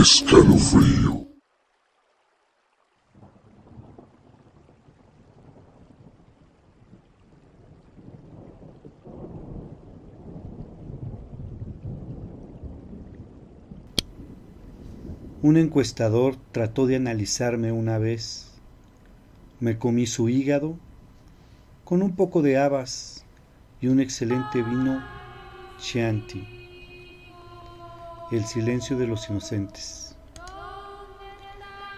Escalofrío. 0.00 1.26
Un 15.42 15.56
encuestador 15.56 16.36
trató 16.52 16.86
de 16.86 16.94
analizarme 16.94 17.72
una 17.72 17.98
vez. 17.98 18.52
Me 19.58 19.78
comí 19.78 20.06
su 20.06 20.28
hígado 20.28 20.76
con 21.84 22.02
un 22.02 22.14
poco 22.14 22.40
de 22.42 22.56
habas 22.56 23.24
y 23.80 23.88
un 23.88 23.98
excelente 23.98 24.62
vino 24.62 25.02
Chianti. 25.80 26.57
El 28.30 28.44
silencio 28.44 28.98
de 28.98 29.06
los 29.06 29.30
inocentes. 29.30 30.14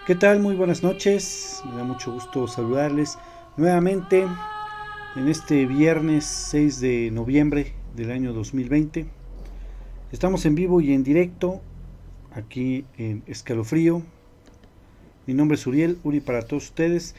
¿Qué 0.07 0.15
tal? 0.15 0.39
Muy 0.39 0.55
buenas 0.55 0.85
noches. 0.85 1.61
Me 1.65 1.77
da 1.77 1.83
mucho 1.83 2.13
gusto 2.13 2.47
saludarles 2.47 3.19
nuevamente 3.57 4.29
en 5.17 5.27
este 5.29 5.67
viernes 5.67 6.25
6 6.25 6.81
de 6.81 7.11
noviembre 7.11 7.75
del 7.97 8.13
año 8.13 8.33
2020. 8.33 9.07
Estamos 10.13 10.47
en 10.47 10.55
vivo 10.55 10.81
y 10.81 10.93
en 10.93 11.03
directo 11.03 11.63
aquí 12.33 12.85
en 12.97 13.25
Escalofrío. 13.27 14.05
Mi 15.27 15.35
nombre 15.35 15.57
es 15.57 15.67
Uriel, 15.67 15.99
Uri 16.05 16.21
para 16.21 16.43
todos 16.43 16.67
ustedes. 16.67 17.17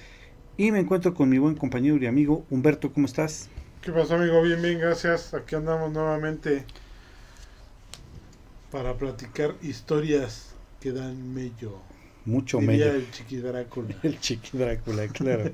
Y 0.56 0.72
me 0.72 0.80
encuentro 0.80 1.14
con 1.14 1.28
mi 1.28 1.38
buen 1.38 1.56
compañero 1.56 1.98
y 1.98 2.06
amigo 2.06 2.46
Humberto, 2.50 2.94
¿cómo 2.94 3.08
estás? 3.08 3.50
¿Qué 3.82 3.92
pasa 3.92 4.16
amigo? 4.16 4.42
Bien, 4.42 4.62
bien, 4.62 4.80
gracias. 4.80 5.34
Aquí 5.34 5.56
andamos 5.56 5.92
nuevamente 5.92 6.66
para 8.72 8.94
platicar 8.98 9.56
historias 9.62 10.56
que 10.80 10.92
dan 10.92 11.34
mello. 11.34 11.74
Mucho 12.24 12.60
Diría 12.60 12.86
mello. 12.86 12.98
el 12.98 13.12
chiqui 13.12 13.38
Drácula. 13.38 13.96
El 14.04 14.20
chiqui 14.20 14.58
Drácula, 14.58 15.08
claro. 15.08 15.52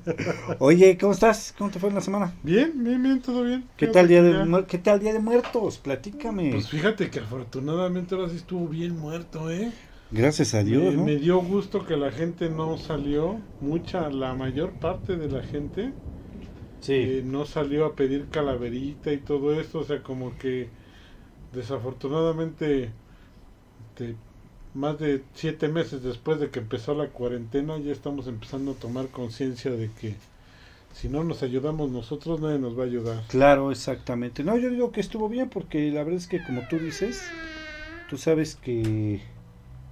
Oye, 0.58 0.98
¿cómo 0.98 1.12
estás? 1.14 1.54
¿Cómo 1.56 1.70
te 1.70 1.78
fue 1.78 1.88
en 1.88 1.94
la 1.94 2.00
semana? 2.02 2.34
Bien, 2.42 2.72
bien, 2.84 3.02
bien, 3.02 3.22
todo 3.22 3.42
bien. 3.42 3.64
¿Qué 3.76 3.86
tal 3.86 4.06
día 4.06 4.22
de 4.22 4.64
qué 4.66 4.76
tal 4.78 5.00
día 5.00 5.14
de 5.14 5.18
muertos? 5.18 5.78
Platícame. 5.78 6.50
Pues 6.52 6.68
fíjate 6.68 7.10
que 7.10 7.20
afortunadamente 7.20 8.14
ahora 8.14 8.28
sí 8.28 8.36
estuvo 8.36 8.68
bien 8.68 8.96
muerto, 8.98 9.50
¿eh? 9.50 9.72
Gracias 10.10 10.54
a 10.54 10.62
Dios, 10.62 10.82
me, 10.82 10.92
¿no? 10.96 11.04
me 11.04 11.16
dio 11.16 11.38
gusto 11.40 11.86
que 11.86 11.96
la 11.96 12.10
gente 12.10 12.48
no 12.50 12.76
salió, 12.78 13.38
mucha, 13.60 14.08
la 14.10 14.34
mayor 14.34 14.72
parte 14.72 15.16
de 15.16 15.28
la 15.30 15.42
gente 15.42 15.92
Sí. 16.80 16.92
eh, 16.94 17.22
no 17.24 17.44
salió 17.46 17.86
a 17.86 17.94
pedir 17.96 18.28
calaverita 18.30 19.12
y 19.12 19.18
todo 19.18 19.58
esto, 19.58 19.80
o 19.80 19.84
sea, 19.84 20.02
como 20.02 20.36
que 20.38 20.68
desafortunadamente 21.52 22.90
más 24.74 24.98
de 24.98 25.22
siete 25.34 25.68
meses 25.68 26.02
después 26.02 26.40
de 26.40 26.50
que 26.50 26.60
empezó 26.60 26.94
la 26.94 27.08
cuarentena 27.08 27.78
ya 27.78 27.92
estamos 27.92 28.26
empezando 28.26 28.72
a 28.72 28.74
tomar 28.74 29.08
conciencia 29.08 29.70
de 29.70 29.90
que 30.00 30.14
si 30.92 31.08
no 31.08 31.24
nos 31.24 31.42
ayudamos 31.42 31.90
nosotros 31.90 32.40
nadie 32.40 32.58
nos 32.58 32.78
va 32.78 32.82
a 32.82 32.86
ayudar. 32.86 33.22
Claro, 33.28 33.70
exactamente. 33.70 34.42
No, 34.44 34.56
yo 34.56 34.70
digo 34.70 34.92
que 34.92 35.00
estuvo 35.00 35.28
bien 35.28 35.48
porque 35.48 35.90
la 35.90 36.02
verdad 36.02 36.18
es 36.18 36.26
que 36.26 36.42
como 36.42 36.62
tú 36.68 36.78
dices, 36.78 37.22
tú 38.08 38.18
sabes 38.18 38.56
que 38.56 39.20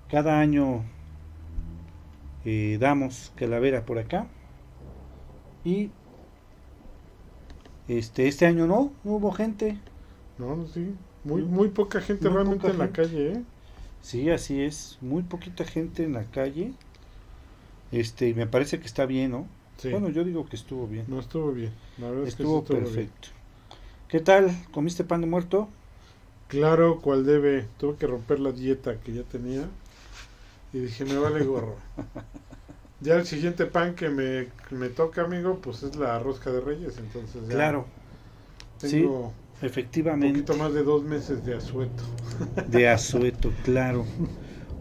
cada 0.08 0.40
año 0.40 0.84
eh, 2.44 2.78
damos 2.80 3.32
calavera 3.36 3.84
por 3.84 3.98
acá 3.98 4.26
y 5.64 5.90
este 7.88 8.28
este 8.28 8.46
año 8.46 8.66
no, 8.66 8.92
no 9.04 9.12
hubo 9.12 9.32
gente. 9.32 9.78
No, 10.38 10.66
sí, 10.66 10.94
muy 11.24 11.42
muy 11.42 11.68
poca 11.68 12.00
gente 12.00 12.28
Muy 12.28 12.34
realmente 12.34 12.62
poca 12.62 12.72
en 12.72 12.78
la 12.78 12.90
calle, 12.90 13.32
¿eh? 13.32 13.42
Sí, 14.06 14.30
así 14.30 14.62
es, 14.62 14.98
muy 15.00 15.24
poquita 15.24 15.64
gente 15.64 16.04
en 16.04 16.12
la 16.12 16.22
calle. 16.26 16.72
Este, 17.90 18.28
y 18.28 18.34
me 18.34 18.46
parece 18.46 18.78
que 18.78 18.86
está 18.86 19.04
bien, 19.04 19.32
¿no? 19.32 19.48
Sí. 19.78 19.90
Bueno, 19.90 20.10
yo 20.10 20.22
digo 20.22 20.48
que 20.48 20.54
estuvo 20.54 20.86
bien. 20.86 21.06
no 21.08 21.18
estuvo 21.18 21.50
bien. 21.50 21.72
La 21.98 22.10
verdad 22.10 22.28
es 22.28 22.36
que 22.36 22.44
sí 22.44 22.48
estuvo 22.48 22.58
estuvo 22.60 22.78
bien. 22.78 22.94
perfecto. 22.94 23.28
¿Qué 24.06 24.20
tal? 24.20 24.52
¿Comiste 24.70 25.02
pan 25.02 25.22
de 25.22 25.26
muerto? 25.26 25.68
Claro, 26.46 27.00
cual 27.00 27.26
debe. 27.26 27.66
Tuve 27.78 27.96
que 27.96 28.06
romper 28.06 28.38
la 28.38 28.52
dieta 28.52 29.00
que 29.00 29.12
ya 29.12 29.24
tenía. 29.24 29.68
Y 30.72 30.78
dije, 30.78 31.04
me 31.04 31.18
vale 31.18 31.44
gorro. 31.44 31.74
ya 33.00 33.16
el 33.16 33.26
siguiente 33.26 33.66
pan 33.66 33.96
que 33.96 34.08
me, 34.08 34.46
que 34.68 34.76
me 34.76 34.88
toca, 34.88 35.22
amigo, 35.22 35.58
pues 35.60 35.82
es 35.82 35.96
la 35.96 36.20
rosca 36.20 36.52
de 36.52 36.60
reyes. 36.60 36.96
Entonces 36.98 37.42
ya 37.48 37.54
Claro, 37.54 37.86
sí, 38.78 39.04
tengo 40.00 40.14
un 40.14 40.18
efectivamente. 40.18 40.20
poquito 40.20 40.54
más 40.54 40.72
de 40.72 40.82
dos 40.82 41.04
meses 41.04 41.44
de 41.44 41.54
asueto. 41.54 42.04
De 42.66 42.86
asueto, 42.88 43.56
claro. 43.62 44.06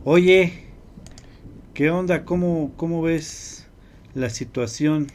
Oye, 0.03 0.65
¿qué 1.73 1.89
onda? 1.89 2.25
¿Cómo, 2.25 2.73
cómo 2.77 3.01
ves 3.01 3.67
la 4.13 4.29
situación 4.29 5.07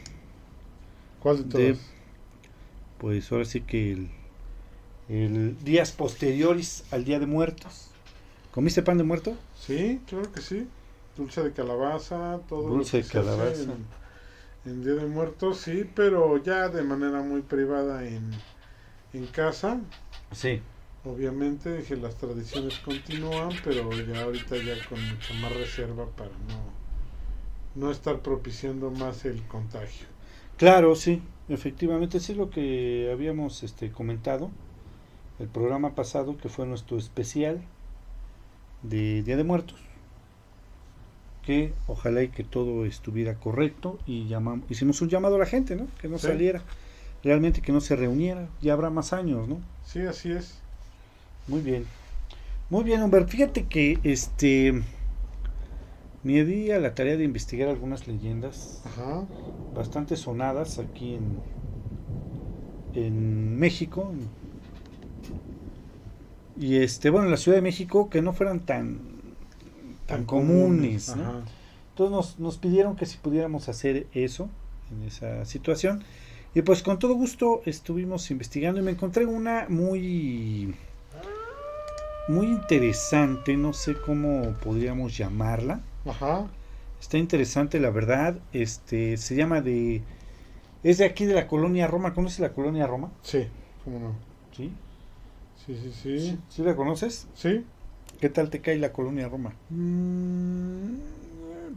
¿Cuál 1.19 1.37
de 1.37 1.45
de, 1.45 1.77
todos? 1.77 1.95
pues 2.97 3.31
ahora 3.31 3.45
sí 3.45 3.61
que 3.61 3.91
el, 3.93 4.11
el 5.09 5.63
días 5.63 5.91
posteriores 5.91 6.85
al 6.91 7.03
Día 7.05 7.19
de 7.19 7.27
Muertos? 7.27 7.91
¿Comiste 8.51 8.83
pan 8.83 8.97
de 8.97 9.03
muerto? 9.03 9.37
Sí, 9.53 10.03
claro 10.07 10.31
que 10.31 10.41
sí. 10.41 10.73
Dulce 11.15 11.41
de 11.43 11.53
calabaza, 11.53 12.41
todo. 12.47 12.75
lo 12.75 12.89
Dulce 12.89 12.97
que 12.97 13.03
de 13.03 13.05
se 13.05 13.19
hace 13.19 13.37
calabaza. 13.37 13.63
En, 13.63 13.89
en 14.65 14.83
Día 14.83 14.95
de 14.95 15.07
Muertos, 15.07 15.59
sí, 15.61 15.85
pero 15.95 16.37
ya 16.43 16.69
de 16.69 16.83
manera 16.83 17.21
muy 17.23 17.41
privada 17.43 18.07
en, 18.07 18.43
en 19.13 19.27
casa. 19.27 19.79
Sí. 20.31 20.61
Obviamente 21.03 21.75
dije 21.77 21.95
las 21.97 22.15
tradiciones 22.15 22.77
continúan, 22.79 23.49
pero 23.63 23.89
ya 24.05 24.23
ahorita 24.23 24.55
ya 24.57 24.75
con 24.87 24.99
mucha 25.03 25.33
más 25.41 25.51
reserva 25.55 26.05
para 26.15 26.29
no, 26.29 27.81
no 27.87 27.91
estar 27.91 28.19
propiciando 28.19 28.91
más 28.91 29.25
el 29.25 29.41
contagio. 29.47 30.05
Claro, 30.57 30.95
sí, 30.95 31.21
efectivamente, 31.49 32.19
sí 32.19 32.33
es 32.33 32.37
lo 32.37 32.51
que 32.51 33.09
habíamos 33.11 33.63
este, 33.63 33.91
comentado 33.91 34.51
el 35.39 35.47
programa 35.47 35.95
pasado, 35.95 36.37
que 36.37 36.49
fue 36.49 36.67
nuestro 36.67 36.97
especial 36.99 37.61
de 38.83 39.23
Día 39.23 39.37
de 39.37 39.43
Muertos, 39.43 39.79
que 41.43 41.73
ojalá 41.87 42.21
y 42.21 42.27
que 42.27 42.43
todo 42.43 42.85
estuviera 42.85 43.33
correcto 43.35 43.97
y 44.05 44.27
llamamos, 44.27 44.69
hicimos 44.69 45.01
un 45.01 45.09
llamado 45.09 45.35
a 45.37 45.39
la 45.39 45.45
gente, 45.47 45.75
¿no? 45.75 45.87
Que 45.99 46.07
no 46.07 46.19
Sí. 46.19 46.27
saliera, 46.27 46.61
realmente 47.23 47.61
que 47.61 47.71
no 47.71 47.81
se 47.81 47.95
reuniera, 47.95 48.47
ya 48.61 48.73
habrá 48.73 48.89
más 48.89 49.13
años, 49.13 49.47
¿no? 49.47 49.59
Sí, 49.85 50.01
así 50.01 50.31
es. 50.31 50.59
Muy 51.47 51.61
bien. 51.61 51.85
Muy 52.69 52.83
bien, 52.83 53.03
Humber. 53.03 53.27
Fíjate 53.27 53.65
que 53.65 53.99
este 54.03 54.81
me 56.23 56.43
di 56.45 56.71
a 56.71 56.79
la 56.79 56.93
tarea 56.93 57.17
de 57.17 57.23
investigar 57.23 57.67
algunas 57.69 58.07
leyendas 58.07 58.81
Ajá. 58.85 59.25
bastante 59.75 60.15
sonadas 60.15 60.79
aquí 60.79 61.15
en, 61.15 61.39
en 62.93 63.57
México. 63.59 64.11
Y 66.59 66.77
este, 66.77 67.09
bueno, 67.09 67.25
en 67.25 67.31
la 67.31 67.37
Ciudad 67.37 67.57
de 67.57 67.61
México, 67.63 68.09
que 68.09 68.21
no 68.21 68.33
fueran 68.33 68.59
tan, 68.59 68.99
tan 70.05 70.25
comunes. 70.25 71.09
Entonces 71.09 72.11
nos, 72.11 72.39
nos 72.39 72.57
pidieron 72.57 72.95
que 72.95 73.05
si 73.05 73.17
pudiéramos 73.17 73.67
hacer 73.67 74.07
eso 74.13 74.49
en 74.91 75.07
esa 75.07 75.45
situación. 75.45 76.03
Y 76.53 76.61
pues 76.63 76.83
con 76.83 76.99
todo 76.99 77.13
gusto 77.13 77.61
estuvimos 77.65 78.29
investigando 78.29 78.81
y 78.81 78.83
me 78.83 78.91
encontré 78.91 79.25
una 79.25 79.67
muy 79.69 80.75
muy 82.27 82.47
interesante, 82.47 83.57
no 83.57 83.73
sé 83.73 83.95
cómo 83.95 84.53
podríamos 84.63 85.17
llamarla. 85.17 85.81
Ajá. 86.05 86.47
Está 86.99 87.17
interesante, 87.17 87.79
la 87.79 87.89
verdad. 87.89 88.37
Este 88.53 89.17
se 89.17 89.35
llama 89.35 89.61
de. 89.61 90.01
Es 90.83 90.97
de 90.97 91.05
aquí 91.05 91.25
de 91.25 91.33
la 91.33 91.47
colonia 91.47 91.87
Roma. 91.87 92.13
¿Conoces 92.13 92.39
la 92.39 92.53
colonia 92.53 92.87
Roma? 92.87 93.11
Sí, 93.23 93.47
cómo 93.83 93.99
no. 93.99 94.15
Sí. 94.55 94.71
Sí, 95.65 95.77
sí, 95.81 95.91
sí. 95.91 96.39
¿Sí 96.49 96.63
la 96.63 96.75
conoces? 96.75 97.27
Sí. 97.33 97.65
¿Qué 98.19 98.29
tal 98.29 98.49
te 98.49 98.61
cae 98.61 98.77
la 98.77 98.93
colonia 98.93 99.27
Roma? 99.27 99.53
Mm, 99.69 100.95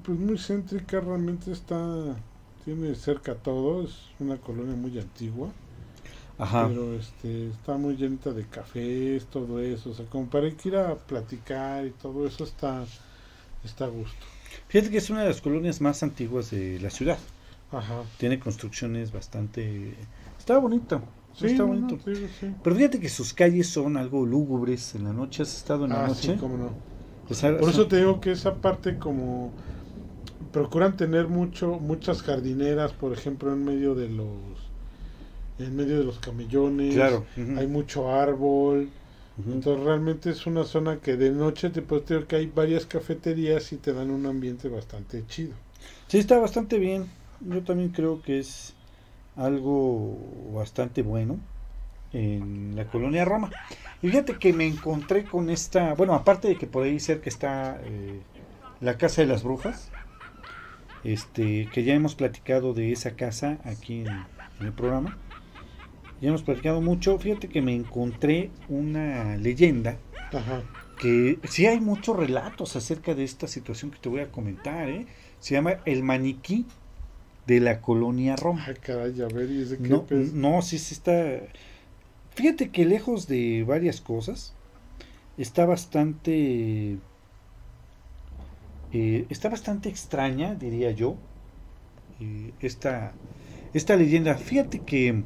pues 0.02 0.18
muy 0.18 0.36
céntrica, 0.38 1.00
realmente 1.00 1.52
está. 1.52 2.16
Tiene 2.64 2.94
cerca 2.94 3.34
todo, 3.34 3.84
es 3.84 3.90
una 4.20 4.36
colonia 4.38 4.74
muy 4.74 4.98
antigua. 4.98 5.50
Ajá. 6.36 6.66
pero 6.66 6.94
este 6.94 7.50
está 7.50 7.76
muy 7.76 7.94
llenita 7.94 8.32
de 8.32 8.44
cafés, 8.44 9.24
todo 9.26 9.60
eso, 9.60 9.90
o 9.90 9.94
sea, 9.94 10.04
como 10.06 10.26
para 10.28 10.50
que 10.50 10.68
ir 10.68 10.76
a 10.76 10.96
platicar 10.96 11.86
y 11.86 11.90
todo 11.90 12.26
eso 12.26 12.42
está 12.42 12.84
está 13.64 13.84
a 13.84 13.88
gusto. 13.88 14.16
Fíjate 14.68 14.90
que 14.90 14.98
es 14.98 15.10
una 15.10 15.22
de 15.22 15.28
las 15.28 15.40
colonias 15.40 15.80
más 15.80 16.02
antiguas 16.02 16.50
de 16.50 16.80
la 16.80 16.90
ciudad. 16.90 17.18
Ajá. 17.70 18.02
Tiene 18.18 18.40
construcciones 18.40 19.12
bastante. 19.12 19.94
Está 20.38 20.58
bonito. 20.58 21.02
Sí, 21.34 21.46
está 21.46 21.62
bonito. 21.64 21.96
no, 22.04 22.14
sí, 22.14 22.26
sí. 22.40 22.52
Pero 22.62 22.76
fíjate 22.76 22.98
que 23.00 23.08
sus 23.08 23.32
calles 23.32 23.68
son 23.68 23.96
algo 23.96 24.26
lúgubres. 24.26 24.94
En 24.96 25.04
la 25.04 25.12
noche 25.12 25.42
has 25.42 25.56
estado 25.56 25.84
en 25.84 25.90
la 25.90 26.04
Ah, 26.04 26.08
noche. 26.08 26.32
sí, 26.34 26.38
cómo 26.38 26.56
no. 26.56 26.70
Por 27.28 27.70
eso 27.70 27.86
te 27.86 27.96
digo 27.98 28.20
que 28.20 28.32
esa 28.32 28.54
parte 28.56 28.98
como 28.98 29.52
procuran 30.54 30.96
tener 30.96 31.26
mucho 31.26 31.80
muchas 31.80 32.22
jardineras, 32.22 32.92
por 32.92 33.12
ejemplo, 33.12 33.52
en 33.52 33.64
medio 33.64 33.96
de 33.96 34.08
los 34.08 34.28
en 35.58 35.76
medio 35.76 35.98
de 35.98 36.04
los 36.04 36.20
camellones. 36.20 36.94
Claro. 36.94 37.26
Hay 37.36 37.66
mucho 37.66 38.10
árbol. 38.10 38.88
Entonces 39.36 39.84
realmente 39.84 40.30
es 40.30 40.46
una 40.46 40.62
zona 40.62 40.98
que 41.00 41.16
de 41.16 41.32
noche 41.32 41.70
te 41.70 41.82
puedo 41.82 42.02
decir 42.02 42.26
que 42.26 42.36
hay 42.36 42.46
varias 42.46 42.86
cafeterías 42.86 43.72
y 43.72 43.78
te 43.78 43.92
dan 43.92 44.10
un 44.10 44.26
ambiente 44.26 44.68
bastante 44.68 45.26
chido. 45.26 45.54
Sí, 46.06 46.18
está 46.18 46.38
bastante 46.38 46.78
bien. 46.78 47.06
Yo 47.40 47.62
también 47.62 47.88
creo 47.88 48.22
que 48.22 48.38
es 48.38 48.74
algo 49.34 50.16
bastante 50.54 51.02
bueno 51.02 51.38
en 52.12 52.76
la 52.76 52.84
colonia 52.84 53.24
Roma. 53.24 53.50
Y 54.02 54.08
fíjate 54.08 54.38
que 54.38 54.52
me 54.52 54.68
encontré 54.68 55.24
con 55.24 55.50
esta, 55.50 55.94
bueno, 55.94 56.14
aparte 56.14 56.46
de 56.46 56.56
que 56.56 56.68
por 56.68 56.84
ahí 56.84 57.00
cerca 57.00 57.28
está 57.28 57.80
eh, 57.82 58.20
la 58.80 58.96
Casa 58.96 59.22
de 59.22 59.26
las 59.26 59.42
Brujas, 59.42 59.90
este, 61.04 61.68
que 61.72 61.84
ya 61.84 61.94
hemos 61.94 62.14
platicado 62.14 62.74
de 62.74 62.92
esa 62.92 63.12
casa 63.16 63.58
aquí 63.64 64.00
en, 64.00 64.08
en 64.08 64.66
el 64.66 64.72
programa. 64.72 65.18
Ya 66.20 66.28
hemos 66.28 66.42
platicado 66.42 66.80
mucho. 66.80 67.18
Fíjate 67.18 67.48
que 67.48 67.60
me 67.62 67.74
encontré 67.74 68.50
una 68.68 69.36
leyenda 69.36 69.98
Ajá. 70.32 70.62
que 70.98 71.38
sí 71.44 71.66
hay 71.66 71.80
muchos 71.80 72.16
relatos 72.16 72.76
acerca 72.76 73.14
de 73.14 73.24
esta 73.24 73.46
situación 73.46 73.90
que 73.90 73.98
te 73.98 74.08
voy 74.08 74.20
a 74.20 74.30
comentar, 74.32 74.88
¿eh? 74.88 75.06
Se 75.40 75.54
llama 75.54 75.74
el 75.84 76.02
maniquí 76.02 76.64
de 77.46 77.60
la 77.60 77.82
colonia 77.82 78.36
Roma. 78.36 78.64
Ay, 78.66 78.76
caray, 78.80 79.20
a 79.20 79.26
ver, 79.26 79.50
¿y 79.50 79.60
es 79.60 79.70
de 79.70 79.78
qué 79.78 79.88
No, 79.88 80.04
pez? 80.06 80.32
no, 80.32 80.62
sí, 80.62 80.78
sí 80.78 80.94
está. 80.94 81.40
Fíjate 82.34 82.70
que 82.70 82.86
lejos 82.86 83.28
de 83.28 83.62
varias 83.64 84.00
cosas, 84.00 84.54
está 85.36 85.66
bastante. 85.66 86.96
Eh, 88.94 89.26
está 89.30 89.50
bastante 89.50 89.88
extraña, 89.90 90.54
diría 90.54 90.90
yo. 90.92 91.16
eh, 92.20 92.52
esta, 92.60 93.12
esta 93.74 93.96
leyenda. 93.96 94.36
Fíjate 94.36 94.80
que 94.80 95.24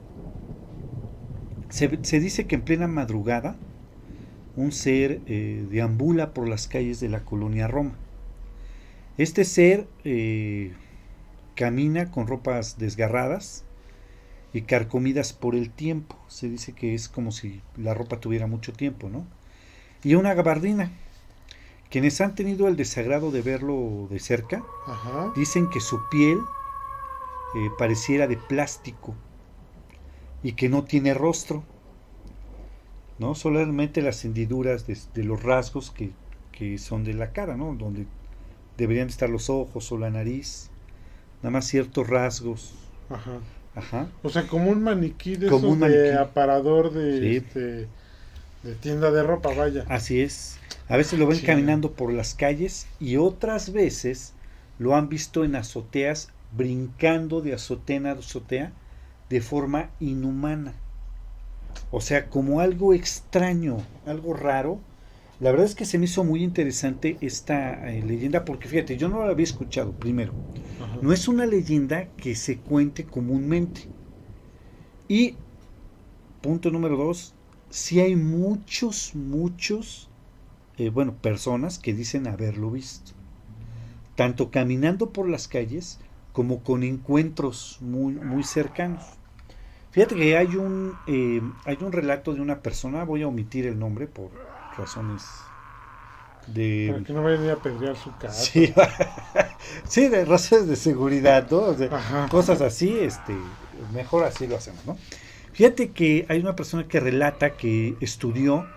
se, 1.70 1.98
se 2.02 2.20
dice 2.20 2.46
que 2.46 2.56
en 2.56 2.62
plena 2.62 2.86
madrugada 2.88 3.56
un 4.56 4.72
ser 4.72 5.22
eh, 5.26 5.66
deambula 5.70 6.34
por 6.34 6.48
las 6.48 6.68
calles 6.68 7.00
de 7.00 7.08
la 7.08 7.24
colonia 7.24 7.68
Roma. 7.68 7.98
Este 9.16 9.44
ser 9.44 9.88
eh, 10.04 10.72
camina 11.56 12.10
con 12.10 12.26
ropas 12.26 12.78
desgarradas 12.78 13.64
y 14.52 14.62
carcomidas 14.62 15.32
por 15.32 15.54
el 15.56 15.70
tiempo. 15.70 16.16
Se 16.28 16.48
dice 16.48 16.74
que 16.74 16.94
es 16.94 17.08
como 17.08 17.32
si 17.32 17.62
la 17.76 17.94
ropa 17.94 18.20
tuviera 18.20 18.46
mucho 18.46 18.72
tiempo, 18.72 19.10
¿no? 19.10 19.26
Y 20.04 20.14
una 20.16 20.34
gabardina. 20.34 20.92
Quienes 21.90 22.20
han 22.20 22.34
tenido 22.34 22.68
el 22.68 22.76
desagrado 22.76 23.30
de 23.30 23.42
verlo 23.42 24.08
de 24.10 24.18
cerca, 24.20 24.62
Ajá. 24.86 25.32
dicen 25.36 25.70
que 25.70 25.80
su 25.80 25.98
piel 26.10 26.38
eh, 27.54 27.70
pareciera 27.78 28.26
de 28.26 28.36
plástico 28.36 29.14
y 30.42 30.52
que 30.52 30.68
no 30.68 30.84
tiene 30.84 31.14
rostro, 31.14 31.64
¿no? 33.18 33.34
Solamente 33.34 34.02
las 34.02 34.24
hendiduras 34.24 34.86
de, 34.86 34.96
de 35.14 35.24
los 35.24 35.42
rasgos 35.42 35.90
que, 35.90 36.10
que 36.52 36.78
son 36.78 37.04
de 37.04 37.14
la 37.14 37.32
cara, 37.32 37.56
¿no? 37.56 37.74
Donde 37.74 38.06
deberían 38.76 39.08
estar 39.08 39.28
los 39.30 39.50
ojos 39.50 39.90
o 39.92 39.98
la 39.98 40.10
nariz, 40.10 40.70
nada 41.42 41.50
más 41.52 41.66
ciertos 41.66 42.08
rasgos, 42.08 42.74
Ajá. 43.08 43.40
ajá. 43.74 44.08
O 44.22 44.28
sea, 44.28 44.46
como 44.46 44.70
un 44.70 44.82
maniquí 44.82 45.36
de 45.36 45.48
Como 45.50 45.70
un 45.70 45.80
de 45.80 46.14
aparador 46.16 46.92
de, 46.92 47.18
Sí. 47.18 47.36
este, 47.38 47.88
de 48.62 48.74
tienda 48.74 49.10
de 49.10 49.22
ropa, 49.22 49.54
vaya. 49.54 49.84
Así 49.88 50.20
es. 50.20 50.58
A 50.88 50.96
veces 50.96 51.18
lo 51.18 51.26
ven 51.26 51.38
Sí. 51.38 51.46
caminando 51.46 51.92
por 51.92 52.12
las 52.12 52.34
calles 52.34 52.86
y 52.98 53.16
otras 53.16 53.72
veces 53.72 54.32
lo 54.78 54.94
han 54.96 55.08
visto 55.08 55.44
en 55.44 55.56
azoteas 55.56 56.30
brincando 56.56 57.40
de 57.40 57.54
azotea 57.54 57.96
en 57.96 58.06
azotea 58.06 58.72
de 59.28 59.40
forma 59.40 59.90
inhumana. 60.00 60.74
O 61.90 62.00
sea, 62.00 62.28
como 62.30 62.60
algo 62.60 62.94
extraño, 62.94 63.78
algo 64.06 64.34
raro. 64.34 64.80
La 65.40 65.50
verdad 65.50 65.66
es 65.66 65.74
que 65.74 65.84
se 65.84 65.98
me 65.98 66.06
hizo 66.06 66.24
muy 66.24 66.42
interesante 66.42 67.16
esta 67.20 67.92
eh, 67.92 68.02
leyenda 68.02 68.44
porque 68.44 68.66
fíjate, 68.68 68.96
yo 68.96 69.08
no 69.08 69.24
la 69.24 69.30
había 69.30 69.44
escuchado 69.44 69.92
primero. 69.92 70.32
Ajá. 70.82 70.98
No 71.00 71.12
es 71.12 71.28
una 71.28 71.46
leyenda 71.46 72.08
que 72.16 72.34
se 72.34 72.56
cuente 72.58 73.04
comúnmente. 73.04 73.82
Y 75.06 75.36
punto 76.40 76.70
número 76.70 76.96
dos, 76.96 77.34
sí 77.70 78.00
hay 78.00 78.16
muchos, 78.16 79.14
muchos, 79.14 80.08
eh, 80.76 80.90
bueno, 80.90 81.14
personas 81.14 81.78
que 81.78 81.94
dicen 81.94 82.26
haberlo 82.26 82.70
visto. 82.70 83.12
Tanto 84.16 84.50
caminando 84.50 85.10
por 85.10 85.28
las 85.28 85.48
calles 85.48 86.00
como 86.32 86.62
con 86.62 86.82
encuentros 86.82 87.78
muy, 87.80 88.14
muy 88.14 88.44
cercanos. 88.44 89.04
Fíjate 89.90 90.14
que 90.14 90.36
hay 90.36 90.56
un, 90.56 90.94
eh, 91.06 91.40
hay 91.64 91.78
un 91.80 91.92
relato 91.92 92.34
de 92.34 92.40
una 92.40 92.60
persona, 92.60 93.04
voy 93.04 93.22
a 93.22 93.28
omitir 93.28 93.66
el 93.66 93.78
nombre 93.78 94.06
por 94.06 94.30
razones 94.76 95.24
de... 96.46 96.88
Para 96.92 97.04
que 97.04 97.12
no 97.12 97.22
vayan 97.22 97.50
a 97.50 97.56
pedrear 97.56 97.96
su 97.96 98.14
casa. 98.16 98.32
Sí, 98.32 98.72
sí, 99.84 100.08
de 100.08 100.24
razones 100.24 100.68
de 100.68 100.76
seguridad, 100.76 101.48
¿no? 101.50 101.58
O 101.58 101.74
sea, 101.74 102.26
cosas 102.30 102.60
así, 102.60 102.98
este, 102.98 103.34
mejor 103.92 104.24
así 104.24 104.46
lo 104.46 104.56
hacemos, 104.56 104.84
¿no? 104.86 104.96
Fíjate 105.58 105.90
que 105.90 106.24
hay 106.28 106.38
una 106.38 106.54
persona 106.54 106.86
que 106.86 107.00
relata 107.00 107.56
que 107.56 107.96
estudió 108.00 108.68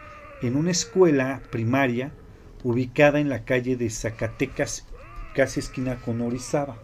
en 0.41 0.55
una 0.55 0.71
escuela 0.71 1.43
primaria 1.51 2.11
ubicada 2.63 3.19
en 3.19 3.29
la 3.29 3.45
calle 3.45 3.75
de 3.75 3.87
Zacatecas, 3.91 4.87
casi 5.35 5.59
esquina 5.59 5.97
con 5.97 6.21
Orizaba. 6.21 6.79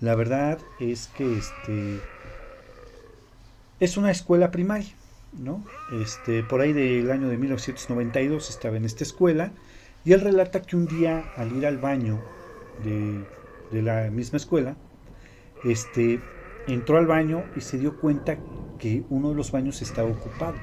La 0.00 0.16
verdad 0.16 0.58
es 0.80 1.06
que 1.16 1.38
este 1.38 2.00
es 3.78 3.96
una 3.96 4.10
escuela 4.10 4.50
primaria, 4.50 4.90
¿no? 5.32 5.64
Este, 5.92 6.42
por 6.42 6.60
ahí 6.60 6.72
del 6.72 7.08
año 7.08 7.28
de 7.28 7.38
1992 7.38 8.50
estaba 8.50 8.78
en 8.78 8.84
esta 8.84 9.04
escuela 9.04 9.52
y 10.04 10.12
él 10.12 10.22
relata 10.22 10.62
que 10.62 10.74
un 10.74 10.86
día 10.86 11.32
al 11.36 11.56
ir 11.56 11.66
al 11.66 11.78
baño 11.78 12.20
de, 12.82 13.24
de 13.70 13.80
la 13.80 14.10
misma 14.10 14.38
escuela, 14.38 14.74
este, 15.62 16.18
entró 16.66 16.98
al 16.98 17.06
baño 17.06 17.44
y 17.56 17.60
se 17.60 17.78
dio 17.78 17.98
cuenta 17.98 18.38
que 18.78 19.04
uno 19.10 19.30
de 19.30 19.36
los 19.36 19.52
baños 19.52 19.82
estaba 19.82 20.08
ocupado. 20.08 20.54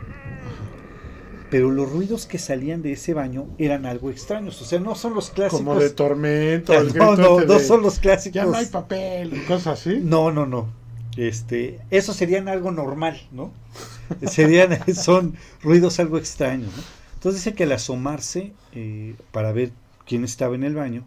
Pero 1.49 1.71
los 1.71 1.91
ruidos 1.91 2.27
que 2.27 2.37
salían 2.37 2.81
de 2.81 2.91
ese 2.91 3.13
baño 3.13 3.47
eran 3.57 3.85
algo 3.85 4.11
extraños, 4.11 4.61
o 4.61 4.65
sea, 4.65 4.79
no 4.79 4.93
son 4.93 5.15
los 5.15 5.31
clásicos. 5.31 5.59
Como 5.59 5.79
de 5.79 5.89
tormento. 5.89 6.73
el 6.77 6.87
no, 6.87 7.15
grito 7.15 7.15
no, 7.15 7.39
no 7.39 7.53
de, 7.55 7.59
son 7.59 7.81
los 7.81 7.99
clásicos. 7.99 8.35
Ya 8.35 8.45
no 8.45 8.55
hay 8.55 8.67
papel. 8.67 9.35
y 9.35 9.39
Cosas 9.45 9.79
así. 9.79 9.99
No, 10.03 10.31
no, 10.31 10.45
no. 10.45 10.67
Este, 11.17 11.79
eso 11.89 12.13
serían 12.13 12.47
algo 12.47 12.71
normal, 12.71 13.19
¿no? 13.31 13.51
Serían, 14.27 14.77
son 14.95 15.35
ruidos 15.61 15.99
algo 15.99 16.17
extraños, 16.17 16.71
¿no? 16.75 16.83
Entonces 17.15 17.43
dice 17.43 17.55
que 17.55 17.63
al 17.63 17.73
asomarse 17.73 18.53
eh, 18.73 19.15
para 19.31 19.51
ver 19.51 19.71
quién 20.05 20.23
estaba 20.23 20.55
en 20.55 20.63
el 20.63 20.75
baño, 20.75 21.03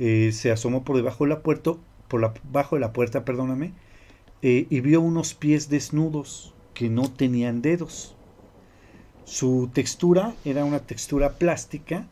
eh, 0.00 0.30
se 0.32 0.50
asomó 0.50 0.82
por 0.82 0.96
debajo 0.96 1.24
de 1.24 1.30
la 1.30 1.40
puerta, 1.40 1.74
por 2.08 2.20
la, 2.20 2.34
bajo 2.50 2.74
de 2.74 2.80
la 2.80 2.92
puerta, 2.92 3.24
perdóname, 3.24 3.72
eh, 4.42 4.66
y 4.70 4.80
vio 4.80 5.00
unos 5.00 5.34
pies 5.34 5.68
desnudos 5.68 6.54
que 6.74 6.88
no 6.88 7.10
tenían 7.10 7.62
dedos. 7.62 8.14
Su 9.24 9.68
textura 9.72 10.34
era 10.44 10.64
una 10.64 10.80
textura 10.80 11.34
plástica, 11.34 12.06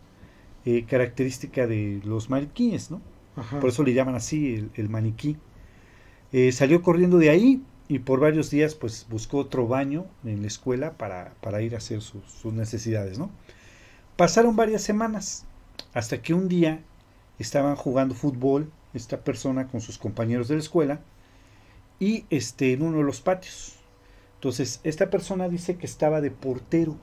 eh, 0.65 0.85
característica 0.85 1.67
de 1.67 2.01
los 2.05 2.29
maniquíes, 2.29 2.91
¿no? 2.91 3.01
Ajá. 3.37 3.61
Por 3.61 3.71
eso 3.71 3.85
le 3.85 3.95
llaman 3.95 4.17
así 4.17 4.55
el, 4.55 4.71
el 4.75 4.89
maniquí. 4.89 5.37
Eh, 6.33 6.53
salió 6.53 6.83
corriendo 6.83 7.19
de 7.19 7.31
ahí 7.31 7.63
y 7.89 8.01
por 8.01 8.21
varios 8.21 8.51
días 8.51 8.75
pues 8.75 9.07
buscó 9.09 9.39
otro 9.39 9.69
baño 9.69 10.07
en 10.25 10.43
la 10.43 10.49
escuela 10.49 10.99
para, 10.99 11.35
para 11.41 11.63
ir 11.63 11.75
a 11.75 11.79
hacer 11.79 12.01
sus 12.03 12.53
necesidades, 12.53 13.19
¿no? 13.19 13.31
Pasaron 14.17 14.57
varias 14.57 14.83
semanas 14.83 15.45
hasta 15.95 16.21
que 16.21 16.35
un 16.35 16.49
día 16.49 16.81
estaban 17.39 17.77
jugando 17.77 18.15
fútbol 18.15 18.71
esta 18.95 19.21
persona 19.23 19.69
con 19.69 19.81
sus 19.81 19.99
compañeros 19.99 20.49
de 20.49 20.55
la 20.55 20.61
escuela 20.61 21.01
y 21.99 22.27
este 22.31 22.73
en 22.73 22.83
uno 22.83 22.99
de 22.99 23.05
los 23.05 23.21
patios. 23.21 23.77
Entonces, 24.35 24.81
esta 24.85 25.11
persona 25.11 25.49
dice 25.49 25.79
que 25.79 25.87
estaba 25.87 26.21
de 26.21 26.31
portero 26.31 26.99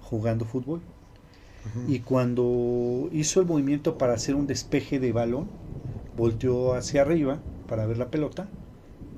jugando 0.00 0.44
fútbol 0.44 0.80
y 1.86 2.00
cuando 2.00 3.08
hizo 3.12 3.40
el 3.40 3.46
movimiento 3.46 3.98
para 3.98 4.14
hacer 4.14 4.34
un 4.34 4.46
despeje 4.46 4.98
de 5.00 5.12
balón, 5.12 5.50
volteó 6.16 6.74
hacia 6.74 7.02
arriba 7.02 7.42
para 7.66 7.86
ver 7.86 7.98
la 7.98 8.10
pelota 8.10 8.48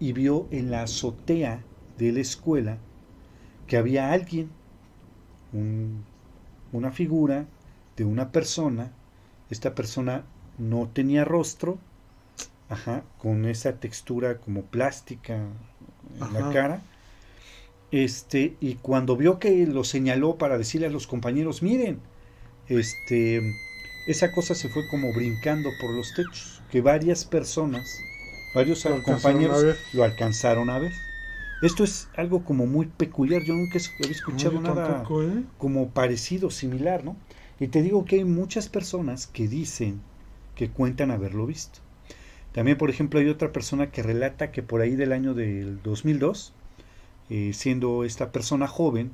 y 0.01 0.13
vio 0.13 0.49
en 0.51 0.71
la 0.71 0.83
azotea 0.83 1.65
de 1.99 2.13
la 2.13 2.21
escuela 2.21 2.79
que 3.67 3.77
había 3.77 4.13
alguien, 4.13 4.51
un- 5.53 6.05
una 6.73 6.93
figura 6.93 7.47
de 7.97 8.05
una 8.05 8.33
persona. 8.33 8.93
Esta 9.51 9.75
persona 9.75 10.25
no 10.59 10.89
tenía 10.93 11.25
rostro, 11.25 11.79
ajá, 12.69 13.05
con 13.19 13.45
esa 13.47 13.79
textura 13.81 14.39
como 14.39 14.63
plástica 14.63 15.37
en 16.21 16.33
la 16.33 16.53
cara. 16.53 16.83
Este, 17.91 18.57
y 18.61 18.75
cuando 18.77 19.17
vio 19.17 19.39
que 19.39 19.67
lo 19.67 19.85
señaló 19.85 20.37
para 20.37 20.59
decirle 20.59 20.89
a 20.89 20.91
los 20.91 21.07
compañeros, 21.07 21.63
miren, 21.63 22.01
este, 22.69 23.41
esa 24.07 24.33
cosa 24.33 24.55
se 24.55 24.69
fue 24.69 24.87
como 24.89 25.13
brincando 25.13 25.71
por 25.81 25.91
los 25.91 26.13
techos, 26.15 26.63
que 26.71 26.81
varias 26.81 27.25
personas, 27.25 28.01
varios 28.55 28.85
Lo 28.85 29.03
compañeros 29.03 29.77
lo 29.93 30.05
alcanzaron 30.05 30.69
a 30.71 30.79
ver. 30.79 30.93
Esto 31.63 31.85
es 31.85 32.09
algo 32.17 32.45
como 32.45 32.67
muy 32.67 32.87
peculiar, 32.87 33.43
yo 33.43 33.55
nunca 33.55 33.79
había 33.99 34.11
escuchado 34.11 34.61
No, 34.61 34.75
nada 34.75 34.89
tampoco, 34.89 35.23
¿eh? 35.23 35.45
como 35.59 35.89
parecido, 35.91 36.51
similar, 36.51 37.05
¿no? 37.05 37.17
Y 37.59 37.69
te 37.69 37.83
digo 37.83 38.05
que 38.05 38.17
hay 38.17 38.25
muchas 38.25 38.69
personas 38.69 39.27
que 39.27 39.49
dicen 39.49 40.03
que 40.55 40.69
cuentan 40.71 41.11
haberlo 41.11 41.47
visto. 41.47 41.86
También, 42.57 42.79
por 42.79 42.91
ejemplo, 42.91 43.21
hay 43.21 43.29
otra 43.29 43.53
persona 43.53 43.93
que 43.93 44.03
relata 44.03 44.51
que 44.53 44.65
por 44.65 44.83
ahí 44.83 44.97
del 44.97 45.13
año 45.13 45.35
del 45.35 45.83
2002, 45.85 46.55
eh, 47.31 47.53
siendo 47.55 48.05
esta 48.05 48.33
persona 48.33 48.67
joven, 48.67 49.13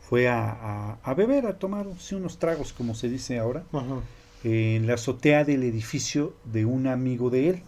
fue 0.00 0.28
a, 0.28 0.50
a- 0.52 0.98
a 1.02 1.14
beber, 1.14 1.46
a 1.46 1.58
tomar 1.58 1.86
sí, 1.98 2.14
unos 2.14 2.38
tragos, 2.38 2.74
como 2.74 2.94
se 2.94 3.08
dice 3.10 3.38
ahora, 3.40 3.64
Ajá. 3.72 3.96
en 4.44 4.86
la 4.86 4.94
azotea 4.94 5.44
del 5.44 5.64
edificio 5.64 6.34
de 6.44 6.66
un 6.66 6.86
amigo 6.86 7.30
de 7.30 7.50
él. 7.50 7.62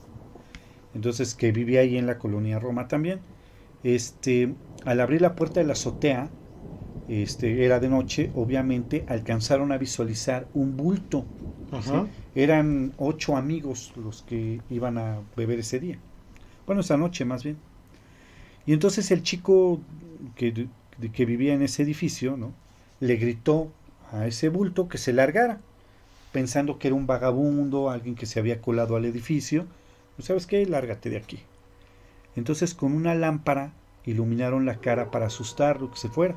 Entonces, 0.94 1.34
que 1.34 1.52
vivía 1.52 1.80
ahí 1.80 1.98
en 1.98 2.06
la 2.06 2.18
colonia 2.18 2.58
Roma 2.58 2.88
también. 2.88 3.20
Este, 3.84 4.54
al 4.84 5.00
abrir 5.00 5.22
la 5.22 5.36
puerta 5.36 5.60
de 5.60 5.66
la 5.66 5.74
azotea, 5.74 6.30
este, 7.08 7.64
era 7.64 7.80
de 7.80 7.88
noche, 7.90 8.32
obviamente 8.34 9.04
alcanzaron 9.08 9.72
a 9.72 9.78
visualizar 9.78 10.48
un 10.54 10.76
bulto. 10.76 11.26
Eran 12.34 12.92
ocho 12.98 13.36
amigos 13.36 13.92
los 13.96 14.22
que 14.22 14.60
iban 14.70 14.98
a 14.98 15.20
beber 15.36 15.58
ese 15.58 15.80
día. 15.80 15.98
Bueno, 16.66 16.80
esa 16.80 16.96
noche 16.96 17.24
más 17.24 17.44
bien. 17.44 17.56
Y 18.66 18.72
entonces 18.72 19.10
el 19.10 19.22
chico 19.22 19.80
que 20.34 21.24
vivía 21.24 21.54
en 21.54 21.62
ese 21.62 21.82
edificio, 21.82 22.36
¿no? 22.36 22.52
Le 23.00 23.16
gritó 23.16 23.70
a 24.12 24.26
ese 24.26 24.48
bulto 24.48 24.88
que 24.88 24.98
se 24.98 25.12
largara, 25.12 25.60
pensando 26.32 26.78
que 26.78 26.88
era 26.88 26.94
un 26.96 27.06
vagabundo, 27.06 27.90
alguien 27.90 28.14
que 28.14 28.26
se 28.26 28.40
había 28.40 28.60
colado 28.60 28.96
al 28.96 29.04
edificio. 29.04 29.66
Pues, 30.16 30.26
¿Sabes 30.26 30.46
qué? 30.46 30.64
Lárgate 30.66 31.10
de 31.10 31.16
aquí. 31.16 31.40
Entonces 32.34 32.74
con 32.74 32.92
una 32.92 33.14
lámpara 33.14 33.72
iluminaron 34.04 34.66
la 34.66 34.80
cara 34.80 35.10
para 35.10 35.26
asustarlo, 35.26 35.90
que 35.90 35.98
se 35.98 36.08
fuera. 36.08 36.36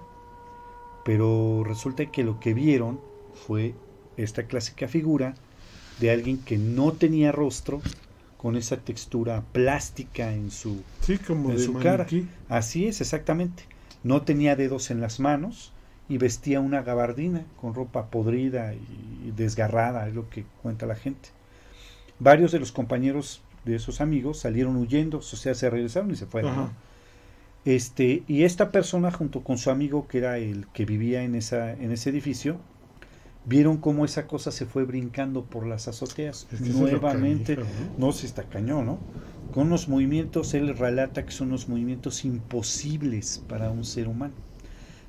Pero 1.05 1.63
resulta 1.65 2.05
que 2.05 2.23
lo 2.23 2.39
que 2.39 2.53
vieron 2.53 2.99
fue 3.33 3.73
esta 4.23 4.43
clásica 4.43 4.87
figura 4.87 5.35
de 5.99 6.11
alguien 6.11 6.37
que 6.37 6.57
no 6.57 6.93
tenía 6.93 7.31
rostro, 7.31 7.81
con 8.39 8.55
esa 8.55 8.77
textura 8.77 9.43
plástica 9.51 10.31
en 10.31 10.49
su, 10.49 10.81
Sí, 11.01 11.17
como 11.17 11.49
en 11.49 11.57
de 11.57 11.63
su 11.63 11.73
cara. 11.73 12.07
Así 12.47 12.87
es, 12.87 13.01
exactamente. 13.01 13.63
No 14.01 14.21
tenía 14.21 14.55
dedos 14.55 14.91
en 14.91 15.01
las 15.01 15.19
manos 15.19 15.73
y 16.07 16.17
vestía 16.17 16.61
una 16.61 16.81
gabardina 16.81 17.43
con 17.59 17.75
ropa 17.75 18.05
podrida 18.05 18.73
y 18.73 19.31
desgarrada, 19.35 20.07
es 20.07 20.15
lo 20.15 20.29
que 20.29 20.45
cuenta 20.63 20.85
la 20.85 20.95
gente. 20.95 21.29
Varios 22.17 22.53
de 22.53 22.59
los 22.59 22.71
compañeros 22.71 23.41
de 23.65 23.75
esos 23.75 23.99
amigos 23.99 24.39
salieron 24.39 24.77
huyendo, 24.77 25.17
o 25.17 25.21
sea, 25.21 25.53
se 25.53 25.69
regresaron 25.69 26.11
y 26.11 26.15
se 26.15 26.25
fueron. 26.25 26.69
Este, 27.65 28.23
y 28.25 28.43
esta 28.43 28.71
persona 28.71 29.11
junto 29.11 29.41
con 29.41 29.57
su 29.57 29.69
amigo 29.69 30.07
que 30.07 30.19
era 30.19 30.37
el 30.37 30.65
que 30.67 30.85
vivía 30.85 31.23
en 31.23 31.35
esa 31.35 31.73
en 31.73 31.91
ese 31.91 32.09
edificio 32.09 32.57
vieron 33.45 33.77
cómo 33.77 34.05
esa 34.05 34.27
cosa 34.27 34.51
se 34.51 34.65
fue 34.65 34.83
brincando 34.85 35.43
por 35.43 35.65
las 35.65 35.87
azoteas 35.87 36.47
Es 36.51 36.61
que 36.61 36.69
nuevamente. 36.69 37.55
¿no? 37.55 37.63
No, 37.97 38.11
si 38.11 38.25
está 38.25 38.43
cañón, 38.43 38.85
¿no? 38.85 38.99
Con 39.51 39.67
unos 39.67 39.87
movimientos, 39.87 40.53
él 40.53 40.77
relata 40.77 41.25
que 41.25 41.31
son 41.31 41.47
unos 41.49 41.67
movimientos 41.69 42.23
imposibles 42.25 43.41
para 43.47 43.71
un 43.71 43.83
ser 43.83 44.07
humano. 44.07 44.33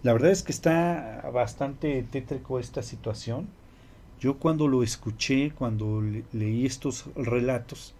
La 0.02 0.12
verdad 0.14 0.30
es 0.30 0.42
que 0.42 0.52
está 0.52 1.28
bastante 1.32 2.02
tétrico 2.10 2.58
esta 2.58 2.82
situación. 2.82 3.46
Yo 4.20 4.36
cuando 4.38 4.68
lo 4.68 4.82
escuché, 4.82 5.50
cuando 5.52 6.00
le- 6.02 6.24
leí 6.32 6.66
estos 6.66 7.04
relatos, 7.16 7.94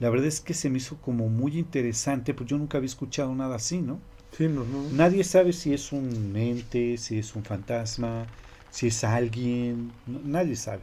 la 0.00 0.10
verdad 0.10 0.26
es 0.26 0.40
que 0.40 0.54
se 0.54 0.70
me 0.70 0.78
hizo 0.78 0.96
como 0.98 1.28
muy 1.28 1.58
interesante, 1.58 2.34
pues 2.34 2.48
yo 2.48 2.58
nunca 2.58 2.78
había 2.78 2.86
escuchado 2.86 3.34
nada 3.34 3.56
así, 3.56 3.78
¿no? 3.80 3.98
Sí, 4.36 4.48
no, 4.48 4.64
no. 4.64 4.84
Nadie 4.90 5.22
sabe 5.24 5.52
si 5.52 5.72
es 5.72 5.92
un 5.92 6.34
ente, 6.36 6.96
si 6.98 7.18
es 7.18 7.34
un 7.36 7.44
fantasma, 7.44 8.26
si 8.74 8.88
es 8.88 9.04
alguien, 9.04 9.92
no- 10.08 10.20
nadie 10.24 10.56
sabe. 10.56 10.80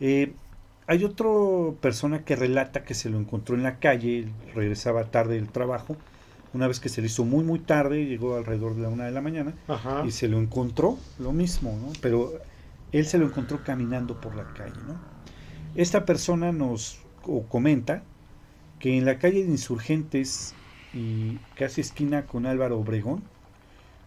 Eh, 0.00 0.32
hay 0.86 1.04
otra 1.04 1.26
persona 1.80 2.24
que 2.24 2.36
relata 2.36 2.84
que 2.84 2.94
se 2.94 3.10
lo 3.10 3.18
encontró 3.18 3.56
en 3.56 3.64
la 3.64 3.78
calle, 3.80 4.28
regresaba 4.54 5.04
tarde 5.10 5.34
del 5.34 5.48
trabajo, 5.48 5.96
una 6.54 6.68
vez 6.68 6.78
que 6.80 6.88
se 6.88 7.00
le 7.00 7.08
hizo 7.08 7.24
muy 7.24 7.42
muy 7.44 7.58
tarde, 7.58 8.04
llegó 8.06 8.36
alrededor 8.36 8.76
de 8.76 8.82
la 8.82 8.88
una 8.88 9.04
de 9.04 9.10
la 9.10 9.20
mañana, 9.20 9.52
Ajá. 9.68 10.04
y 10.06 10.10
se 10.12 10.28
lo 10.28 10.38
encontró, 10.38 10.96
lo 11.18 11.32
mismo, 11.32 11.76
¿no? 11.80 11.92
Pero 12.00 12.34
él 12.92 13.04
se 13.06 13.18
lo 13.18 13.26
encontró 13.26 13.64
caminando 13.64 14.20
por 14.20 14.36
la 14.36 14.44
calle, 14.54 14.78
¿no? 14.86 14.96
Esta 15.74 16.04
persona 16.04 16.52
nos 16.52 16.98
o 17.24 17.42
comenta 17.44 18.02
que 18.78 18.96
en 18.98 19.04
la 19.06 19.18
calle 19.18 19.42
de 19.44 19.50
Insurgentes 19.50 20.54
y 20.94 21.38
casi 21.56 21.80
esquina 21.80 22.26
con 22.26 22.44
Álvaro 22.46 22.78
Obregón 22.78 23.22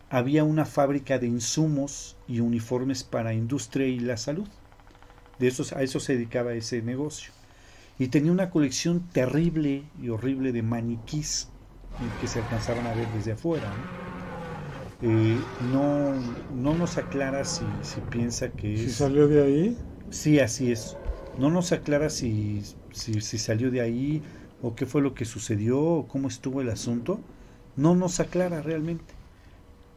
había 0.10 0.44
una 0.44 0.66
fábrica 0.66 1.20
de 1.20 1.28
insumos 1.28 2.18
y 2.28 2.40
uniformes 2.42 3.04
para 3.04 3.34
industria 3.34 3.88
y 3.88 4.00
la 4.00 4.18
salud. 4.18 4.50
De 5.40 5.48
esos, 5.48 5.74
a 5.74 5.84
eso 5.84 6.00
se 6.00 6.14
dedicaba 6.16 6.54
ese 6.54 6.82
negocio. 6.82 7.34
Y 7.98 8.10
tenía 8.10 8.32
una 8.32 8.50
colección 8.50 9.10
terrible 9.12 9.92
y 10.02 10.10
horrible 10.10 10.52
de 10.54 10.64
maniquís 10.64 11.54
que 12.20 12.28
se 12.28 12.40
alcanzaban 12.40 12.88
a 12.88 12.94
ver 12.94 13.12
desde 13.12 13.34
afuera. 13.34 13.76
¿no? 13.76 13.92
Eh, 15.02 15.54
no, 15.60 16.14
no 16.50 16.76
nos 16.76 16.98
aclara 16.98 17.44
si, 17.46 17.80
si 17.82 18.02
piensa 18.02 18.56
que 18.56 18.76
Si 18.76 18.90
es... 18.90 18.94
salió 18.94 19.28
de 19.28 19.44
ahí, 19.44 19.78
Sí, 20.10 20.40
así 20.40 20.72
es. 20.72 20.98
No 21.38 21.50
nos 21.50 21.72
aclara 21.72 22.10
si, 22.10 22.64
si, 22.92 23.22
si 23.22 23.38
salió 23.38 23.72
de 23.72 23.82
ahí 23.82 24.24
o 24.62 24.76
qué 24.76 24.86
fue 24.86 25.02
lo 25.02 25.14
que 25.14 25.26
sucedió 25.26 25.82
o 25.82 26.08
cómo 26.08 26.28
estuvo 26.28 26.62
el 26.62 26.70
asunto. 26.70 27.26
No 27.76 27.96
nos 27.96 28.20
aclara 28.20 28.62
realmente. 28.62 29.15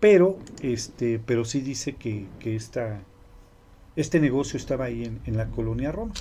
Pero, 0.01 0.39
este, 0.63 1.19
pero 1.19 1.45
sí 1.45 1.61
dice 1.61 1.95
que, 1.95 2.27
que 2.39 2.55
esta, 2.55 3.01
este 3.97 4.21
negocio 4.21 4.57
estaba 4.57 4.87
ahí 4.87 5.05
en, 5.05 5.21
en 5.27 5.37
la 5.37 5.47
colonia 5.47 5.93
Roma. 5.93 6.15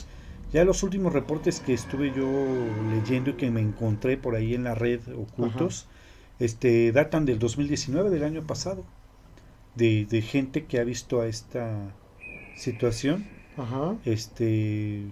Ya 0.53 0.63
los 0.63 0.81
últimos 0.83 1.13
reportes 1.13 1.59
que 1.59 1.73
estuve 1.73 2.13
yo 2.15 2.27
leyendo 2.89 3.31
y 3.31 3.33
que 3.33 3.51
me 3.51 3.61
encontré 3.61 4.17
por 4.17 4.35
ahí 4.35 4.53
en 4.53 4.63
la 4.63 4.75
red 4.75 5.01
ocultos, 5.15 5.87
este, 6.39 6.91
datan 6.91 7.25
del 7.25 7.37
2019, 7.37 8.09
del 8.09 8.23
año 8.23 8.47
pasado, 8.47 8.85
de, 9.75 10.05
de 10.05 10.21
gente 10.21 10.65
que 10.65 10.79
ha 10.79 10.83
visto 10.83 11.19
a 11.21 11.27
esta 11.27 11.93
situación 12.55 13.27
ajá. 13.57 13.95
este 14.05 15.03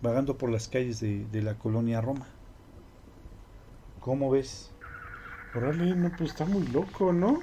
vagando 0.00 0.38
por 0.38 0.50
las 0.50 0.68
calles 0.68 1.00
de, 1.00 1.24
de 1.26 1.42
la 1.42 1.54
colonia 1.54 2.00
Roma. 2.00 2.26
¿Cómo 4.00 4.30
ves? 4.30 4.72
Órale, 5.54 5.94
no, 5.94 6.10
pues 6.16 6.30
está 6.30 6.44
muy 6.46 6.66
loco, 6.68 7.12
¿no? 7.12 7.42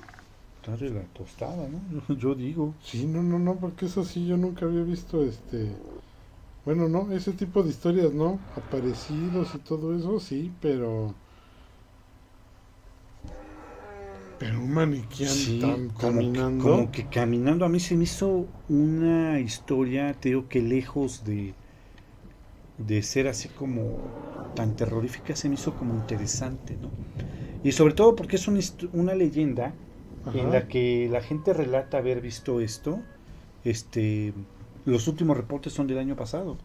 Está 0.57 0.75
de 0.77 0.89
la 0.89 1.03
tostada, 1.13 1.67
¿no? 1.69 2.15
Yo 2.15 2.35
digo. 2.35 2.73
Sí, 2.83 3.05
no, 3.05 3.21
no, 3.23 3.39
no, 3.39 3.55
porque 3.59 3.85
eso 3.85 4.03
sí 4.03 4.27
yo 4.27 4.37
nunca 4.37 4.65
había 4.65 4.83
visto 4.83 5.23
este. 5.23 5.69
Bueno, 6.65 6.89
no, 6.89 7.11
ese 7.11 7.33
tipo 7.33 7.63
de 7.63 7.69
historias, 7.69 8.13
¿no? 8.13 8.39
Aparecidos 8.55 9.55
y 9.55 9.59
todo 9.59 9.95
eso, 9.95 10.19
sí, 10.19 10.51
pero. 10.61 11.13
Pero 14.39 14.59
un 14.59 14.71
maniquí 14.73 15.25
Sí, 15.25 15.59
tan 15.61 15.89
como, 15.89 16.19
que, 16.31 16.41
caminando. 16.41 16.63
como 16.63 16.91
que 16.91 17.07
caminando. 17.09 17.65
A 17.65 17.69
mí 17.69 17.79
se 17.79 17.95
me 17.95 18.03
hizo 18.03 18.47
una 18.67 19.39
historia, 19.39 20.13
te 20.13 20.29
digo 20.29 20.47
que 20.49 20.61
lejos 20.61 21.23
de, 21.23 21.53
de 22.77 23.01
ser 23.03 23.27
así 23.27 23.49
como 23.49 23.97
tan 24.55 24.75
terrorífica, 24.75 25.35
se 25.35 25.49
me 25.49 25.55
hizo 25.55 25.73
como 25.75 25.93
interesante, 25.93 26.77
¿no? 26.81 26.89
Y 27.63 27.71
sobre 27.71 27.93
todo 27.93 28.15
porque 28.15 28.35
es 28.35 28.47
una, 28.47 28.59
una 28.93 29.15
leyenda 29.15 29.73
Ajá. 30.25 30.37
en 30.37 30.51
la 30.51 30.67
que 30.67 31.07
la 31.11 31.21
gente 31.21 31.53
relata 31.53 31.97
haber 31.97 32.21
visto 32.21 32.59
esto. 32.59 32.99
Este, 33.63 34.33
los 34.85 35.07
últimos 35.07 35.35
reportes 35.35 35.73
son 35.73 35.87
del 35.87 35.97
año 35.97 36.15
pasado. 36.15 36.57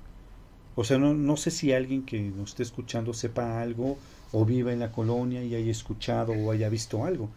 O 0.74 0.84
sea, 0.84 0.98
no, 0.98 1.14
no 1.14 1.36
sé 1.36 1.50
si 1.50 1.72
alguien 1.72 2.04
que 2.04 2.20
nos 2.20 2.50
esté 2.50 2.62
escuchando 2.62 3.14
sepa 3.14 3.60
algo 3.60 3.98
o 4.32 4.44
viva 4.44 4.72
en 4.72 4.78
la 4.78 4.92
colonia 4.92 5.42
y 5.42 5.54
haya 5.54 5.70
escuchado 5.70 6.32
o 6.32 6.50
haya 6.50 6.68
visto 6.68 7.04
algo. 7.04 7.28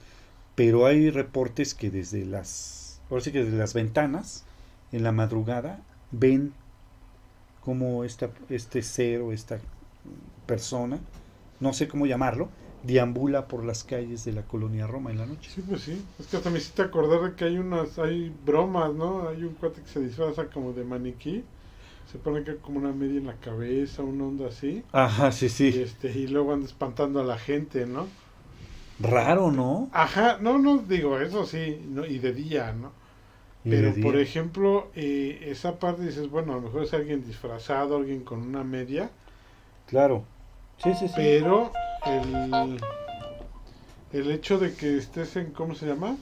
Pero 0.55 0.85
hay 0.85 1.09
reportes 1.09 1.73
que 1.73 1.89
desde 1.89 2.25
las, 2.25 3.01
ahora 3.09 3.23
sí 3.23 3.31
que 3.31 3.43
desde 3.43 3.57
las 3.57 3.73
ventanas, 3.73 4.45
en 4.91 5.03
la 5.03 5.11
madrugada, 5.11 5.81
ven 6.11 6.53
cómo 7.63 8.03
esta, 8.03 8.29
este 8.49 8.81
ser 8.83 9.21
o 9.21 9.31
esta 9.33 9.59
persona, 10.45 10.99
no 11.59 11.73
sé 11.73 11.87
cómo 11.87 12.05
llamarlo, 12.07 12.49
deambula 12.83 13.47
por 13.47 13.63
las 13.65 13.83
calles 13.83 14.25
de 14.25 14.33
la 14.33 14.43
colonia 14.43 14.87
Roma 14.87 15.11
en 15.11 15.19
la 15.19 15.25
noche. 15.27 15.51
Sí, 15.53 15.61
pues 15.61 15.81
sí. 15.83 16.05
Es 16.19 16.27
que 16.27 16.37
hasta 16.37 16.49
me 16.49 16.57
hiciste 16.57 16.81
acordar 16.81 17.21
de 17.21 17.35
que 17.35 17.45
hay 17.45 17.57
unas, 17.57 17.99
hay 17.99 18.29
bromas, 18.29 18.93
¿no? 18.93 19.27
Hay 19.29 19.43
un 19.43 19.53
cuate 19.55 19.81
que 19.81 19.87
se 19.87 19.99
disfraza 20.01 20.49
como 20.49 20.73
de 20.73 20.83
maniquí. 20.83 21.43
Se 22.05 22.19
pone 22.19 22.43
que 22.43 22.57
como 22.57 22.79
una 22.79 22.93
media 22.93 23.19
en 23.19 23.27
la 23.27 23.39
cabeza, 23.39 24.03
una 24.03 24.25
onda 24.25 24.47
así. 24.49 24.83
Ajá, 24.93 25.31
sí, 25.33 25.49
Y, 25.67 25.79
sí. 25.79 25.81
este, 25.81 26.11
y 26.11 26.27
luego 26.27 26.53
anda 26.53 26.67
espantando 26.67 27.21
a 27.21 27.25
la 27.25 27.37
gente, 27.39 27.85
¿no? 27.87 28.13
Raro, 28.99 29.51
¿no? 29.51 29.91
Ajá, 29.91 30.39
no, 30.41 30.57
no, 30.59 30.79
digo, 30.79 31.19
eso 31.19 31.45
sí, 31.45 31.79
no, 31.87 32.05
y 32.05 32.19
de 32.19 32.33
día, 32.33 32.73
¿no? 32.73 32.91
Pero, 33.69 33.93
por 33.99 34.17
ejemplo, 34.17 34.91
eh, 34.95 35.39
esa 35.51 35.79
parte 35.79 36.03
dices, 36.03 36.29
bueno, 36.29 36.53
a 36.53 36.55
lo 36.57 36.61
mejor 36.63 36.83
es 36.83 36.93
alguien 36.93 37.25
disfrazado, 37.25 37.97
alguien 37.97 38.23
con 38.23 38.41
una 38.41 38.63
media, 38.63 39.11
Claro. 39.85 40.25
Sí, 40.77 40.93
sí, 40.95 41.07
sí. 41.07 41.15
pero 41.15 41.71
el, 42.05 42.79
el 44.13 44.31
hecho 44.31 44.57
de 44.59 44.73
que 44.75 44.97
estés 44.97 45.35
en, 45.35 45.51
¿cómo 45.51 45.75
se 45.75 45.85
llama? 45.87 46.17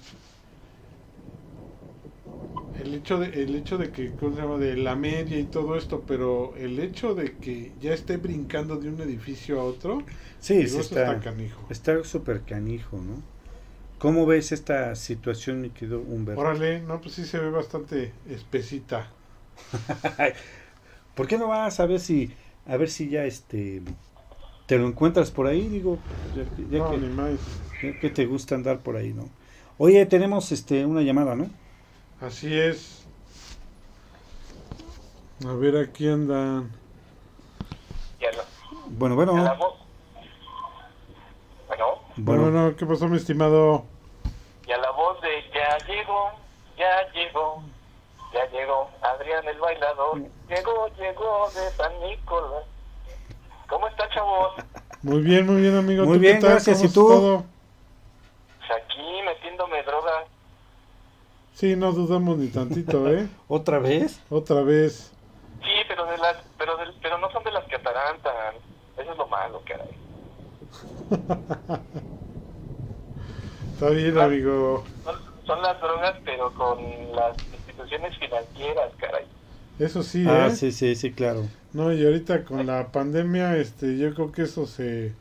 El 2.74 2.94
hecho 2.96 3.18
de, 3.18 3.44
el 3.44 3.56
hecho 3.56 3.78
de 3.78 3.92
que, 3.94 4.14
¿cómo 4.16 4.36
se 4.36 4.42
llama? 4.42 4.58
De 4.58 4.76
la 4.76 4.96
media 4.96 5.40
y 5.40 5.46
todo 5.46 5.78
esto, 5.78 6.04
pero 6.06 6.54
el 6.58 6.80
hecho 6.80 7.16
de 7.16 7.38
que 7.40 7.74
ya 7.80 7.94
esté 7.94 8.18
brincando 8.18 8.76
de 8.78 8.90
un 8.90 9.00
edificio 9.02 9.60
a 9.62 9.64
otro, 9.64 10.06
Sí, 10.40 10.68
sí 10.68 10.82
eso 10.82 10.82
está 10.82 11.22
canijo. 11.22 11.62
está 11.70 12.04
súper 12.04 12.44
canijo, 12.44 13.02
¿no? 13.02 13.24
¿Cómo 14.01 14.25
ves 14.25 14.51
esta 14.51 14.96
situación, 14.96 15.62
mi 15.62 15.70
querido 15.70 16.00
Humberto? 16.01 16.41
Órale, 16.41 16.81
no, 16.81 17.00
pues 17.00 17.13
sí 17.15 17.24
se 17.25 17.39
ve 17.39 17.50
bastante 17.51 18.12
espesita. 18.25 19.08
¿Por 21.15 21.27
qué 21.27 21.38
no 21.38 21.48
vas 21.48 21.79
a 21.79 21.86
ver 21.86 22.00
si 22.00 22.36
a 22.65 22.77
ver 22.77 22.89
si 22.89 23.10
ya 23.10 23.25
este 23.25 23.81
te 24.67 24.77
lo 24.77 24.88
encuentras 24.88 25.31
por 25.31 25.48
ahí, 25.48 25.70
digo, 25.70 26.03
ya, 26.34 26.46
que- 26.46 26.67
ya 26.67 26.79
no, 26.79 26.89
que, 26.89 26.98
ni 26.98 27.10
más. 27.10 27.39
ya 27.81 27.93
que 28.00 28.10
te 28.12 28.25
gusta 28.27 28.55
andar 28.55 28.84
por 28.84 28.98
ahí, 28.98 29.13
¿no? 29.13 29.29
Oye, 29.77 30.05
tenemos 30.08 30.51
este 30.51 30.86
una 30.86 31.01
llamada, 31.03 31.36
¿no? 31.36 31.51
Así 32.22 32.53
es. 32.58 33.05
A 35.46 35.53
ver, 35.55 35.75
aquí 35.75 36.08
andan. 36.08 36.72
Y 38.20 38.25
a 38.25 38.31
la, 38.31 38.43
Bueno, 38.89 39.15
bueno, 39.15 39.34
voz. 39.58 39.81
Bueno, 42.18 42.44
bueno, 42.44 42.75
¿qué 42.75 42.86
pasó, 42.86 43.08
mi 43.08 43.18
estimado? 43.18 43.86
y 44.68 44.72
a 44.72 44.77
la 44.77 44.91
voz 44.91 45.20
de 45.22 45.30
ya 45.53 45.77
llegó, 45.88 46.30
ya 46.77 47.12
llegó, 47.13 47.63
ya 48.34 48.46
llegó 48.51 48.89
Adrián 49.01 49.46
el 49.48 49.60
bailador. 49.60 50.22
Llegó, 50.48 50.88
llegó 50.98 51.50
de 51.56 51.72
San 51.72 51.91
Nicolás. 52.01 52.63
¿Cómo 53.68 53.88
está, 53.88 54.08
chavos? 54.10 54.53
Muy 55.01 55.22
bien, 55.22 55.46
muy 55.48 55.62
bien, 55.62 55.75
amigo. 55.77 56.06
Muy 56.06 56.15
¿Tú 56.18 56.22
bien, 56.22 56.36
qué 56.36 56.41
tal? 56.41 56.50
gracias. 56.51 56.77
¿Cómo 56.77 56.89
¿Y 56.89 56.94
tú? 56.94 57.12
estado? 57.12 57.46
Pues 58.60 58.84
aquí 58.84 59.22
metiéndome 59.25 59.84
droga. 59.84 60.25
Sí, 61.53 61.75
no 61.75 61.91
dudamos 61.91 62.38
ni 62.38 62.48
tantito, 62.50 63.10
¿eh? 63.12 63.27
otra 63.48 63.80
vez. 63.80 64.22
Otra 64.30 64.62
vez. 64.62 65.12
Sí, 65.63 65.72
pero 65.88 66.06
de 66.06 66.18
las, 66.18 66.38
pero 66.58 66.77
del- 66.77 66.94
pero 67.01 67.18
no 67.18 67.30
son 67.32 67.44
de 67.44 67.51
las 67.51 67.65
que 67.65 67.75
atarantan. 67.75 68.56
Eso 68.98 69.12
es 69.12 69.18
lo 69.18 69.27
malo, 69.27 69.62
caray. 69.65 69.89
Está 73.74 73.89
bien, 73.89 74.18
amigo. 74.18 74.84
Son, 75.03 75.15
son 75.46 75.62
las 75.62 75.80
drogas, 75.82 76.13
pero 76.24 76.53
con 76.53 76.77
las 77.15 77.36
instituciones 77.51 78.15
financieras, 78.18 78.91
caray. 78.98 79.25
Eso 79.80 80.03
sí, 80.03 80.24
Ah, 80.27 80.48
¿eh? 80.48 80.51
sí, 80.51 80.72
sí, 80.72 80.96
sí, 80.96 81.12
claro. 81.12 81.48
No, 81.74 81.91
y 81.91 82.06
ahorita 82.06 82.46
con 82.46 82.65
la 82.65 82.91
pandemia, 82.91 83.58
este, 83.58 83.98
yo 83.98 84.13
creo 84.13 84.32
que 84.32 84.44
eso 84.44 84.65
se, 84.68 85.13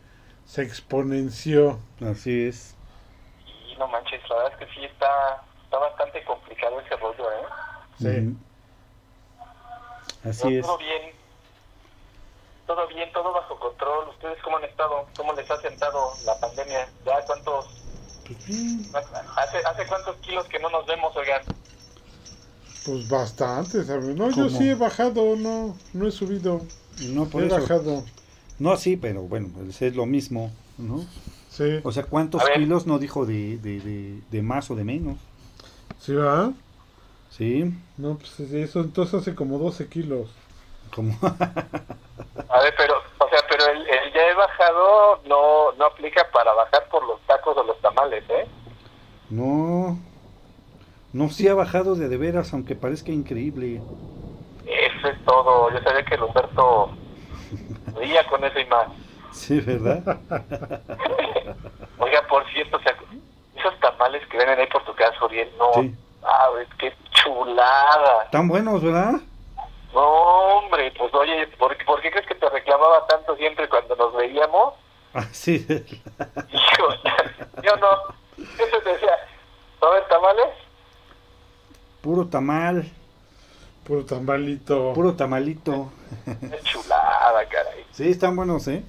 se 0.46 0.62
exponenció. 0.62 1.78
Así 2.00 2.46
es. 2.46 2.74
Y 3.72 3.76
no 3.78 3.88
manches, 3.88 4.20
la 4.28 4.36
verdad 4.36 4.52
es 4.60 4.66
que 4.66 4.74
sí 4.74 4.84
está, 4.84 5.42
está 5.64 5.78
bastante 5.78 6.22
complicado 6.24 6.78
ese 6.80 6.96
rollo, 6.96 7.32
¿eh? 7.32 7.36
Sí. 7.98 8.06
Ujú. 8.08 8.36
Así 10.28 10.56
es. 10.56 10.66
Todo 10.66 10.78
bien. 10.78 11.19
Todo 12.70 12.86
bien, 12.86 13.10
todo 13.12 13.32
bajo 13.32 13.58
control. 13.58 14.10
¿Ustedes 14.10 14.38
cómo 14.44 14.58
han 14.58 14.62
estado? 14.62 15.04
¿Cómo 15.16 15.32
les 15.32 15.50
ha 15.50 15.60
sentado 15.60 16.12
la 16.24 16.38
pandemia? 16.38 16.88
¿Ya 17.04 17.20
cuántos? 17.26 17.66
¿Hace, 19.36 19.56
hace 19.66 19.86
cuántos 19.88 20.14
kilos 20.18 20.46
que 20.46 20.60
no 20.60 20.70
nos 20.70 20.86
vemos, 20.86 21.16
oigan? 21.16 21.42
Pues 22.86 23.08
bastante, 23.08 23.82
¿sabes? 23.82 24.14
No, 24.14 24.30
yo 24.30 24.48
sí 24.48 24.68
he 24.70 24.76
bajado, 24.76 25.34
no, 25.34 25.76
no 25.94 26.06
he 26.06 26.12
subido. 26.12 26.60
No 27.08 27.24
por 27.24 27.42
he 27.42 27.46
eso. 27.46 27.56
bajado. 27.60 28.04
No, 28.60 28.76
sí, 28.76 28.96
pero 28.96 29.22
bueno, 29.22 29.48
pues 29.52 29.82
es 29.82 29.96
lo 29.96 30.06
mismo, 30.06 30.52
¿no? 30.78 31.04
Sí, 31.50 31.80
O 31.82 31.90
sea, 31.90 32.04
¿cuántos 32.04 32.40
kilos 32.50 32.86
no 32.86 33.00
dijo 33.00 33.26
de, 33.26 33.58
de, 33.58 33.80
de, 33.80 34.20
de 34.30 34.42
más 34.42 34.70
o 34.70 34.76
de 34.76 34.84
menos? 34.84 35.16
¿sí 35.98 36.14
va? 36.14 36.52
Sí, 37.36 37.74
No, 37.96 38.16
pues 38.16 38.38
eso 38.38 38.78
entonces 38.82 39.22
hace 39.22 39.34
como 39.34 39.58
12 39.58 39.88
kilos. 39.88 40.28
Como 40.94 41.12
A 41.22 42.60
ver, 42.62 42.74
pero, 42.76 42.94
o 43.18 43.28
sea, 43.28 43.38
pero 43.48 43.64
el, 43.66 43.78
el 43.88 44.12
ya 44.12 44.22
he 44.28 44.34
bajado 44.34 45.20
no, 45.26 45.72
no 45.72 45.84
aplica 45.84 46.26
para 46.32 46.52
bajar 46.52 46.88
por 46.90 47.06
los 47.06 47.20
tacos 47.22 47.56
o 47.56 47.62
los 47.64 47.80
tamales, 47.80 48.24
¿eh? 48.28 48.46
no, 49.30 49.98
no 51.12 51.28
sí 51.28 51.48
ha 51.48 51.54
bajado 51.54 51.94
de 51.94 52.08
de 52.08 52.16
veras, 52.16 52.52
aunque 52.52 52.74
parezca 52.74 53.10
increíble. 53.12 53.80
Eso 54.66 55.08
es 55.08 55.24
todo. 55.24 55.70
Yo 55.70 55.80
sabía 55.80 56.04
que 56.04 56.14
el 56.14 56.22
Humberto 56.22 56.90
veía 57.98 58.26
con 58.28 58.44
eso 58.44 58.58
y 58.58 58.66
más. 58.66 58.88
Sí, 59.32 59.60
¿verdad? 59.60 60.18
Oiga, 61.98 62.26
por 62.28 62.44
cierto, 62.52 62.76
o 62.76 62.80
sea, 62.80 62.94
esos 63.56 63.78
tamales 63.80 64.26
que 64.28 64.38
venden 64.38 64.60
ahí 64.60 64.66
por 64.66 64.84
tu 64.84 64.94
casa, 64.94 65.24
Uriel, 65.24 65.50
no. 65.58 65.72
Sí. 65.74 65.94
Ah, 66.22 66.48
güey, 66.52 66.66
qué 66.78 66.92
chulada. 67.12 68.28
Tan 68.30 68.48
buenos, 68.48 68.82
¿verdad? 68.82 69.20
No, 69.92 70.00
hombre, 70.02 70.92
pues 70.96 71.12
oye, 71.14 71.46
¿por, 71.58 71.76
qué- 71.76 71.84
por 71.84 72.00
qué 72.00 72.10
crees 72.10 72.26
que 72.26 72.34
te 72.36 72.48
reclamaba 72.48 73.06
tanto 73.08 73.34
siempre 73.36 73.68
cuando 73.68 73.96
nos 73.96 74.14
veíamos? 74.14 74.74
Ah, 75.14 75.26
sí. 75.32 75.66
Hijo, 75.68 76.88
yo 77.62 77.76
no. 77.76 77.88
Eso 78.38 78.78
te 78.84 78.90
decía, 78.92 79.10
¿no 79.82 79.90
ves 79.90 80.06
tamales? 80.08 80.46
Puro 82.00 82.26
tamal, 82.28 82.88
Puro 83.84 84.04
tambalito. 84.06 84.92
puro 84.94 85.14
tamalito. 85.16 85.90
Qué 86.24 86.60
chulada, 86.62 87.44
caray. 87.48 87.84
Sí, 87.90 88.10
están 88.10 88.36
buenos, 88.36 88.68
¿eh? 88.68 88.84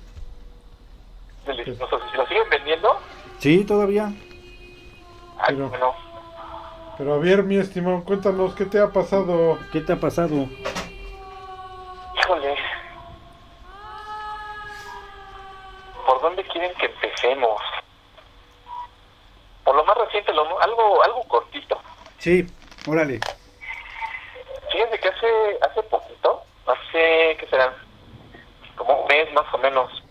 Delicioso. 1.46 2.00
¿Si 2.12 2.18
lo 2.18 2.28
siguen 2.28 2.48
vendiendo? 2.52 3.00
Sí, 3.40 3.66
todavía. 3.66 4.14
Ay, 5.40 5.56
Pero- 5.56 5.70
bueno. 5.70 5.96
Pero 6.98 7.14
a 7.16 7.18
ver, 7.18 7.42
mi 7.44 7.58
estimado, 7.58 8.04
cuéntanos, 8.04 8.54
¿qué 8.54 8.66
te 8.66 8.80
ha 8.80 8.90
pasado? 8.92 9.58
¿Qué 9.72 9.82
te 9.82 9.94
ha 9.94 10.00
pasado? 10.00 10.48
Híjole. 12.16 12.56
¿Por 16.06 16.22
dónde 16.22 16.44
quieren 16.44 16.74
que 16.76 16.86
empecemos? 16.86 17.60
Por 19.64 19.76
lo 19.76 19.84
más 19.86 19.98
reciente, 19.98 20.34
lo, 20.34 20.60
algo 20.62 21.04
algo 21.04 21.24
cortito. 21.28 21.78
Sí, 22.22 22.46
órale. 22.88 23.20
Fíjense 24.72 25.00
que 25.00 25.08
hace 25.08 25.28
hace 25.64 25.82
poquito, 25.90 26.44
hace, 26.68 27.36
¿qué 27.40 27.48
será? 27.50 27.74
Como 28.76 29.02
un 29.02 29.08
mes 29.08 29.34
más 29.34 29.52
o 29.52 29.58
menos, 29.58 30.04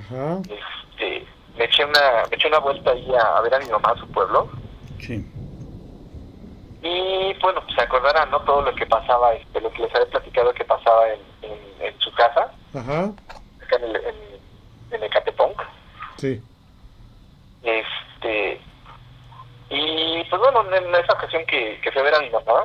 Ajá. 0.00 0.40
este, 0.48 1.26
me 1.58 1.64
eché 1.64 1.84
una, 1.84 2.24
me 2.30 2.36
eché 2.36 2.48
una 2.48 2.58
vuelta 2.58 2.90
ahí 2.92 3.06
a, 3.14 3.36
a 3.36 3.40
ver 3.42 3.54
a 3.54 3.58
mi 3.58 3.66
mamá 3.66 3.90
a 3.90 3.98
su 3.98 4.10
pueblo. 4.12 4.48
Sí. 4.98 5.30
Y 6.82 7.34
bueno, 7.42 7.60
pues 7.64 7.74
se 7.74 7.82
acordarán, 7.82 8.30
¿no? 8.30 8.40
Todo 8.40 8.62
lo 8.62 8.74
que 8.74 8.86
pasaba, 8.86 9.34
este, 9.34 9.60
lo 9.60 9.70
que 9.72 9.82
les 9.82 9.94
había 9.94 10.08
platicado 10.08 10.54
que 10.54 10.64
pasaba 10.64 11.06
en, 11.12 11.20
en, 11.42 11.58
en 11.82 12.00
su 12.00 12.10
casa, 12.14 12.50
Ajá. 12.74 13.10
acá 13.62 13.76
en, 13.76 13.84
el, 13.84 13.96
en, 13.96 14.14
en 14.92 15.02
Ecatepec. 15.02 15.66
Sí. 16.16 16.42
Este, 17.62 18.58
y 19.70 20.24
pues 20.24 20.40
bueno, 20.40 20.64
en, 20.74 20.94
esa 20.94 21.14
ocasión 21.14 21.44
que, 21.46 21.80
que 21.80 21.90
fui 21.90 22.00
a 22.00 22.04
ver 22.04 22.14
a 22.14 22.20
mi 22.20 22.30
mamá, 22.30 22.64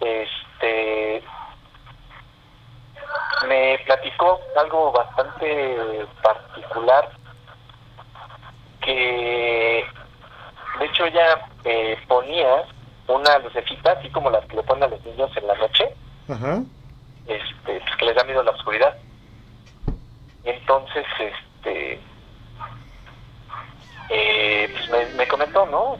este, 0.00 1.22
me 3.46 3.78
platicó 3.84 4.40
algo 4.56 4.92
bastante 4.92 6.06
particular 6.22 7.10
que 8.80 9.84
de 10.78 10.84
hecho 10.84 11.04
ella 11.06 11.46
eh, 11.64 11.96
ponía 12.06 12.64
una 13.06 13.38
lucecita 13.38 13.92
así 13.92 14.10
como 14.10 14.30
las 14.30 14.44
que 14.46 14.56
le 14.56 14.62
ponen 14.62 14.84
a 14.84 14.88
los 14.88 15.04
niños 15.04 15.30
en 15.36 15.46
la 15.46 15.54
noche. 15.56 15.88
Ajá. 16.28 16.62
este 17.26 17.80
pues, 17.80 17.96
que 17.96 18.04
les 18.04 18.16
da 18.16 18.24
miedo 18.24 18.42
la 18.42 18.52
oscuridad. 18.52 18.96
Entonces 20.44 21.04
este 21.18 22.00
eh, 24.10 24.68
pues 24.72 24.88
me, 24.90 25.06
me 25.16 25.28
comentó 25.28 25.66
no 25.66 25.96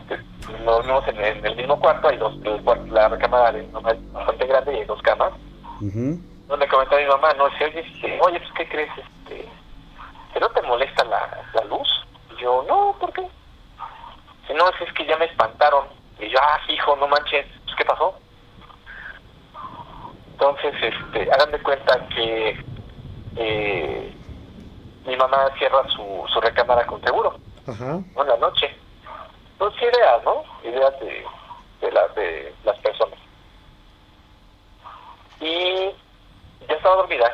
nos 0.65 0.87
vimos 0.87 1.07
en, 1.09 1.23
en 1.25 1.47
el 1.47 1.57
mismo 1.57 1.79
cuarto 1.79 2.09
hay 2.09 2.17
dos 2.17 2.35
el 2.45 2.93
la 2.93 3.09
recámara 3.09 3.53
de 3.53 3.63
mi 3.63 3.69
mamá 3.69 3.91
es 3.91 4.13
bastante 4.13 4.47
grande 4.47 4.75
y 4.75 4.77
hay 4.79 4.85
dos 4.87 5.01
camas 5.03 5.33
Ujú. 5.81 6.19
donde 6.49 6.67
comentó 6.69 6.97
a 6.97 7.01
mi 7.01 7.07
mamá, 7.07 7.33
no, 7.35 7.49
si 7.57 7.65
oye, 7.65 7.81
este, 7.81 8.19
oye, 8.23 8.41
pues, 8.41 8.53
¿qué 8.57 8.69
crees? 8.69 8.91
Este, 8.97 9.49
¿Que 10.33 10.41
no 10.41 10.49
te 10.49 10.63
molesta 10.63 11.05
la, 11.05 11.45
la 11.55 11.65
luz? 11.65 11.89
Y 12.33 12.43
yo, 12.43 12.65
no, 12.67 12.97
¿por 12.99 13.13
qué? 13.13 13.29
Si 14.47 14.55
no, 14.55 14.65
es 14.71 14.93
que 14.95 15.07
ya 15.07 15.17
me 15.19 15.27
espantaron. 15.27 15.85
Y 16.19 16.29
yo, 16.31 16.39
ah, 16.43 16.59
hijo, 16.69 16.97
no 16.97 17.07
manches, 17.07 17.47
pues, 17.65 17.77
¿qué 17.77 17.85
pasó? 17.85 18.19
Entonces, 20.33 20.75
este, 20.81 21.31
hagan 21.33 21.51
de 21.53 21.63
cuenta 21.63 22.09
que 22.09 22.65
eh, 23.37 24.15
mi 25.07 25.17
mamá 25.17 25.51
cierra 25.59 25.87
su, 25.91 26.25
su 26.33 26.41
recámara 26.41 26.87
con 26.87 27.01
seguro, 27.03 27.37
En 28.17 28.29
la 28.29 28.37
noche. 28.39 28.75
Pues 29.59 29.75
ideas, 29.83 30.25
¿no? 30.25 30.45
Ideas 30.63 30.99
de, 31.01 31.25
de, 31.81 31.93
la, 31.93 32.09
de 32.09 32.55
las 32.65 32.79
personas. 32.79 33.19
Y 35.41 35.91
ya 36.69 36.75
estaba 36.75 36.97
dormida 36.97 37.33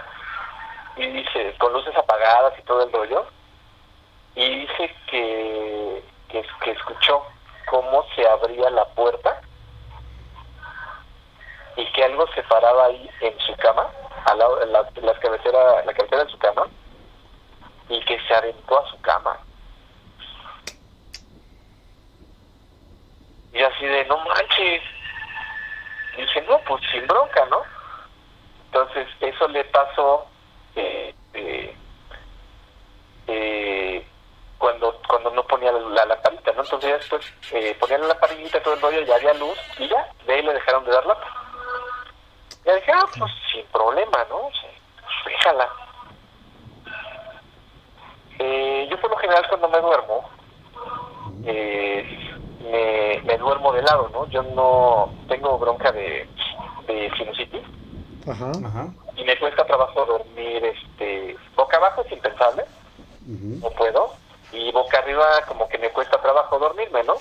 y 0.97 1.07
dice, 1.07 1.55
con 1.59 1.73
luces 1.73 1.97
apagadas 1.97 2.59
y 2.59 2.63
todo 2.63 2.85
el 2.85 2.93
rollo, 2.93 3.27
y 4.35 4.61
dice 4.61 4.95
que 5.07 6.03
escuchó 6.65 7.23
cómo 7.69 8.05
se 8.15 8.27
abría 8.29 8.71
la 8.71 8.85
puerta 8.87 9.41
y 11.77 11.85
que 11.93 12.05
algo 12.05 12.27
se 12.35 12.43
paraba 12.45 12.87
ahí 12.87 13.11
en 13.21 13.39
su 13.41 13.55
cama, 13.57 13.87
al 14.27 14.39
lado 14.39 14.57
de 14.57 14.67
la, 14.67 14.89
la 15.03 15.15
cabecera, 15.19 15.85
la 15.85 15.93
cabecera 15.93 16.25
de 16.25 16.31
su 16.31 16.39
cama, 16.39 16.67
y 17.89 18.01
que 18.05 18.19
se 18.27 18.35
aventó 18.35 18.79
a 18.79 18.91
su 18.91 19.01
cama. 19.01 19.39
Y 23.55 23.63
así 23.63 23.87
de, 23.87 24.05
no 24.07 24.19
manches. 24.19 24.83
Y 26.17 26.21
dije, 26.21 26.43
no, 26.43 26.59
pues 26.61 26.83
sin 26.91 27.07
bronca, 27.07 27.47
¿no? 27.47 27.63
Entonces, 28.67 29.09
eso 29.21 29.49
le 29.49 29.65
pasó 29.65 30.27
eh, 30.77 31.15
eh, 31.35 31.77
eh, 33.29 34.07
cuando 34.59 35.01
cuando 35.09 35.31
no 35.31 35.45
ponía 35.47 35.71
la 35.73 36.05
lamparita, 36.05 36.53
¿no? 36.53 36.63
Entonces 36.63 36.91
ya 36.91 36.97
después 36.97 37.33
eh, 37.53 37.77
ponía 37.79 37.99
la 37.99 38.09
lamparita, 38.09 38.63
todo 38.63 38.75
el 38.75 38.81
rollo, 38.81 39.01
ya 39.03 39.17
había 39.17 39.35
luz, 39.35 39.59
y 39.79 39.89
ya, 39.89 40.11
de 40.27 40.35
ahí 40.35 40.43
le 40.43 40.55
dejaron 40.55 40.85
de 40.85 40.93
dar 40.93 41.07
lata. 41.07 41.27
Ya 42.65 42.75
dije, 42.75 42.93
ah, 42.93 43.07
pues 43.19 43.33
sin 43.53 43.65
problema, 43.67 44.25
¿no? 44.29 44.49
Pues, 44.49 45.25
déjala. 45.27 45.69
Eh, 48.39 48.89
yo 48.91 49.01
por 49.01 49.11
lo 49.11 49.17
general 49.19 49.47
cuando 49.49 49.69
me 49.69 49.81
duermo, 49.81 50.31
eh, 51.47 52.14
me, 52.71 53.21
me 53.25 53.37
duermo 53.39 53.73
de 53.73 53.83
lado, 53.83 54.09
¿no? 54.13 54.27
Yo 54.29 54.43
no 54.43 55.13
tengo 55.29 55.59
bronca 55.59 55.93
de, 55.93 56.29
de 56.87 57.11
sinusitis 57.17 57.63
Ajá. 58.29 58.51
Ajá. 58.65 58.89
y 59.17 59.25
me 59.25 59.39
cuesta 59.39 59.67
trabajo 59.67 60.05
dormir 60.07 60.65
este 60.65 61.37
boca 61.55 61.77
abajo 61.77 62.03
es 62.07 62.13
impensable 62.13 62.65
ujú. 63.27 63.59
no 63.63 63.71
puedo 63.71 64.15
y 64.53 64.73
boca 64.73 64.99
arriba 64.99 65.27
como 65.47 65.69
que 65.69 65.77
me 65.79 65.91
cuesta 65.91 66.19
trabajo 66.23 66.59
dormirme 66.59 67.03
no 67.05 67.15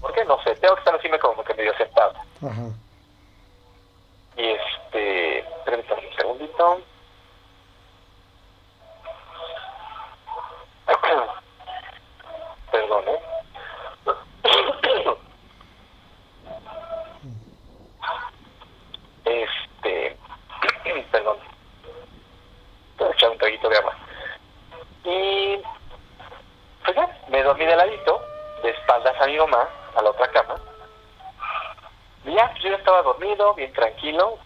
¿por 0.00 0.12
qué? 0.14 0.24
no 0.24 0.42
sé 0.42 0.54
tengo 0.56 0.74
que 0.76 0.80
estar 0.80 0.94
así 0.94 1.08
como 1.20 1.44
que 1.44 1.52
medio 1.54 1.76
sentado 1.76 2.14
Ajá. 2.42 2.62
y 4.38 4.44
este 4.48 5.44
permítame 5.66 6.08
un 6.08 6.16
segundito 6.16 6.80
perdón 12.70 13.04
¿eh? 13.08 13.20
este 19.24 20.16
perdón 21.10 21.36
voy 22.98 23.08
a 23.08 23.12
echar 23.12 23.30
un 23.30 23.38
traguito 23.38 23.68
de 23.68 23.76
agua 23.78 23.94
y 25.04 25.56
pues 26.84 26.96
ya 26.96 27.18
me 27.28 27.42
dormí 27.42 27.64
de 27.66 27.76
ladito 27.76 28.20
de 28.62 28.70
a 29.54 30.02
la 30.02 30.10
otra 30.10 30.30
cama 30.30 30.56
y 32.24 32.34
ya 32.34 32.50
pues 32.50 32.62
yo 32.62 32.70
ya 32.70 32.76
estaba 32.76 33.02
dormido 33.02 33.54
bien 33.54 33.72
tranquilo 33.72 34.38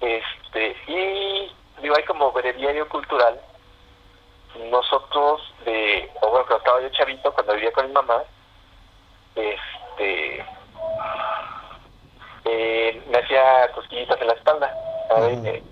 este 0.00 0.76
y 0.86 1.52
digo 1.82 1.94
hay 1.96 2.04
como 2.04 2.32
breviario 2.32 2.88
cultural 2.88 3.40
nosotros 4.70 5.40
de 5.64 6.10
o 6.20 6.30
bueno 6.30 6.46
cuando 6.46 6.58
estaba 6.58 6.80
yo 6.80 6.88
chavito 6.90 7.32
cuando 7.32 7.54
vivía 7.54 7.72
con 7.72 7.86
mi 7.86 7.92
mamá 7.92 8.22
este 9.34 10.44
eh, 12.44 13.02
me 13.08 13.18
hacía 13.18 13.70
cosquillitas 13.72 14.20
en 14.20 14.26
la 14.26 14.32
espalda. 14.34 14.74
¿sabes? 15.08 15.38
Me 15.38 15.62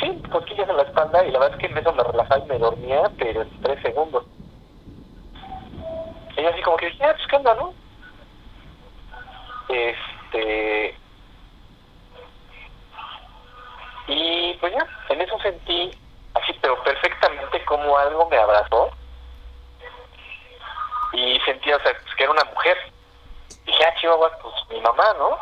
sí, 0.00 0.22
cosquillas 0.30 0.68
en 0.68 0.76
la 0.76 0.82
espalda 0.84 1.24
y 1.24 1.30
la 1.30 1.38
verdad 1.38 1.58
es 1.60 1.68
que 1.68 1.78
eso 1.78 1.92
me 1.92 2.02
relajaba 2.02 2.44
y 2.44 2.48
me 2.48 2.58
dormía, 2.58 3.12
pero 3.18 3.42
en 3.42 3.50
tres 3.62 3.80
segundos. 3.82 4.24
Y 6.42 6.46
así 6.46 6.60
como 6.62 6.76
que 6.76 6.88
ah, 6.88 7.14
pues 7.14 7.26
qué 7.28 7.36
onda, 7.36 7.54
¿no? 7.54 7.72
Este... 9.68 10.98
Y 14.08 14.54
pues 14.54 14.72
ya, 14.72 14.84
en 15.10 15.20
eso 15.20 15.38
sentí 15.38 15.96
así, 16.34 16.52
pero 16.60 16.82
perfectamente 16.82 17.64
como 17.64 17.96
algo 17.96 18.28
me 18.28 18.36
abrazó. 18.38 18.90
Y 21.12 21.38
sentía, 21.44 21.76
o 21.76 21.80
sea, 21.80 21.92
pues, 21.92 22.14
que 22.16 22.24
era 22.24 22.32
una 22.32 22.44
mujer. 22.44 22.76
Dije, 23.64 23.84
ah, 23.84 23.94
Chihuahua, 24.00 24.36
pues 24.42 24.54
mi 24.70 24.80
mamá, 24.80 25.14
¿no? 25.18 25.38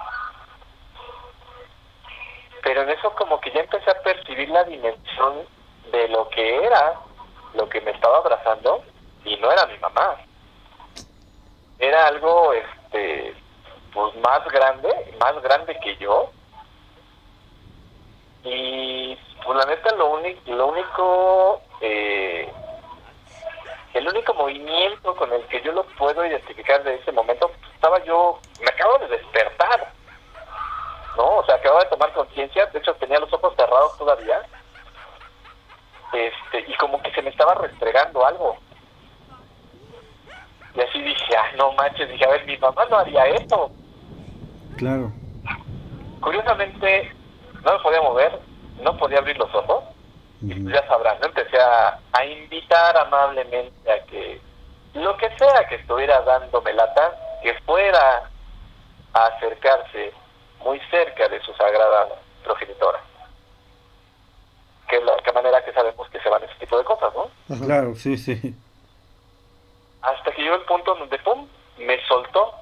Pero 2.62 2.82
en 2.82 2.90
eso 2.90 3.10
como 3.14 3.40
que 3.40 3.52
ya 3.52 3.60
empecé 3.60 3.90
a 3.90 4.02
percibir 4.02 4.50
la 4.50 4.64
dimensión 4.64 5.46
de 5.92 6.08
lo 6.08 6.28
que 6.28 6.62
era, 6.62 7.00
lo 7.54 7.66
que 7.70 7.80
me 7.80 7.92
estaba 7.92 8.18
abrazando, 8.18 8.84
y 9.24 9.38
no 9.38 9.50
era 9.50 9.64
mi 9.64 9.78
mamá. 9.78 10.18
Era 11.80 12.08
algo, 12.08 12.52
este, 12.52 13.34
pues 13.92 14.14
más 14.16 14.44
grande, 14.48 14.88
más 15.18 15.42
grande 15.42 15.78
que 15.82 15.96
yo. 15.96 16.30
Y 18.44 19.16
pues 19.44 19.58
la 19.58 19.64
neta 19.64 19.94
lo 19.96 20.10
único, 20.10 20.40
lo 20.52 20.66
único, 20.66 21.62
eh, 21.80 22.52
el 23.94 24.08
único 24.08 24.34
movimiento 24.34 25.16
con 25.16 25.32
el 25.32 25.42
que 25.46 25.62
yo 25.62 25.72
lo 25.72 25.84
puedo 25.84 26.24
identificar 26.24 26.82
de 26.84 26.96
ese 26.96 27.12
momento, 27.12 27.50
estaba 27.74 28.02
yo, 28.04 28.38
me 28.60 28.68
acabo 28.68 28.98
de 28.98 29.08
despertar, 29.08 29.92
¿no? 31.16 31.36
O 31.36 31.44
sea, 31.46 31.54
acababa 31.54 31.84
de 31.84 31.90
tomar 31.90 32.12
conciencia, 32.12 32.66
de 32.66 32.78
hecho 32.78 32.94
tenía 32.96 33.18
los 33.18 33.32
ojos 33.32 33.54
cerrados 33.56 33.96
todavía, 33.96 34.42
este, 36.12 36.64
y 36.70 36.74
como 36.76 37.02
que 37.02 37.12
se 37.12 37.22
me 37.22 37.30
estaba 37.30 37.54
restregando 37.54 38.24
algo. 38.24 38.58
Y 40.74 40.80
así 40.80 41.02
dije, 41.02 41.37
ah, 41.37 41.56
no 41.56 41.72
manches, 41.72 42.09
dije, 42.09 42.24
a 42.24 42.30
ver, 42.30 42.46
mi 42.46 42.56
mamá 42.59 42.85
no 42.90 42.98
haría 42.98 43.24
esto. 43.26 43.70
Claro. 44.76 45.12
Curiosamente, 46.20 47.12
no 47.64 47.72
me 47.72 47.78
podía 47.80 48.02
mover, 48.02 48.38
no 48.83 48.96
podía 48.96 49.18
abrir 49.18 49.37
los 49.38 49.52
ojos, 49.54 49.85
ya 50.42 50.87
sabrán, 50.87 51.18
¿no? 51.20 51.26
Empecé 51.26 51.59
a, 51.61 51.98
a 52.12 52.24
invitar 52.24 52.96
amablemente 52.96 53.92
a 53.92 54.02
que 54.06 54.40
lo 54.94 55.16
que 55.16 55.28
sea 55.37 55.68
que 55.68 55.76
estuviera 55.76 56.20
dándome 56.22 56.72
lata, 56.72 57.14
que 57.42 57.54
fuera 57.61 58.30
a 59.12 59.26
acercarse 59.26 60.12
muy 60.64 60.80
cerca 60.90 61.28
de 61.28 61.40
su 61.42 61.52
sagrada 61.54 62.09
progenitora. 62.44 63.00
Que 64.88 64.96
es 64.96 65.04
la 65.04 65.12
única 65.12 65.33
manera 65.33 65.64
que 65.64 65.72
sabemos 65.72 66.09
que 66.11 66.20
se 66.20 66.28
van 66.28 66.42
ese 66.42 66.54
tipo 66.59 66.78
de 66.78 66.85
cosas, 66.85 67.12
¿no? 67.14 67.66
Claro, 67.66 67.94
sí, 67.94 68.16
sí. 68.16 68.54
Hasta 70.02 70.32
que 70.32 70.42
llegó 70.42 70.56
el 70.56 70.62
punto 70.62 70.94
donde, 70.94 71.18
¡pum!, 71.18 71.46
me 71.78 72.04
soltó. 72.06 72.54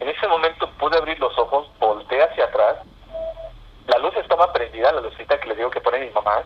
En 0.00 0.08
ese 0.08 0.28
momento 0.28 0.70
pude 0.78 0.96
abrir 0.96 1.18
los 1.18 1.36
ojos, 1.38 1.68
volteé 1.78 2.22
hacia 2.22 2.44
atrás. 2.44 2.76
La 3.86 3.98
luz 3.98 4.14
estaba 4.16 4.52
prendida, 4.52 4.92
la 4.92 5.00
lucita 5.00 5.40
que 5.40 5.48
le 5.48 5.56
digo 5.56 5.70
que 5.70 5.80
pone 5.80 5.98
mi 6.00 6.10
mamá. 6.10 6.42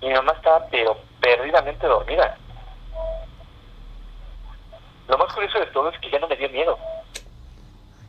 Y 0.00 0.06
mi 0.08 0.14
mamá 0.14 0.32
estaba, 0.32 0.66
pero 0.70 0.96
perdidamente 1.20 1.86
dormida. 1.86 2.38
Lo 5.08 5.18
más 5.18 5.32
curioso 5.34 5.58
de 5.58 5.66
todo 5.66 5.88
es 5.90 5.98
que 6.00 6.10
ya 6.10 6.18
no 6.18 6.28
me 6.28 6.36
dio 6.36 6.48
miedo. 6.50 6.78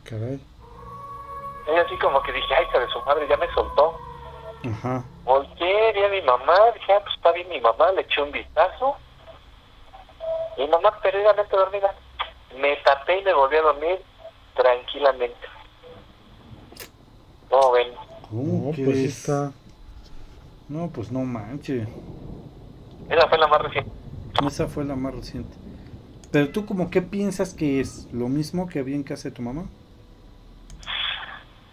Caray. 0.04 0.40
Y 1.66 1.76
así 1.76 1.96
como 1.98 2.22
que 2.22 2.32
dije, 2.32 2.54
ay, 2.54 2.64
hija 2.64 2.78
de 2.78 2.88
su 2.88 3.00
madre, 3.02 3.26
ya 3.28 3.36
me 3.36 3.52
soltó. 3.52 3.98
Ajá. 4.64 5.04
Volteé, 5.24 5.92
vi 5.92 6.04
a 6.04 6.08
mi 6.08 6.22
mamá, 6.22 6.54
dije, 6.74 6.92
ah, 6.92 7.00
pues 7.02 7.14
está 7.14 7.32
bien 7.32 7.48
mi 7.48 7.60
mamá, 7.60 7.92
le 7.92 8.00
eché 8.02 8.22
un 8.22 8.32
vistazo. 8.32 8.96
Y 10.58 10.62
mi 10.62 10.68
mamá 10.68 10.98
perdidamente 11.00 11.56
dormida. 11.56 11.94
Me 12.58 12.76
tapé 12.84 13.20
y 13.20 13.24
me 13.24 13.32
volví 13.32 13.56
a 13.56 13.62
dormir 13.62 14.00
tranquilamente. 14.56 15.36
¿Cómo 17.48 17.72
ven? 17.72 17.88
¿Cómo 18.28 18.42
No, 18.42 18.64
pues 18.72 18.76
crees? 18.76 19.18
está. 19.18 19.52
No, 20.68 20.90
pues 20.90 21.10
no 21.10 21.20
manches. 21.20 21.88
Esa 23.08 23.28
fue 23.28 23.38
la 23.38 23.46
más 23.46 23.62
reciente. 23.62 23.90
Esa 24.46 24.66
fue 24.66 24.84
la 24.84 24.96
más 24.96 25.14
reciente. 25.14 25.56
Pero 26.30 26.50
tú 26.50 26.66
como 26.66 26.90
qué 26.90 27.00
piensas 27.00 27.54
que 27.54 27.80
es 27.80 28.06
lo 28.12 28.28
mismo 28.28 28.68
que 28.68 28.80
había 28.80 28.96
en 28.96 29.02
casa 29.02 29.30
de 29.30 29.34
tu 29.34 29.40
mamá? 29.42 29.64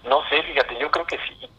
No 0.06 0.22
sé, 0.30 0.42
fíjate, 0.44 0.78
yo 0.80 0.90
creo 0.92 1.06
que 1.06 1.18
sí. 1.18 1.50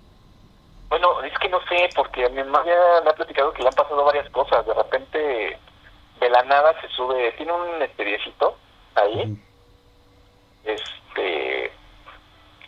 Bueno, 0.89 1.21
es 1.23 1.37
que 1.39 1.49
no 1.49 1.59
sé, 1.69 1.91
porque 1.95 2.25
a 2.25 2.29
mi 2.31 2.43
mamá 2.45 2.63
ya 2.65 3.03
me 3.05 3.11
ha 3.11 3.15
platicado 3.15 3.53
que 3.53 3.63
le 3.63 3.69
han 3.69 3.75
pasado 3.75 4.03
varias 4.05 4.31
cosas. 4.31 4.65
De 4.65 4.73
repente, 4.73 5.59
de 6.21 6.31
la 6.31 6.43
nada 6.45 6.79
se 6.81 6.89
sube, 6.89 7.33
tiene 7.33 7.53
un 7.53 7.83
esperiecito 7.83 8.57
ahí. 8.95 9.23
Ujú. 9.23 9.39
este 10.65 11.73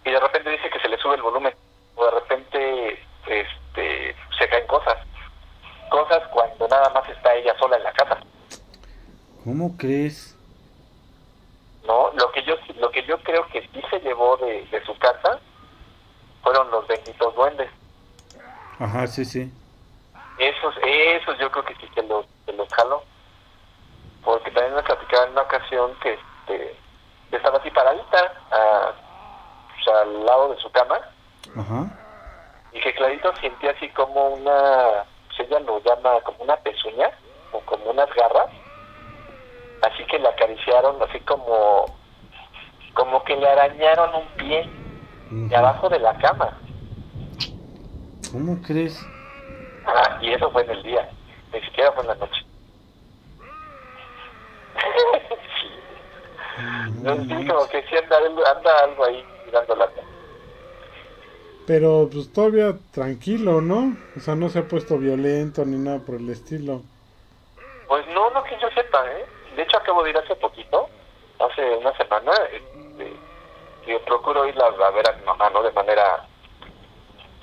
y 0.05 0.11
de 0.11 0.21
repente 0.21 0.51
dice 0.51 0.71
que 0.71 0.81
se 0.81 0.89
le 0.89 0.97
sube 0.99 1.15
el 1.17 1.23
volumen 1.23 1.53
o 1.97 2.05
de 2.05 2.11
repente 2.13 3.03
este 3.27 4.17
se 4.39 4.49
caen 4.49 4.67
cosas 4.67 4.97
cosas 5.91 6.21
cuando 6.31 6.69
nada 6.69 6.89
más 6.91 7.09
está 7.09 7.35
ella 7.35 7.55
sola 7.59 7.77
en 7.77 7.83
la 7.83 7.93
casa 7.93 8.19
¿Cómo 9.45 9.77
crees? 9.77 10.37
no 11.87 12.11
lo 12.15 12.31
que 12.33 12.43
yo 12.45 12.55
lo 12.79 12.91
que 12.91 13.03
yo 13.05 13.19
creo 13.23 13.47
que 13.49 13.63
sí 13.63 13.83
se 13.91 13.99
llevó 14.01 14.37
de, 14.39 14.65
de 14.67 14.85
su 14.85 14.97
casa 14.99 15.41
fueron 16.43 16.71
los 16.71 16.87
benditos 16.87 17.35
duendes 17.35 17.71
Ajá, 18.79 19.07
sí, 19.09 19.25
sí. 19.25 19.51
esos 20.39 20.75
esos 20.85 21.39
yo 21.39 21.51
creo 21.51 21.65
que 21.65 21.75
sí 21.77 21.89
que 21.95 22.03
los, 22.03 22.25
que 22.47 22.53
los 22.53 22.69
jaló 22.73 23.03
porque 24.29 24.51
también 24.51 24.75
me 24.75 24.83
platicaba 24.83 25.25
en 25.25 25.33
una 25.33 25.41
ocasión 25.41 25.91
que 26.03 26.13
este, 26.13 26.77
estaba 27.33 27.57
así 27.57 27.71
paradita 27.71 28.31
a- 28.51 28.93
sea, 29.83 30.01
al 30.03 30.27
lado 30.27 30.51
de 30.51 30.61
su 30.61 30.71
cama 30.71 30.99
Ajá. 31.57 31.87
y 32.73 32.79
que 32.81 32.93
clarito 32.95 33.35
sentía 33.37 33.71
así 33.71 33.89
como 33.91 34.29
una, 34.29 35.05
pues 35.29 35.49
ella 35.49 35.61
lo 35.61 35.81
llama 35.83 36.21
como 36.27 36.43
una 36.45 36.57
pezuña 36.59 37.11
o 37.53 37.61
como 37.61 37.89
unas 37.91 38.11
garras, 38.15 38.51
así 39.81 40.05
que 40.05 40.19
le 40.19 40.29
acariciaron 40.29 41.03
así 41.09 41.21
como, 41.21 41.87
como 42.93 43.25
que 43.25 43.35
le 43.35 43.49
arañaron 43.49 44.15
un 44.15 44.27
pie 44.37 44.69
de 45.31 45.57
abajo 45.57 45.89
de 45.89 46.01
la 46.01 46.13
cama. 46.19 46.53
¿Cómo 48.31 48.61
crees? 48.61 49.01
Ah, 49.87 50.19
y 50.21 50.35
eso 50.35 50.51
fue 50.51 50.65
en 50.65 50.71
el 50.71 50.83
día, 50.83 51.09
ni 51.51 51.61
siquiera 51.63 51.93
fue 51.93 52.03
en 52.03 52.09
la 52.09 52.15
noche. 52.17 52.43
No 57.03 57.15
sí, 57.17 57.47
como 57.47 57.69
que 57.69 57.83
sí 57.85 57.97
anda, 57.97 58.19
anda 58.19 58.79
algo 58.85 59.05
ahí 59.05 59.25
mirando 59.47 59.77
la 59.77 59.89
Pero 61.67 62.09
pues 62.13 62.33
todavía 62.33 62.77
tranquilo, 62.93 63.61
¿no? 63.61 63.97
O 64.17 64.21
sea, 64.21 64.35
no 64.35 64.49
se 64.49 64.61
ha 64.61 64.69
puesto 64.69 64.99
violento 64.99 65.65
ni 65.65 65.79
nada 65.79 66.01
por 66.01 66.17
el 66.17 66.29
estilo. 66.31 66.83
Pues 67.87 68.07
no, 68.09 68.31
no 68.31 68.43
que 68.45 68.59
yo 68.61 68.69
sepa, 68.75 69.05
¿eh? 69.13 69.25
De 69.57 69.63
hecho, 69.63 69.77
acabo 69.79 70.03
de 70.03 70.11
ir 70.11 70.19
hace 70.19 70.35
poquito, 70.37 70.89
hace 71.39 71.77
una 71.77 71.97
semana, 71.97 72.33
este, 72.53 73.13
yo 73.87 74.01
procuro 74.05 74.47
ir 74.47 74.55
a, 74.61 74.67
a 74.67 74.91
ver 74.91 75.09
a 75.09 75.13
mi 75.13 75.25
mamá, 75.25 75.51
¿no? 75.51 75.63
De 75.63 75.73
manera, 75.73 76.27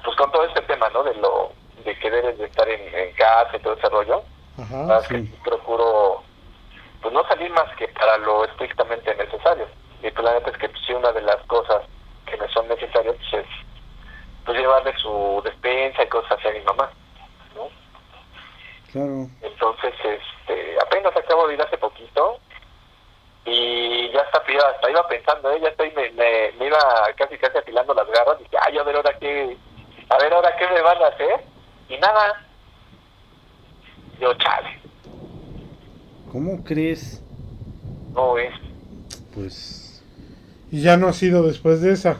pues 0.04 0.15
con 0.17 0.32
todo 0.32 0.45
este 0.45 0.62
tema, 0.62 0.89
¿no? 0.89 1.04
De 1.04 1.15
lo, 1.15 1.52
de 1.84 1.98
que 1.98 2.12
debes 2.12 2.38
de 2.38 2.45
estar 2.45 2.67
en, 2.67 2.93
en 2.93 3.13
casa 3.15 3.56
y 3.56 3.60
todo 3.60 3.74
ese 3.74 3.89
rollo. 3.89 4.24
Ajá. 4.58 5.02
Que 5.08 5.26
procuro, 5.43 6.24
pues 7.06 7.13
no 7.13 7.28
salir 7.28 7.52
más 7.52 7.72
que 7.76 7.88
para 7.89 8.18
lo 8.18 8.46
estrictamente 8.46 9.13
necesario. 9.13 9.68
Y 10.02 10.10
pues 10.10 10.26
la 10.26 10.34
neta 10.34 10.50
es 10.50 10.58
que 10.58 10.70
pues, 10.70 10.82
sí, 10.88 10.91
una 10.91 11.12
de 11.12 11.22
las 11.22 11.38
cosas 11.46 11.84
que 12.26 12.36
me 12.36 12.48
son 12.48 12.68
necesarias 12.68 13.15
pues, 13.30 13.46
es 13.46 13.50
pues 14.44 14.58
llevarle 14.58 14.91
su 14.98 15.39
despensa 15.46 16.02
y 16.02 16.08
cosas 16.08 16.32
así 16.32 16.48
a 16.48 16.52
mi 16.54 16.62
mamá, 16.62 16.89
¿no? 17.54 17.70
Claro. 18.91 19.28
Entonces, 19.39 19.94
este, 20.04 20.78
apenas 20.82 21.15
acabo 21.15 21.48
de 21.48 21.54
ir 21.54 21.62
hace 21.62 21.78
poquito 21.78 22.39
y 23.46 24.10
ya 24.12 24.22
hasta, 24.22 24.39
hasta 24.39 24.89
iba 24.89 25.08
pensando, 25.08 25.52
¿eh? 25.52 25.60
ya 25.62 25.70
estoy, 25.70 25.91
me, 25.91 26.10
me, 26.10 26.54
me 26.54 26.65
iba 26.65 26.80
casi 27.18 27.38
casi 27.38 27.60
afilando 27.60 27.94
las 27.94 28.08
garras 28.08 28.38
y 28.39 28.46
dije, 28.46 28.58
ay, 28.65 28.80
a 28.80 28.84
ver 28.84 28.96
ahora 28.96 29.15
qué, 29.20 29.56
a 30.10 30.18
ver 30.18 30.34
ahora 30.34 30.56
qué 30.58 30.68
me 30.70 30.82
van 30.82 31.04
a 31.04 31.08
hacer 31.10 31.44
y 31.88 31.98
nada. 31.98 32.41
Yo, 34.20 34.34
chale, 34.36 34.85
¿Cómo 36.36 36.65
crees? 36.65 37.21
no 38.13 38.38
es. 38.38 38.54
Pues. 39.34 40.04
Y 40.69 40.82
ya 40.82 40.98
no 40.98 41.08
ha 41.08 41.13
sido 41.13 41.43
después 41.43 41.80
de 41.80 41.93
esa. 41.93 42.19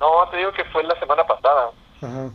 No, 0.00 0.28
te 0.28 0.38
digo 0.38 0.50
que 0.52 0.64
fue 0.64 0.82
la 0.82 0.98
semana 0.98 1.24
pasada. 1.24 1.70
Ajá. 2.02 2.30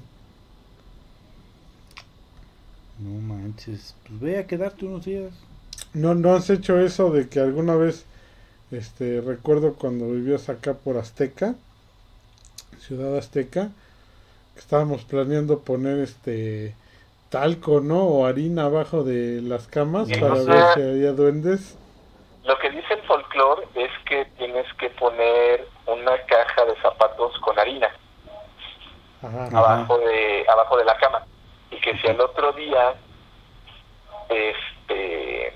No 3.00 3.20
manches. 3.20 3.98
Pues 4.08 4.22
ve 4.22 4.40
a 4.40 4.48
quedarte 4.48 4.86
unos 4.86 5.04
días. 5.04 5.34
¿No, 5.94 6.16
¿No 6.16 6.36
has 6.36 6.50
hecho 6.50 6.80
eso 6.80 7.12
de 7.12 7.28
que 7.28 7.42
alguna 7.42 7.76
vez, 7.76 8.06
este, 8.72 9.20
recuerdo 9.20 9.74
cuando 9.74 10.10
vivías 10.10 10.48
acá 10.48 10.76
por 10.76 10.96
Azteca, 10.96 11.56
Ciudad 12.80 13.18
Azteca, 13.18 13.72
que 14.54 14.62
estábamos 14.62 15.04
planeando 15.04 15.60
poner 15.60 16.00
este 16.00 16.76
talco, 17.32 17.80
¿no? 17.80 18.04
O 18.04 18.26
harina 18.26 18.66
abajo 18.66 19.04
de 19.04 19.42
las 19.42 19.66
camas 19.68 20.10
Sí, 20.10 20.16
para 20.20 20.34
o 20.34 20.46
ver 20.46 20.64
si 20.76 20.82
había 20.82 21.14
duendes. 21.14 21.78
Lo 22.44 22.58
que 22.60 22.70
dice 22.70 22.94
el 22.94 23.02
folclore 23.04 23.64
es 23.76 23.90
que 24.06 24.26
tienes 24.38 24.66
que 24.74 24.90
poner 24.92 25.66
una 25.88 26.18
caja 26.28 26.66
de 26.66 26.76
zapatos 26.82 27.40
con 27.40 27.58
harina. 27.58 27.90
Ajá. 29.24 29.46
Ajá. 29.46 29.58
abajo 29.58 29.98
de 30.00 30.46
abajo 30.50 30.78
de 30.78 30.86
la 30.86 30.98
cama 30.98 31.24
y 31.70 31.80
que 31.80 31.96
si 32.00 32.08
al 32.08 32.20
otro 32.20 32.52
día 32.54 32.96
este 34.30 35.48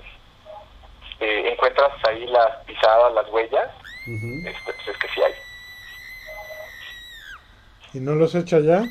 eh, 1.18 1.50
encuentras 1.52 1.90
ahí 2.08 2.26
las 2.28 2.64
pisadas 2.64 3.12
las 3.12 3.28
huellas 3.32 3.68
Ujú. 4.06 4.46
este 4.46 4.72
pues 4.72 4.88
es 4.88 4.96
que 4.98 5.08
sí 5.08 5.20
hay 5.20 5.32
¿Y 7.94 7.98
no 7.98 8.14
los 8.14 8.36
echa 8.36 8.60
ya? 8.60 8.84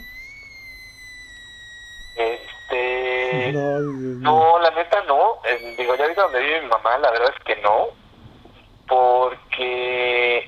No, 3.54 3.82
dices, 3.82 4.18
no 4.18 4.60
la 4.60 4.72
neta 4.72 5.04
no. 5.08 5.36
Eh, 5.46 5.76
digo 5.78 5.96
ya 5.96 6.04
ahorita 6.04 6.24
donde 6.24 6.40
vive 6.42 6.62
mi 6.62 6.68
mamá 6.68 6.98
la 6.98 7.12
verdad 7.12 7.34
es 7.38 7.44
que 7.44 7.62
no 7.62 7.88
porque 8.88 10.48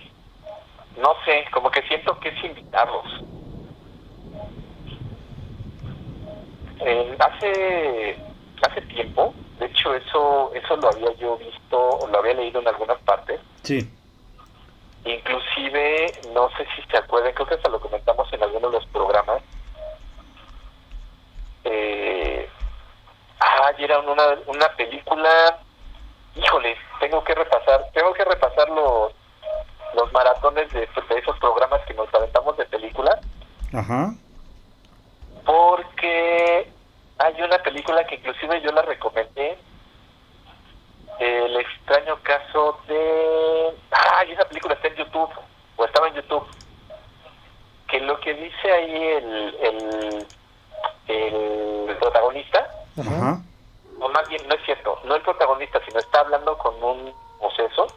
no 0.98 1.14
sé 1.26 1.46
como 1.52 1.70
que 1.72 1.82
siento 1.84 2.20
que 2.20 2.30
es 2.30 2.44
invitarlos 2.44 3.06
Eh, 6.80 7.18
hace 7.20 8.20
hace 8.70 8.82
tiempo 8.84 9.34
de 9.60 9.66
hecho 9.66 9.96
eso 9.96 10.52
eso 10.54 10.76
lo 10.78 10.90
había 10.90 11.12
yo 11.16 11.36
visto 11.38 11.78
o 11.80 12.08
lo 12.08 12.20
había 12.20 12.36
leído 12.36 12.62
en 12.62 12.68
algunas 12.68 13.00
partes. 13.00 13.40
Sí. 13.64 13.80
inclusive 15.04 16.14
no 16.36 16.50
sé 16.58 16.68
si 16.76 16.82
se 16.90 16.98
acuerdan 16.98 17.34
creo 17.34 17.48
que 17.48 17.56
hasta 17.56 17.70
lo 17.70 17.80
comentamos 17.80 18.32
en 18.32 18.44
alguno 18.44 18.68
de 18.70 18.74
los 18.78 18.86
programas. 18.88 19.42
Eh, 21.64 22.48
ah 23.40 23.72
y 23.78 23.84
era 23.84 24.00
una 24.00 24.24
una 24.48 24.68
película 24.76 25.60
híjole 26.36 26.78
tengo 27.00 27.24
que 27.24 27.36
repasar 27.36 27.90
tengo 27.94 28.14
que 28.14 28.26
repasar 28.26 28.70
los 28.70 29.14
los 29.94 30.12
maratones 30.12 30.72
de, 30.74 30.82
de 30.82 31.20
esos 31.20 31.38
programas 31.40 31.82
que 31.86 31.94
nos 31.94 32.14
aventamos 32.14 32.58
de 32.58 32.66
películas 32.66 33.18
Ajá. 33.74 34.14
porque 35.46 36.72
hay 37.20 37.42
una 37.42 37.58
película 37.60 38.06
que 38.06 38.16
inclusive 38.16 38.62
yo 38.62 38.72
la 38.72 38.82
recomendé 38.84 39.58
el 41.20 41.58
extraño 41.58 42.18
caso 42.22 42.80
de 42.88 43.74
ay 43.92 44.32
esa 44.32 44.46
película 44.46 44.76
está 44.76 44.88
en 44.90 44.96
YouTube 44.96 45.32
o 45.78 45.86
estaba 45.86 46.08
en 46.10 46.16
YouTube 46.16 46.48
que 47.88 48.00
lo 48.02 48.20
que 48.20 48.34
dice 48.34 48.72
ahí 48.72 48.96
el 48.96 49.58
el, 49.62 50.28
el 51.08 51.96
protagonista 51.98 52.70
Ajá. 52.98 53.42
O 54.00 54.10
más 54.10 54.28
bien 54.30 54.48
no 54.48 54.56
es 54.56 54.64
cierto 54.66 55.00
no 55.06 55.16
el 55.16 55.22
protagonista 55.22 55.80
sino 55.86 56.00
está 56.00 56.20
hablando 56.22 56.58
con 56.58 56.82
un 56.84 57.14
poseso 57.40 57.92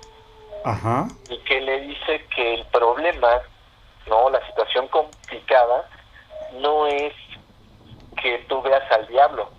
Ajá. 0.64 1.08
y 1.28 1.38
que 1.38 1.60
le 1.60 1.80
dice 1.80 2.26
que 2.34 2.54
el 2.54 2.66
problema, 2.66 3.40
no, 4.06 4.28
la 4.30 4.44
situación 4.46 4.88
complicada 4.88 5.88
no 6.54 6.86
es 6.86 7.14
que 8.20 8.38
tú 8.48 8.60
veas 8.62 8.82
al 8.92 9.06
diablo, 9.06 9.50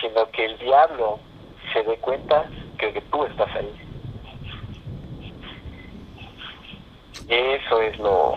sino 0.00 0.30
que 0.32 0.44
el 0.44 0.58
diablo 0.58 1.18
se 1.72 1.82
dé 1.82 1.98
cuenta 1.98 2.50
que, 2.78 2.92
que 2.92 3.00
tú 3.02 3.24
estás 3.24 3.48
ahí. 3.56 3.74
Eso 7.28 7.80
es 7.82 7.98
lo 7.98 8.34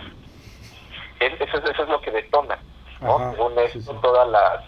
es- 1.19 1.39
eso, 1.41 1.57
es- 1.57 1.69
eso 1.69 1.83
es 1.83 1.89
lo 1.89 2.01
que 2.01 2.11
detona, 2.11 2.57
¿no? 3.01 3.15
Ajá, 3.17 3.31
Según 3.31 3.53
sí, 3.55 3.61
esto, 3.79 3.93
sí. 3.93 3.99
todas 4.01 4.27
las 4.29 4.61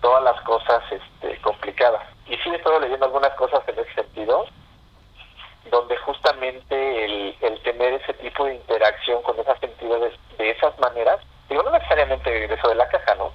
todas 0.00 0.22
las 0.24 0.40
cosas 0.42 0.82
este, 0.90 1.40
complicadas. 1.40 2.02
Y 2.26 2.36
sí 2.36 2.50
he 2.50 2.56
estado 2.56 2.80
leyendo 2.80 3.06
algunas 3.06 3.32
cosas 3.34 3.60
en 3.68 3.78
ese 3.78 3.94
sentido, 3.94 4.46
donde 5.70 5.96
justamente 5.98 7.04
el, 7.04 7.36
el 7.40 7.62
tener 7.62 7.94
ese 7.94 8.14
tipo 8.14 8.44
de 8.44 8.54
interacción 8.54 9.22
con 9.22 9.38
esas 9.38 9.62
entidades 9.62 10.14
de 10.38 10.50
esas 10.50 10.78
maneras, 10.78 11.20
digo, 11.48 11.62
no 11.62 11.70
necesariamente 11.70 12.52
eso 12.52 12.68
de 12.68 12.74
la 12.74 12.88
caja, 12.88 13.14
¿no? 13.16 13.32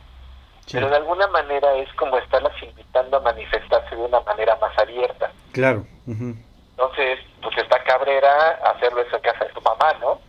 Sí. 0.65 0.73
Pero 0.73 0.89
de 0.89 0.95
alguna 0.95 1.27
manera 1.27 1.73
es 1.75 1.91
como 1.93 2.17
estarlas 2.17 2.53
invitando 2.63 3.17
a 3.17 3.21
manifestarse 3.21 3.95
de 3.95 4.01
una 4.01 4.21
manera 4.21 4.55
más 4.61 4.77
abierta. 4.77 5.31
Claro. 5.51 5.85
Entonces, 6.07 7.19
pues 7.41 7.57
está 7.57 7.83
cabrera 7.83 8.59
hacerlo 8.63 9.01
eso 9.01 9.17
en 9.17 9.21
casa 9.21 9.45
de 9.45 9.53
tu 9.53 9.61
mamá, 9.61 9.93
¿no? 9.99 10.19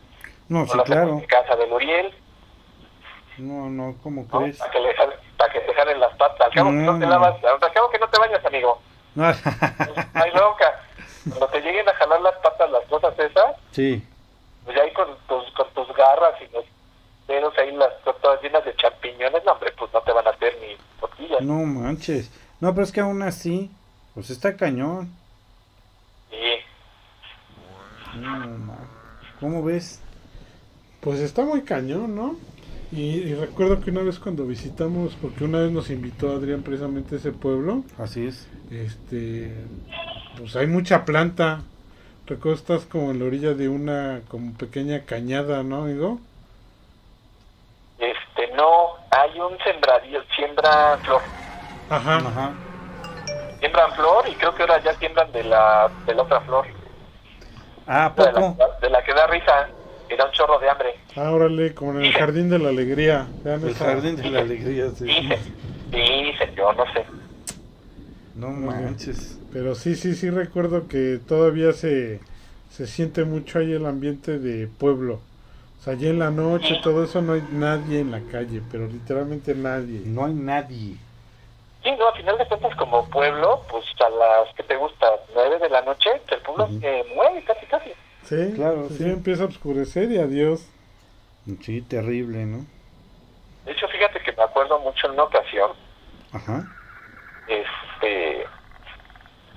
No, 0.48 0.66
lo 0.74 0.84
claro. 0.84 1.08
en 1.08 1.20
casa 1.22 1.56
de 1.56 1.66
Luriel, 1.66 2.14
No, 3.38 3.68
no, 3.68 3.96
¿cómo 4.02 4.26
¿no? 4.30 4.38
crees? 4.38 4.58
Para 4.58 4.70
que, 4.70 4.80
le 4.80 4.94
jale- 4.94 5.16
para 5.36 5.52
que 5.52 5.60
te 5.60 5.74
jalen 5.74 6.00
las 6.00 6.16
patas. 6.16 6.40
Al 6.48 6.52
cabo 6.54 6.70
que 6.70 6.76
no 6.76 6.98
te 6.98 7.06
lavas, 7.06 7.44
al 7.44 7.72
cabo 7.72 7.90
que 7.90 7.98
no 7.98 8.08
te 8.08 8.18
bañas, 8.18 8.44
amigo. 8.44 8.80
No. 9.14 9.24
Ay, 10.14 10.30
loca. 10.34 10.80
Cuando 11.28 11.46
te 11.48 11.60
lleguen 11.60 11.88
a 11.88 11.94
jalar 11.94 12.20
las 12.20 12.34
patas 12.36 12.70
las 12.70 12.84
cosas 12.84 13.18
esas, 13.18 13.56
sí. 13.72 14.06
pues 14.64 14.78
ahí 14.78 14.92
con 14.92 15.06
tus, 15.26 15.50
con 15.52 15.68
tus 15.74 15.96
garras 15.96 16.34
y 16.42 16.52
los 16.52 16.64
dedos 17.26 17.54
ahí 17.58 17.72
las 17.72 17.90
todas 18.20 18.42
llenas 18.42 18.64
de 18.64 18.74
champiñones, 18.76 19.42
no, 19.44 19.52
hombre, 19.52 19.72
pues 19.78 19.92
no 19.92 20.00
te 20.02 20.12
van 20.12 20.26
a 20.26 20.30
hacer 20.30 20.54
ni 20.60 20.76
tortillas. 21.00 21.40
No 21.42 21.54
manches. 21.64 22.30
No, 22.60 22.72
pero 22.74 22.84
es 22.84 22.92
que 22.92 23.00
aún 23.00 23.22
así, 23.22 23.70
pues 24.14 24.30
está 24.30 24.56
cañón. 24.56 25.10
Y 26.30 26.58
No. 28.18 28.76
¿Cómo 29.40 29.62
ves? 29.62 30.00
Pues 31.00 31.20
está 31.20 31.42
muy 31.42 31.62
cañón, 31.64 32.14
¿no? 32.14 32.36
Y, 32.94 33.00
y 33.22 33.34
recuerdo 33.34 33.80
que 33.80 33.90
una 33.90 34.02
vez 34.02 34.18
cuando 34.20 34.44
visitamos, 34.46 35.16
porque 35.20 35.44
una 35.44 35.58
vez 35.60 35.72
nos 35.72 35.90
invitó 35.90 36.30
Adrián 36.30 36.62
precisamente 36.62 37.16
a 37.16 37.18
ese 37.18 37.32
pueblo, 37.32 37.82
Así 37.98 38.26
es. 38.26 38.46
este 38.70 39.52
pues 40.38 40.54
hay 40.56 40.66
mucha 40.66 41.04
planta. 41.04 41.62
Recuerdo 42.26 42.56
estás 42.58 42.84
como 42.84 43.10
en 43.10 43.18
la 43.18 43.26
orilla 43.26 43.54
de 43.54 43.68
una 43.68 44.20
como 44.28 44.52
pequeña 44.54 45.04
cañada, 45.04 45.62
¿no, 45.62 45.82
amigo? 45.82 46.20
Este, 47.98 48.54
no, 48.56 48.96
hay 49.10 49.38
un 49.40 49.56
sembradío, 49.58 50.20
siembra 50.34 50.96
flor. 51.04 51.20
Ajá. 51.90 52.16
Ajá. 52.16 52.52
Siembran 53.60 53.92
flor 53.92 54.28
y 54.28 54.34
creo 54.34 54.54
que 54.54 54.62
ahora 54.62 54.82
ya 54.82 54.94
siembran 54.94 55.30
de 55.32 55.44
la, 55.44 55.90
de 56.06 56.14
la 56.14 56.22
otra 56.22 56.40
flor. 56.42 56.66
Ah, 57.86 58.06
¿a 58.06 58.10
De 58.10 58.30
poco? 58.32 58.56
la, 58.58 58.78
de 58.80 58.90
la 58.90 59.02
que 59.04 59.12
da 59.14 59.26
risa, 59.26 59.68
que 60.14 60.22
da 60.22 60.26
un 60.26 60.32
chorro 60.32 60.58
de 60.60 60.70
hambre. 60.70 60.94
Ah, 61.16 61.32
órale, 61.32 61.74
como 61.74 61.92
en 61.98 62.04
el 62.04 62.12
jardín 62.12 62.48
de 62.48 62.58
la 62.60 62.68
alegría. 62.68 63.26
Vean 63.42 63.62
El 63.64 63.70
esa- 63.70 63.84
jardín 63.86 64.16
de 64.16 64.30
la 64.30 64.40
alegría, 64.40 64.90
sí. 64.90 65.06
Dicen, 65.06 66.54
yo 66.56 66.72
no 66.72 66.84
sé. 66.92 67.04
No 68.36 68.48
manches. 68.50 69.38
Pero 69.52 69.74
sí, 69.74 69.94
sí, 69.96 70.14
sí 70.14 70.30
recuerdo 70.30 70.86
que 70.88 71.18
todavía 71.26 71.72
se, 71.72 72.20
se 72.70 72.86
siente 72.86 73.24
mucho 73.24 73.58
ahí 73.58 73.72
el 73.72 73.86
ambiente 73.86 74.38
de 74.38 74.66
pueblo. 74.68 75.20
O 75.80 75.82
sea, 75.84 75.94
ya 75.94 76.08
en 76.10 76.18
la 76.20 76.30
noche, 76.30 76.78
todo 76.82 77.04
eso, 77.04 77.20
no 77.22 77.34
hay 77.34 77.42
nadie 77.52 78.00
en 78.00 78.10
la 78.10 78.20
calle, 78.20 78.62
pero 78.70 78.86
literalmente 78.86 79.54
nadie. 79.54 80.02
No 80.04 80.24
hay 80.24 80.32
nadie. 80.32 80.96
Sí, 81.82 81.90
no, 81.98 82.08
al 82.08 82.16
final 82.16 82.38
de 82.38 82.46
cuentas, 82.46 82.74
como 82.76 83.04
pueblo, 83.10 83.62
pues 83.70 83.84
a 84.00 84.08
las 84.08 84.54
que 84.54 84.62
te 84.62 84.76
gusta, 84.76 85.06
nueve 85.34 85.58
de 85.58 85.68
la 85.68 85.82
noche, 85.82 86.10
el 86.30 86.38
pueblo 86.40 86.68
se 86.80 87.04
mueve 87.14 87.42
casi, 87.44 87.66
casi. 87.66 87.90
Sí, 88.24 88.52
Claro, 88.54 88.88
sí, 88.88 88.98
sí. 88.98 89.04
empieza 89.04 89.44
a 89.44 89.46
oscurecer 89.46 90.10
y 90.10 90.18
adiós. 90.18 90.66
Sí, 91.62 91.82
terrible, 91.82 92.46
¿no? 92.46 92.64
De 93.66 93.72
hecho, 93.72 93.86
fíjate 93.88 94.20
que 94.20 94.32
me 94.32 94.42
acuerdo 94.42 94.78
mucho 94.80 95.06
en 95.06 95.12
una 95.14 95.24
ocasión, 95.24 95.72
Ajá. 96.32 96.64
este, 97.46 98.46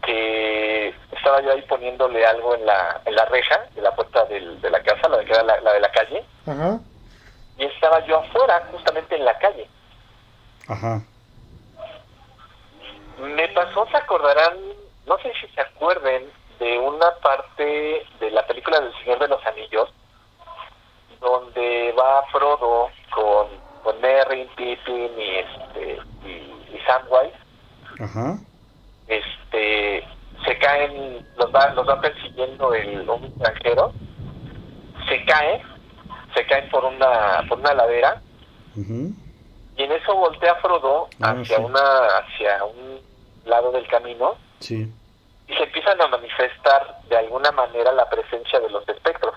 que 0.05 0.93
estaba 1.11 1.41
yo 1.41 1.51
ahí 1.51 1.61
poniéndole 1.63 2.25
algo 2.25 2.55
en 2.55 2.65
la, 2.65 3.01
en 3.05 3.15
la 3.15 3.25
reja 3.25 3.65
de 3.75 3.81
la 3.81 3.95
puerta 3.95 4.25
del- 4.25 4.59
de 4.61 4.69
la 4.69 4.81
casa, 4.83 5.07
la 5.09 5.17
de, 5.17 5.25
que 5.25 5.31
era 5.31 5.43
la, 5.43 5.59
la 5.61 5.73
de 5.73 5.79
la 5.79 5.91
calle, 5.91 6.23
Ajá. 6.45 6.79
y 7.57 7.63
estaba 7.65 8.05
yo 8.05 8.19
afuera, 8.19 8.67
justamente 8.71 9.15
en 9.15 9.25
la 9.25 9.37
calle. 9.39 9.67
Ajá. 10.67 11.01
Me 13.19 13.47
pasó, 13.49 13.87
se 13.89 13.97
acordarán, 13.97 14.57
no 15.05 15.17
sé 15.19 15.31
si 15.41 15.47
se 15.53 15.61
acuerden 15.61 16.25
de 16.59 16.79
una 16.79 17.11
parte 17.21 18.05
de 18.19 18.31
la 18.31 18.45
película 18.47 18.79
del 18.79 18.93
Señor 19.03 19.19
de 19.19 19.27
los 19.27 19.45
Anillos, 19.45 19.89
donde 21.19 21.93
va 21.97 22.23
Frodo 22.31 22.89
con, 23.13 23.47
con 23.83 23.99
Merry, 24.01 24.47
Pippin 24.55 25.11
y, 25.19 25.35
este, 25.37 25.99
y, 26.25 26.75
y 26.75 26.79
Samwise, 26.85 27.35
Ajá. 27.99 28.37
este, 29.07 30.03
se 30.45 30.57
caen, 30.59 31.27
los 31.37 31.53
va, 31.53 31.69
los 31.73 31.87
va 31.87 31.99
persiguiendo 32.01 32.73
el, 32.73 33.09
un 33.09 33.23
extranjero, 33.25 33.91
se 35.09 35.25
cae, 35.25 35.61
se 36.35 36.45
caen 36.45 36.69
por 36.69 36.85
una, 36.85 37.43
por 37.49 37.59
una 37.59 37.73
ladera, 37.73 38.21
y 38.75 39.83
en 39.83 39.91
eso 39.91 40.15
voltea 40.15 40.55
Frodo 40.55 41.07
Ah, 41.21 41.31
hacia 41.31 41.57
sí. 41.57 41.63
una, 41.63 41.79
hacia 42.19 42.63
un 42.65 42.99
lado 43.45 43.71
del 43.71 43.87
camino, 43.87 44.35
Sí, 44.59 44.91
y 45.47 45.53
se 45.55 45.63
empiezan 45.63 46.01
a 46.01 46.07
manifestar 46.07 47.01
de 47.09 47.17
alguna 47.17 47.51
manera 47.51 47.91
la 47.93 48.09
presencia 48.09 48.59
de 48.59 48.69
los 48.69 48.87
espectros. 48.87 49.35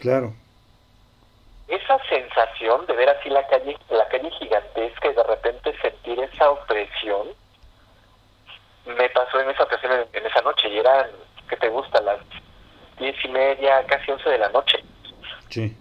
claro. 0.00 0.32
Esa 1.68 1.98
sensación 2.08 2.84
de 2.86 2.92
ver 2.94 3.08
así 3.08 3.30
la 3.30 3.46
calle, 3.46 3.78
la 3.88 4.06
calle 4.08 4.30
gigantesca 4.32 5.08
y 5.08 5.14
de 5.14 5.22
repente 5.22 5.74
sentir 5.80 6.20
esa 6.20 6.50
opresión, 6.50 7.28
me 8.84 9.08
pasó 9.10 9.40
en 9.40 9.48
esa 9.48 9.62
ocasión, 9.62 9.92
en, 9.92 10.06
en 10.12 10.26
esa 10.26 10.42
noche, 10.42 10.68
y 10.68 10.78
eran, 10.78 11.06
¿qué 11.48 11.56
te 11.56 11.68
gusta? 11.68 12.00
Las 12.02 12.18
diez 12.98 13.16
y 13.24 13.28
media, 13.28 13.86
casi 13.86 14.10
once 14.10 14.28
de 14.28 14.38
la 14.38 14.50
noche, 14.50 14.84
Sí. 15.48 15.74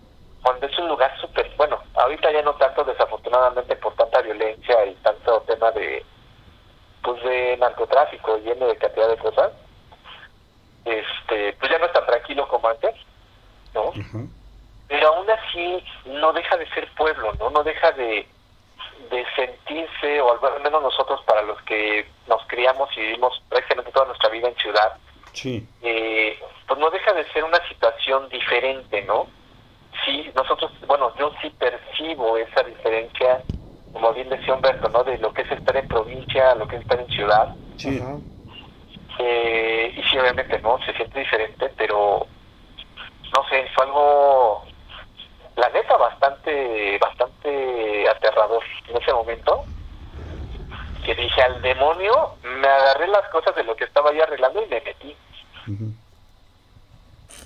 cuando 0.44 0.66
es 0.68 0.78
un 0.80 0.88
lugar 0.88 1.12
súper, 1.20 1.52
bueno, 1.58 1.82
ahorita 1.96 2.32
ya 2.32 2.42
no 2.44 2.54
tanto 2.56 2.84
desafortunadamente 2.86 3.76
por 3.76 3.94
tanta 3.96 4.22
violencia 4.22 4.86
y 4.86 4.94
tanto 4.96 5.42
tema 5.42 5.72
de, 5.72 6.06
pues 7.04 7.22
de 7.24 7.58
narcotráfico 7.58 8.38
y 8.38 8.44
de 8.44 8.78
cantidad 8.78 9.10
de 9.10 9.18
cosas, 9.18 9.52
este, 10.86 11.54
pues 11.54 11.72
ya 11.72 11.78
no 11.80 11.86
es 11.86 11.94
tan 11.94 12.06
tranquilo 12.06 12.48
como 12.48 12.68
antes, 12.68 12.96
¿no? 13.74 13.92
Pero 14.88 15.08
aún 15.08 15.28
así 15.30 15.84
no 16.06 16.34
deja 16.34 16.58
de 16.58 16.68
ser 16.70 16.90
pueblo, 16.96 17.34
¿no? 17.40 17.50
No 17.50 17.64
deja 17.64 17.92
de, 17.94 18.28
de 19.10 19.26
sentirse, 19.36 20.22
o 20.22 20.46
al 20.46 20.62
menos 20.62 20.82
nosotros 20.82 21.22
para 21.26 21.42
los 21.44 21.62
que 21.64 22.06
nos 22.28 22.46
criamos 22.48 22.90
y 22.98 23.02
vivimos 23.02 23.42
prácticamente 23.50 23.92
toda 23.92 24.08
nuestra 24.08 24.30
vida 24.30 24.48
en 24.50 24.56
ciudad, 24.56 24.98
Sí. 25.34 25.66
eh, 25.82 26.38
pues 26.68 26.78
no 26.80 26.90
deja 26.90 27.14
de 27.14 27.24
ser 27.32 27.44
una 27.46 27.66
situación 27.70 28.28
diferente, 28.30 29.02
¿no? 29.04 29.28
Sí, 30.06 30.30
nosotros, 30.36 30.72
bueno, 30.88 31.14
yo 31.18 31.32
sí 31.42 31.50
percibo 31.52 32.36
esa 32.38 32.64
diferencia, 32.64 33.42
como 33.94 34.12
bien 34.14 34.30
decía 34.30 34.54
Humberto, 34.56 34.90
¿no? 34.90 35.04
De 35.04 35.18
lo 35.20 35.34
que 35.34 35.44
es 35.44 35.52
estar 35.52 35.76
en 35.78 35.88
provincia 35.88 36.52
a 36.52 36.56
lo 36.56 36.68
que 36.68 36.76
es 36.78 36.82
estar 36.82 37.00
en 37.00 37.08
ciudad. 37.08 37.56
Sí. 37.78 38.00
Ajá. 38.02 38.18
Eh, 39.20 39.94
y 39.96 40.04
sí, 40.04 40.18
obviamente, 40.18 40.60
¿no? 40.60 40.80
Se 40.86 40.94
siente 40.94 41.20
diferente, 41.20 41.72
pero 41.78 42.26
no 43.36 43.50
sé, 43.50 43.68
fue 43.74 43.86
algo, 43.86 44.64
la 45.56 45.70
neta, 45.70 45.98
bastante, 45.98 46.98
bastante 46.98 48.10
aterrador 48.10 48.64
en 48.88 48.98
ese 48.98 49.14
momento. 49.14 49.64
Que 51.06 51.16
dije 51.16 51.42
al 51.42 51.62
demonio, 51.62 52.36
me 52.44 52.68
agarré 52.68 53.08
las 53.08 53.28
cosas 53.30 53.56
de 53.56 53.64
lo 53.64 53.76
que 53.76 53.86
estaba 53.86 54.12
ahí 54.12 54.20
arreglando 54.20 54.64
y 54.64 54.68
me 54.68 54.82
metí. 54.82 55.16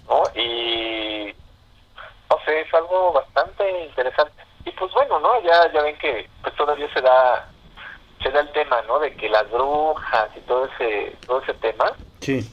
¿no? 0.07 0.23
Y 0.35 1.33
no 2.29 2.37
sé, 2.45 2.61
es 2.61 2.73
algo 2.73 3.13
bastante 3.13 3.85
interesante. 3.85 4.43
Y 4.65 4.71
pues 4.71 4.91
bueno, 4.93 5.19
¿no? 5.19 5.41
Ya, 5.41 5.71
ya 5.71 5.81
ven 5.83 5.97
que 5.97 6.27
pues 6.41 6.55
todavía 6.55 6.91
se 6.93 7.01
da 7.01 7.49
se 8.21 8.31
da 8.31 8.39
el 8.41 8.51
tema, 8.51 8.81
¿no? 8.87 8.99
De 8.99 9.13
que 9.15 9.29
las 9.29 9.49
brujas 9.51 10.29
y 10.35 10.39
todo 10.41 10.65
ese 10.67 11.15
todo 11.25 11.41
ese 11.41 11.53
tema 11.55 11.91
Sí. 12.21 12.49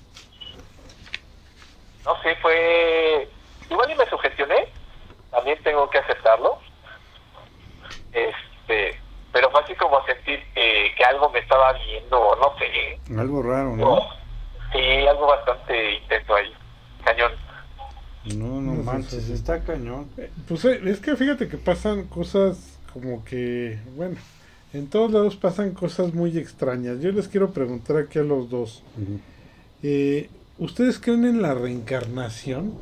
no 2.05 2.20
sé, 2.22 2.35
fue... 2.42 3.29
Igual 3.70 3.90
y 3.90 3.94
me 3.94 4.07
sugestioné, 4.07 4.68
también 5.31 5.59
tengo 5.62 5.88
que 5.88 5.98
aceptarlo. 5.98 6.59
Este, 8.12 9.01
pero 9.33 9.51
fue 9.51 9.62
así 9.62 9.75
como 9.77 10.05
sentir 10.05 10.40
que, 10.55 10.92
que 10.96 11.05
algo 11.05 11.31
me 11.31 11.38
estaba 11.38 11.72
viendo, 11.72 12.37
no 12.37 12.55
sé. 12.59 12.98
Algo 13.18 13.42
raro, 13.42 13.77
¿no? 13.77 14.01
Sí, 14.72 15.07
algo 15.07 15.27
bastante 15.27 15.92
intenso 15.94 16.35
ahí, 16.35 16.53
cañón. 17.05 17.33
No, 18.25 18.61
no 18.61 18.72
No, 18.75 18.83
manches, 18.83 19.29
está 19.31 19.62
cañón. 19.64 20.11
Eh, 20.18 20.31
Pues 20.46 20.64
eh, 20.66 20.81
es 20.85 21.01
que 21.01 21.16
fíjate 21.16 21.48
que 21.48 21.57
pasan 21.57 22.07
cosas 22.09 22.79
como 22.92 23.25
que, 23.25 23.79
bueno, 23.96 24.16
en 24.72 24.87
todos 24.88 25.11
lados 25.12 25.37
pasan 25.37 25.72
cosas 25.72 26.14
muy 26.14 26.37
extrañas. 26.38 27.00
Yo 27.00 27.12
les 27.12 27.28
quiero 27.28 27.50
preguntar 27.50 27.96
aquí 27.98 28.18
a 28.18 28.22
los 28.22 28.48
dos. 28.50 28.82
Eh, 29.82 30.28
¿Ustedes 30.58 30.98
creen 30.98 31.24
en 31.24 31.42
la 31.42 31.54
reencarnación? 31.54 32.72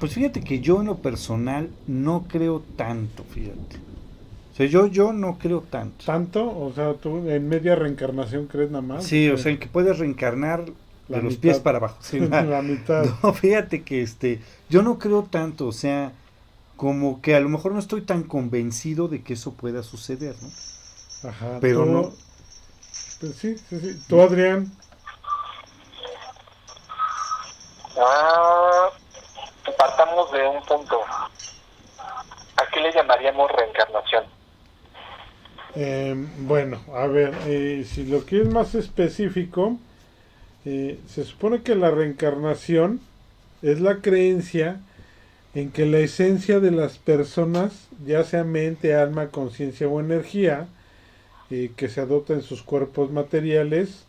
Pues 0.00 0.12
fíjate 0.14 0.40
que 0.42 0.60
yo 0.60 0.80
en 0.80 0.86
lo 0.86 0.96
personal 0.98 1.68
no 1.86 2.24
creo 2.28 2.62
tanto, 2.76 3.24
fíjate. 3.24 3.76
O 4.52 4.56
sea, 4.56 4.66
yo, 4.66 4.86
yo 4.86 5.12
no 5.12 5.38
creo 5.38 5.62
tanto. 5.62 6.04
¿Tanto? 6.04 6.46
O 6.46 6.72
sea, 6.72 6.94
¿tú 6.94 7.28
en 7.28 7.48
media 7.48 7.74
reencarnación 7.74 8.46
crees 8.46 8.70
nada 8.70 8.82
más? 8.82 9.04
Sí, 9.04 9.28
o 9.28 9.36
sea, 9.38 9.50
en 9.52 9.58
que 9.58 9.66
puedes 9.66 9.98
reencarnar 9.98 10.64
La 11.08 11.16
de 11.18 11.22
los 11.24 11.36
pies 11.36 11.58
para 11.58 11.78
abajo. 11.78 11.98
Sí, 12.02 12.20
la, 12.20 12.42
la- 12.44 12.62
mitad. 12.62 13.04
No, 13.22 13.32
fíjate 13.32 13.82
que 13.82 14.02
este, 14.02 14.40
yo 14.70 14.82
no 14.82 14.98
creo 14.98 15.24
tanto, 15.24 15.66
o 15.66 15.72
sea, 15.72 16.12
como 16.76 17.22
que 17.22 17.34
a 17.34 17.40
lo 17.40 17.48
mejor 17.48 17.72
no 17.72 17.78
estoy 17.78 18.02
tan 18.02 18.22
convencido 18.24 19.08
de 19.08 19.22
que 19.22 19.34
eso 19.34 19.54
pueda 19.54 19.82
suceder, 19.82 20.34
¿no? 20.42 21.28
Ajá. 21.30 21.58
Pero 21.60 21.80
tú- 21.84 21.86
no- 21.86 22.12
Pues 23.20 23.36
sí, 23.36 23.56
sí, 23.56 23.80
sí. 23.80 24.02
¿Tú, 24.08 24.20
Adrián? 24.20 24.70
Ah, 27.96 28.88
partamos 29.78 30.30
de 30.32 30.46
un 30.46 30.62
punto. 30.64 31.00
¿A 32.56 32.66
qué 32.72 32.80
le 32.80 32.92
llamaríamos 32.92 33.50
reencarnación? 33.52 34.24
Eh, 35.76 36.14
bueno, 36.40 36.80
a 36.94 37.06
ver, 37.06 37.34
eh, 37.46 37.84
si 37.88 38.04
lo 38.04 38.24
quieres 38.24 38.52
más 38.52 38.74
específico, 38.74 39.78
eh, 40.64 41.00
se 41.08 41.24
supone 41.24 41.62
que 41.62 41.74
la 41.74 41.90
reencarnación 41.90 43.00
es 43.62 43.80
la 43.80 44.00
creencia 44.00 44.80
en 45.54 45.70
que 45.70 45.86
la 45.86 45.98
esencia 45.98 46.60
de 46.60 46.70
las 46.70 46.98
personas, 46.98 47.88
ya 48.04 48.24
sea 48.24 48.44
mente, 48.44 48.94
alma, 48.94 49.28
conciencia 49.28 49.86
o 49.88 50.00
energía, 50.00 50.66
eh, 51.50 51.70
que 51.76 51.88
se 51.88 52.00
adopta 52.00 52.32
en 52.32 52.42
sus 52.42 52.62
cuerpos 52.62 53.10
materiales, 53.10 54.04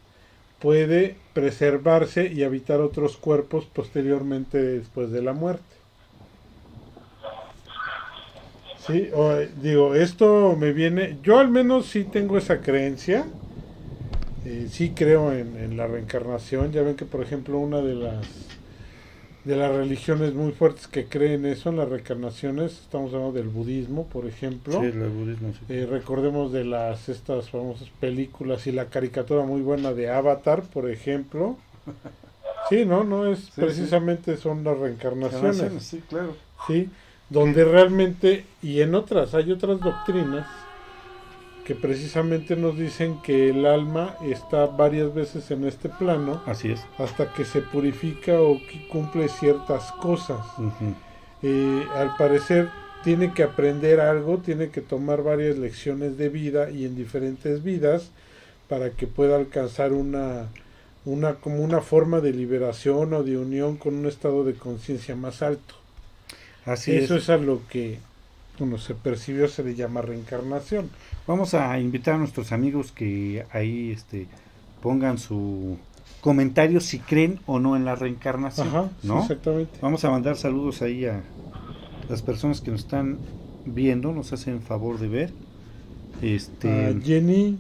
puede 0.60 1.16
preservarse 1.34 2.32
y 2.34 2.44
habitar 2.44 2.82
otros 2.82 3.18
cuerpos 3.18 3.66
posteriormente 3.66 4.58
después 4.58 5.12
de 5.12 5.22
la 5.22 5.34
muerte. 5.34 5.64
Sí, 8.88 9.10
digo, 9.62 9.96
esto 9.96 10.56
me 10.58 10.72
viene, 10.72 11.18
yo 11.24 11.40
al 11.40 11.50
menos 11.50 11.88
sí 11.88 12.04
tengo 12.04 12.38
esa 12.38 12.62
creencia, 12.62 13.26
Eh, 14.46 14.68
sí 14.70 14.92
creo 14.92 15.34
en, 15.34 15.58
en 15.58 15.76
la 15.76 15.88
reencarnación. 15.88 16.72
Ya 16.72 16.84
ven 16.84 16.96
que, 16.96 17.06
por 17.06 17.22
ejemplo, 17.22 17.58
una 17.58 17.82
de 17.82 17.96
las 17.96 18.28
de 19.46 19.56
las 19.56 19.72
religiones 19.74 20.34
muy 20.34 20.52
fuertes 20.52 20.88
que 20.88 21.06
creen 21.06 21.46
eso, 21.46 21.70
en 21.70 21.78
las 21.78 21.88
reencarnaciones, 21.88 22.74
estamos 22.82 23.14
hablando 23.14 23.34
del 23.34 23.48
budismo, 23.48 24.08
por 24.08 24.26
ejemplo. 24.26 24.80
Sí, 24.82 24.88
el 24.88 25.08
budismo, 25.10 25.54
sí. 25.54 25.60
Eh, 25.70 25.88
recordemos 25.90 26.52
de 26.52 26.66
las 26.66 27.10
estas 27.10 27.52
famosas 27.52 27.90
películas 28.00 28.66
y 28.66 28.72
la 28.72 28.86
caricatura 28.86 29.44
muy 29.44 29.62
buena 29.62 29.94
de 29.94 30.10
Avatar, 30.10 30.64
por 30.64 30.90
ejemplo. 30.90 31.58
Sí, 32.68 32.84
no, 32.84 33.04
no 33.04 33.32
es 33.32 33.42
Sí, 33.42 33.52
precisamente 33.62 34.38
son 34.38 34.64
las 34.64 34.76
reencarnaciones, 34.76 35.84
Sí, 35.84 36.02
claro. 36.10 36.36
sí, 36.66 36.90
donde 37.30 37.64
realmente 37.64 38.44
y 38.64 38.82
en 38.82 38.96
otras 38.96 39.36
hay 39.36 39.52
otras 39.52 39.80
doctrinas 39.80 40.48
que 41.66 41.76
precisamente 41.76 42.56
nos 42.56 42.78
dicen 42.78 43.22
que 43.24 43.50
el 43.50 43.66
alma 43.66 44.16
está 44.24 44.68
varias 44.68 45.14
veces 45.14 45.50
en 45.52 45.66
este 45.66 45.90
plano 45.90 46.42
Así 46.46 46.72
es. 46.72 46.86
hasta 47.00 47.34
que 47.34 47.44
se 47.44 47.62
purifica 47.62 48.40
o 48.40 48.60
que 48.60 48.88
cumple 48.88 49.28
ciertas 49.28 49.92
cosas. 49.94 50.46
Eh, 51.42 51.86
al 51.96 52.16
parecer 52.18 52.70
tiene 53.04 53.34
que 53.34 53.44
aprender 53.44 54.00
algo, 54.00 54.38
tiene 54.38 54.70
que 54.70 54.82
tomar 54.82 55.24
varias 55.24 55.58
lecciones 55.58 56.18
de 56.18 56.30
vida 56.30 56.70
y 56.70 56.86
en 56.86 56.96
diferentes 56.96 57.64
vidas 57.64 58.10
para 58.70 58.92
que 58.92 59.08
pueda 59.08 59.36
alcanzar 59.36 59.92
una, 59.92 60.48
una 61.04 61.36
como 61.36 61.64
una 61.64 61.82
forma 61.82 62.20
de 62.22 62.32
liberación 62.32 63.14
o 63.14 63.24
de 63.24 63.38
unión 63.38 63.78
con 63.78 63.96
un 63.96 64.06
estado 64.06 64.44
de 64.44 64.54
conciencia 64.54 65.16
más 65.16 65.42
alto. 65.42 65.76
Así 66.66 66.96
Eso 66.96 67.16
es. 67.16 67.24
es 67.24 67.30
a 67.30 67.38
lo 67.38 67.62
que 67.70 68.00
bueno, 68.60 68.78
se 68.78 68.96
percibió, 68.96 69.48
se 69.48 69.64
le 69.64 69.76
llama 69.76 70.02
reencarnación. 70.02 70.90
Vamos 71.28 71.54
a 71.54 71.80
invitar 71.80 72.16
a 72.16 72.18
nuestros 72.18 72.52
amigos 72.52 72.92
que 72.92 73.46
ahí 73.52 73.92
este, 73.92 74.28
pongan 74.82 75.18
su 75.18 75.78
comentario 76.22 76.80
si 76.80 77.00
creen 77.00 77.40
o 77.46 77.60
no 77.60 77.76
en 77.76 77.86
la 77.86 77.96
reencarnación. 77.96 78.68
Ajá, 78.68 78.90
sí, 79.02 79.08
¿no? 79.08 79.22
exactamente. 79.22 79.78
Vamos 79.82 80.04
a 80.06 80.10
mandar 80.10 80.38
saludos 80.38 80.82
ahí 80.82 81.06
a 81.06 81.22
las 82.10 82.22
personas 82.22 82.62
que 82.62 82.72
nos 82.72 82.82
están 82.82 83.18
viendo, 83.66 84.12
nos 84.12 84.34
hacen 84.34 84.62
favor 84.62 85.00
de 85.00 85.08
ver. 85.08 85.34
Este, 86.22 86.88
A 86.88 87.00
Jenny, 87.00 87.58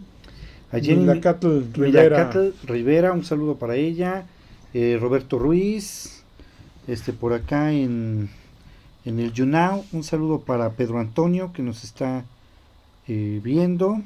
a 0.71 0.79
Jenny 0.79 1.01
Milacatl 1.01 1.73
Rivera. 1.73 2.27
Milacatl 2.27 2.67
Rivera, 2.67 3.11
un 3.11 3.23
saludo 3.23 3.57
para 3.57 3.75
ella. 3.75 4.25
Eh, 4.73 4.97
Roberto 4.99 5.39
Ruiz, 5.39 6.23
este 6.87 7.13
por 7.13 7.33
acá 7.33 7.71
en, 7.71 8.29
en 9.05 9.19
el 9.19 9.31
Yunao, 9.33 9.85
un 9.91 10.03
saludo 10.03 10.39
para 10.41 10.71
Pedro 10.71 10.99
Antonio 10.99 11.51
que 11.53 11.61
nos 11.61 11.83
está 11.83 12.25
eh, 13.07 13.39
viendo. 13.43 14.01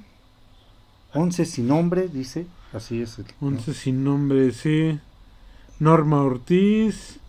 Once 1.13 1.45
sin 1.45 1.67
nombre, 1.67 2.07
dice, 2.07 2.45
así 2.73 3.01
es. 3.01 3.17
el- 3.19 3.25
¿no? 3.41 3.47
Once 3.47 3.73
sin 3.73 4.03
nombre, 4.03 4.51
sí. 4.51 4.99
Norma 5.79 6.21
Ortiz, 6.21 7.19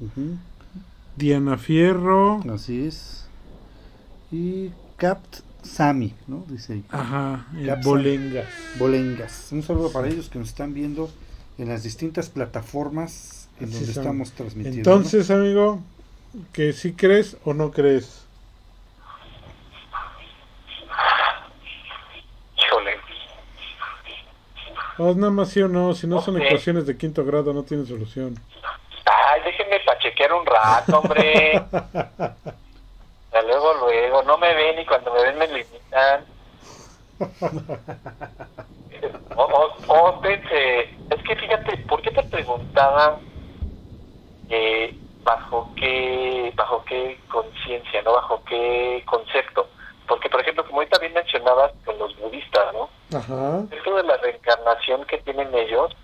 Diana 1.17 1.57
Fierro. 1.57 2.41
así 2.53 2.85
es. 2.87 3.27
Y 4.33 4.71
Capt 4.97 5.39
Sami, 5.63 6.15
¿no? 6.27 6.45
Dice 6.49 6.75
ahí. 6.75 6.85
Ajá. 6.91 7.47
Bolengas. 7.85 8.47
Bolengas. 8.79 9.49
Un 9.53 9.63
saludo 9.63 9.93
para 9.93 10.09
ellos 10.09 10.29
que 10.29 10.39
nos 10.39 10.49
están 10.49 10.75
viendo 10.75 11.11
en 11.59 11.69
las 11.69 11.83
distintas 11.83 12.29
plataformas 12.29 13.49
en 13.61 13.71
donde 13.71 13.91
estamos 13.93 14.33
transmitiendo. 14.33 14.79
Entonces, 14.79 15.31
amigo, 15.31 15.81
que 16.53 16.73
si 16.73 16.95
crees 16.95 17.37
o 17.45 17.55
no 17.55 17.71
crees. 17.71 18.27
Híjole. 22.57 22.97
O 24.99 25.15
nada 25.15 25.33
más 25.33 25.51
sí 25.51 25.63
o 25.63 25.69
no, 25.69 25.95
si 25.95 26.07
no 26.07 26.21
son 26.21 26.41
ecuaciones 26.41 26.87
de 26.87 26.97
quinto 26.97 27.25
grado 27.25 27.53
no 27.53 27.63
tienen 27.63 27.87
solución. 27.87 28.39
Ay, 29.05 29.41
déjenme 29.45 29.81
pachequear 29.81 30.33
un 30.33 30.47
rato, 30.47 30.99
hombre. 30.99 31.63
Ya 33.33 33.43
luego, 33.43 33.73
luego. 33.75 34.25
No 34.25 34.39
me 34.39 34.53
ven 34.55 34.81
y 34.81 34.85
cuando 34.85 35.15
me 35.15 35.23
ven 35.23 35.39
me 35.39 35.47
limitan. 35.47 36.25
O, 39.37 39.43
o, 39.45 39.93
o, 39.95 40.25
es 40.25 41.23
que 41.23 41.37
fíjate, 41.37 41.77
¿por 41.89 42.03
qué 42.03 42.11
te 42.11 42.23
preguntaba 42.25 43.19
eh, 44.51 44.95
bajo 45.25 45.71
qué 45.77 46.53
bajo 46.57 46.85
qué 46.85 47.19
conciencia, 47.29 48.03
no 48.03 48.13
bajo 48.15 48.43
qué 48.45 49.03
concepto? 49.07 49.69
Porque, 50.07 50.29
por 50.29 50.41
ejemplo, 50.41 50.65
como 50.67 50.81
ahorita 50.81 50.99
bien 50.99 51.13
mencionabas 51.13 51.73
con 51.85 51.97
los 51.99 52.17
budistas, 52.19 52.73
¿no? 52.73 52.89
Ajá. 53.17 53.63
Esto 53.71 53.95
de 53.97 54.03
la 54.03 54.17
reencarnación 54.17 55.05
que 55.05 55.19
tienen 55.19 55.55
ellos 55.55 55.95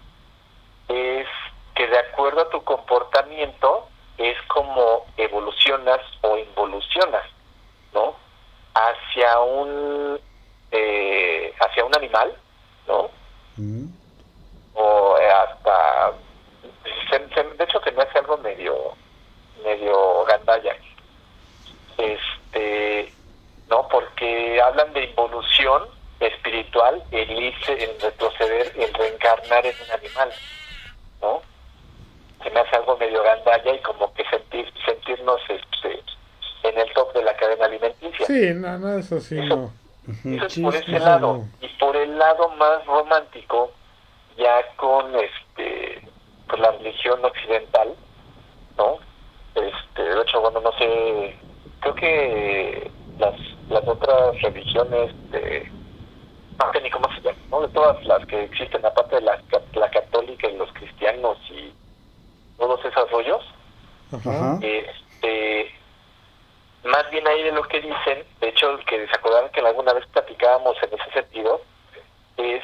es 0.88 1.26
que 1.74 1.86
de 1.88 1.98
acuerdo 1.98 2.42
a 2.42 2.50
tu 2.50 2.62
comportamiento 2.62 3.88
es 4.18 4.36
como 4.48 5.04
evolucionas 5.16 6.00
o 6.22 6.36
involucionas, 6.38 7.24
¿no? 7.92 8.14
Hacia 8.74 9.40
un 9.40 10.20
eh, 10.70 11.54
hacia 11.60 11.84
un 11.84 11.94
animal, 11.96 12.36
¿no? 12.86 13.10
Mm, 13.56 13.86
O 14.74 15.16
eh, 15.18 15.30
hasta 15.30 16.12
se- 17.10 17.34
se- 17.34 17.44
de 17.56 17.64
hecho 17.64 17.80
se 17.82 17.92
me 17.92 18.02
hace 18.02 18.18
algo 18.18 18.36
medio 18.38 18.74
medio 19.66 20.24
gandalla. 20.24 20.74
Este, 21.98 23.12
no, 23.68 23.86
porque 23.88 24.60
hablan 24.62 24.92
de 24.92 25.04
involución 25.04 25.82
espiritual, 26.20 27.02
el 27.10 27.30
irse, 27.30 27.72
el 27.84 28.00
retroceder, 28.00 28.72
el 28.76 28.92
reencarnar 28.94 29.66
en 29.66 29.74
un 29.84 29.90
animal, 29.92 30.30
¿no? 31.20 31.42
Se 32.42 32.50
me 32.50 32.60
hace 32.60 32.76
algo 32.76 32.96
medio 32.96 33.22
gandalla 33.22 33.74
y 33.74 33.78
como 33.80 34.12
que 34.14 34.24
sentir, 34.30 34.72
sentirnos 34.84 35.40
este, 35.48 36.02
en 36.62 36.78
el 36.78 36.92
top 36.94 37.12
de 37.14 37.22
la 37.22 37.36
cadena 37.36 37.66
alimenticia. 37.66 38.26
Sí, 38.26 38.52
nada, 38.54 38.78
nada, 38.78 39.00
eso 39.00 39.20
sí, 39.20 39.34
no. 39.36 39.72
ujú, 40.06 40.34
Eso 40.36 40.46
es 40.46 40.58
por 40.60 40.74
es- 40.76 40.82
ese 40.82 40.96
eso 40.96 41.04
lado. 41.04 41.32
no. 41.38 41.48
Y 41.60 41.68
por 41.78 41.96
el 41.96 42.16
lado 42.18 42.48
más 42.50 42.84
romántico, 42.86 43.72
ya 44.38 44.62
con 44.76 45.14
este 45.16 46.02
pues 46.48 46.60
la 46.60 46.70
religión 46.72 47.24
occidental, 47.24 47.94
¿no? 48.78 48.98
Este, 49.56 50.02
de 50.02 50.22
hecho, 50.22 50.40
bueno, 50.40 50.60
no 50.60 50.72
sé, 50.72 51.36
creo 51.80 51.94
que 51.94 52.90
las, 53.18 53.34
las 53.68 53.86
otras 53.88 54.40
religiones 54.42 55.12
de 55.30 55.70
no 56.58 56.72
sé 56.72 56.80
ni 56.80 56.90
cómo 56.90 57.08
se 57.14 57.20
llaman, 57.20 57.50
¿no? 57.50 57.60
De 57.62 57.68
todas 57.68 58.02
las 58.04 58.24
que 58.26 58.44
existen, 58.44 58.84
aparte 58.84 59.16
de 59.16 59.22
la, 59.22 59.38
la 59.74 59.90
católica 59.90 60.48
y 60.48 60.56
los 60.56 60.72
cristianos 60.72 61.38
y 61.50 61.72
todos 62.58 62.82
esos 62.84 63.10
rollos, 63.10 63.44
Ajá. 64.12 64.58
Este, 64.62 65.74
más 66.84 67.10
bien 67.10 67.26
ahí 67.26 67.42
de 67.42 67.52
lo 67.52 67.62
que 67.64 67.80
dicen, 67.80 68.24
de 68.40 68.48
hecho, 68.48 68.70
el 68.70 68.84
que 68.84 69.06
se 69.06 69.16
acordaron 69.16 69.50
que 69.50 69.60
alguna 69.60 69.92
vez 69.92 70.06
platicábamos 70.06 70.76
en 70.82 70.98
ese 70.98 71.10
sentido, 71.12 71.60
es 72.36 72.62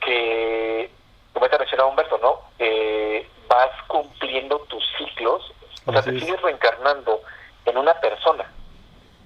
que, 0.00 0.90
como 1.32 1.48
te 1.48 1.58
mencionaba 1.58 1.90
Humberto, 1.90 2.18
¿no? 2.18 2.40
Eh, 2.58 3.28
vas 3.48 3.70
cumpliendo 3.88 4.58
tus 4.68 4.84
ciclos, 4.96 5.52
o 5.86 5.92
sea, 5.92 6.02
te 6.02 6.16
es. 6.16 6.20
sigues 6.20 6.40
reencarnando 6.42 7.20
en 7.64 7.78
una 7.78 7.94
persona, 8.00 8.50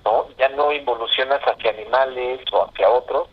¿no? 0.05 0.29
Ya 0.39 0.49
no 0.51 0.73
involucionas 0.73 1.41
hacia 1.43 1.71
animales 1.71 2.41
o 2.53 2.65
hacia 2.65 2.89
otros, 2.91 3.29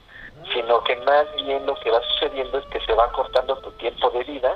sino 0.53 0.83
que 0.83 0.95
más 0.97 1.25
bien 1.35 1.65
lo 1.65 1.75
que 1.75 1.91
va 1.91 2.01
sucediendo 2.01 2.57
es 2.57 2.65
que 2.67 2.79
se 2.81 2.93
va 2.93 3.11
cortando 3.11 3.57
tu 3.57 3.71
tiempo 3.73 4.09
de 4.11 4.23
vida 4.23 4.55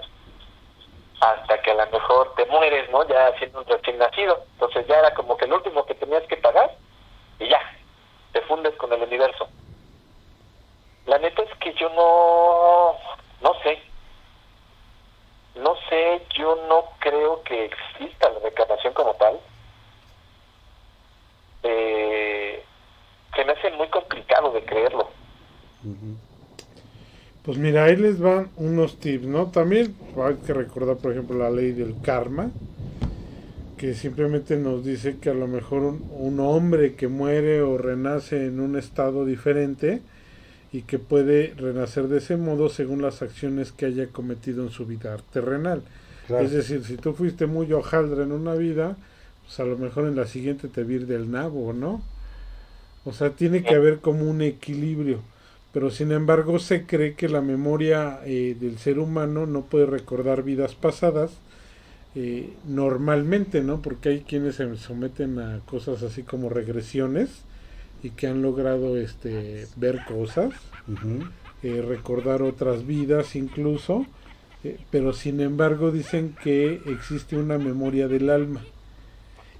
hasta 1.20 1.62
que 1.62 1.72
a 1.72 1.76
lo 1.76 1.92
mejor 1.92 2.34
te 2.36 2.46
mueres, 2.48 2.90
¿no? 2.92 3.08
Ya 3.08 3.38
siendo 3.38 3.60
un 3.60 3.66
recién 3.66 3.98
nacido. 3.98 4.44
Entonces 4.54 4.86
ya 4.88 5.00
era 5.00 5.14
como 5.14 5.38
que 5.38 5.48
lo 5.48 5.56
último 5.56 5.86
que 5.86 5.96
tenías 5.96 6.24
que 6.24 6.38
pagar 6.38 6.72
y 7.40 7.48
ya, 7.48 7.60
te 8.34 8.42
fundes 8.42 8.76
con 8.76 8.92
el 8.92 9.02
universo. 9.04 9.48
La 11.06 11.18
neta 11.20 11.44
es 11.44 11.54
que 11.60 11.74
yo 11.74 11.90
no, 11.90 12.98
no 13.42 13.54
sé. 13.62 13.82
No 15.56 15.76
sé, 15.88 16.22
yo 16.36 16.56
no 16.68 16.86
creo 17.00 17.44
que 17.44 17.66
exista 17.66 18.30
la 18.30 18.40
reencarnación 18.40 18.94
como 18.94 19.14
tal. 19.14 19.40
Eh, 21.62 22.64
se 23.36 23.46
me 23.46 23.52
hace 23.52 23.70
muy 23.72 23.88
complicado 23.90 24.52
de 24.52 24.64
creerlo. 24.66 25.10
Pues 27.44 27.58
mira, 27.58 27.84
ahí 27.84 27.98
les 27.98 28.20
van 28.20 28.50
unos 28.58 29.00
tips, 29.00 29.26
¿no? 29.26 29.52
También 29.52 29.96
hay 30.18 30.36
que 30.36 30.54
recordar, 30.54 30.98
por 30.98 31.12
ejemplo, 31.12 31.38
la 31.38 31.52
ley 31.52 31.72
del 31.72 32.02
karma, 32.02 32.50
que 33.78 33.94
simplemente 33.94 34.56
nos 34.58 34.84
dice 34.84 35.20
que 35.20 35.30
a 35.30 35.34
lo 35.34 35.48
mejor 35.48 35.84
un, 35.84 36.10
un 36.14 36.40
hombre 36.40 36.96
que 36.96 37.08
muere 37.08 37.62
o 37.62 37.78
renace 37.78 38.46
en 38.46 38.60
un 38.60 38.78
estado 38.78 39.26
diferente 39.26 40.02
y 40.74 40.82
que 40.82 40.98
puede 40.98 41.54
renacer 41.56 42.08
de 42.08 42.18
ese 42.18 42.36
modo 42.36 42.68
según 42.68 43.04
las 43.04 43.22
acciones 43.22 43.72
que 43.72 43.86
haya 43.86 44.08
cometido 44.08 44.64
en 44.64 44.72
su 44.72 44.88
vida 44.88 45.16
terrenal. 45.32 45.84
Claro. 46.26 46.44
Es 46.44 46.52
decir, 46.52 46.84
si 46.84 46.98
tú 46.98 47.14
fuiste 47.14 47.46
muy 47.46 47.72
hojaldre 47.72 48.24
en 48.24 48.32
una 48.32 48.56
vida, 48.56 48.98
pues 49.46 49.60
a 49.60 49.66
lo 49.66 49.78
mejor 49.78 50.08
en 50.08 50.16
la 50.16 50.26
siguiente 50.26 50.68
te 50.68 50.84
vir 50.84 51.06
del 51.06 51.30
nabo, 51.30 51.74
¿no? 51.74 52.02
O 53.06 53.14
sea, 53.14 53.30
tiene 53.32 53.64
que 53.64 53.76
haber 53.76 54.00
como 54.00 54.30
un 54.30 54.42
equilibrio. 54.42 55.20
pero 55.72 55.90
sin 55.90 56.12
embargo 56.12 56.60
se 56.60 56.86
cree 56.86 57.16
que 57.16 57.28
la 57.28 57.42
memoria 57.42 58.20
eh, 58.26 58.56
del 58.60 58.78
ser 58.78 59.00
humano 59.00 59.48
no 59.48 59.62
puede 59.62 59.88
recordar 59.88 60.44
vidas 60.44 60.76
pasadas 60.76 61.32
eh, 62.16 62.54
normalmente, 62.68 63.62
¿no? 63.62 63.82
Porque 63.82 64.10
hay 64.10 64.20
quienes 64.22 64.56
se 64.56 64.78
someten 64.78 65.40
a 65.40 65.60
cosas 65.66 66.04
así 66.04 66.24
como 66.24 66.50
regresiones 66.50 67.44
y 68.04 68.12
que 68.12 68.28
han 68.28 68.42
logrado 68.42 68.98
este 68.98 69.68
ver 69.76 70.04
cosas, 70.06 70.52
eh, 71.64 71.82
recordar 71.82 72.44
otras 72.44 72.86
vidas 72.86 73.36
incluso, 73.36 74.06
pero 74.92 75.14
sin 75.14 75.40
embargo 75.40 75.92
dicen 75.92 76.36
que 76.44 76.82
existe 76.86 77.38
una 77.38 77.58
memoria 77.58 78.08
del 78.08 78.30
alma 78.30 78.62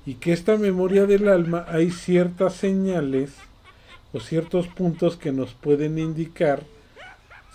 y 0.06 0.16
que 0.16 0.34
esta 0.34 0.58
memoria 0.58 1.06
del 1.06 1.28
alma 1.28 1.66
hay 1.70 1.92
ciertas 1.92 2.56
señales 2.56 3.32
o 4.12 4.20
ciertos 4.20 4.68
puntos 4.68 5.18
que 5.18 5.32
nos 5.32 5.54
pueden 5.54 5.98
indicar 5.98 6.64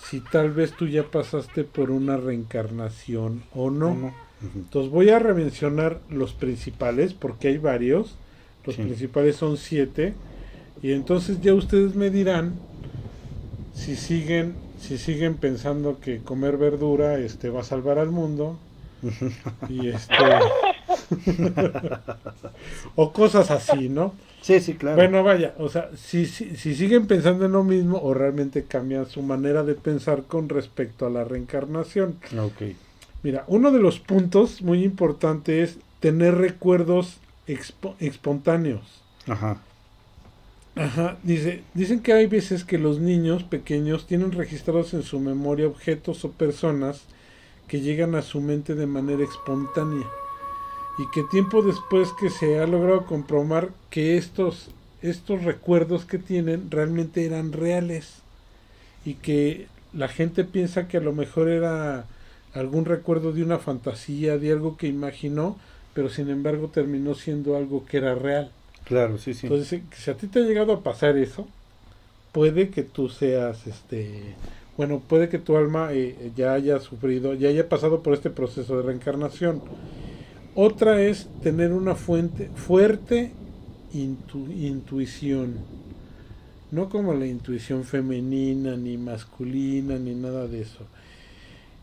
si 0.03 0.21
tal 0.21 0.51
vez 0.51 0.73
tú 0.73 0.87
ya 0.87 1.05
pasaste 1.05 1.65
por 1.65 1.91
una 1.91 2.17
reencarnación 2.17 3.43
o 3.55 3.71
no. 3.71 4.15
Entonces 4.55 4.91
voy 4.91 5.11
a 5.11 5.19
remencionar 5.19 6.01
los 6.09 6.33
principales 6.33 7.13
porque 7.13 7.49
hay 7.49 7.59
varios. 7.59 8.17
Los 8.65 8.77
principales 8.77 9.37
son 9.37 9.57
siete. 9.57 10.15
Y 10.83 10.93
entonces 10.93 11.41
ya 11.41 11.55
ustedes 11.55 11.95
me 11.95 12.11
dirán 12.11 12.55
si 13.75 13.97
siguen, 13.97 14.55
si 14.81 14.99
siguen 14.99 15.35
pensando 15.37 16.01
que 16.01 16.19
comer 16.19 16.57
verdura 16.57 17.19
este 17.19 17.51
va 17.51 17.61
a 17.61 17.65
salvar 17.65 17.99
al 17.99 18.11
mundo. 18.11 18.59
y 19.69 19.89
este 19.89 20.15
o 22.97 23.13
cosas 23.13 23.51
así, 23.51 23.89
¿no? 23.89 24.15
Sí, 24.43 24.61
sí, 24.61 24.75
claro. 24.75 24.97
Bueno, 24.97 25.23
vaya, 25.23 25.55
o 25.59 25.69
sea, 25.69 25.91
si, 25.97 26.27
si, 26.27 26.57
si, 26.57 26.75
siguen 26.75 27.07
pensando 27.07 27.47
en 27.47 27.53
lo 27.53 27.65
mismo 27.65 28.01
o 28.03 28.15
realmente 28.15 28.65
cambian 28.65 29.07
su 29.07 29.23
manera 29.23 29.63
de 29.63 29.75
pensar 29.75 30.25
con 30.25 30.49
respecto 30.49 31.07
a 31.07 31.11
la 31.11 31.25
reencarnación. 31.25 32.17
Ok. 32.39 32.75
Mira, 33.23 33.45
uno 33.49 33.71
de 33.73 33.81
los 33.81 33.99
puntos 33.99 34.63
muy 34.63 34.85
importantes 34.85 35.71
es 35.71 35.79
tener 36.01 36.37
recuerdos 36.37 37.19
espontáneos. 37.47 39.03
Ajá. 39.27 39.61
Ajá, 40.79 41.19
dice, 41.25 41.65
dicen 41.75 41.99
que 41.99 42.13
hay 42.13 42.27
veces 42.27 42.63
que 42.63 42.79
los 42.79 43.01
niños 43.01 43.43
pequeños 43.43 44.07
tienen 44.07 44.31
registrados 44.31 44.95
en 44.95 45.03
su 45.03 45.19
memoria 45.19 45.67
objetos 45.67 46.25
o 46.25 46.31
personas 46.31 47.03
que 47.67 47.81
llegan 47.81 48.15
a 48.15 48.23
su 48.23 48.41
mente 48.41 48.77
de 48.77 48.87
manera 48.87 49.25
espontánea 49.25 50.07
y 50.97 51.11
que 51.11 51.25
tiempo 51.33 51.63
después 51.63 52.11
que 52.13 52.31
se 52.31 52.61
ha 52.61 52.67
logrado 52.69 53.07
comprobar 53.07 53.71
que 53.91 54.19
estos, 54.19 54.71
estos 55.03 55.43
recuerdos 55.43 56.05
que 56.05 56.19
tienen 56.19 56.71
realmente 56.71 57.27
eran 57.27 57.51
reales 57.51 58.23
y 59.05 59.15
que 59.15 59.67
la 59.93 60.07
gente 60.07 60.45
piensa 60.45 60.87
que 60.87 60.99
a 60.99 61.01
lo 61.01 61.13
mejor 61.13 61.49
era 61.49 62.07
algún 62.55 62.85
recuerdo 62.85 63.33
de 63.33 63.43
una 63.43 63.59
fantasía, 63.59 64.39
de 64.39 64.53
algo 64.53 64.77
que 64.77 64.87
imaginó, 64.87 65.57
pero 65.93 66.09
sin 66.09 66.31
embargo 66.31 66.69
terminó 66.69 67.17
siendo 67.17 67.57
algo 67.57 67.85
que 67.85 67.97
era 67.97 68.15
real. 68.15 68.53
Claro, 68.89 69.19
sí, 69.19 69.35
sí. 69.35 69.47
Entonces, 69.47 69.83
si 69.93 70.11
a 70.11 70.17
ti 70.17 70.27
te 70.27 70.41
ha 70.41 70.43
llegado 70.43 70.73
a 70.73 70.83
pasar 70.83 71.17
eso, 71.17 71.47
puede 72.33 72.71
que 72.71 72.83
tú 72.83 73.09
seas, 73.09 73.67
este, 73.67 74.35
bueno, 74.77 75.01
puede 75.07 75.29
que 75.29 75.39
tu 75.39 75.57
alma 75.57 75.91
eh, 75.93 76.33
ya 76.35 76.55
haya 76.55 76.81
sufrido, 76.81 77.35
ya 77.35 77.51
haya 77.51 77.69
pasado 77.69 78.03
por 78.03 78.15
este 78.15 78.31
proceso 78.31 78.77
de 78.77 78.83
reencarnación 78.85 79.63
otra 80.61 81.01
es 81.01 81.29
tener 81.41 81.73
una 81.73 81.95
fuente 81.95 82.51
fuerte 82.57 83.31
intuición. 83.93 85.55
No 86.73 86.89
como 86.89 87.15
la 87.15 87.27
intuición 87.27 87.85
femenina, 87.85 88.77
ni 88.77 88.99
masculina, 88.99 90.01
ni 90.01 90.17
nada 90.17 90.49
de 90.49 90.63
eso. 90.63 90.81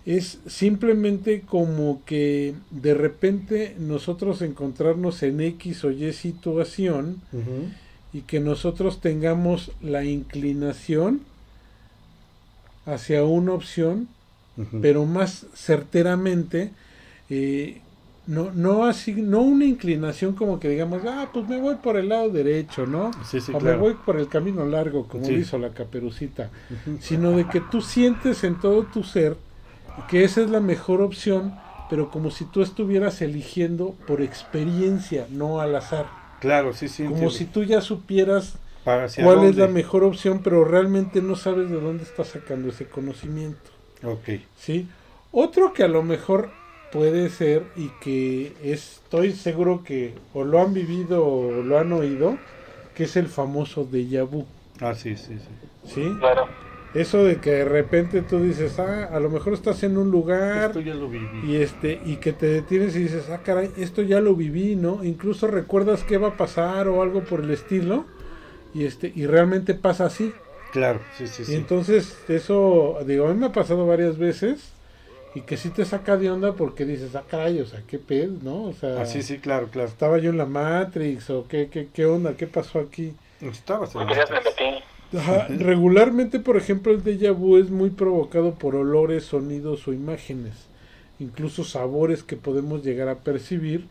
Es 0.05 0.39
simplemente 0.45 1.41
como 1.41 2.01
que 2.05 2.53
de 2.69 2.93
repente 2.93 3.75
nosotros 3.79 4.41
encontrarnos 4.41 5.23
en 5.23 5.41
X 5.41 5.83
o 5.83 5.91
Y 5.91 6.13
situación 6.13 7.21
y 8.13 8.21
que 8.21 8.39
nosotros 8.39 9.01
tengamos 9.01 9.71
la 9.81 10.03
inclinación 10.03 11.21
hacia 12.85 13.23
una 13.23 13.53
opción, 13.53 14.07
pero 14.81 15.05
más 15.05 15.47
certeramente 15.55 16.71
eh, 17.29 17.81
no, 18.27 18.51
no 18.51 18.85
así, 18.85 19.13
no 19.13 19.41
una 19.41 19.65
inclinación 19.65 20.33
como 20.33 20.59
que 20.59 20.69
digamos, 20.69 21.01
ah, 21.05 21.29
pues 21.33 21.47
me 21.47 21.59
voy 21.59 21.75
por 21.75 21.97
el 21.97 22.09
lado 22.09 22.29
derecho, 22.29 22.85
¿no? 22.87 23.11
o 23.53 23.59
me 23.59 23.75
voy 23.75 23.93
por 24.05 24.17
el 24.17 24.27
camino 24.27 24.65
largo, 24.65 25.07
como 25.07 25.25
hizo 25.29 25.57
la 25.57 25.69
caperucita, 25.69 26.49
sino 26.99 27.31
de 27.31 27.47
que 27.47 27.59
tú 27.59 27.81
sientes 27.81 28.43
en 28.43 28.59
todo 28.59 28.83
tu 28.83 29.03
ser 29.03 29.37
que 30.03 30.23
esa 30.23 30.41
es 30.41 30.49
la 30.49 30.59
mejor 30.59 31.01
opción, 31.01 31.53
pero 31.89 32.09
como 32.09 32.31
si 32.31 32.45
tú 32.45 32.61
estuvieras 32.61 33.21
eligiendo 33.21 33.95
por 34.07 34.21
experiencia, 34.21 35.27
no 35.29 35.61
al 35.61 35.75
azar. 35.75 36.07
Claro, 36.39 36.73
sí, 36.73 36.87
sí. 36.87 37.05
Como 37.05 37.29
si 37.29 37.45
tú 37.45 37.63
ya 37.63 37.81
supieras 37.81 38.57
cuál 38.83 39.45
es 39.45 39.55
la 39.55 39.67
mejor 39.67 40.03
opción, 40.03 40.41
pero 40.43 40.63
realmente 40.63 41.21
no 41.21 41.35
sabes 41.35 41.69
de 41.69 41.79
dónde 41.79 42.03
estás 42.03 42.27
sacando 42.27 42.69
ese 42.69 42.85
conocimiento. 42.85 43.71
Ok. 44.03 44.41
¿Sí? 44.57 44.87
Otro 45.31 45.73
que 45.73 45.83
a 45.83 45.87
lo 45.87 46.03
mejor 46.03 46.49
puede 46.91 47.29
ser 47.29 47.63
y 47.75 47.89
que 47.89 48.53
estoy 48.63 49.33
seguro 49.33 49.83
que 49.83 50.13
o 50.33 50.43
lo 50.43 50.61
han 50.61 50.73
vivido 50.73 51.25
o 51.25 51.63
lo 51.63 51.79
han 51.79 51.91
oído, 51.91 52.37
que 52.93 53.03
es 53.03 53.15
el 53.15 53.27
famoso 53.27 53.85
déjà 53.85 54.23
vu. 54.23 54.45
Ah, 54.79 54.93
sí, 54.93 55.17
sí, 55.17 55.37
sí. 55.39 55.93
¿Sí? 55.93 56.15
Claro. 56.19 56.47
Eso 56.95 57.25
de 57.25 57.37
que 57.41 57.51
de 57.51 57.65
repente 57.65 58.21
tú 58.21 58.39
dices, 58.39 58.79
ah, 58.79 59.09
a 59.11 59.19
lo 59.19 59.29
mejor 59.29 59.53
estás 59.53 59.83
en 59.83 59.97
un 59.97 60.11
lugar 60.11 60.67
esto 60.67 60.79
ya 60.79 60.93
lo 60.93 61.09
viví. 61.09 61.27
y 61.45 61.57
este 61.57 61.99
y 62.05 62.15
que 62.17 62.31
te 62.31 62.47
detienes 62.47 62.95
y 62.95 62.99
dices, 62.99 63.29
ah, 63.29 63.41
caray, 63.43 63.71
esto 63.77 64.01
ya 64.01 64.21
lo 64.21 64.33
viví, 64.33 64.77
¿no? 64.77 65.03
Incluso 65.03 65.47
recuerdas 65.47 66.03
qué 66.03 66.17
va 66.17 66.29
a 66.29 66.37
pasar 66.37 66.87
o 66.87 67.01
algo 67.01 67.23
por 67.25 67.41
el 67.41 67.51
estilo 67.51 68.05
y 68.73 68.85
este 68.85 69.11
y 69.13 69.25
realmente 69.25 69.73
pasa 69.73 70.05
así. 70.05 70.33
Claro, 70.71 70.99
sí, 71.17 71.27
sí, 71.27 71.43
y 71.47 71.55
entonces 71.55 72.17
eso, 72.27 72.97
digo, 73.05 73.27
a 73.27 73.33
mí 73.33 73.39
me 73.39 73.45
ha 73.47 73.51
pasado 73.51 73.85
varias 73.85 74.17
veces 74.17 74.71
y 75.33 75.41
que 75.41 75.57
sí 75.57 75.69
te 75.69 75.83
saca 75.83 76.15
de 76.15 76.31
onda 76.31 76.53
porque 76.53 76.85
dices, 76.85 77.13
ah, 77.15 77.23
caray, 77.29 77.59
o 77.59 77.65
sea, 77.65 77.81
qué 77.85 77.99
pedo, 77.99 78.33
¿no? 78.41 78.63
O 78.63 78.73
sea, 78.73 79.01
ah, 79.01 79.05
sí, 79.05 79.21
sí, 79.21 79.39
claro, 79.39 79.67
claro. 79.69 79.89
Estaba 79.89 80.17
yo 80.17 80.29
en 80.29 80.37
la 80.37 80.45
Matrix, 80.45 81.29
o 81.29 81.45
qué, 81.45 81.67
qué, 81.69 81.89
qué 81.93 82.05
onda, 82.05 82.35
qué 82.37 82.47
pasó 82.47 82.79
aquí. 82.79 83.13
Estabas 83.41 83.93
en 83.95 84.07
Ajá, 85.13 85.47
regularmente, 85.47 86.39
por 86.39 86.57
ejemplo, 86.57 86.91
el 86.91 87.03
déjà 87.03 87.31
vu 87.31 87.57
es 87.57 87.69
muy 87.69 87.89
provocado 87.89 88.55
por 88.55 88.75
olores, 88.75 89.25
sonidos 89.25 89.87
o 89.87 89.93
imágenes, 89.93 90.53
incluso 91.19 91.63
sabores 91.63 92.23
que 92.23 92.35
podemos 92.35 92.83
llegar 92.83 93.07
a 93.07 93.19
percibir, 93.19 93.85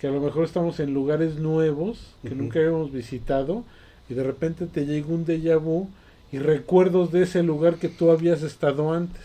que 0.00 0.06
a 0.06 0.10
lo 0.10 0.20
mejor 0.20 0.44
estamos 0.44 0.80
en 0.80 0.92
lugares 0.92 1.36
nuevos 1.36 2.14
que 2.22 2.34
nunca 2.34 2.58
habíamos 2.58 2.92
visitado 2.92 3.64
y 4.08 4.14
de 4.14 4.24
repente 4.24 4.66
te 4.66 4.86
llega 4.86 5.06
un 5.06 5.24
déjà 5.24 5.56
vu 5.58 5.88
y 6.32 6.38
recuerdos 6.38 7.10
de 7.12 7.22
ese 7.22 7.42
lugar 7.42 7.76
que 7.76 7.88
tú 7.88 8.10
habías 8.10 8.42
estado 8.42 8.92
antes. 8.92 9.22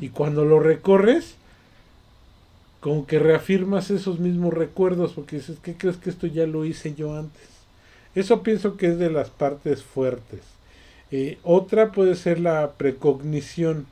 Y 0.00 0.08
cuando 0.10 0.44
lo 0.44 0.60
recorres, 0.60 1.36
como 2.80 3.06
que 3.06 3.18
reafirmas 3.18 3.90
esos 3.90 4.18
mismos 4.18 4.52
recuerdos, 4.52 5.12
porque 5.12 5.36
dices, 5.36 5.58
¿qué 5.62 5.74
crees 5.74 5.96
que 5.96 6.10
esto 6.10 6.26
ya 6.26 6.46
lo 6.46 6.64
hice 6.66 6.94
yo 6.94 7.16
antes? 7.16 7.48
Eso 8.14 8.42
pienso 8.42 8.76
que 8.76 8.88
es 8.88 8.98
de 8.98 9.10
las 9.10 9.30
partes 9.30 9.82
fuertes. 9.82 10.40
Eh, 11.16 11.38
otra 11.44 11.92
puede 11.92 12.14
ser 12.14 12.40
la 12.40 12.72
precognición. 12.72 13.86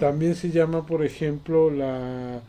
También 0.00 0.34
se 0.34 0.50
llama, 0.50 0.86
por 0.86 1.04
ejemplo, 1.04 1.70
la 1.70 2.40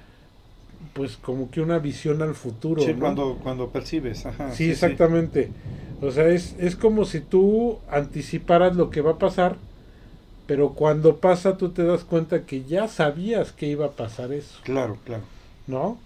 pues 0.94 1.18
como 1.18 1.52
que 1.52 1.62
una 1.62 1.78
visión 1.78 2.22
al 2.22 2.34
futuro. 2.34 2.82
Sí, 2.82 2.94
cuando, 2.96 3.38
cuando 3.44 3.70
percibes. 3.70 4.26
sí, 4.54 4.72
exactamente. 4.72 5.50
O 6.02 6.10
sea, 6.10 6.28
es, 6.30 6.56
es 6.58 6.76
como 6.76 7.06
si 7.06 7.20
tú 7.20 7.78
anticiparas 7.90 8.76
lo 8.76 8.90
que 8.90 9.02
va 9.02 9.12
a 9.12 9.18
pasar 9.18 9.56
pero 10.52 10.74
cuando 10.74 11.16
pasa 11.16 11.56
tú 11.56 11.70
te 11.70 11.82
das 11.86 12.04
cuenta 12.04 12.42
que 12.42 12.66
ya 12.66 12.90
sabías 12.90 13.54
que 13.54 13.68
iba 13.68 13.86
a 13.86 13.92
pasar 13.92 14.34
eso. 14.34 14.60
Claro, 14.66 14.98
claro. 15.06 15.24
¿No? 15.66 15.98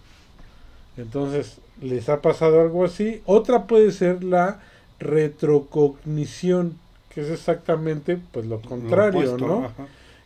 Entonces, 0.98 1.58
les 1.82 2.10
ha 2.10 2.22
pasado 2.22 2.62
algo 2.62 2.86
así. 2.86 3.24
Otra 3.26 3.66
puede 3.66 3.92
ser 3.92 4.24
la 4.24 4.60
retrocognición, 5.00 6.76
que 7.16 7.22
es 7.22 7.30
exactamente 7.30 8.20
pues 8.34 8.46
lo 8.46 8.62
contrario, 8.62 9.38
¿no? 9.38 9.72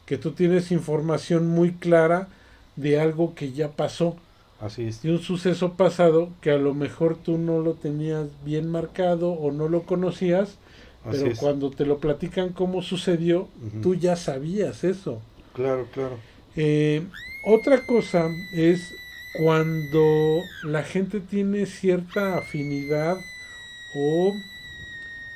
Que 0.07 0.17
tú 0.17 0.31
tienes 0.31 0.71
información 0.71 1.47
muy 1.47 1.73
clara 1.73 2.27
de 2.75 2.99
algo 2.99 3.35
que 3.35 3.51
ya 3.51 3.69
pasó. 3.69 4.17
Así 4.59 4.87
es. 4.87 5.03
De 5.03 5.11
un 5.11 5.19
suceso 5.19 5.73
pasado 5.73 6.29
que 6.41 6.49
a 6.49 6.57
lo 6.57 6.73
mejor 6.73 7.15
tú 7.15 7.37
no 7.37 7.59
lo 7.59 7.75
tenías 7.75 8.25
bien 8.43 8.69
marcado 8.69 9.29
o 9.29 9.51
no 9.51 9.69
lo 9.69 9.83
conocías, 9.83 10.57
pero 11.09 11.31
cuando 11.39 11.69
te 11.69 11.85
lo 11.85 11.99
platican 11.99 12.49
cómo 12.49 12.81
sucedió, 12.81 13.47
tú 13.83 13.93
ya 13.93 14.15
sabías 14.15 14.83
eso. 14.83 15.21
Claro, 15.53 15.85
claro. 15.93 16.17
Eh, 16.55 17.03
otra 17.45 17.85
cosa 17.85 18.27
es 18.51 18.81
cuando 19.37 20.41
la 20.63 20.81
gente 20.83 21.19
tiene 21.19 21.67
cierta 21.67 22.39
afinidad 22.39 23.15
o 23.95 24.33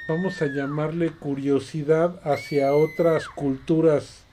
vamos 0.07 0.41
a 0.41 0.47
llamarle 0.47 1.11
curiosidad 1.11 2.19
hacia 2.23 2.73
otras 2.73 3.27
culturas 3.27 4.23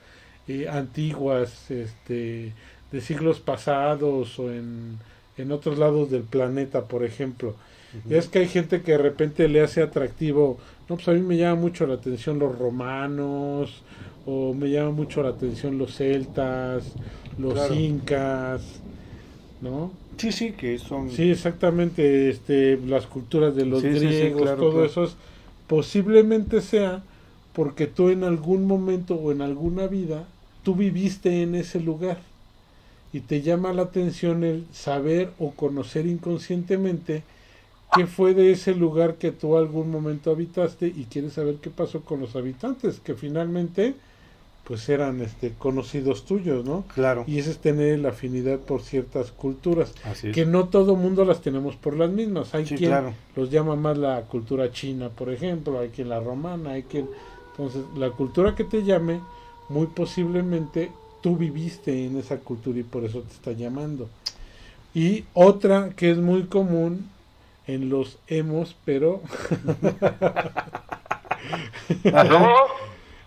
eh, 0.47 0.67
antiguas, 0.69 1.71
este, 1.71 2.53
de 2.91 3.01
siglos 3.01 3.39
pasados 3.39 4.37
o 4.39 4.51
en, 4.51 4.97
en 5.37 5.51
otros 5.51 5.77
lados 5.77 6.11
del 6.11 6.23
planeta, 6.23 6.85
por 6.85 7.03
ejemplo. 7.03 7.55
Es 8.09 8.29
que 8.29 8.39
hay 8.39 8.47
gente 8.47 8.81
que 8.83 8.93
de 8.93 8.97
repente 8.97 9.49
le 9.49 9.59
hace 9.59 9.81
atractivo, 9.81 10.57
no, 10.87 10.95
pues 10.95 11.09
a 11.09 11.11
mí 11.11 11.19
me 11.19 11.35
llama 11.35 11.59
mucho 11.59 11.85
la 11.85 11.95
atención 11.95 12.39
los 12.39 12.57
romanos, 12.57 13.83
o 14.25 14.53
me 14.53 14.69
llama 14.69 14.91
mucho 14.91 15.21
la 15.21 15.29
atención 15.29 15.77
los 15.77 15.97
celtas, 15.97 16.93
los 17.37 17.71
incas, 17.71 18.61
¿no? 19.59 19.91
Sí, 20.15 20.31
sí, 20.31 20.51
que 20.53 20.77
son... 20.77 21.09
Sí, 21.09 21.31
exactamente, 21.31 22.29
este, 22.29 22.77
las 22.77 23.07
culturas 23.07 23.55
de 23.55 23.65
los 23.65 23.83
griegos, 23.83 24.55
todo 24.55 24.85
eso 24.85 25.03
es, 25.03 25.17
posiblemente 25.71 26.59
sea 26.59 27.01
porque 27.53 27.87
tú 27.87 28.09
en 28.09 28.25
algún 28.25 28.67
momento 28.67 29.15
o 29.15 29.31
en 29.31 29.41
alguna 29.41 29.87
vida, 29.87 30.27
tú 30.63 30.75
viviste 30.75 31.43
en 31.43 31.55
ese 31.55 31.79
lugar. 31.79 32.19
Y 33.13 33.21
te 33.21 33.41
llama 33.41 33.71
la 33.71 33.83
atención 33.83 34.43
el 34.43 34.65
saber 34.73 35.31
o 35.39 35.51
conocer 35.51 36.07
inconscientemente 36.07 37.23
qué 37.95 38.05
fue 38.05 38.33
de 38.33 38.51
ese 38.51 38.75
lugar 38.75 39.15
que 39.15 39.31
tú 39.31 39.55
algún 39.55 39.89
momento 39.89 40.29
habitaste 40.29 40.87
y 40.87 41.07
quieres 41.09 41.31
saber 41.31 41.55
qué 41.61 41.69
pasó 41.69 42.01
con 42.01 42.19
los 42.19 42.35
habitantes, 42.35 42.99
que 42.99 43.13
finalmente 43.13 43.95
pues 44.71 44.87
eran 44.87 45.19
este 45.19 45.51
conocidos 45.59 46.23
tuyos, 46.23 46.63
¿no? 46.63 46.85
Claro. 46.95 47.25
Y 47.27 47.39
ese 47.39 47.51
es 47.51 47.57
tener 47.57 47.99
la 47.99 48.11
afinidad 48.11 48.57
por 48.57 48.81
ciertas 48.81 49.29
culturas, 49.33 49.93
que 50.33 50.45
no 50.45 50.69
todo 50.69 50.95
mundo 50.95 51.25
las 51.25 51.41
tenemos 51.41 51.75
por 51.75 51.97
las 51.97 52.09
mismas. 52.09 52.55
Hay 52.55 52.63
quien 52.63 53.13
los 53.35 53.51
llama 53.51 53.75
más 53.75 53.97
la 53.97 54.21
cultura 54.21 54.71
china, 54.71 55.09
por 55.09 55.29
ejemplo, 55.29 55.77
hay 55.77 55.89
quien 55.89 56.07
la 56.07 56.21
romana, 56.21 56.69
hay 56.69 56.83
quien 56.83 57.09
entonces 57.51 57.81
la 57.97 58.11
cultura 58.11 58.55
que 58.55 58.63
te 58.63 58.85
llame 58.85 59.19
muy 59.67 59.87
posiblemente 59.87 60.89
tú 61.19 61.35
viviste 61.35 62.05
en 62.05 62.17
esa 62.17 62.37
cultura 62.37 62.79
y 62.79 62.83
por 62.83 63.03
eso 63.03 63.23
te 63.23 63.33
está 63.33 63.51
llamando. 63.51 64.07
Y 64.93 65.25
otra 65.33 65.89
que 65.97 66.11
es 66.11 66.17
muy 66.17 66.43
común 66.43 67.09
en 67.67 67.89
los 67.89 68.19
hemos, 68.27 68.73
pero... 68.85 69.21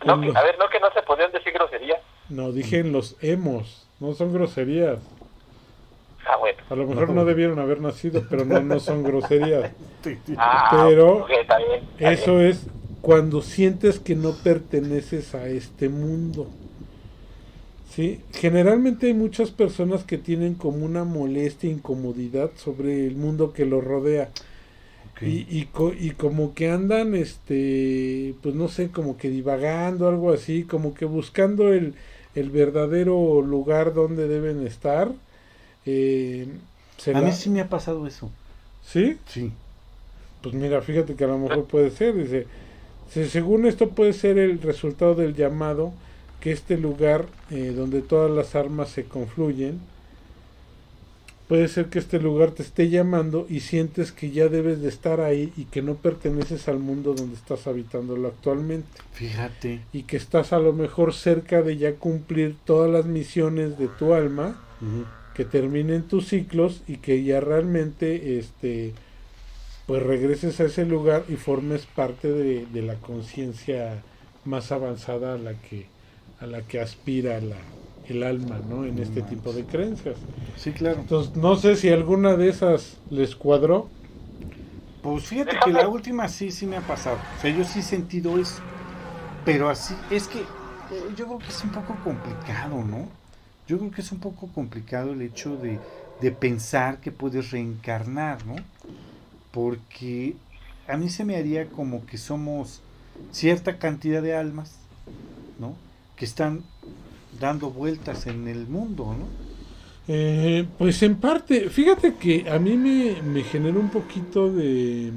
No, 0.05 0.13
a 0.13 0.43
ver, 0.43 0.59
no 0.59 0.69
que 0.69 0.81
no 0.81 0.91
se 0.93 1.03
podían 1.03 1.33
decir 1.33 1.53
groserías. 1.53 2.01
No, 2.29 2.53
dije 2.53 2.79
en 2.79 2.93
los 2.93 3.17
hemos, 3.21 3.89
no 4.01 4.15
son 4.15 4.33
groserías. 4.33 4.99
Ah, 6.27 6.37
bueno. 6.39 6.59
A 6.71 6.75
lo 6.75 6.87
mejor 6.87 7.11
no 7.11 7.25
debieron 7.25 7.59
haber 7.59 7.81
nacido, 7.81 8.23
pero 8.29 8.45
no, 8.45 8.61
no 8.61 8.81
son 8.81 9.03
groserías. 9.03 9.73
Ah, 10.37 10.69
pero 10.71 11.27
eso 11.99 12.39
es 12.43 12.67
cuando 13.01 13.41
sientes 13.41 13.99
que 13.99 14.15
no 14.15 14.33
perteneces 14.33 15.35
a 15.35 15.47
este 15.47 15.89
mundo. 15.89 16.47
¿Sí? 17.89 18.21
Generalmente 18.33 19.07
hay 19.07 19.15
muchas 19.15 19.51
personas 19.51 20.05
que 20.05 20.19
tienen 20.19 20.57
como 20.57 20.85
una 20.85 21.05
molestia, 21.05 21.71
incomodidad 21.71 22.51
sobre 22.57 23.07
el 23.07 23.17
mundo 23.17 23.55
que 23.55 23.65
los 23.65 23.83
rodea. 23.83 24.29
Y, 25.21 25.47
y, 25.49 25.69
y, 26.01 26.11
como 26.11 26.55
que 26.55 26.71
andan, 26.71 27.15
este, 27.15 28.35
pues 28.43 28.55
no 28.55 28.69
sé, 28.69 28.91
como 28.91 29.17
que 29.17 29.31
divagando, 29.31 30.09
algo 30.09 30.33
así, 30.33 30.65
como 30.65 30.93
que 30.93 31.05
buscando 31.05 31.73
el, 31.73 31.95
el 32.35 32.51
verdadero 32.51 33.41
lugar 33.41 33.95
donde 33.95 34.27
deben 34.27 34.67
estar. 34.67 35.13
Eh, 35.87 36.49
a 37.15 37.21
mí 37.21 37.33
sí 37.33 37.51
me 37.51 37.61
ha 37.61 37.69
pasado 37.69 38.07
eso. 38.07 38.31
¿Sí? 38.85 39.19
Sí. 39.29 39.53
Pues 40.43 40.55
mira, 40.55 40.83
fíjate 40.83 41.15
que 41.15 41.25
a 41.25 41.29
lo 41.29 41.39
mejor 41.39 41.65
puede 41.65 41.91
ser, 41.91 42.15
dice, 42.15 42.47
según 43.29 43.67
esto 43.67 43.91
puede 43.91 44.13
ser 44.13 44.39
el 44.39 44.61
resultado 44.61 45.15
del 45.15 45.35
llamado 45.35 45.93
que 46.41 46.53
este 46.53 46.77
lugar 46.77 47.27
eh, 47.51 47.73
donde 47.75 48.03
todas 48.03 48.31
las 48.31 48.55
armas 48.55 48.91
se 48.91 49.05
confluyen, 49.05 49.81
puede 51.55 51.69
ser 51.69 51.87
que 51.87 52.01
este 52.01 52.19
lugar 52.19 52.51
te 52.51 52.65
esté 52.65 52.91
llamando 52.91 53.47
y 53.49 53.61
sientes 53.61 54.11
que 54.11 54.33
ya 54.33 54.49
debes 54.49 54.83
de 54.83 54.89
estar 54.89 55.21
ahí 55.21 55.53
y 55.57 55.67
que 55.67 55.83
no 55.83 55.95
perteneces 55.95 56.67
al 56.67 56.81
mundo 56.81 57.15
donde 57.15 57.37
estás 57.37 57.69
habitándolo 57.69 58.27
actualmente. 58.27 58.89
Fíjate. 59.13 59.83
Y 59.93 60.03
que 60.03 60.17
estás 60.17 60.53
a 60.53 60.59
lo 60.59 60.73
mejor 60.73 61.15
cerca 61.15 61.63
de 61.63 61.77
ya 61.77 61.95
cumplir 61.95 62.57
todas 62.65 62.91
las 62.91 63.07
misiones 63.07 63.79
de 63.79 63.87
tu 63.87 64.15
alma, 64.15 64.61
que 65.33 65.45
terminen 65.45 66.03
tus 66.03 66.27
ciclos 66.27 66.83
y 66.89 66.97
que 66.97 67.23
ya 67.23 67.39
realmente 67.39 68.41
este 68.41 68.93
pues 69.87 70.03
regreses 70.03 70.59
a 70.59 70.65
ese 70.65 70.85
lugar 70.85 71.25
y 71.29 71.37
formes 71.37 71.87
parte 71.87 72.33
de, 72.33 72.67
de 72.67 72.83
la 72.83 72.97
conciencia 72.97 74.03
más 74.45 74.73
avanzada 74.73 75.35
a 75.35 75.39
la 75.39 75.55
que 75.55 75.87
a 76.41 76.47
la 76.47 76.63
que 76.63 76.81
aspira 76.81 77.41
la, 77.41 77.59
el 78.09 78.23
alma, 78.23 78.61
¿no? 78.69 78.85
En 78.85 78.99
este 78.99 79.23
tipo 79.23 79.53
de 79.53 79.65
creencias. 79.65 80.17
Sí, 80.57 80.73
claro. 80.73 81.01
Entonces, 81.01 81.37
no 81.37 81.57
sé 81.57 81.77
si 81.77 81.89
alguna 81.89 82.37
de 82.37 82.49
esas 82.49 82.99
les 83.11 83.35
cuadró. 83.35 83.89
Pues 85.03 85.25
fíjate 85.25 85.57
que 85.65 85.73
la 85.73 85.89
última 85.89 86.29
sí, 86.29 86.51
sí 86.51 86.67
me 86.67 86.77
ha 86.77 86.81
pasado. 86.81 87.19
O 87.39 87.41
sea, 87.41 87.55
yo 87.55 87.65
sí 87.65 87.81
he 87.81 87.83
sentido 87.83 88.39
eso. 88.39 88.61
Pero 89.45 89.69
así, 89.69 89.95
es 90.11 90.27
que 90.29 90.41
eh, 90.41 90.45
yo 91.17 91.27
creo 91.27 91.39
que 91.39 91.49
es 91.49 91.65
un 91.65 91.71
poco 91.71 91.97
complicado, 92.03 92.83
¿no? 92.83 93.09
Yo 93.67 93.79
creo 93.79 93.91
que 93.91 94.01
es 94.01 94.13
un 94.13 94.21
poco 94.21 94.49
complicado 94.49 95.13
el 95.13 95.23
hecho 95.23 95.57
de, 95.57 95.79
de 96.21 96.31
pensar 96.31 97.01
que 97.01 97.11
puedes 97.11 97.51
reencarnar, 97.51 98.47
¿no? 98.47 98.57
Porque 99.51 100.37
a 100.89 100.97
mí 100.97 101.09
se 101.11 101.25
me 101.25 101.37
haría 101.37 101.67
como 101.69 102.05
que 102.07 102.19
somos 102.19 102.81
cierta 103.31 103.79
cantidad 103.79 104.23
de 104.23 104.35
almas, 104.35 104.77
¿no? 105.59 105.75
que 106.17 106.25
están 106.25 106.63
dando 107.41 107.71
vueltas 107.71 108.27
en 108.27 108.49
el 108.49 108.67
mundo, 108.67 109.15
¿no? 109.19 109.27
Eh, 110.07 110.67
pues 110.77 111.03
en 111.03 111.17
parte, 111.17 111.71
fíjate 111.71 112.15
que 112.17 112.51
a 112.51 112.59
mí 112.59 112.77
me, 112.77 113.23
me 113.23 113.43
generó 113.43 113.81
un 113.81 113.89
poquito 113.89 114.53
de, 114.53 115.11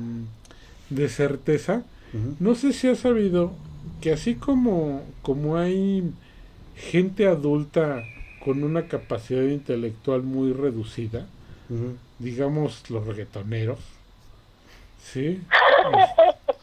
de 0.89 1.09
certeza. 1.09 1.84
No 2.39 2.55
sé 2.55 2.74
si 2.74 2.88
has 2.88 2.99
sabido 2.99 3.51
que 4.01 4.11
así 4.11 4.36
como, 4.36 5.03
como 5.22 5.57
hay 5.57 6.09
gente 6.76 7.28
adulta 7.28 8.03
con 8.43 8.63
una 8.63 8.88
capacidad 8.88 9.43
intelectual 9.43 10.24
muy 10.24 10.53
reducida, 10.53 11.28
digamos 12.18 12.89
los 12.89 13.05
reggaetoneros, 13.05 13.80
¿sí? 15.03 15.41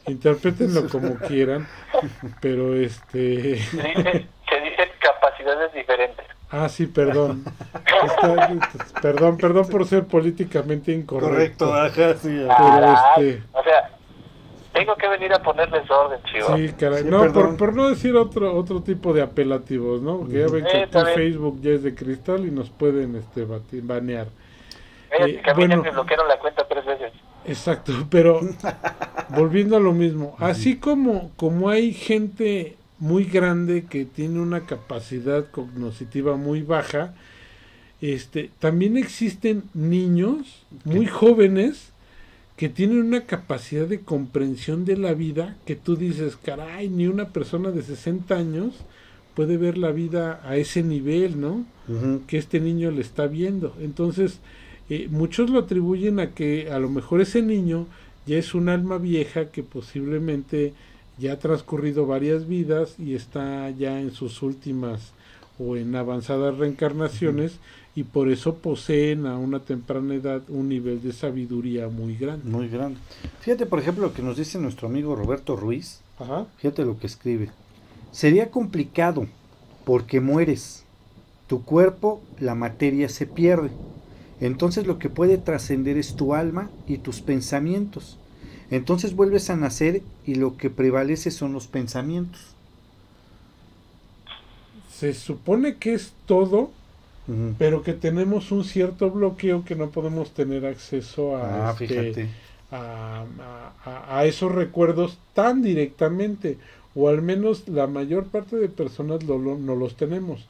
Interpretenlo 0.07 0.89
como 0.89 1.17
quieran, 1.17 1.67
pero 2.41 2.75
este... 2.75 3.61
Capacidades 5.37 5.73
diferentes. 5.73 6.27
Ah, 6.51 6.69
sí, 6.69 6.87
perdón. 6.87 7.45
perdón, 9.03 9.37
perdón 9.39 9.69
por 9.69 9.87
ser 9.87 10.05
políticamente 10.05 10.93
incorrecto. 10.93 11.67
Correcto, 11.67 12.19
sí. 12.21 12.47
Pero 12.47 12.95
este... 12.95 13.43
O 13.53 13.63
sea, 13.65 13.91
tengo 14.73 14.97
que 14.97 15.09
venir 15.09 15.33
a 15.33 15.43
ponerles 15.43 15.91
orden, 15.91 16.21
chivo. 16.25 16.57
Sí, 16.57 16.73
caray. 16.79 17.05
no, 17.05 17.33
por, 17.33 17.75
no 17.75 17.89
decir 17.89 18.15
otro 18.17 18.55
otro 18.55 18.83
tipo 18.83 19.13
de 19.13 19.23
apelativos, 19.23 20.03
¿no? 20.03 20.19
Porque 20.19 20.41
ya 20.41 20.47
ven 20.49 20.65
que 20.65 20.87
Facebook 21.15 21.61
ya 21.61 21.71
es 21.71 21.83
de 21.83 21.95
cristal 21.95 22.47
y 22.47 22.51
nos 22.51 22.71
pueden 22.71 23.17
este 23.17 23.47
banear. 23.83 24.27
Eh, 25.19 25.41
que 25.43 25.51
a 25.51 25.55
mí 25.55 25.69
me 25.69 25.77
bloquearon 25.77 26.29
la 26.29 26.39
cuenta 26.39 26.67
tres 26.69 26.85
veces. 26.85 27.13
Exacto, 27.47 27.93
pero 28.11 28.41
volviendo 29.29 29.77
a 29.77 29.81
lo 29.81 29.93
mismo, 29.93 30.35
así 30.39 30.79
como, 30.79 31.31
como 31.37 31.69
hay 31.69 31.93
gente 31.93 32.77
muy 32.99 33.25
grande 33.25 33.85
que 33.85 34.05
tiene 34.05 34.41
una 34.41 34.67
capacidad 34.67 35.51
cognitiva 35.51 36.37
muy 36.37 36.63
baja, 36.63 37.15
este, 38.01 38.51
también 38.59 38.97
existen 38.97 39.65
niños 39.73 40.65
muy 40.85 41.07
jóvenes 41.07 41.93
que 42.57 42.69
tienen 42.69 43.01
una 43.01 43.23
capacidad 43.23 43.87
de 43.87 44.01
comprensión 44.01 44.85
de 44.85 44.97
la 44.97 45.15
vida 45.15 45.57
que 45.67 45.75
tú 45.75 45.97
dices, 45.97 46.37
caray, 46.37 46.89
ni 46.89 47.07
una 47.07 47.31
persona 47.31 47.71
de 47.71 47.83
60 47.83 48.35
años 48.35 48.75
puede 49.35 49.57
ver 49.57 49.77
la 49.77 49.91
vida 49.91 50.41
a 50.45 50.57
ese 50.57 50.83
nivel, 50.83 51.41
¿no? 51.41 51.65
Que 52.29 52.39
este 52.39 52.61
niño 52.61 52.93
le 52.93 53.01
está 53.01 53.27
viendo. 53.27 53.75
Entonces, 53.81 54.39
eh, 54.89 55.09
muchos 55.11 55.51
lo 55.51 55.59
atribuyen 55.59 56.21
a 56.21 56.31
que 56.31 56.71
a 56.71 56.79
lo 56.79 56.89
mejor 56.89 57.21
ese 57.21 57.43
niño 57.43 57.87
ya 58.27 58.39
es 58.39 58.55
un 58.55 58.69
alma 58.69 58.99
vieja 58.99 59.47
que 59.47 59.63
posiblemente 59.63 60.73
ya 61.19 61.33
ha 61.33 61.39
transcurrido 61.39 62.07
varias 62.07 62.47
vidas 62.49 62.95
y 62.99 63.15
está 63.15 63.71
ya 63.71 64.01
en 64.01 64.13
sus 64.13 64.43
últimas 64.43 65.13
o 65.59 65.77
en 65.77 65.95
avanzadas 65.95 66.57
reencarnaciones 66.59 67.59
y 67.95 68.03
por 68.03 68.29
eso 68.29 68.57
poseen 68.57 69.27
a 69.27 69.39
una 69.39 69.61
temprana 69.61 70.15
edad 70.15 70.43
un 70.49 70.69
nivel 70.69 71.01
de 71.01 71.13
sabiduría 71.13 71.89
muy 71.89 72.17
grande. 72.17 72.51
Muy 72.51 72.69
grande. 72.69 72.99
Fíjate, 73.41 73.67
por 73.67 73.79
ejemplo, 73.79 74.07
lo 74.07 74.15
que 74.15 74.23
nos 74.23 74.37
dice 74.37 74.59
nuestro 74.59 74.89
amigo 74.89 75.15
Roberto 75.15 75.55
Ruiz. 75.55 76.01
Fíjate 76.59 76.85
lo 76.85 76.99
que 76.99 77.07
escribe. 77.07 77.51
Sería 78.11 78.51
complicado 78.51 79.27
porque 79.85 80.21
mueres. 80.21 80.85
Tu 81.47 81.63
cuerpo, 81.63 82.23
la 82.41 82.55
materia 82.55 83.09
se 83.09 83.27
pierde 83.27 83.71
entonces 84.41 84.87
lo 84.87 84.99
que 84.99 85.09
puede 85.09 85.39
trascender 85.39 85.97
es 85.97 86.17
tu 86.17 86.35
alma 86.35 86.71
y 86.87 86.99
tus 86.99 87.21
pensamientos. 87.21 88.19
Entonces 88.71 89.15
vuelves 89.15 89.51
a 89.51 89.57
nacer 89.57 90.03
y 90.25 90.37
lo 90.37 90.57
que 90.57 90.71
prevalece 90.71 91.31
son 91.31 91.53
los 91.53 91.67
pensamientos. 91.69 92.41
Se 94.91 95.13
supone 95.15 95.77
que 95.77 95.95
es 95.95 96.13
todo, 96.27 96.71
pero 97.59 97.83
que 97.83 97.95
tenemos 97.95 98.53
un 98.53 98.65
cierto 98.65 99.11
bloqueo 99.11 99.65
que 99.65 99.75
no 99.77 99.91
podemos 99.91 100.33
tener 100.35 100.67
acceso 100.67 101.37
a, 101.37 101.71
Ah, 101.71 101.77
este, 101.79 102.29
a 103.85 104.25
esos 104.27 104.53
recuerdos 104.53 105.19
tan 105.35 105.63
directamente, 105.63 106.59
o 106.95 107.09
al 107.09 107.23
menos 107.23 107.69
la 107.69 107.87
mayor 107.87 108.27
parte 108.27 108.57
de 108.57 108.69
personas 108.69 109.25
lo- 109.25 109.39
lo- 109.39 109.59
no 109.59 109.75
los 109.75 109.97
tenemos. 109.97 110.47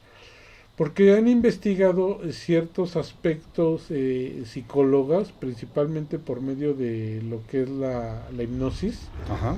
Porque 0.77 1.13
han 1.13 1.27
investigado 1.29 2.19
ciertos 2.31 2.97
aspectos 2.97 3.85
eh, 3.89 4.43
psicólogas, 4.45 5.31
principalmente 5.31 6.19
por 6.19 6.41
medio 6.41 6.73
de 6.73 7.21
lo 7.29 7.39
que 7.47 7.61
es 7.63 7.69
la, 7.69 8.25
la 8.35 8.43
hipnosis, 8.43 9.07
Ajá. 9.29 9.55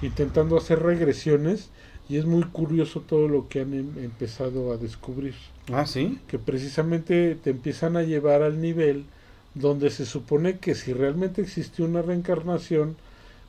intentando 0.00 0.56
hacer 0.56 0.80
regresiones, 0.80 1.70
y 2.08 2.18
es 2.18 2.26
muy 2.26 2.44
curioso 2.44 3.00
todo 3.00 3.26
lo 3.28 3.48
que 3.48 3.62
han 3.62 3.74
em- 3.74 3.98
empezado 3.98 4.72
a 4.72 4.76
descubrir 4.76 5.34
Ah, 5.72 5.86
sí. 5.86 6.18
que 6.28 6.38
precisamente 6.38 7.34
te 7.34 7.50
empiezan 7.50 7.96
a 7.96 8.02
llevar 8.02 8.42
al 8.42 8.60
nivel 8.60 9.06
donde 9.54 9.90
se 9.90 10.04
supone 10.04 10.58
que 10.58 10.74
si 10.74 10.92
realmente 10.92 11.40
existió 11.42 11.84
una 11.84 12.02
reencarnación, 12.02 12.96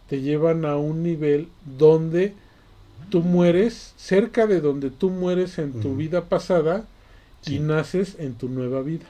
te 0.10 0.22
llevan 0.22 0.66
a 0.66 0.78
un 0.78 1.03
nivel 1.03 1.49
donde 1.78 2.34
tú 3.10 3.22
mueres, 3.22 3.93
cerca 3.97 4.47
de 4.47 4.62
donde 4.62 4.89
tú 4.89 5.10
mueres 5.10 5.60
en 5.60 5.74
tu 5.82 5.95
vida 5.95 6.30
pasada 6.30 6.86
Sí. 7.45 7.55
y 7.55 7.59
naces 7.59 8.15
en 8.19 8.33
tu 8.33 8.49
nueva 8.49 8.81
vida. 8.81 9.05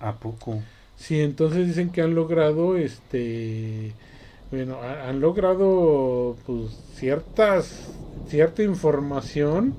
¿A 0.00 0.12
poco? 0.14 0.60
Sí, 0.96 1.20
entonces 1.20 1.66
dicen 1.66 1.90
que 1.90 2.02
han 2.02 2.14
logrado, 2.14 2.76
este, 2.76 3.92
bueno, 4.50 4.82
ha- 4.82 5.08
han 5.08 5.20
logrado 5.20 6.36
pues 6.46 6.76
ciertas, 6.96 7.92
cierta 8.28 8.62
información 8.62 9.74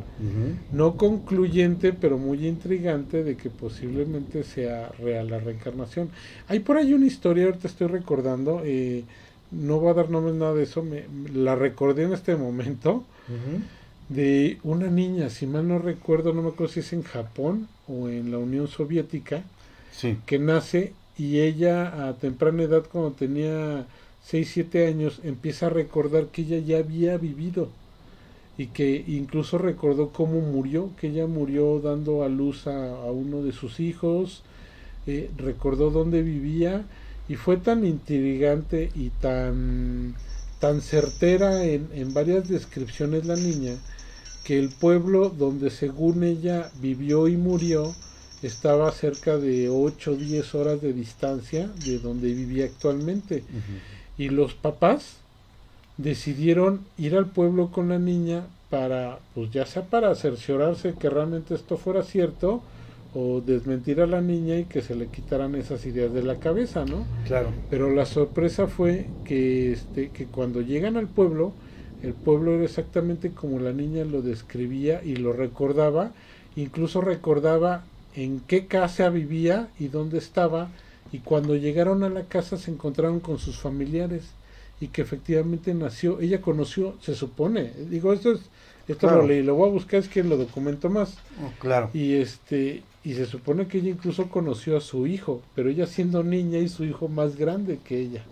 no 0.71 0.95
concluyente, 0.97 1.93
pero 1.93 2.17
muy 2.17 2.45
intrigante 2.47 3.23
de 3.23 3.35
que 3.37 3.49
posiblemente 3.49 4.43
sea 4.43 4.89
real 4.99 5.29
la 5.29 5.39
reencarnación. 5.39 6.09
Hay 6.47 6.59
por 6.59 6.77
ahí 6.77 6.93
una 6.93 7.05
historia, 7.05 7.45
ahorita 7.45 7.67
estoy 7.67 7.87
recordando, 7.87 8.61
eh, 8.65 9.03
no 9.51 9.79
voy 9.79 9.89
a 9.91 9.93
dar 9.93 10.09
nombres 10.09 10.35
nada 10.35 10.53
de 10.53 10.63
eso, 10.63 10.83
me, 10.83 11.05
la 11.33 11.55
recordé 11.55 12.03
en 12.03 12.13
este 12.13 12.35
momento, 12.35 13.03
Ujú. 13.27 13.61
De 14.09 14.59
una 14.63 14.87
niña, 14.89 15.29
si 15.29 15.47
mal 15.47 15.67
no 15.67 15.79
recuerdo, 15.79 16.33
no 16.33 16.41
me 16.41 16.49
acuerdo 16.49 16.73
si 16.73 16.81
es 16.81 16.93
en 16.93 17.03
Japón 17.03 17.69
o 17.87 18.09
en 18.09 18.31
la 18.31 18.39
Unión 18.39 18.67
Soviética, 18.67 19.43
Sí. 19.91 20.17
que 20.25 20.39
nace 20.39 20.93
y 21.17 21.39
ella 21.41 22.07
a 22.09 22.17
temprana 22.17 22.63
edad, 22.63 22.85
cuando 22.91 23.11
tenía 23.13 23.87
6, 24.23 24.49
7 24.53 24.87
años, 24.87 25.21
empieza 25.23 25.67
a 25.67 25.69
recordar 25.71 26.27
que 26.27 26.43
ella 26.43 26.59
ya 26.59 26.79
había 26.79 27.17
vivido 27.17 27.69
y 28.57 28.67
que 28.67 29.03
incluso 29.07 29.57
recordó 29.57 30.09
cómo 30.11 30.41
murió, 30.41 30.91
que 30.99 31.07
ella 31.07 31.27
murió 31.27 31.79
dando 31.79 32.23
a 32.23 32.29
luz 32.29 32.67
a, 32.67 32.89
a 32.89 33.11
uno 33.11 33.41
de 33.43 33.53
sus 33.53 33.79
hijos, 33.79 34.43
eh, 35.07 35.31
recordó 35.37 35.91
dónde 35.91 36.23
vivía 36.23 36.85
y 37.27 37.35
fue 37.35 37.57
tan 37.57 37.85
intrigante 37.85 38.91
y 38.95 39.11
tan, 39.11 40.15
tan 40.59 40.81
certera 40.81 41.65
en, 41.65 41.89
en 41.93 42.13
varias 42.13 42.47
descripciones 42.49 43.25
la 43.25 43.35
niña 43.35 43.79
que 44.49 44.57
el 44.57 44.69
pueblo 44.69 45.29
donde 45.29 45.69
según 45.69 46.23
ella 46.23 46.71
vivió 46.81 47.27
y 47.27 47.37
murió 47.37 47.93
estaba 48.41 48.91
cerca 48.91 49.37
de 49.37 49.69
8 49.69 50.11
o 50.11 50.15
10 50.15 50.55
horas 50.55 50.81
de 50.81 50.91
distancia 50.91 51.69
de 51.85 51.99
donde 51.99 52.33
vivía 52.33 52.65
actualmente. 52.65 53.43
Y 54.17 54.29
los 54.29 54.55
papás 54.55 55.17
decidieron 55.97 56.79
ir 56.97 57.15
al 57.15 57.27
pueblo 57.27 57.69
con 57.69 57.89
la 57.89 57.99
niña 57.99 58.47
para, 58.71 59.19
pues 59.35 59.51
ya 59.51 59.67
sea 59.67 59.83
para 59.83 60.15
cerciorarse 60.15 60.95
que 60.95 61.11
realmente 61.11 61.53
esto 61.53 61.77
fuera 61.77 62.01
cierto 62.01 62.63
o 63.13 63.41
desmentir 63.41 64.01
a 64.01 64.07
la 64.07 64.21
niña 64.21 64.55
y 64.55 64.63
que 64.63 64.81
se 64.81 64.95
le 64.95 65.09
quitaran 65.09 65.53
esas 65.53 65.85
ideas 65.85 66.11
de 66.11 66.23
la 66.23 66.39
cabeza, 66.39 66.85
¿no? 66.85 67.05
Claro. 67.27 67.51
Pero 67.69 67.91
la 67.93 68.07
sorpresa 68.07 68.65
fue 68.65 69.05
que, 69.25 69.73
este, 69.73 70.09
que 70.09 70.25
cuando 70.25 70.61
llegan 70.61 70.97
al 70.97 71.07
pueblo, 71.07 71.53
el 72.01 72.15
pueblo 72.15 72.53
era 72.55 72.63
exactamente 72.65 73.33
como 73.33 73.59
la 73.59 73.73
niña 73.73 74.05
lo 74.05 74.21
describía 74.21 75.03
y 75.03 75.15
lo 75.15 75.33
recordaba, 75.33 76.15
incluso 76.55 77.01
recordaba 77.01 77.91
en 78.11 78.41
qué 78.41 78.67
casa 78.67 79.09
vivía 79.09 79.73
y 79.77 79.87
dónde 79.89 80.17
estaba, 80.17 80.75
y 81.11 81.19
cuando 81.21 81.55
llegaron 81.55 82.03
a 82.03 82.09
la 82.09 82.27
casa 82.27 82.57
se 82.57 82.71
encontraron 82.71 83.19
con 83.19 83.39
sus 83.39 83.59
familiares 83.59 84.37
y 84.79 84.89
que 84.89 85.01
efectivamente 85.01 85.73
nació, 85.73 86.19
ella 86.21 86.41
conoció, 86.41 86.97
se 87.01 87.15
supone, 87.15 87.73
digo, 87.89 88.13
esto 88.13 88.31
es, 88.31 88.51
esto 88.87 89.07
Claro. 89.07 89.21
lo 89.21 89.27
leí, 89.27 89.43
lo 89.43 89.55
voy 89.55 89.69
a 89.69 89.73
buscar, 89.73 89.99
es 89.99 90.09
que 90.09 90.23
lo 90.23 90.37
documento 90.37 90.89
más, 90.89 91.23
Oh, 91.41 91.51
claro. 91.59 91.89
y 91.93 92.15
este 92.15 92.89
y 93.01 93.13
se 93.15 93.25
supone 93.25 93.67
que 93.67 93.77
ella 93.79 93.89
incluso 93.89 94.29
conoció 94.29 94.77
a 94.77 94.81
su 94.81 95.07
hijo, 95.07 95.41
pero 95.53 95.69
ella 95.69 95.87
siendo 95.87 96.23
niña 96.23 96.59
y 96.59 96.67
su 96.69 96.83
hijo 96.85 97.07
más 97.07 97.35
grande 97.37 97.81
que 97.81 97.99
ella. 97.99 98.29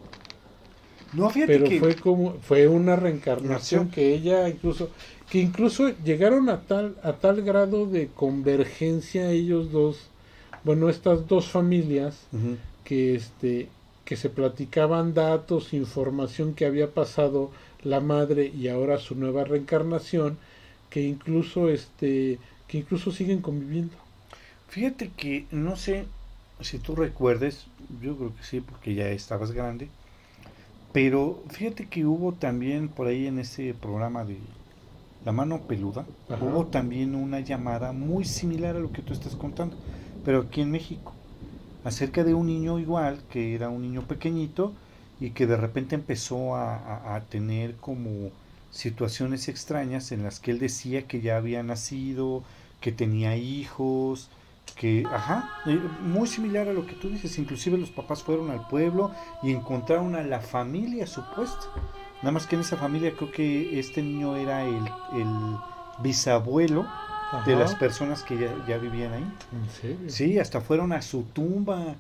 No, 1.14 1.30
fíjate 1.30 1.54
Pero 1.54 1.66
que... 1.66 1.80
fue 1.80 1.96
como 1.96 2.34
fue 2.42 2.68
una 2.68 2.96
reencarnación 2.96 3.88
Nació. 3.88 3.96
que 3.96 4.14
ella 4.14 4.50
incluso 4.50 4.90
que 5.30 5.40
incluso 5.40 5.90
llegaron 6.04 6.50
a 6.50 6.62
tal 6.62 6.98
a 7.04 7.14
tal 7.14 7.42
grado 7.42 7.86
de 7.86 8.08
convergencia 8.08 9.32
ellos 9.32 9.72
dos, 9.72 10.10
bueno, 10.64 10.90
estas 10.90 11.28
dos 11.28 11.48
familias 11.50 12.28
que 12.84 13.16
este 13.16 13.70
que 14.06 14.16
se 14.16 14.30
platicaban 14.30 15.14
datos, 15.14 15.74
información 15.74 16.54
que 16.54 16.66
había 16.66 16.94
pasado 16.94 17.52
la 17.84 18.00
madre 18.00 18.48
y 18.48 18.70
ahora 18.70 19.00
su 19.00 19.16
nueva 19.16 19.44
reencarnación 19.44 20.38
que 20.90 21.02
incluso 21.02 21.70
este 21.70 22.40
que 22.68 22.78
incluso 22.80 23.12
siguen 23.12 23.42
conviviendo. 23.42 23.96
Fíjate 24.70 25.12
que 25.16 25.46
no 25.52 25.76
sé 25.76 26.06
si 26.62 26.80
tú 26.80 26.96
recuerdes, 26.96 27.66
yo 28.02 28.16
creo 28.18 28.36
que 28.36 28.44
sí, 28.44 28.62
porque 28.62 28.94
ya 28.96 29.10
estabas 29.10 29.52
grande, 29.52 29.90
pero 30.92 31.44
fíjate 31.50 31.90
que 31.90 32.06
hubo 32.06 32.34
también 32.36 32.90
por 32.90 33.08
ahí 33.08 33.28
en 33.28 33.40
ese 33.40 33.74
programa 33.74 34.26
de 34.26 34.42
La 35.24 35.32
mano 35.34 35.68
peluda, 35.68 36.10
Ajá. 36.30 36.46
hubo 36.46 36.68
también 36.68 37.16
una 37.16 37.40
llamada 37.42 37.94
muy 37.94 38.26
similar 38.26 38.76
a 38.76 38.80
lo 38.80 38.92
que 38.92 39.04
tú 39.04 39.14
estás 39.14 39.36
contando, 39.36 39.78
pero 40.24 40.42
aquí 40.42 40.62
en 40.62 40.72
México, 40.72 41.16
acerca 41.84 42.24
de 42.24 42.34
un 42.34 42.48
niño 42.48 42.80
igual, 42.80 43.24
que 43.30 43.56
era 43.56 43.70
un 43.70 43.82
niño 43.84 44.08
pequeñito 44.08 44.76
y 45.20 45.32
que 45.32 45.48
de 45.48 45.58
repente 45.58 45.96
empezó 45.96 46.56
a, 46.56 46.76
a- 46.78 47.16
a 47.16 47.30
tener 47.30 47.78
como 47.78 48.32
situaciones 48.70 49.48
extrañas 49.50 50.12
en 50.12 50.24
las 50.24 50.40
que 50.40 50.52
él 50.52 50.60
decía 50.60 51.08
que 51.08 51.22
ya 51.22 51.38
había 51.38 51.64
nacido, 51.64 52.44
que 52.80 52.92
tenía 52.92 53.38
hijos, 53.38 54.30
que, 54.76 55.04
ajá, 55.12 55.50
muy 56.02 56.28
similar 56.28 56.68
a 56.68 56.74
lo 56.74 56.86
que 56.86 56.94
tú 56.94 57.10
dices, 57.10 57.38
inclusive 57.40 57.78
los 57.78 57.90
papás 57.90 58.24
fueron 58.24 58.52
al 58.52 58.68
pueblo 58.68 59.12
y 59.42 59.52
encontraron 59.52 60.16
a 60.16 60.24
la 60.24 60.40
familia 60.42 61.08
supuesta. 61.08 61.66
Nada 62.22 62.32
más 62.32 62.48
que 62.48 62.56
en 62.56 62.62
esa 62.62 62.78
familia 62.78 63.14
creo 63.16 63.32
que 63.32 63.80
este 63.80 64.02
niño 64.02 64.36
era 64.36 64.64
el, 64.64 64.86
el 65.14 65.58
bisabuelo 65.98 66.86
de 67.46 67.56
las 67.56 67.76
personas 67.76 68.24
que 68.24 68.38
ya, 68.38 68.56
ya 68.68 68.78
vivían 68.78 69.14
ahí. 69.14 69.38
¿En 69.52 69.70
serio? 69.70 70.10
Sí, 70.10 70.40
hasta 70.40 70.62
fueron 70.62 70.94
a 70.94 71.02
su 71.02 71.24
tumba. 71.24 71.96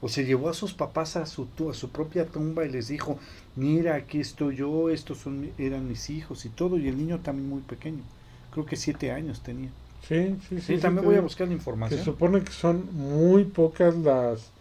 O 0.00 0.08
se 0.10 0.24
llevó 0.26 0.50
a 0.50 0.54
sus 0.54 0.74
papás 0.74 1.16
a 1.16 1.24
su, 1.26 1.46
tu- 1.46 1.70
a 1.70 1.74
su 1.74 1.90
propia 1.90 2.26
tumba 2.26 2.64
y 2.66 2.70
les 2.70 2.88
dijo, 2.88 3.18
mira, 3.54 3.94
aquí 3.94 4.20
estoy 4.20 4.56
yo, 4.56 4.90
estos 4.90 5.18
son, 5.18 5.50
eran 5.56 5.88
mis 5.88 6.10
hijos 6.10 6.44
y 6.44 6.50
todo. 6.50 6.78
Y 6.78 6.88
el 6.88 6.98
niño 6.98 7.20
también 7.20 7.48
muy 7.48 7.62
pequeño. 7.62 8.02
Creo 8.50 8.66
que 8.66 8.76
siete 8.76 9.10
años 9.12 9.42
tenía. 9.42 9.70
Sí, 10.08 10.38
sí, 10.48 10.60
sí. 10.60 10.74
Sí, 10.74 10.78
también 10.78 11.04
voy 11.04 11.16
a 11.16 11.20
buscar 11.20 11.48
la 11.48 11.54
Se 11.88 11.98
información. 11.98 11.98
supone 11.98 12.44
que 12.44 12.52
son 12.52 12.92
muy 12.94 13.44
pocas 13.44 13.96
las, 13.96 14.52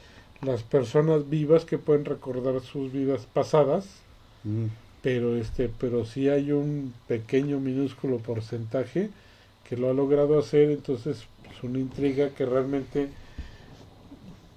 las 0.42 0.64
personas 0.64 1.30
vivas 1.30 1.66
que 1.66 1.78
pueden 1.80 2.06
recordar 2.06 2.62
sus 2.62 2.92
vidas 2.92 3.26
pasadas, 3.28 4.06
Mm, 4.46 4.70
pero 5.02 5.36
este, 5.38 5.70
pero 5.70 6.06
sí 6.06 6.30
hay 6.30 6.52
un 6.52 6.94
pequeño 7.08 7.60
minúsculo 7.60 8.20
porcentaje 8.24 9.14
que 9.64 9.78
lo 9.78 9.90
ha 9.90 9.94
logrado 9.94 10.40
hacer, 10.40 10.72
entonces 10.72 11.28
es 11.52 11.64
una 11.64 11.80
intriga 11.80 12.34
que 12.34 12.46
realmente 12.46 13.14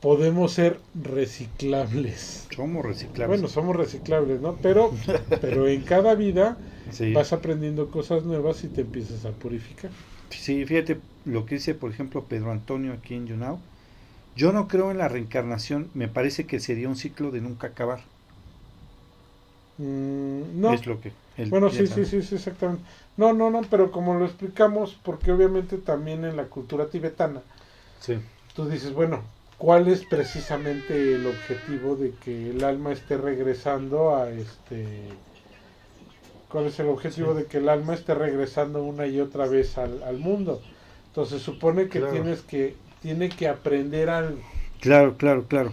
podemos 0.00 0.52
ser 0.52 0.80
reciclables. 0.94 2.48
Somos 2.54 2.84
reciclables. 2.84 3.40
Bueno, 3.40 3.48
somos 3.48 3.76
reciclables, 3.76 4.40
¿no? 4.40 4.60
Pero, 4.60 4.96
pero 5.40 5.68
en 5.68 5.82
cada 5.84 6.14
vida 6.14 6.60
sí. 6.90 7.14
vas 7.14 7.32
aprendiendo 7.32 7.90
cosas 7.90 8.24
nuevas 8.24 8.64
y 8.64 8.68
te 8.70 8.82
empiezas 8.82 9.24
a 9.24 9.32
purificar. 9.32 9.92
Sí, 10.30 10.64
fíjate 10.64 11.00
lo 11.24 11.44
que 11.46 11.56
dice, 11.56 11.74
por 11.74 11.90
ejemplo, 11.90 12.24
Pedro 12.24 12.52
Antonio 12.52 12.92
aquí 12.92 13.14
en 13.14 13.26
Yunao. 13.26 13.58
Yo 14.36 14.52
no 14.52 14.68
creo 14.68 14.90
en 14.90 14.98
la 14.98 15.08
reencarnación, 15.08 15.90
me 15.94 16.08
parece 16.08 16.46
que 16.46 16.60
sería 16.60 16.88
un 16.88 16.96
ciclo 16.96 17.30
de 17.30 17.40
nunca 17.40 17.68
acabar. 17.68 18.00
Mm, 19.78 20.60
no, 20.60 20.72
Es 20.72 20.86
lo 20.86 21.00
que 21.00 21.12
Bueno, 21.50 21.70
sí, 21.70 21.86
sí, 21.86 22.04
sí, 22.04 22.22
sí, 22.22 22.34
exactamente. 22.34 22.82
No, 23.16 23.32
no, 23.32 23.50
no, 23.50 23.62
pero 23.70 23.90
como 23.90 24.14
lo 24.14 24.24
explicamos, 24.26 24.96
porque 25.02 25.32
obviamente 25.32 25.78
también 25.78 26.24
en 26.24 26.36
la 26.36 26.44
cultura 26.44 26.86
tibetana, 26.88 27.42
Sí. 28.00 28.18
tú 28.54 28.68
dices, 28.68 28.92
bueno, 28.92 29.22
¿cuál 29.56 29.88
es 29.88 30.04
precisamente 30.04 31.14
el 31.14 31.26
objetivo 31.26 31.96
de 31.96 32.12
que 32.14 32.50
el 32.50 32.64
alma 32.64 32.92
esté 32.92 33.16
regresando 33.16 34.16
a 34.16 34.30
este 34.30 35.08
cuál 36.48 36.66
es 36.66 36.78
el 36.80 36.88
objetivo 36.88 37.34
Sí. 37.34 37.34
de 37.34 37.46
que 37.46 37.58
el 37.58 37.68
alma 37.68 37.94
esté 37.94 38.14
regresando 38.14 38.82
una 38.84 39.06
y 39.06 39.20
otra 39.20 39.46
vez 39.46 39.78
al, 39.78 40.02
al 40.02 40.18
mundo? 40.18 40.62
Entonces 41.08 41.42
supone 41.42 41.88
que 41.88 42.00
Claro. 42.00 42.12
tienes 42.12 42.42
que 42.42 42.80
tiene 43.00 43.34
que 43.36 43.48
aprender 43.48 44.10
algo, 44.10 44.42
Claro, 44.80 45.16
claro, 45.16 45.46
claro. 45.46 45.72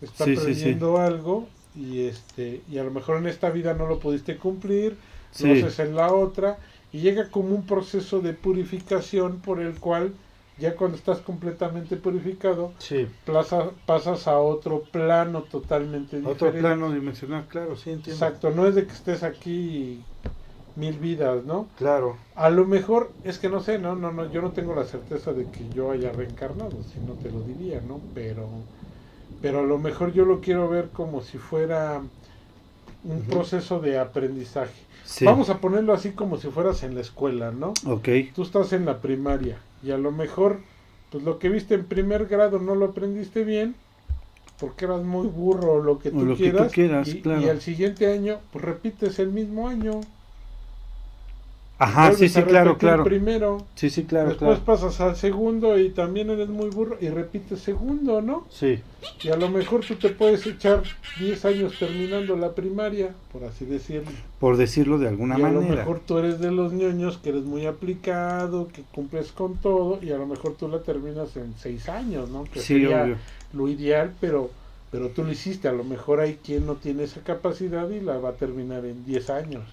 está 0.00 0.24
Sí, 0.24 0.36
sí, 0.36 0.54
sí. 0.54 0.72
aprendiendo 0.72 0.98
algo 0.98 1.48
y 1.74 2.06
este 2.06 2.62
y 2.68 2.78
a 2.78 2.84
lo 2.84 2.90
mejor 2.90 3.18
en 3.18 3.26
esta 3.26 3.50
vida 3.50 3.74
no 3.74 3.86
lo 3.86 4.00
pudiste 4.00 4.38
cumplir, 4.38 4.96
lo 5.38 5.52
haces 5.52 5.78
en 5.78 5.94
la 5.94 6.12
otra 6.12 6.58
y 6.92 7.00
llega 7.00 7.30
como 7.30 7.54
un 7.54 7.66
proceso 7.66 8.20
de 8.20 8.32
purificación 8.34 9.40
por 9.40 9.60
el 9.60 9.78
cual 9.78 10.14
ya 10.58 10.74
cuando 10.74 10.96
estás 10.96 11.18
completamente 11.18 11.96
purificado 11.96 12.72
Sí. 12.78 13.06
plaza- 13.24 13.70
pasas 13.84 14.26
a 14.26 14.38
otro 14.38 14.82
plano 14.90 15.42
totalmente 15.42 16.16
diferente. 16.16 16.44
Otro 16.44 16.58
plano 16.58 16.90
dimensional, 16.92 17.44
claro, 17.48 17.76
sí 17.76 17.90
entiendo. 17.90 18.24
Exacto, 18.24 18.50
no 18.50 18.66
es 18.66 18.74
de 18.74 18.86
que 18.86 18.92
estés 18.92 19.22
aquí 19.22 20.02
mil 20.76 20.98
vidas, 20.98 21.44
¿no? 21.44 21.66
Claro. 21.78 22.16
A 22.34 22.50
lo 22.50 22.64
mejor 22.66 23.10
es 23.24 23.38
que 23.38 23.48
no 23.48 23.60
sé, 23.60 23.78
no, 23.78 23.94
no, 23.96 24.12
no, 24.12 24.30
yo 24.30 24.42
no 24.42 24.50
tengo 24.52 24.74
la 24.74 24.84
certeza 24.84 25.32
de 25.32 25.44
que 25.46 25.68
yo 25.74 25.90
haya 25.90 26.12
reencarnado, 26.12 26.72
si 26.92 27.00
no 27.00 27.14
te 27.14 27.30
lo 27.30 27.40
diría, 27.40 27.80
¿no? 27.86 28.00
Pero, 28.14 28.46
pero 29.42 29.60
a 29.60 29.62
lo 29.62 29.78
mejor 29.78 30.12
yo 30.12 30.24
lo 30.24 30.40
quiero 30.40 30.68
ver 30.68 30.88
como 30.90 31.20
si 31.22 31.38
fuera 31.38 32.00
un 33.04 33.22
proceso 33.22 33.80
de 33.80 33.98
aprendizaje. 33.98 34.72
Sí. 35.04 35.24
Vamos 35.24 35.48
a 35.50 35.58
ponerlo 35.58 35.92
así 35.94 36.10
como 36.10 36.36
si 36.38 36.48
fueras 36.48 36.82
en 36.82 36.94
la 36.94 37.00
escuela, 37.00 37.52
¿no? 37.52 37.72
Ok. 37.86 38.08
Tú 38.34 38.42
estás 38.42 38.72
en 38.72 38.84
la 38.84 38.98
primaria 39.00 39.56
y 39.82 39.90
a 39.90 39.98
lo 39.98 40.12
mejor, 40.12 40.60
pues 41.10 41.24
lo 41.24 41.38
que 41.38 41.48
viste 41.48 41.74
en 41.74 41.86
primer 41.86 42.26
grado 42.26 42.58
no 42.58 42.74
lo 42.74 42.86
aprendiste 42.86 43.44
bien 43.44 43.76
porque 44.58 44.86
eras 44.86 45.02
muy 45.04 45.26
burro 45.28 45.74
o 45.74 45.82
lo 45.82 45.98
que 45.98 46.10
O 46.10 46.12
tú 46.12 46.24
lo 46.24 46.40
que 46.40 46.52
tú 46.52 46.66
quieras. 46.66 46.72
quieras, 46.72 47.08
y, 47.08 47.20
claro. 47.22 47.42
y 47.42 47.48
al 47.48 47.60
siguiente 47.60 48.12
año, 48.12 48.40
pues 48.52 48.64
repites 48.64 49.18
el 49.18 49.30
mismo 49.30 49.68
año. 49.68 50.06
Ajá, 51.78 52.08
Vuelves 52.08 52.18
sí, 52.32 52.40
sí, 52.40 52.42
claro, 52.44 52.78
claro. 52.78 53.04
Primero, 53.04 53.66
Sí, 53.74 53.90
sí, 53.90 54.04
claro, 54.04 54.30
después 54.30 54.60
claro. 54.60 54.64
pasas 54.64 54.98
al 55.02 55.14
segundo 55.14 55.78
y 55.78 55.90
también 55.90 56.30
eres 56.30 56.48
muy 56.48 56.70
burro 56.70 56.96
y 57.02 57.08
repites 57.10 57.60
segundo, 57.60 58.22
¿no? 58.22 58.46
Sí. 58.50 58.80
Y 59.22 59.28
a 59.28 59.36
lo 59.36 59.50
mejor 59.50 59.84
tú 59.84 59.96
te 59.96 60.08
puedes 60.08 60.46
echar 60.46 60.82
10 61.20 61.44
años 61.44 61.74
terminando 61.78 62.34
la 62.36 62.54
primaria, 62.54 63.14
por 63.30 63.44
así 63.44 63.66
decirlo. 63.66 64.10
Por 64.40 64.56
decirlo 64.56 64.98
de 64.98 65.08
alguna 65.08 65.38
y 65.38 65.42
a 65.42 65.50
lo 65.50 65.60
manera. 65.60 65.76
mejor 65.82 66.00
tú 66.06 66.16
eres 66.16 66.40
de 66.40 66.50
los 66.50 66.72
ñoños 66.72 67.18
que 67.18 67.28
eres 67.28 67.44
muy 67.44 67.66
aplicado, 67.66 68.68
que 68.68 68.82
cumples 68.94 69.32
con 69.32 69.56
todo 69.56 69.98
y 70.02 70.12
a 70.12 70.16
lo 70.16 70.26
mejor 70.26 70.54
tú 70.54 70.68
la 70.68 70.78
terminas 70.80 71.36
en 71.36 71.52
6 71.58 71.88
años, 71.90 72.30
¿no? 72.30 72.44
Que 72.44 72.60
Sí, 72.60 72.74
sería 72.80 73.02
obvio. 73.04 73.16
lo 73.52 73.68
ideal, 73.68 74.12
pero 74.20 74.50
pero 74.92 75.08
tú 75.08 75.24
lo 75.24 75.32
hiciste. 75.32 75.68
A 75.68 75.72
lo 75.72 75.84
mejor 75.84 76.20
hay 76.20 76.38
quien 76.42 76.64
no 76.64 76.74
tiene 76.76 77.02
esa 77.02 77.20
capacidad 77.20 77.90
y 77.90 78.00
la 78.00 78.16
va 78.18 78.30
a 78.30 78.32
terminar 78.34 78.84
en 78.86 79.04
10 79.04 79.28
años. 79.30 79.64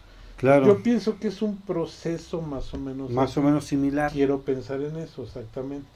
Claro. 0.44 0.66
Yo 0.66 0.84
pienso 0.84 1.18
que 1.22 1.30
es 1.30 1.42
un 1.42 1.56
proceso 1.56 2.42
más 2.42 2.74
o 2.74 2.78
menos. 2.78 3.10
Más 3.12 3.38
o 3.38 3.42
menos 3.42 3.64
similar. 3.64 4.12
Quiero 4.12 4.42
pensar 4.42 4.82
en 4.82 4.98
eso, 4.98 5.24
exactamente. 5.24 5.88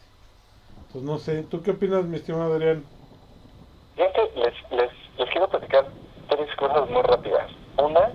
Pues 0.93 1.03
no 1.03 1.17
sé, 1.17 1.43
¿tú 1.43 1.61
qué 1.61 1.71
opinas, 1.71 2.05
mi 2.05 2.15
estimado 2.15 2.53
Adrián? 2.53 2.85
Fíjate, 3.97 4.21
les, 4.37 4.53
les, 4.71 4.89
les 5.17 5.29
quiero 5.31 5.49
platicar 5.49 5.89
tres 6.29 6.47
cosas 6.55 6.89
muy 6.89 7.01
rápidas. 7.01 7.51
Una, 7.77 8.09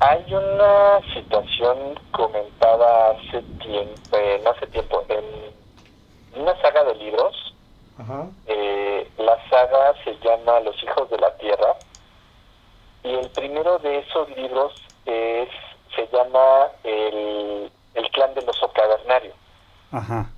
hay 0.00 0.24
una 0.32 1.00
situación 1.12 2.00
comentada 2.12 3.10
hace 3.10 3.42
tiempo, 3.60 4.16
eh, 4.16 4.40
no 4.42 4.50
hace 4.52 4.66
tiempo, 4.68 5.04
en 5.10 6.40
una 6.40 6.58
saga 6.62 6.82
de 6.84 6.94
libros. 6.94 7.54
Ajá. 7.98 8.30
Eh, 8.46 9.06
la 9.18 9.36
saga 9.50 9.92
se 10.02 10.16
llama 10.26 10.60
Los 10.60 10.82
hijos 10.82 11.10
de 11.10 11.18
la 11.18 11.36
tierra. 11.36 11.74
Y 13.04 13.10
el 13.10 13.28
primero 13.32 13.78
de 13.80 13.98
esos 13.98 14.34
libros 14.34 14.72
es, 15.06 15.48
se 15.94 16.06
llama 16.12 16.68
el, 16.84 17.70
el 17.94 18.10
clan 18.10 18.34
del 18.34 18.48
oso 18.48 18.70
cavernario. 18.72 19.32
Ajá. 19.92 20.30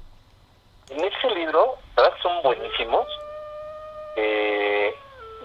En 0.90 1.04
ese 1.04 1.30
libro, 1.34 1.76
la 1.96 2.02
verdad 2.04 2.18
son 2.22 2.42
buenísimos. 2.42 3.06
Eh, 4.16 4.94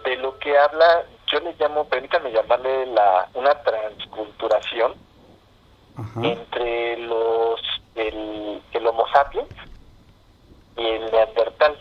de 0.04 0.18
lo 0.18 0.38
que 0.40 0.58
habla, 0.58 1.06
yo 1.28 1.40
le 1.40 1.54
llamo, 1.54 1.86
permítanme 1.86 2.32
llamarle 2.32 2.88
la, 2.88 3.30
una 3.34 3.54
transculturación 3.64 4.96
Ajá. 5.96 6.20
entre 6.24 6.98
los 6.98 7.62
el, 7.96 8.62
el 8.74 8.88
Homo 8.88 9.06
sapiens 9.14 9.50
y 10.76 10.86
el 10.86 11.12
Neandertal, 11.12 11.78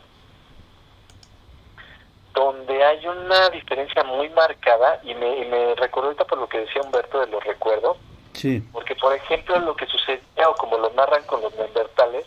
donde 2.35 2.85
hay 2.85 3.07
una 3.07 3.51
diferencia 3.51 4.03
muy 4.05 4.29
marcada 4.31 5.01
y 5.03 5.15
me, 5.15 5.39
y 5.39 5.45
me 5.47 5.75
recuerdo 5.75 6.09
ahorita 6.09 6.25
por 6.25 6.39
lo 6.39 6.49
que 6.49 6.61
decía 6.61 6.83
Humberto 6.83 7.21
de 7.21 7.27
los 7.27 7.43
recuerdos, 7.45 7.97
Sí. 8.33 8.63
porque, 8.73 8.95
por 8.97 9.13
ejemplo, 9.15 9.59
lo 9.61 9.77
que 9.77 9.87
sucedía, 9.87 10.49
o 10.49 10.55
como 10.55 10.79
lo 10.79 10.91
narran 10.91 11.23
con 11.25 11.43
los 11.43 11.55
neandertales, 11.55 12.25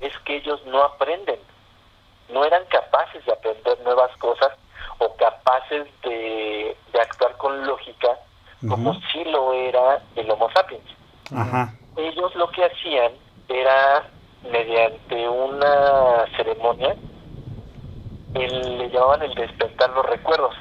es 0.00 0.12
que 0.24 0.36
ellos 0.36 0.64
no 0.66 0.82
aprenden. 0.82 1.38
No 2.28 2.44
eran 2.44 2.64
capaces 2.66 3.24
de 3.24 3.32
aprender 3.32 3.78
nuevas 3.80 4.14
cosas 4.18 4.50
o 4.98 5.14
capaces 5.16 5.86
de, 6.02 6.76
de 6.92 7.00
actuar 7.00 7.36
con 7.38 7.66
lógica 7.66 8.18
como 8.68 8.92
sí 9.10 9.24
lo 9.24 9.54
era 9.54 10.02
el 10.16 10.30
Homo 10.30 10.50
sapiens. 10.52 10.84
Ajá. 11.34 11.72
Ellos 11.96 12.34
lo 12.34 12.50
que 12.50 12.62
hacían 12.62 13.12
era, 13.48 14.06
mediante 14.50 15.26
una 15.28 16.26
ceremonia, 16.36 16.94
el- 18.34 18.78
le 18.78 18.88
llamaban 18.90 19.22
el 19.22 19.34
despertar 19.34 19.90
los 19.90 20.06
recuerdos, 20.06 20.54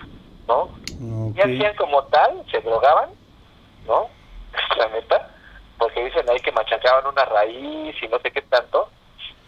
¿no? 0.48 0.70
Y 1.36 1.40
hacían 1.42 1.76
como 1.76 2.04
tal, 2.06 2.46
se 2.52 2.60
drogaban, 2.62 3.10
¿no? 3.88 4.08
La 4.78 4.88
neta, 4.88 5.30
porque 5.78 6.04
dicen 6.04 6.30
ahí 6.30 6.40
que 6.42 6.52
machacaban 6.52 7.06
una 7.08 7.26
raíz 7.26 7.96
y 8.02 8.08
no 8.08 8.20
sé 8.20 8.32
qué 8.32 8.42
tanto. 8.44 8.90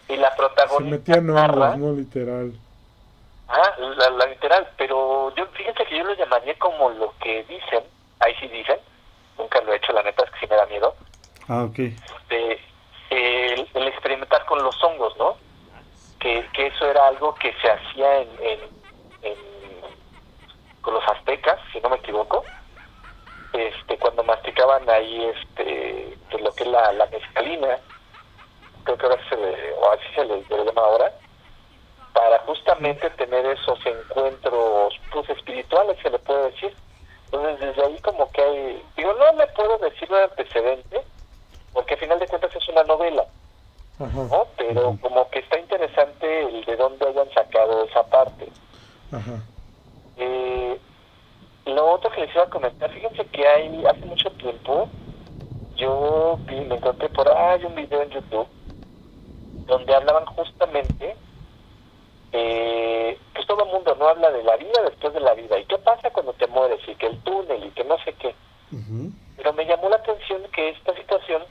Y 0.08 0.16
la 0.16 0.30
Se 0.30 0.36
protagonista 0.36 0.96
metían 0.96 1.26
narra, 1.26 1.70
hongos, 1.70 1.78
no 1.78 1.92
literal. 1.94 2.52
ah, 3.48 3.74
la, 3.78 4.10
la 4.10 4.26
literal, 4.26 4.68
pero 4.76 5.34
yo 5.34 5.46
fíjense 5.48 5.84
que 5.86 5.98
yo 5.98 6.04
lo 6.04 6.14
llamaría 6.14 6.58
como 6.58 6.90
lo 6.90 7.12
que 7.18 7.42
dicen, 7.44 7.84
ahí 8.20 8.34
sí 8.40 8.48
dicen, 8.48 8.78
nunca 9.38 9.60
lo 9.62 9.72
he 9.72 9.76
hecho, 9.76 9.92
la 9.92 10.02
neta 10.02 10.24
es 10.24 10.30
que 10.30 10.38
sí 10.40 10.46
me 10.48 10.56
da 10.56 10.66
miedo, 10.66 10.94
Ah, 11.48 11.64
ok. 11.64 11.78
de 12.30 12.60
el, 13.10 13.68
el 13.74 13.88
experimentar 13.88 14.44
con 14.46 14.62
los 14.62 14.82
hongos, 14.82 15.14
¿no? 15.18 15.36
Que, 16.22 16.48
que 16.52 16.66
eso 16.68 16.86
era 16.88 17.08
algo 17.08 17.34
que 17.36 17.52
se 17.60 17.68
hacía 17.68 18.18
en, 18.20 18.28
en, 18.40 18.60
en- 19.22 19.82
con 20.80 20.94
los 20.94 21.04
aztecas, 21.08 21.58
si 21.72 21.80
no 21.80 21.88
me 21.90 21.96
equivoco, 21.96 22.46
este 23.52 23.98
cuando 23.98 24.22
masticaban 24.24 24.88
ahí 24.88 25.24
este 25.26 25.64
de 26.30 26.38
lo 26.42 26.54
que 26.54 26.64
es 26.64 26.70
la, 26.70 26.92
la 26.92 27.06
mezcalina, 27.06 27.78
creo 28.84 28.96
que 28.98 29.06
ahora 29.06 29.20
se 29.28 29.36
le, 29.36 29.72
o 29.74 29.90
así 29.92 30.04
se 30.14 30.24
le, 30.24 30.44
se 30.44 30.56
le 30.56 30.64
llama 30.64 30.82
ahora, 30.82 31.12
para 32.12 32.38
justamente 32.40 33.10
tener 33.10 33.44
esos 33.46 33.78
encuentros 33.86 34.94
pues 35.10 35.28
espirituales, 35.30 35.96
se 36.02 36.10
le 36.10 36.18
puede 36.20 36.50
decir. 36.50 36.76
Entonces 37.26 37.60
desde 37.60 37.84
ahí 37.84 37.98
como 38.00 38.30
que 38.32 38.42
hay, 38.42 38.84
digo, 38.96 39.12
no 39.14 39.32
le 39.38 39.46
puedo 39.48 39.78
decir 39.78 40.10
un 40.10 40.18
antecedente, 40.18 41.04
porque 41.72 41.94
al 41.94 42.00
final 42.00 42.18
de 42.18 42.28
cuentas 42.28 42.54
es 42.54 42.68
una 42.68 42.84
novela, 42.84 43.26
Ajá. 44.04 44.22
¿no? 44.30 44.46
Pero 44.56 44.98
como 45.00 45.28
que 45.30 45.38
está 45.40 45.58
interesante 45.58 46.40
el 46.42 46.64
de 46.64 46.76
dónde 46.76 47.06
hayan 47.08 47.30
sacado 47.32 47.84
esa 47.84 48.02
parte. 48.04 48.48
Ajá. 49.12 49.42
Eh, 50.16 50.78
lo 51.66 51.90
otro 51.92 52.10
que 52.10 52.22
les 52.22 52.34
iba 52.34 52.44
a 52.44 52.50
comentar, 52.50 52.90
fíjense 52.90 53.24
que 53.26 53.46
hay, 53.46 53.84
hace 53.86 54.04
mucho 54.06 54.30
tiempo, 54.32 54.88
yo 55.76 56.38
vi, 56.46 56.60
me 56.62 56.76
encontré 56.76 57.08
por 57.10 57.28
ahí 57.30 57.64
un 57.64 57.74
video 57.74 58.02
en 58.02 58.10
YouTube 58.10 58.46
donde 59.66 59.94
hablaban 59.94 60.26
justamente, 60.26 61.16
eh, 62.32 63.18
pues 63.34 63.46
todo 63.46 63.64
el 63.64 63.70
mundo 63.70 63.94
no 63.94 64.08
habla 64.08 64.30
de 64.30 64.42
la 64.42 64.56
vida 64.56 64.82
después 64.84 65.14
de 65.14 65.20
la 65.20 65.34
vida, 65.34 65.58
y 65.58 65.64
qué 65.66 65.78
pasa 65.78 66.10
cuando 66.10 66.32
te 66.34 66.46
mueres, 66.48 66.80
y 66.88 66.94
que 66.96 67.06
el 67.06 67.18
túnel, 67.22 67.64
y 67.64 67.70
que 67.70 67.84
no 67.84 67.96
sé 68.04 68.12
qué. 68.14 68.34
Ujú. 68.72 69.10
Pero 69.36 69.52
me 69.52 69.64
llamó 69.64 69.88
la 69.88 69.96
atención 69.96 70.42
que 70.52 70.70
esta 70.70 70.94
situación 70.96 71.42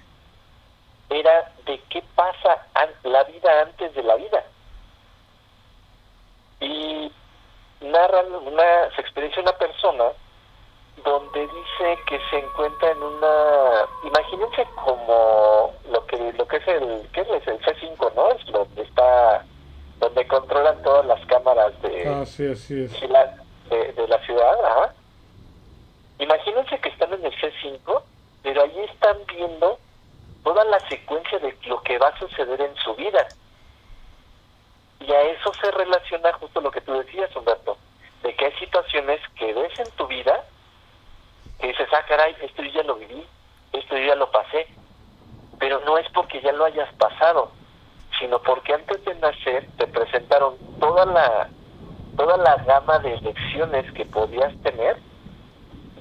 era 1.09 1.51
de 1.65 1.79
qué 1.89 2.03
pasa 2.15 2.65
an- 2.73 2.89
la 3.03 3.23
vida 3.23 3.61
antes 3.61 3.93
de 3.95 4.03
la 4.03 4.15
vida. 4.15 4.43
Y 6.59 7.11
narran 7.81 8.33
una, 8.35 8.89
se 8.95 9.01
experiencia 9.01 9.41
una 9.41 9.53
persona 9.57 10.05
donde 11.03 11.41
dice 11.41 11.99
que 12.07 12.19
se 12.29 12.37
encuentra 12.39 12.91
en 12.91 13.01
una, 13.01 13.87
imagínense 14.03 14.65
como 14.83 15.73
lo 15.89 16.05
que 16.05 16.33
lo 16.33 16.47
que 16.47 16.57
es 16.57 16.67
el, 16.67 17.09
¿qué 17.13 17.21
es 17.21 17.47
el 17.47 17.59
C5, 17.61 18.13
no? 18.15 18.29
Es 18.31 18.47
lo 18.49 18.67
que 18.75 18.81
está, 18.81 19.43
donde 19.99 20.27
controlan 20.27 20.81
todas 20.83 21.05
las 21.07 21.25
cámaras 21.25 21.71
de, 22.37 22.51
Ah, 22.51 22.55
sí, 22.55 22.73
así 22.75 22.83
es. 22.83 23.01
de 23.01 23.07
la, 23.07 23.35
de, 23.69 23.93
de 23.93 24.07
la 24.07 24.19
ciudad, 24.25 24.65
ajá. 24.65 24.93
Imagínense 26.19 26.79
que 26.79 26.89
están 26.89 27.13
en 27.13 27.25
el 27.25 27.33
C5, 27.33 28.03
pero 28.43 28.61
allí 28.63 28.79
están 28.81 29.17
viendo 29.27 29.79
toda 30.43 30.63
la 30.65 30.79
secuencia 30.87 31.39
de 31.39 31.55
lo 31.67 31.81
que 31.83 31.97
va 31.97 32.07
a 32.09 32.19
suceder 32.19 32.61
en 32.61 32.75
su 32.77 32.95
vida. 32.95 33.27
Y 34.99 35.05
Y 35.05 35.11
a 35.11 35.21
eso 35.21 35.51
se 35.61 35.71
relaciona 35.71 36.31
justo 36.33 36.61
lo 36.61 36.71
que 36.71 36.81
tú 36.81 36.93
decías, 36.93 37.35
Humberto, 37.35 37.77
de 38.23 38.35
que 38.35 38.45
hay 38.45 38.53
situaciones 38.53 39.19
que 39.35 39.53
ves 39.53 39.79
en 39.79 39.89
tu 39.91 40.07
vida 40.07 40.43
que 41.59 41.67
dices, 41.67 41.87
ah, 41.93 42.03
caray, 42.07 42.35
esto 42.41 42.63
yo 42.63 42.71
ya 42.71 42.83
lo 42.83 42.95
viví, 42.95 43.25
esto 43.73 43.97
yo 43.97 44.05
ya 44.07 44.15
lo 44.15 44.31
pasé, 44.31 44.67
pero 45.59 45.79
no 45.85 45.97
es 45.97 46.07
porque 46.11 46.41
ya 46.41 46.51
lo 46.51 46.65
hayas 46.65 46.91
pasado, 46.95 47.51
sino 48.19 48.41
porque 48.41 48.73
antes 48.73 49.03
de 49.05 49.13
nacer 49.15 49.67
te 49.77 49.87
presentaron 49.87 50.57
toda 50.79 51.05
la 51.05 51.49
toda 52.17 52.37
la 52.37 52.55
gama 52.57 52.99
de 52.99 53.13
elecciones 53.13 53.91
que 53.93 54.05
podías 54.05 54.53
tener 54.63 54.97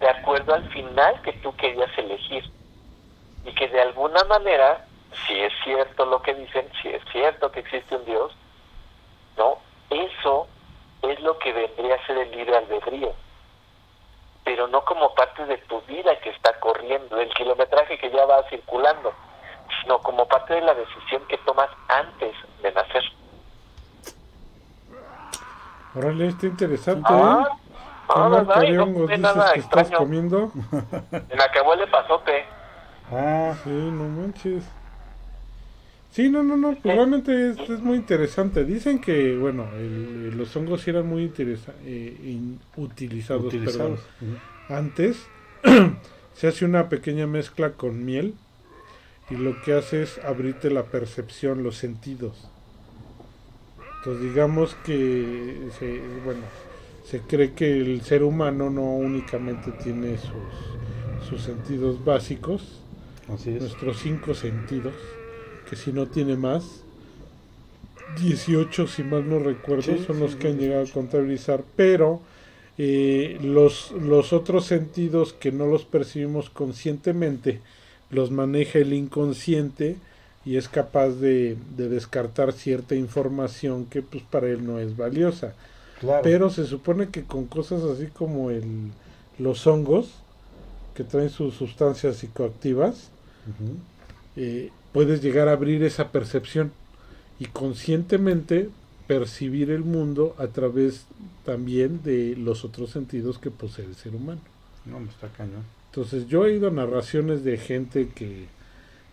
de 0.01 0.09
acuerdo 0.09 0.55
al 0.55 0.69
final 0.73 1.21
que 1.23 1.33
tú 1.35 1.55
querías 1.57 1.91
elegir 1.99 2.45
y 3.45 3.53
que 3.55 3.69
de 3.69 3.81
alguna 3.81 4.20
manera 4.31 4.87
si 5.27 5.39
es 5.39 5.53
cierto 5.63 6.07
lo 6.07 6.23
que 6.23 6.33
dicen 6.35 6.67
si 6.81 6.89
es 6.89 7.03
cierto 7.13 7.53
que 7.53 7.61
existe 7.61 7.97
un 7.97 8.05
Dios 8.07 8.33
no 9.37 9.59
eso 9.91 10.47
es 11.03 11.21
lo 11.21 11.39
que 11.39 11.53
vendría 11.53 11.97
a 11.97 12.07
ser 12.07 12.17
el 12.17 12.31
libre 12.31 12.57
albedrío 12.57 13.13
pero 14.45 14.67
no 14.67 14.85
como 14.85 15.15
parte 15.15 15.45
de 15.47 15.59
tu 15.59 15.81
vida 15.83 16.19
que 16.21 16.31
está 16.31 16.59
corriendo, 16.61 17.21
el 17.21 17.33
kilometraje 17.35 17.99
que 17.99 18.11
ya 18.11 18.25
va 18.27 18.43
circulando, 18.49 19.13
sino 19.81 19.99
como 20.01 20.27
parte 20.27 20.55
de 20.55 20.63
la 20.63 20.75
decisión 20.75 21.23
que 21.29 21.39
tomas 21.39 21.69
antes 21.89 22.35
de 22.63 22.73
nacer. 22.73 23.03
Órale, 25.95 26.29
está 26.29 26.47
interesante. 26.47 27.07
Ah, 27.09 27.47
¿eh? 27.47 27.71
ah 28.09 28.29
¿verdad? 28.29 28.63
no 28.71 29.17
nada 29.19 29.53
que 29.53 29.61
extraño. 29.61 29.87
estás 29.87 29.99
comiendo? 29.99 30.53
En 31.13 31.41
acabó 31.41 31.75
el 31.75 31.89
pasote. 31.89 32.45
Ah, 33.11 33.57
sí, 33.65 33.71
no 33.71 34.09
manches. 34.09 34.65
Sí, 36.13 36.29
no, 36.29 36.43
no, 36.43 36.57
no, 36.57 36.75
pues 36.75 36.95
realmente 36.95 37.51
es, 37.51 37.59
es, 37.71 37.81
muy 37.81 37.97
interesante. 37.97 38.65
Dicen 38.65 39.01
que, 39.01 39.37
bueno, 39.37 39.69
el, 39.77 40.37
los 40.37 40.55
hongos 40.57 40.87
eran 40.89 41.07
muy 41.07 41.23
interesa 41.23 41.73
eh, 41.85 42.37
utilizados, 42.77 43.45
utilizados. 43.45 44.01
antes. 44.69 45.19
se 46.41 46.49
hace 46.49 46.65
una 46.65 46.89
pequeña 46.89 47.27
mezcla 47.27 47.73
con 47.73 48.03
miel 48.05 48.35
y 49.29 49.35
lo 49.35 49.61
que 49.61 49.75
hace 49.75 50.03
es 50.03 50.19
abrirte 50.25 50.71
la 50.71 50.85
percepción, 50.85 51.63
los 51.63 51.77
sentidos. 51.77 52.49
Entonces 53.99 54.23
digamos 54.23 54.75
que, 54.85 55.69
se, 55.79 56.01
bueno, 56.25 56.41
se 57.05 57.21
cree 57.21 57.53
que 57.53 57.81
el 57.81 58.01
ser 58.01 58.23
humano 58.23 58.71
no 58.71 58.83
únicamente 58.83 59.71
tiene 59.71 60.17
sus, 60.17 61.29
sus 61.29 61.43
sentidos 61.43 62.03
básicos, 62.03 62.80
nuestros 63.31 63.99
cinco 64.01 64.35
sentidos, 64.35 64.95
que 65.69 65.77
si 65.77 65.93
no 65.93 66.07
tiene 66.07 66.37
más, 66.37 66.83
18 68.21 68.89
si 68.89 69.05
mal 69.05 69.29
no 69.29 69.39
recuerdo 69.39 69.97
son 70.05 70.19
los 70.19 70.35
que 70.35 70.49
han 70.49 70.59
llegado 70.59 70.85
a 70.85 70.91
contabilizar, 70.91 71.63
pero 71.77 72.21
eh, 72.77 73.39
los, 73.43 73.93
los 73.93 74.33
otros 74.33 74.65
sentidos 74.65 75.33
que 75.33 75.53
no 75.53 75.67
los 75.67 75.85
percibimos 75.85 76.51
conscientemente 76.51 77.61
los 78.11 78.31
maneja 78.31 78.79
el 78.79 78.93
inconsciente 78.93 79.97
y 80.45 80.57
es 80.57 80.69
capaz 80.69 81.11
de, 81.11 81.57
descartar 81.77 82.53
cierta 82.53 82.95
información 82.95 83.87
que 83.87 84.03
pues 84.03 84.23
para 84.25 84.49
él 84.49 84.67
no 84.67 84.79
es 84.79 84.97
valiosa. 84.97 85.55
Pero 86.23 86.49
se 86.49 86.65
supone 86.65 87.11
que 87.11 87.25
con 87.25 87.47
cosas 87.47 87.83
así 87.83 88.07
como 88.07 88.51
el, 88.51 88.91
los 89.39 89.67
hongos, 89.67 90.09
que 90.95 91.05
traen 91.05 91.31
sus 91.31 91.55
sustancias 91.55 92.17
psicoactivas, 92.17 93.11
puedes 94.93 95.23
llegar 95.23 95.49
a 95.49 95.53
abrir 95.53 95.83
esa 95.83 96.11
percepción 96.11 96.73
y 97.39 97.47
conscientemente 97.47 98.69
percibir 99.07 99.71
el 99.71 99.83
mundo 99.83 100.37
a 100.39 100.47
través 100.49 101.07
también 101.45 102.03
de 102.05 102.37
los 102.37 102.65
otros 102.65 102.91
sentidos 102.91 103.39
que 103.39 103.51
posee 103.51 103.85
el 103.85 103.97
ser 103.97 104.15
humano. 104.15 104.41
No, 104.87 104.99
está 105.01 105.29
cañón. 105.29 105.65
Entonces 105.87 106.29
yo 106.29 106.47
he 106.47 106.55
ido 106.55 106.69
a 106.69 106.71
narraciones 106.71 107.43
de 107.43 107.59
gente 107.59 108.09
que, 108.15 108.47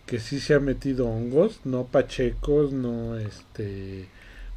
que 0.06 0.20
sí 0.20 0.38
se 0.38 0.54
ha 0.54 0.60
metido 0.60 1.08
hongos, 1.08 1.60
no 1.64 1.84
pachecos, 1.84 2.72
no 2.72 3.16
este, 3.16 4.08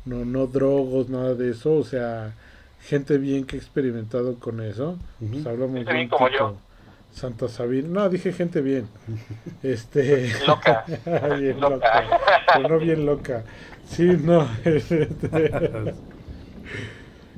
no, 0.06 0.26
no 0.26 0.46
drogos, 0.48 1.10
nada 1.10 1.34
de 1.34 1.52
eso, 1.52 1.74
o 1.74 1.84
sea, 1.84 2.36
gente 2.82 3.18
bien 3.18 3.46
que 3.46 3.56
ha 3.56 3.60
experimentado 3.60 4.36
con 4.36 4.62
eso. 4.62 5.00
Pues 5.20 5.46
hablamos 5.46 5.86
de 5.86 6.10
como 6.10 6.30
yo. 6.30 6.58
Santa 7.14 7.48
Sabina. 7.48 7.88
No, 7.90 8.10
dije 8.10 8.32
gente 8.34 8.62
bien. 8.62 8.88
Este. 9.64 10.32
Loca. 10.48 10.86
bien 11.40 11.60
loca. 11.60 12.04
Pero 12.54 12.70
no 12.70 12.80
bien 12.80 13.06
loca. 13.06 13.44
Sí, 13.88 14.04
no. 14.04 14.48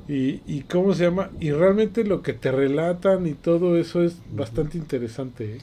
y, 0.08 0.40
y 0.46 0.62
cómo 0.68 0.94
se 0.94 1.04
llama. 1.04 1.30
Y 1.40 1.50
realmente 1.50 2.04
lo 2.04 2.22
que 2.22 2.32
te 2.32 2.52
relatan 2.52 3.26
y 3.26 3.34
todo 3.34 3.76
eso 3.76 4.02
es 4.02 4.16
bastante 4.30 4.78
interesante. 4.78 5.56
¿eh? 5.56 5.60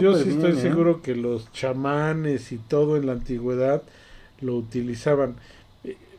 yo 0.00 0.16
sí 0.16 0.30
estoy 0.30 0.52
¿eh? 0.52 0.60
seguro 0.60 1.02
que 1.02 1.14
los 1.14 1.50
chamanes 1.52 2.52
y 2.52 2.58
todo 2.58 2.96
en 2.96 3.06
la 3.06 3.12
antigüedad 3.12 3.82
lo 4.40 4.56
utilizaban. 4.56 5.36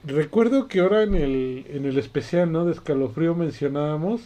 Recuerdo 0.07 0.67
que 0.67 0.79
ahora 0.79 1.03
en 1.03 1.15
el, 1.15 1.65
en 1.69 1.85
el 1.85 1.97
especial 1.97 2.51
¿no? 2.51 2.65
de 2.65 2.71
escalofrío 2.71 3.35
mencionábamos 3.35 4.21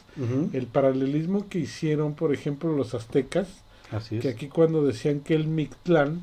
el 0.53 0.67
paralelismo 0.67 1.49
que 1.49 1.59
hicieron, 1.59 2.13
por 2.13 2.33
ejemplo, 2.33 2.71
los 2.75 2.93
aztecas. 2.93 3.47
Que 4.09 4.29
aquí 4.29 4.47
cuando 4.47 4.85
decían 4.85 5.19
que 5.19 5.33
el 5.33 5.47
Mictlán, 5.47 6.21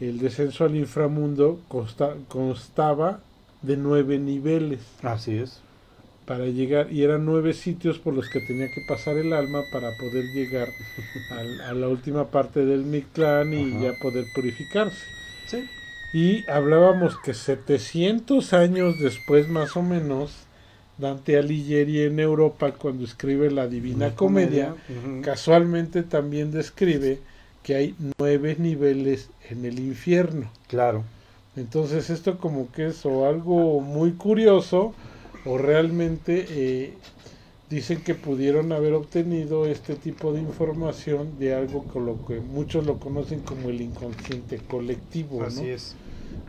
el 0.00 0.18
descenso 0.18 0.64
al 0.64 0.76
inframundo, 0.76 1.60
constaba 2.28 3.20
de 3.62 3.76
nueve 3.76 4.18
niveles. 4.18 4.80
Así 5.02 5.36
es. 5.36 5.60
Para 6.24 6.46
llegar, 6.46 6.92
y 6.92 7.04
eran 7.04 7.24
nueve 7.24 7.52
sitios 7.52 7.98
por 7.98 8.14
los 8.14 8.28
que 8.28 8.40
tenía 8.40 8.66
que 8.66 8.80
pasar 8.88 9.16
el 9.16 9.32
alma 9.32 9.60
para 9.72 9.90
poder 9.96 10.24
llegar 10.34 10.68
a, 11.68 11.72
la 11.72 11.88
última 11.88 12.30
parte 12.30 12.64
del 12.64 12.82
Mictlán 12.82 13.52
y 13.52 13.80
ya 13.80 13.92
poder 14.02 14.24
purificarse. 14.34 15.04
Sí. 15.46 15.68
Y 16.16 16.48
hablábamos 16.48 17.18
que 17.18 17.34
700 17.34 18.54
años 18.54 18.98
después, 18.98 19.50
más 19.50 19.76
o 19.76 19.82
menos, 19.82 20.32
Dante 20.96 21.36
Alighieri 21.36 22.04
en 22.04 22.18
Europa, 22.20 22.72
cuando 22.72 23.04
escribe 23.04 23.50
la 23.50 23.68
Divina 23.68 24.14
Comedia, 24.14 24.74
casualmente 25.22 26.02
también 26.04 26.52
describe 26.52 27.18
que 27.62 27.74
hay 27.74 27.94
nueve 28.16 28.56
niveles 28.58 29.28
en 29.50 29.66
el 29.66 29.78
infierno. 29.78 30.50
Claro. 30.68 31.04
Entonces 31.54 32.08
esto 32.08 32.38
como 32.38 32.72
que 32.72 32.86
es 32.86 33.04
o 33.04 33.26
algo 33.26 33.82
muy 33.82 34.12
curioso 34.12 34.94
o 35.44 35.58
realmente 35.58 36.46
eh, 36.48 36.94
dicen 37.68 38.02
que 38.02 38.14
pudieron 38.14 38.72
haber 38.72 38.94
obtenido 38.94 39.66
este 39.66 39.96
tipo 39.96 40.32
de 40.32 40.40
información 40.40 41.38
de 41.38 41.54
algo 41.54 41.84
con 41.84 42.06
lo 42.06 42.24
que 42.26 42.40
muchos 42.40 42.86
lo 42.86 42.98
conocen 42.98 43.40
como 43.40 43.68
el 43.68 43.82
inconsciente 43.82 44.62
colectivo. 44.66 45.44
Así 45.44 45.68
es 45.68 45.94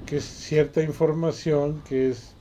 que 0.06 0.18
es 0.18 0.26
cierta 0.26 0.82
información 0.82 1.82
que 1.88 2.10
es 2.10 2.34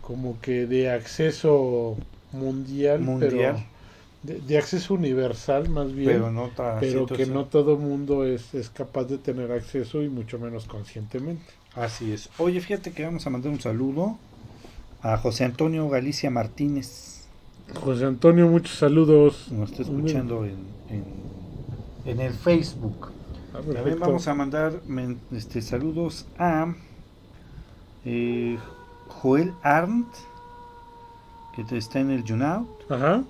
como 0.00 0.40
que 0.40 0.66
de 0.66 0.90
acceso 0.90 1.96
mundial, 2.32 3.04
pero 3.18 3.56
de, 4.22 4.58
acceso 4.58 4.94
universal 4.94 5.68
más 5.68 5.92
bien, 5.92 6.22
pero, 6.80 7.06
que 7.06 7.26
no 7.26 7.46
todo 7.46 7.76
mundo 7.76 8.24
es, 8.24 8.54
es 8.54 8.68
capaz 8.70 9.04
de 9.04 9.18
tener 9.18 9.50
acceso 9.52 10.02
y 10.02 10.08
mucho 10.08 10.38
menos 10.38 10.66
conscientemente. 10.66 11.44
Así 11.74 12.12
es. 12.12 12.28
Oye, 12.38 12.60
fíjate 12.60 12.92
que 12.92 13.04
vamos 13.04 13.26
a 13.26 13.30
mandar 13.30 13.52
un 13.52 13.60
saludo 13.60 14.18
a 15.02 15.16
José 15.16 15.44
Antonio 15.44 15.88
Galicia 15.88 16.30
Martínez. 16.30 17.24
José 17.74 18.04
Antonio, 18.04 18.48
muchos 18.48 18.76
saludos. 18.76 19.48
Nos 19.52 19.70
está 19.70 19.82
escuchando 19.84 20.44
en, 20.44 20.56
en, 22.04 22.20
el 22.20 22.34
Facebook. 22.34 23.09
También 23.62 23.98
vamos 23.98 24.26
a 24.28 24.34
mandar 24.34 24.80
este, 25.32 25.60
saludos 25.60 26.26
a 26.38 26.74
eh, 28.04 28.58
Joel 29.08 29.52
Arndt, 29.62 30.08
que 31.54 31.76
está 31.76 32.00
en 32.00 32.10
el 32.10 32.22
Junaut. 32.26 32.68
Ajá. 32.90 33.24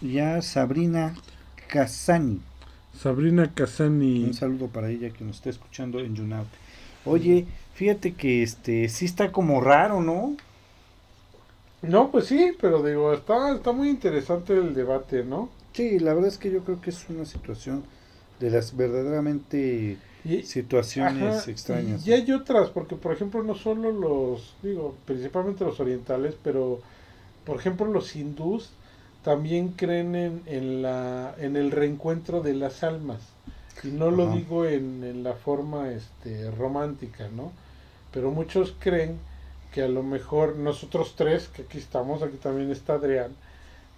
Ya 0.00 0.42
Sabrina 0.42 1.14
Casani. 1.68 2.40
Sabrina 2.98 3.52
Casani. 3.54 4.24
Un 4.24 4.34
saludo 4.34 4.68
para 4.68 4.90
ella 4.90 5.10
que 5.10 5.24
nos 5.24 5.36
está 5.36 5.50
escuchando 5.50 6.00
en 6.00 6.16
Junaut. 6.16 6.48
Oye, 7.06 7.46
fíjate 7.74 8.14
que 8.14 8.42
este 8.42 8.88
sí 8.88 9.06
está 9.06 9.32
como 9.32 9.60
raro, 9.60 10.02
¿no? 10.02 10.36
No, 11.82 12.10
pues 12.10 12.26
sí, 12.26 12.52
pero 12.60 12.82
digo, 12.82 13.12
está, 13.12 13.54
está 13.54 13.72
muy 13.72 13.90
interesante 13.90 14.54
el 14.54 14.74
debate, 14.74 15.22
¿no? 15.22 15.50
Sí, 15.74 15.98
la 15.98 16.14
verdad 16.14 16.28
es 16.28 16.38
que 16.38 16.50
yo 16.50 16.60
creo 16.64 16.80
que 16.80 16.90
es 16.90 17.08
una 17.10 17.24
situación 17.24 17.82
de 18.38 18.50
las 18.50 18.76
verdaderamente 18.76 19.98
situaciones 20.44 21.48
extrañas. 21.48 22.06
Y 22.06 22.12
hay 22.12 22.30
otras, 22.32 22.70
porque 22.70 22.94
por 22.96 23.12
ejemplo 23.12 23.42
no 23.42 23.54
solo 23.54 23.90
los, 23.90 24.54
digo, 24.62 24.94
principalmente 25.04 25.64
los 25.64 25.80
orientales, 25.80 26.36
pero 26.42 26.80
por 27.44 27.56
ejemplo 27.56 27.86
los 27.86 28.14
hindús 28.14 28.70
también 29.24 29.70
creen 29.70 30.14
en, 30.14 30.42
en, 30.46 30.82
la, 30.82 31.34
en 31.38 31.56
el 31.56 31.70
reencuentro 31.72 32.40
de 32.40 32.54
las 32.54 32.84
almas. 32.84 33.20
Y 33.82 33.88
no 33.88 34.10
lo 34.10 34.30
digo 34.30 34.64
en, 34.66 35.02
en, 35.02 35.24
la 35.24 35.34
forma 35.34 35.90
este, 35.90 36.50
romántica, 36.52 37.28
¿no? 37.34 37.52
Pero 38.12 38.30
muchos 38.30 38.74
creen 38.78 39.18
que 39.72 39.82
a 39.82 39.88
lo 39.88 40.02
mejor 40.04 40.56
nosotros 40.56 41.14
tres, 41.16 41.48
que 41.48 41.62
aquí 41.62 41.78
estamos, 41.78 42.22
aquí 42.22 42.36
también 42.36 42.70
está 42.70 42.94
Adrián, 42.94 43.32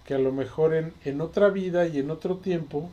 que 0.07 0.15
a 0.15 0.19
lo 0.19 0.31
mejor 0.31 0.73
en, 0.73 0.93
en 1.05 1.21
otra 1.21 1.49
vida 1.49 1.85
y 1.87 1.99
en 1.99 2.09
otro 2.11 2.37
tiempo 2.37 2.89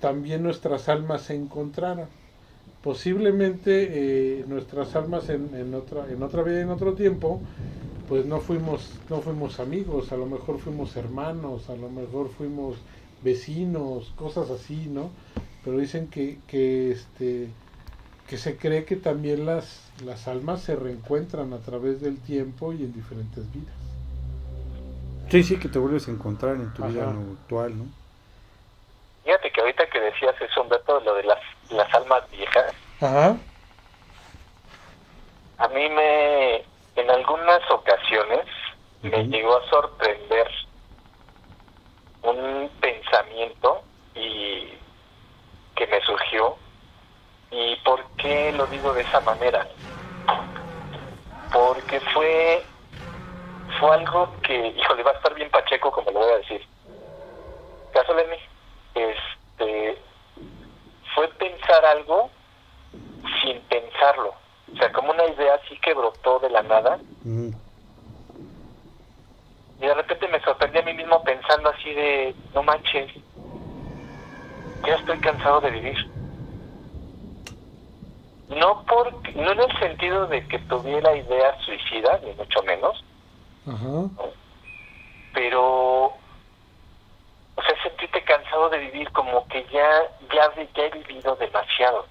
también 0.00 0.42
nuestras 0.42 0.88
almas 0.88 1.22
se 1.22 1.34
encontraran. 1.34 2.08
Posiblemente 2.82 4.40
eh, 4.40 4.44
nuestras 4.48 4.96
almas 4.96 5.28
en, 5.28 5.54
en, 5.54 5.74
otra, 5.74 6.10
en 6.10 6.22
otra 6.22 6.42
vida 6.42 6.60
y 6.60 6.62
en 6.62 6.70
otro 6.70 6.94
tiempo, 6.94 7.40
pues 8.08 8.26
no 8.26 8.40
fuimos, 8.40 9.02
no 9.10 9.20
fuimos 9.20 9.60
amigos, 9.60 10.12
a 10.12 10.16
lo 10.16 10.26
mejor 10.26 10.58
fuimos 10.58 10.96
hermanos, 10.96 11.68
a 11.70 11.76
lo 11.76 11.90
mejor 11.90 12.30
fuimos 12.30 12.76
vecinos, 13.22 14.12
cosas 14.16 14.50
así, 14.50 14.88
¿no? 14.88 15.10
Pero 15.64 15.78
dicen 15.78 16.08
que, 16.08 16.40
que 16.46 16.92
este 16.92 17.50
que 18.26 18.38
se 18.38 18.56
cree 18.58 18.84
que 18.84 18.96
también 18.96 19.46
las, 19.46 19.92
las 20.04 20.28
almas 20.28 20.62
se 20.62 20.76
reencuentran 20.76 21.52
a 21.52 21.60
través 21.60 22.00
del 22.00 22.20
tiempo 22.20 22.72
y 22.72 22.82
en 22.84 22.92
diferentes 22.92 23.50
vidas. 23.52 23.75
Sí, 25.30 25.42
sí, 25.42 25.58
que 25.58 25.68
te 25.68 25.78
vuelves 25.78 26.08
a 26.08 26.12
encontrar 26.12 26.56
en 26.56 26.72
tu 26.72 26.82
Ajá. 26.82 26.92
vida 26.92 27.06
no- 27.06 27.32
actual, 27.42 27.78
¿no? 27.78 27.84
Fíjate 29.24 29.50
que 29.50 29.60
ahorita 29.60 29.86
que 29.90 30.00
decías 30.00 30.34
eso, 30.40 30.62
Humberto, 30.62 31.00
lo 31.00 31.14
de 31.14 31.24
las, 31.24 31.38
las 31.70 31.92
almas 31.94 32.22
viejas, 32.30 32.74
Ajá. 33.00 33.36
a 35.58 35.68
mí 35.68 35.88
me, 35.88 36.56
en 36.96 37.10
algunas 37.10 37.60
ocasiones, 37.70 38.44
me 39.02 39.24
llegó 39.24 39.56
a 39.56 39.68
sorprender 39.68 40.48
un 42.22 42.70
pensamiento 42.80 43.82
y 44.14 44.68
que 45.74 45.86
me 45.88 46.00
surgió. 46.02 46.56
¿Y 47.50 47.76
por 47.76 48.04
qué 48.16 48.52
lo 48.52 48.66
digo 48.66 48.92
de 48.94 49.02
esa 49.02 49.20
manera? 49.20 49.66
Porque 51.52 52.00
fue 52.12 52.66
fue 53.78 53.94
algo 53.94 54.28
que, 54.42 54.68
híjole, 54.68 55.02
va 55.02 55.12
a 55.12 55.14
estar 55.14 55.34
bien 55.34 55.50
pacheco 55.50 55.90
como 55.90 56.10
lo 56.10 56.20
voy 56.20 56.32
a 56.32 56.38
decir. 56.38 56.62
Caso 57.92 58.14
de 58.14 58.24
mí, 58.26 58.36
este, 58.94 59.98
fue 61.14 61.28
pensar 61.28 61.84
algo 61.84 62.30
sin 63.42 63.60
pensarlo. 63.62 64.34
O 64.72 64.76
sea, 64.76 64.92
como 64.92 65.12
una 65.12 65.26
idea 65.26 65.54
así 65.54 65.78
que 65.78 65.94
brotó 65.94 66.38
de 66.40 66.50
la 66.50 66.62
nada 66.62 66.98
y 69.78 69.86
de 69.86 69.94
repente 69.94 70.28
me 70.28 70.40
sorprendí 70.40 70.78
a 70.78 70.82
mí 70.82 70.94
mismo 70.94 71.22
pensando 71.22 71.68
así 71.68 71.92
de, 71.92 72.34
no 72.54 72.62
manches, 72.62 73.12
ya 74.86 74.94
estoy 74.94 75.18
cansado 75.20 75.60
de 75.60 75.70
vivir. 75.70 76.10
No, 78.48 78.84
por, 78.84 79.12
no 79.34 79.52
en 79.52 79.60
el 79.60 79.78
sentido 79.78 80.26
de 80.28 80.46
que 80.48 80.58
tuviera 80.60 81.14
ideas 81.14 81.62
suicidas, 81.64 82.22
ni 82.22 82.32
mucho 82.32 82.62
menos, 82.62 83.04
Ajá. 83.66 84.30
pero, 85.34 86.04
o 86.06 87.62
sea, 87.62 87.82
sentirte 87.82 88.22
cansado 88.22 88.68
de 88.70 88.78
vivir 88.78 89.10
como 89.12 89.46
que 89.48 89.64
ya, 89.64 90.02
ya, 90.32 90.52
ya 90.74 90.84
he 90.84 90.90
vivido 90.90 91.34
demasiado. 91.36 92.06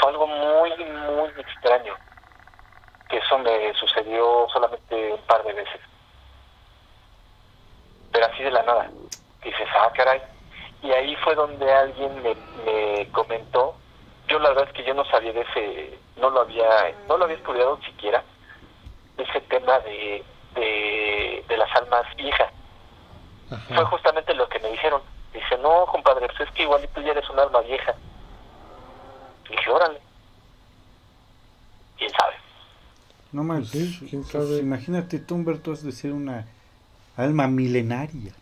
Fue 0.00 0.10
algo 0.10 0.26
muy, 0.26 0.70
muy 0.84 1.28
extraño, 1.38 1.94
que 3.08 3.18
eso 3.18 3.38
me 3.38 3.74
sucedió 3.74 4.46
solamente 4.52 5.12
un 5.12 5.20
par 5.22 5.42
de 5.44 5.52
veces. 5.52 5.80
Pero 8.12 8.26
así 8.26 8.42
de 8.42 8.50
la 8.50 8.62
nada. 8.62 8.90
Dices, 9.44 9.68
ah, 9.78 9.92
caray. 9.94 10.22
Y 10.82 10.90
ahí 10.92 11.16
fue 11.16 11.34
donde 11.34 11.70
alguien 11.72 12.22
me, 12.22 12.34
me 12.64 13.08
comentó, 13.10 13.74
yo 14.28 14.38
la 14.38 14.50
verdad 14.50 14.68
es 14.68 14.72
que 14.74 14.84
yo 14.84 14.94
no 14.94 15.04
sabía 15.06 15.32
de 15.32 15.40
ese, 15.40 15.98
no 16.16 16.30
lo 16.30 16.40
había, 16.42 16.94
no 17.08 17.16
lo 17.16 17.24
había 17.24 17.36
estudiado 17.36 17.78
siquiera, 17.82 18.22
ese 19.24 19.40
tema 19.42 19.78
de, 19.80 20.24
de, 20.54 21.44
de 21.48 21.56
las 21.56 21.70
almas 21.76 22.04
viejas. 22.16 22.52
Fue 23.74 23.84
Ajá. 23.84 23.84
justamente 23.84 24.34
lo 24.34 24.48
que 24.48 24.58
me 24.60 24.70
dijeron. 24.70 25.02
Dice, 25.32 25.56
no, 25.58 25.86
compadre, 25.86 26.26
pues 26.28 26.40
es 26.48 26.50
que 26.54 26.62
igual 26.62 26.88
tú 26.94 27.02
ya 27.02 27.12
eres 27.12 27.28
un 27.30 27.38
alma 27.38 27.60
vieja. 27.62 27.94
Y 29.50 29.56
dije, 29.56 29.70
órale. 29.70 30.00
¿Quién 31.96 32.10
sabe? 32.12 32.34
No 33.32 33.42
Pues 33.54 33.68
sí, 33.70 34.06
quién 34.08 34.24
pues 34.30 34.32
sabe. 34.32 34.58
imagínate 34.58 35.18
tú, 35.18 35.34
Humberto, 35.34 35.72
has 35.72 35.82
de 35.82 35.92
ser 35.92 36.12
una 36.12 36.46
alma 37.16 37.46
milenaria. 37.48 38.32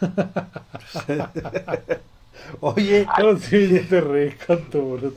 Oye, 2.60 3.06
No, 3.18 3.36
sí, 3.38 3.68
yo 3.88 3.88
te 3.88 4.00
bruto. 4.00 5.12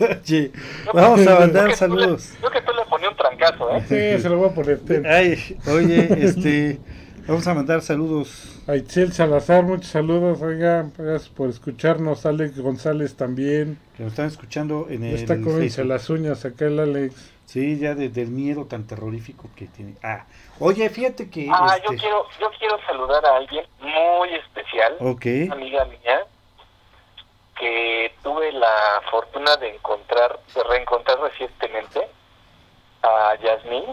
oye, 0.00 0.52
vamos 0.92 1.26
a 1.26 1.40
mandar 1.40 1.74
saludos. 1.74 2.32
Creo 2.38 2.50
que 2.50 2.60
tú 2.62 2.72
le 2.72 2.84
ponías 2.86 3.10
un 3.10 3.16
trancazo, 3.16 3.70
¿eh? 3.76 3.80
Sí, 3.88 4.22
se 4.22 4.28
lo 4.28 4.38
voy 4.38 4.48
a 4.50 4.54
poner. 4.54 4.78
ten. 4.80 5.06
Ay, 5.06 5.56
oye, 5.70 6.08
este, 6.24 6.78
vamos 7.26 7.46
a 7.46 7.54
mandar 7.54 7.82
saludos. 7.82 8.54
A 8.66 8.76
Itzel 8.76 9.12
Salazar, 9.12 9.64
muchos 9.64 9.88
saludos. 9.90 10.42
Oiga, 10.42 10.90
gracias 10.96 11.28
por 11.30 11.48
escucharnos. 11.48 12.26
Alex 12.26 12.58
González 12.60 13.14
también. 13.16 13.78
Que 13.96 14.02
nos 14.04 14.12
están 14.12 14.26
escuchando 14.26 14.86
en 14.90 15.04
el 15.04 15.14
está 15.14 15.34
comiéndose 15.36 15.68
Facebook. 15.70 15.86
las 15.88 16.10
uñas 16.10 16.44
acá 16.44 16.66
el 16.66 16.78
Alex. 16.80 17.32
Sí, 17.46 17.78
ya 17.78 17.94
de- 17.94 18.10
del 18.10 18.28
miedo 18.28 18.66
tan 18.66 18.86
terrorífico 18.86 19.48
que 19.56 19.66
tiene. 19.68 19.94
Ah, 20.02 20.26
oye, 20.58 20.90
fíjate 20.90 21.30
que. 21.30 21.48
Ah, 21.50 21.76
este, 21.78 21.94
yo 21.94 21.98
quiero, 21.98 22.24
yo 22.38 22.50
quiero 22.58 22.76
saludar 22.86 23.24
a 23.24 23.36
alguien 23.38 23.64
muy 23.80 24.34
especial, 24.34 24.96
Ok, 25.00 25.24
una 25.46 25.54
amiga 25.54 25.84
mía, 25.86 26.20
que 27.58 28.14
tuve 28.22 28.52
la 28.52 29.00
fortuna 29.10 29.56
de 29.56 29.74
encontrar, 29.74 30.38
de 30.54 30.62
reencontrar 30.64 31.18
recientemente 31.20 32.08
a 33.02 33.34
Yasmín, 33.42 33.84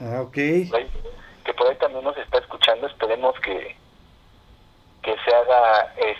ah, 0.00 0.22
ok. 0.22 0.32
que 0.32 1.54
por 1.56 1.68
ahí 1.68 1.76
también 1.76 2.04
nos 2.04 2.16
está 2.16 2.38
escuchando, 2.38 2.86
esperemos 2.86 3.38
que, 3.40 3.76
que 5.02 5.14
se 5.24 5.34
haga, 5.34 5.94
es, 5.96 6.16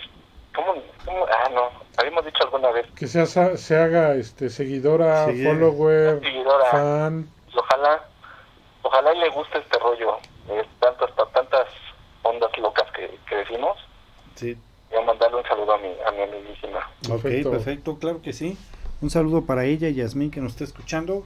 ¿cómo, 0.55 0.73
cómo? 1.05 1.25
Ah, 1.25 1.49
no, 1.53 1.69
habíamos 1.97 2.25
dicho 2.25 2.43
alguna 2.43 2.71
vez, 2.71 2.85
Que 2.97 3.07
se, 3.07 3.19
haga- 3.21 3.57
se 3.57 3.75
haga 3.77 4.13
este 4.15 4.49
seguidora, 4.49 5.25
Sí. 5.27 5.43
follower, 5.43 6.19
Seguidora. 6.21 6.65
fan. 6.71 7.29
ojalá, 7.55 8.03
ojalá 8.83 9.13
y 9.13 9.19
le 9.19 9.29
guste 9.29 9.57
este 9.57 9.79
rollo, 9.79 10.17
eh, 10.49 10.63
tantas, 10.79 11.09
tantas 11.33 11.67
ondas 12.23 12.57
locas 12.57 12.89
que, 12.91 13.17
que 13.27 13.35
decimos, 13.35 13.77
Sí, 14.35 14.55
y 14.91 14.95
a 14.95 15.01
mandarle 15.01 15.37
un 15.37 15.43
saludo 15.43 15.73
a 15.73 15.77
mi, 15.77 15.87
a 16.05 16.11
mi 16.11 16.21
amiguísima. 16.21 16.79
Perfecto. 17.07 17.49
ok, 17.49 17.55
perfecto, 17.55 17.97
claro 17.99 18.21
que 18.21 18.33
sí. 18.33 18.57
Un 19.01 19.09
saludo 19.09 19.45
para 19.45 19.65
ella, 19.65 19.89
Yasmín, 19.89 20.31
que 20.31 20.41
nos 20.41 20.53
está 20.53 20.63
escuchando. 20.63 21.25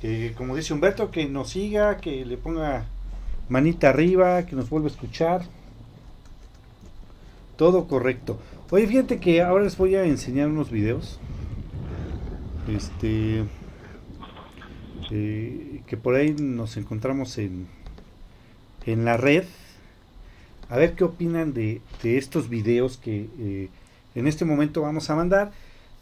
Que, 0.00 0.34
como 0.36 0.54
dice 0.56 0.74
Humberto, 0.74 1.10
que 1.10 1.26
nos 1.26 1.50
siga, 1.50 1.96
que 1.98 2.24
le 2.26 2.36
ponga 2.36 2.84
manita 3.48 3.88
arriba, 3.88 4.44
que 4.44 4.56
nos 4.56 4.68
vuelva 4.68 4.88
a 4.88 4.90
escuchar. 4.90 5.42
Todo 7.56 7.86
correcto. 7.88 8.38
Oye, 8.70 8.86
fíjate 8.86 9.18
que 9.20 9.40
ahora 9.42 9.64
les 9.64 9.76
voy 9.78 9.94
a 9.94 10.04
enseñar 10.04 10.48
unos 10.48 10.70
videos. 10.70 11.18
Este. 12.68 13.44
eh, 15.10 15.82
que 15.86 15.96
por 15.96 16.14
ahí 16.16 16.34
nos 16.38 16.76
encontramos 16.76 17.38
en, 17.38 17.68
en 18.84 19.04
la 19.04 19.16
red. 19.16 19.44
A 20.68 20.76
ver 20.76 20.94
qué 20.94 21.04
opinan 21.04 21.54
de, 21.54 21.80
de 22.02 22.18
estos 22.18 22.48
videos 22.48 22.96
que 22.96 23.28
eh, 23.38 23.68
en 24.14 24.26
este 24.26 24.44
momento 24.44 24.82
vamos 24.82 25.10
a 25.10 25.14
mandar. 25.14 25.52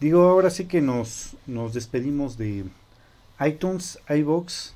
Digo, 0.01 0.23
ahora 0.23 0.51
sí 0.51 0.65
que 0.65 0.81
nos, 0.81 1.37
nos 1.47 1.75
despedimos 1.75 2.39
de 2.39 2.65
iTunes, 3.41 3.99
iBox 4.09 4.75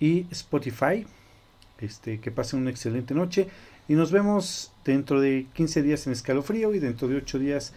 y 0.00 0.26
Spotify. 0.30 1.06
Este, 1.80 2.18
que 2.20 2.30
pasen 2.30 2.60
una 2.60 2.70
excelente 2.70 3.14
noche. 3.14 3.48
Y 3.88 3.94
nos 3.94 4.12
vemos 4.12 4.72
dentro 4.84 5.20
de 5.20 5.46
15 5.54 5.82
días 5.82 6.06
en 6.06 6.12
Escalofrío 6.12 6.74
y 6.74 6.78
dentro 6.78 7.08
de 7.08 7.16
8 7.16 7.38
días 7.38 7.72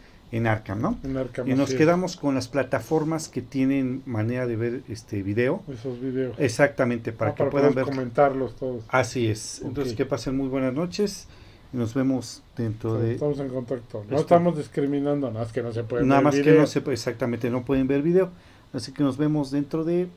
Arkham, 0.47 0.81
¿no? 0.81 0.97
En 1.03 1.17
Arkham, 1.17 1.49
Y 1.49 1.53
nos 1.55 1.71
es. 1.71 1.75
quedamos 1.75 2.15
con 2.15 2.35
las 2.35 2.47
plataformas 2.47 3.27
que 3.27 3.41
tienen 3.41 4.01
manera 4.05 4.47
de 4.47 4.55
ver 4.55 4.81
este 4.87 5.23
video. 5.23 5.61
Esos 5.67 5.99
videos. 5.99 6.35
Exactamente, 6.39 7.11
para 7.11 7.31
Ah, 7.31 7.35
que 7.35 7.39
para 7.39 7.49
puedan 7.51 7.73
poder 7.73 7.85
ver. 7.85 7.93
comentarlos 7.93 8.55
todos. 8.55 8.83
Así 8.87 9.27
es. 9.27 9.61
Entonces, 9.63 9.93
que 9.93 10.05
pasen 10.05 10.37
muy 10.37 10.47
buenas 10.47 10.73
noches. 10.73 11.27
Y 11.73 11.77
nos 11.77 11.93
vemos 11.93 12.43
dentro 12.57 12.95
de. 12.95 13.13
Estamos 13.13 13.39
en 13.39 13.47
contacto. 13.49 13.99
No 13.99 14.03
Esto- 14.03 14.21
estamos 14.21 14.57
discriminando, 14.57 15.27
nada 15.31 15.45
más 15.45 15.53
que 15.53 15.61
no 15.63 15.71
se 15.71 15.83
puede 15.83 16.03
Nada 16.05 16.19
ver 16.19 16.23
más 16.25 16.35
que 16.35 16.51
no 16.51 16.67
se 16.67 16.79
exactamente, 16.79 17.49
no 17.49 17.63
pueden 17.63 17.87
ver 17.87 18.01
video. 18.01 18.29
Así 18.73 18.91
que 18.93 19.03
nos 19.03 19.17
vemos 19.17 19.51
dentro 19.51 19.83
de 19.85 20.07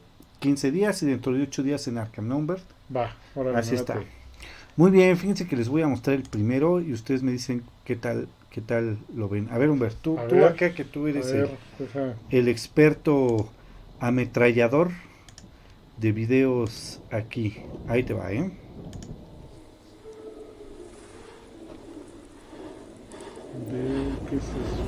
15 0.41 0.71
días 0.73 1.01
y 1.03 1.07
dentro 1.07 1.33
de 1.33 1.43
8 1.43 1.63
días 1.63 1.87
en 1.89 1.99
Arkham 1.99 2.27
Number. 2.29 2.59
Va, 2.95 3.15
órale, 3.37 3.57
Así 3.59 3.75
está. 3.77 4.01
Muy 4.77 4.91
bien, 4.91 5.17
fíjense 5.17 5.47
que 5.47 5.57
les 5.57 5.69
voy 5.69 5.83
a 5.83 5.87
mostrar 5.89 6.17
el 6.17 6.25
primero 6.25 6.81
y 6.81 6.93
ustedes 6.93 7.23
me 7.23 7.31
dicen 7.31 7.63
qué 7.85 7.95
tal 7.95 8.27
qué 8.55 8.61
tal 8.61 8.99
lo 9.17 9.29
ven. 9.29 9.49
A 9.51 9.59
ver, 9.59 9.69
Humbert, 9.69 9.97
tú, 10.01 10.17
tú 10.29 10.37
ver, 10.37 10.45
acá 10.45 10.73
que 10.73 10.85
tú 10.85 11.09
eres 11.09 11.33
ver, 11.33 11.51
el, 12.31 12.47
experto 12.47 13.49
ametrallador 13.99 14.93
de 15.97 16.13
videos 16.13 17.01
aquí. 17.11 17.57
Ahí 17.89 18.05
te 18.05 18.15
va, 18.15 18.31
¿eh? 18.31 18.53
de- 23.73 24.13
¿qué 24.31 24.37
es 24.37 24.45
eso? 24.45 24.85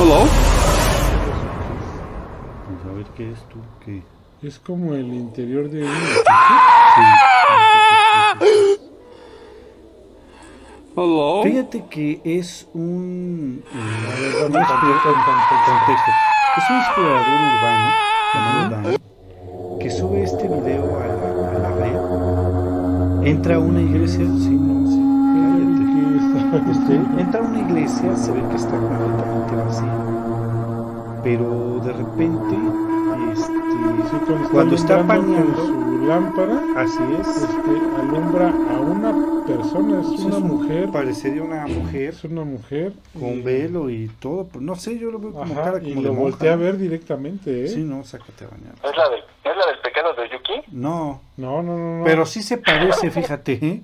Hello. 0.00 0.24
¿Qué 1.22 1.30
es 1.30 1.38
eso? 1.38 2.02
Vamos 2.66 2.84
a 2.84 2.92
ver 2.94 3.06
qué 3.16 3.30
es 3.30 3.38
tú, 3.48 3.60
qué. 3.84 4.02
Es 4.42 4.58
como 4.58 4.96
el 4.96 5.14
interior 5.14 5.70
de 5.70 5.84
un 5.84 5.88
Sí. 8.80 8.89
Hello? 10.96 11.42
Fíjate 11.44 11.84
que 11.88 12.20
es 12.24 12.68
un. 12.74 13.62
ver, 13.72 14.50
contexto. 15.66 16.10
Es 16.56 16.70
un 16.70 16.76
explorador 16.78 17.26
urbano 17.28 17.90
llamado 18.34 18.70
Dan 18.70 18.96
que 19.78 19.90
sube 19.90 20.22
este 20.24 20.48
video 20.48 20.84
a 20.98 21.06
la, 21.06 21.56
a 21.56 21.58
la 21.58 21.70
red. 21.76 23.28
Entra 23.28 23.54
a 23.56 23.58
una 23.60 23.80
iglesia. 23.80 24.18
Sí, 24.26 24.50
no, 24.50 24.86
sí, 24.90 25.00
cállate. 25.34 26.70
Este, 26.72 26.94
entra 27.22 27.40
a 27.40 27.44
una 27.44 27.58
iglesia, 27.60 28.16
se 28.16 28.32
ve 28.32 28.42
que 28.50 28.56
está 28.56 28.76
completamente 28.76 29.54
vacía. 29.56 29.94
Pero 31.22 31.80
de 31.84 31.92
repente, 31.92 32.56
este, 33.32 33.60
Sí, 34.10 34.16
cuando, 34.52 34.74
está 34.74 34.94
alumbrando 34.96 35.26
pañando. 35.32 35.56
con 35.56 35.66
su 35.66 36.06
lámpara, 36.06 36.60
así 36.76 36.98
es. 37.20 37.26
Alumbra 37.76 38.48
a 38.48 38.80
una 38.80 39.44
persona, 39.46 40.00
es 40.00 40.06
Es 40.12 40.20
una 40.20 40.36
un- 40.38 40.46
mujer, 40.48 40.90
Parecería 40.90 41.42
una 41.42 41.66
mujer 41.66 42.02
es 42.10 42.24
una 42.24 42.44
mujer 42.44 42.92
con 43.12 43.38
y- 43.38 43.42
velo 43.42 43.90
y 43.90 44.08
todo. 44.20 44.46
pero 44.48 44.60
no 44.60 44.74
sé, 44.76 44.98
yo 44.98 45.10
lo 45.10 45.18
veo 45.18 45.32
como 45.32 45.52
Ajá, 45.52 45.64
cara 45.64 45.78
y 45.82 45.90
como 45.94 46.02
lo 46.02 46.12
de 46.14 46.16
volteé 46.18 46.50
a 46.50 46.56
ver 46.56 46.76
directamente, 46.78 47.64
¿eh? 47.64 47.68
Sí, 47.68 47.82
no, 47.82 48.04
sácate 48.04 48.44
a 48.44 48.48
bañar. 48.48 48.74
¿Es 48.82 48.96
la 48.96 49.08
del, 49.08 49.20
¿Es 49.20 49.56
la 49.56 49.66
del 49.66 49.78
pecado 49.82 50.14
de 50.14 50.28
Yuki? 50.30 50.62
No, 50.72 51.20
No, 51.36 51.62
no, 51.62 51.76
no, 51.76 51.98
no. 51.98 52.04
pero 52.04 52.26
sí 52.26 52.42
se 52.42 52.58
parece, 52.58 53.10
fíjate, 53.10 53.52
¿eh? 53.62 53.82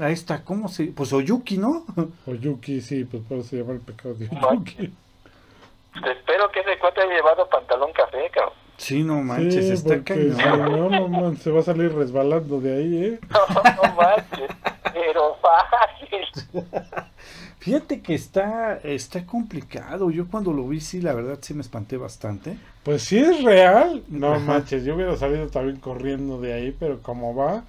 Ahí 0.00 0.12
está, 0.12 0.44
¿cómo 0.44 0.68
se...? 0.68 0.84
Pues 0.86 1.12
Oyuki, 1.12 1.58
¿no? 1.58 1.84
O 2.26 2.34
Yuki, 2.34 2.80
sí, 2.80 3.04
pues 3.04 3.22
por 3.24 3.38
eso 3.38 3.48
se 3.48 3.56
llama 3.58 3.72
el 3.72 3.80
pecado 3.80 4.14
de 4.14 4.28
No. 4.28 4.54
Yuki. 4.54 4.92
Te 6.02 6.12
espero 6.12 6.48
que 6.52 6.60
ese 6.60 6.78
cuate 6.78 7.00
haya 7.00 7.14
llevado 7.14 7.48
pantalón 7.48 7.92
café, 7.92 8.30
cabrón. 8.32 8.52
Sí, 8.78 9.02
no 9.02 9.20
manches, 9.22 9.66
sí, 9.66 9.72
está 9.72 9.96
si 9.96 10.00
cañón. 10.04 10.36
no, 10.38 10.88
no 10.88 11.08
man, 11.08 11.36
se 11.36 11.50
va 11.50 11.60
a 11.60 11.64
salir 11.64 11.92
resbalando 11.92 12.60
de 12.60 12.76
ahí, 12.76 13.04
¿eh? 13.04 13.20
No, 13.30 13.86
no 13.88 13.94
manches, 13.96 14.50
pero 14.94 15.36
fácil. 15.42 16.62
Fíjate 17.58 18.00
que 18.00 18.14
está, 18.14 18.76
está 18.84 19.26
complicado. 19.26 20.10
Yo 20.10 20.28
cuando 20.28 20.52
lo 20.52 20.66
vi, 20.66 20.80
sí, 20.80 21.00
la 21.02 21.12
verdad, 21.12 21.38
sí 21.42 21.54
me 21.54 21.60
espanté 21.60 21.96
bastante. 21.96 22.56
Pues 22.84 23.02
sí 23.02 23.18
es 23.18 23.42
real. 23.42 24.04
No 24.08 24.34
Ajá. 24.34 24.38
manches, 24.38 24.84
yo 24.84 24.94
hubiera 24.94 25.16
salido 25.16 25.48
también 25.48 25.78
corriendo 25.78 26.40
de 26.40 26.52
ahí, 26.54 26.74
pero 26.78 27.02
como 27.02 27.34
va. 27.34 27.64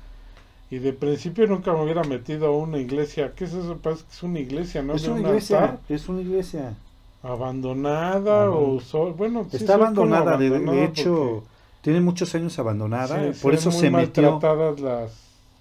Y 0.70 0.78
de 0.78 0.94
principio 0.94 1.48
nunca 1.48 1.74
me 1.74 1.82
hubiera 1.84 2.04
metido 2.04 2.48
a 2.48 2.52
una 2.58 2.78
iglesia. 2.78 3.34
¿Qué 3.36 3.46
es 3.46 3.54
eso? 3.54 3.78
Parece 3.80 4.04
que 4.06 4.12
es 4.14 4.24
una 4.24 4.40
iglesia, 4.40 4.84
¿no? 4.84 4.94
es 4.94 5.02
De 5.02 5.10
una 5.10 5.22
un 5.22 5.26
iglesia, 5.26 5.60
altar. 5.62 5.80
es 5.90 6.08
una 6.08 6.22
iglesia. 6.22 6.74
Abandonada 7.22 8.50
o 8.50 8.80
sol- 8.80 9.14
bueno, 9.14 9.46
Está 9.52 9.74
abandonada, 9.76 10.38
de, 10.38 10.86
hecho, 10.86 11.44
tiene 11.82 12.00
muchos 12.02 12.34
años 12.36 12.58
abandonada. 12.60 13.32
por 13.42 13.54
eso 13.54 13.72
se 13.72 13.90
metió... 13.90 14.40
las, 14.42 15.12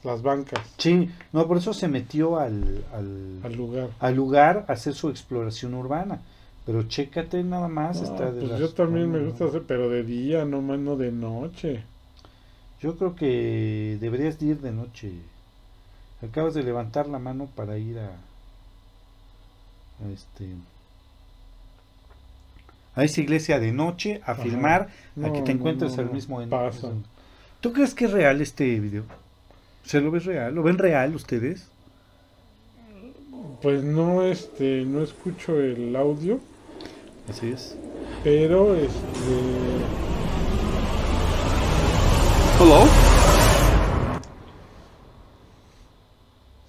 las 0.05 0.23
bancas 0.23 0.61
Sí, 0.77 1.11
no, 1.33 1.49
por 1.49 1.57
eso 1.57 1.75
se 1.75 1.89
metió 1.89 2.39
al, 2.39 2.85
al, 2.95 3.41
al 3.43 3.53
lugar. 3.57 3.91
al 3.99 4.15
lugar 4.15 4.65
a 4.69 4.73
hacer 4.75 4.95
su 4.95 5.09
exploración 5.11 5.75
urbana. 5.75 6.21
Pero 6.65 6.83
chécate 6.85 7.43
nada 7.43 7.67
más. 7.67 8.03
Está 8.03 8.31
de 8.31 8.41
pues 8.41 8.51
las- 8.53 8.61
yo 8.61 8.69
también 8.71 9.11
me 9.11 9.25
gusta 9.25 9.47
hacer, 9.47 9.63
pero 9.67 9.89
de 9.89 10.05
día, 10.05 10.45
no 10.45 10.61
más 10.61 10.79
no 10.79 10.97
de 10.97 11.11
noche. 11.11 11.83
Yo 12.81 12.97
creo 12.97 13.17
que 13.17 13.97
deberías 14.01 14.39
de 14.39 14.47
ir 14.47 14.61
de 14.61 14.71
noche. 14.71 15.13
Acabas 16.23 16.55
de 16.55 16.63
levantar 16.63 17.09
la 17.09 17.19
mano 17.19 17.49
para 17.57 17.79
ir 17.79 17.99
a, 17.99 18.11
a 20.05 20.09
este 20.13 20.47
a 22.99 23.05
esa 23.05 23.21
iglesia 23.21 23.61
de 23.61 23.71
noche 23.73 24.21
a 24.27 24.33
Ajá. 24.33 24.43
filmar 24.43 24.89
a 25.23 25.33
que 25.33 25.41
te 25.43 25.53
encuentres 25.53 25.97
no, 25.97 26.03
al 26.03 26.11
mismo 26.11 26.43
en- 26.43 26.51
paso. 26.51 26.93
¿Tú 27.61 27.73
crees 27.73 27.95
que 27.95 28.07
es 28.07 28.11
real 28.13 28.41
este 28.41 28.79
video? 28.81 29.05
¿Se 29.85 30.01
lo 30.01 30.11
ves 30.11 30.25
real? 30.25 30.55
¿Lo 30.55 30.63
ven 30.63 30.79
real 30.79 31.15
ustedes? 31.15 31.69
Pues 33.63 33.83
no, 33.83 34.23
este, 34.23 34.85
no 34.85 35.03
escucho 35.03 35.59
el 35.61 35.95
audio, 35.97 36.41
Así 37.29 37.51
es. 37.51 37.77
pero 38.25 38.75
este, 38.75 38.99
Hello? 42.61 42.85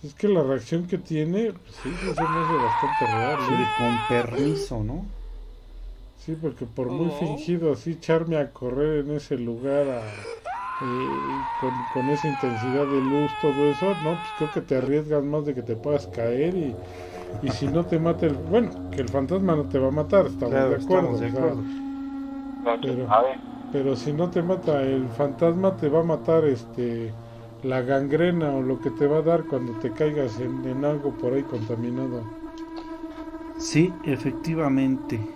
es 0.03 0.13
que 0.13 0.27
la 0.29 0.41
reacción 0.43 0.87
que 0.87 0.97
tiene, 0.97 1.51
pues 1.51 1.75
sí, 1.83 1.89
sí 1.89 2.05
se 2.15 2.21
me 2.21 2.39
hace 2.39 2.53
bastante 2.53 3.05
real, 3.17 3.37
Sí, 3.47 3.53
de 3.53 3.63
¿eh? 3.63 3.67
con 3.77 4.07
permiso, 4.07 4.83
¿no? 4.83 5.05
Sí, 6.29 6.35
porque 6.35 6.65
por 6.67 6.91
muy 6.91 7.09
Oh. 7.09 7.11
fingido 7.11 7.71
así 7.73 7.91
echarme 7.93 8.37
a 8.37 8.51
correr 8.53 9.05
en 9.05 9.11
ese 9.15 9.37
lugar 9.37 9.89
a- 9.89 10.27
eh, 10.79 11.47
con, 11.55 11.85
con 11.85 12.09
esa 12.09 12.27
intensidad 12.27 12.87
de 12.87 13.01
luz, 13.01 13.37
todo 13.37 13.69
eso, 13.69 13.95
no, 13.95 14.19
pues 14.21 14.33
creo 14.33 14.51
que 14.51 14.61
te 14.61 14.75
arriesgas 14.77 15.23
más 15.23 15.45
de 15.45 15.55
que 15.55 15.63
te 15.63 15.75
puedas 15.75 16.07
caer 16.07 16.55
y, 16.55 16.79
y 17.41 17.51
si 17.51 17.69
no 17.69 17.85
te 17.87 17.99
mata 17.99 18.27
el, 18.27 18.35
bueno, 18.37 18.71
que 18.91 19.01
el 19.01 19.09
fantasma 19.09 19.55
no 19.55 19.67
te 19.67 19.79
va 19.79 19.89
a 19.89 19.91
matar, 19.91 20.27
estamos 20.27 20.55
Claro, 20.55 20.69
de 20.69 20.75
acuerdo, 20.75 21.19
estamos 21.25 21.59
de 21.59 21.65
Pero- 22.83 23.15
A 23.15 23.21
ver, 23.23 23.39
pero 23.71 23.95
si 23.95 24.13
no 24.13 24.29
te 24.31 24.41
mata 24.43 24.83
el 24.83 25.09
fantasma 25.11 25.75
te 25.77 25.89
va 25.89 25.99
a 26.01 26.03
matar 26.03 26.45
este 26.45 27.17
la 27.61 27.81
gangrena 27.83 28.55
o 28.55 28.61
lo 28.63 28.79
que 28.81 28.91
te 28.91 29.07
va 29.07 29.19
a 29.19 29.21
dar 29.23 29.47
cuando 29.47 29.75
te 29.77 29.93
caigas 29.93 30.39
en, 30.39 30.65
en 30.65 30.85
algo 30.85 31.17
por 31.17 31.33
ahí 31.33 31.45
contaminado. 31.45 32.29
Sí, 33.57 33.99
efectivamente. 34.01 35.29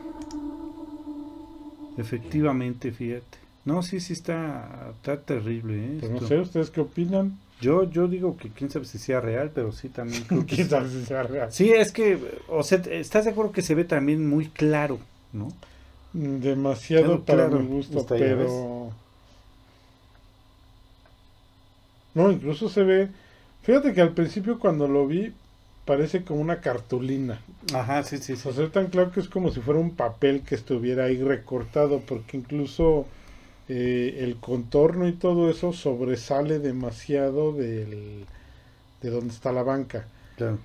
Efectivamente, 1.97 2.91
fíjate. 2.91 3.37
No, 3.65 3.81
sí, 3.81 3.99
sí 3.99 4.13
está, 4.13 4.91
está 4.97 5.21
terrible, 5.21 5.75
¿eh? 5.85 5.97
Pues 5.99 6.11
no 6.11 6.21
sé, 6.27 6.39
¿ustedes 6.39 6.69
qué 6.69 6.81
opinan? 6.81 7.39
Yo, 7.61 7.89
yo 7.89 8.07
digo 8.09 8.35
que 8.35 8.49
quién 8.49 8.69
sabe 8.69 8.85
si 8.85 8.97
sea 8.97 9.21
real, 9.21 9.51
pero 9.53 9.71
sí 9.71 9.87
también 9.89 10.23
creo 10.27 10.45
que 10.45 10.55
¿Quién 10.55 10.67
sí. 10.67 10.71
sabe 10.71 10.89
si 10.89 11.05
sea 11.05 11.23
real? 11.23 11.51
Sí, 11.51 11.71
es 11.71 11.91
que, 11.91 12.19
o 12.49 12.63
sea, 12.63 12.79
¿estás 12.89 13.25
de 13.25 13.31
acuerdo 13.31 13.51
que 13.53 13.61
se 13.61 13.75
ve 13.75 13.85
también 13.85 14.27
muy 14.27 14.47
claro, 14.47 14.99
no? 15.31 15.49
Demasiado 16.11 17.23
Claro, 17.23 17.23
para 17.25 17.47
claro, 17.47 17.63
mi 17.63 17.67
gusto, 17.69 18.05
pero... 18.07 18.91
No, 22.13 22.31
incluso 22.31 22.69
se 22.69 22.83
ve... 22.83 23.09
Fíjate 23.63 23.93
que 23.93 24.01
al 24.01 24.13
principio 24.13 24.59
cuando 24.59 24.87
lo 24.87 25.07
vi 25.07 25.33
parece 25.85 26.23
como 26.23 26.41
una 26.41 26.61
cartulina. 26.61 27.41
Ajá, 27.73 28.03
sí, 28.03 28.17
sí, 28.17 28.35
sí. 28.35 28.49
O 28.49 28.53
sea, 28.53 28.69
tan 28.71 28.87
claro 28.87 29.11
que 29.11 29.19
es 29.19 29.29
como 29.29 29.51
si 29.51 29.61
fuera 29.61 29.79
un 29.79 29.95
papel 29.95 30.41
que 30.43 30.55
estuviera 30.55 31.05
ahí 31.05 31.21
recortado, 31.21 32.01
porque 32.01 32.37
incluso 32.37 33.05
eh, 33.69 34.17
el 34.21 34.37
contorno 34.37 35.07
y 35.07 35.13
todo 35.13 35.49
eso 35.49 35.73
sobresale 35.73 36.59
demasiado 36.59 37.53
del, 37.53 38.25
de 39.01 39.09
donde 39.09 39.33
está 39.33 39.51
la 39.51 39.63
banca. 39.63 40.05
Claro. 40.37 40.59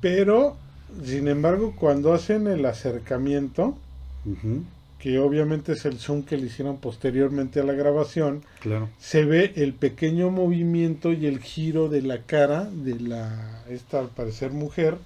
Pero, 0.00 0.56
sin 1.04 1.28
embargo, 1.28 1.74
cuando 1.78 2.12
hacen 2.12 2.46
el 2.46 2.66
acercamiento, 2.66 3.76
Ujú, 4.24 4.62
que 5.02 5.18
obviamente 5.18 5.72
es 5.72 5.84
el 5.84 5.98
zoom 5.98 6.22
que 6.22 6.36
le 6.36 6.46
hicieron 6.46 6.76
posteriormente 6.78 7.58
a 7.58 7.64
la 7.64 7.72
grabación, 7.72 8.44
claro. 8.60 8.88
se 9.00 9.24
ve 9.24 9.52
el 9.56 9.74
pequeño 9.74 10.30
movimiento 10.30 11.10
y 11.12 11.26
el 11.26 11.40
giro 11.40 11.88
de 11.88 12.02
la 12.02 12.18
cara 12.22 12.66
de 12.70 13.00
la, 13.00 13.64
esta 13.68 13.98
al 13.98 14.08
parecer 14.08 14.52
mujer, 14.52 14.96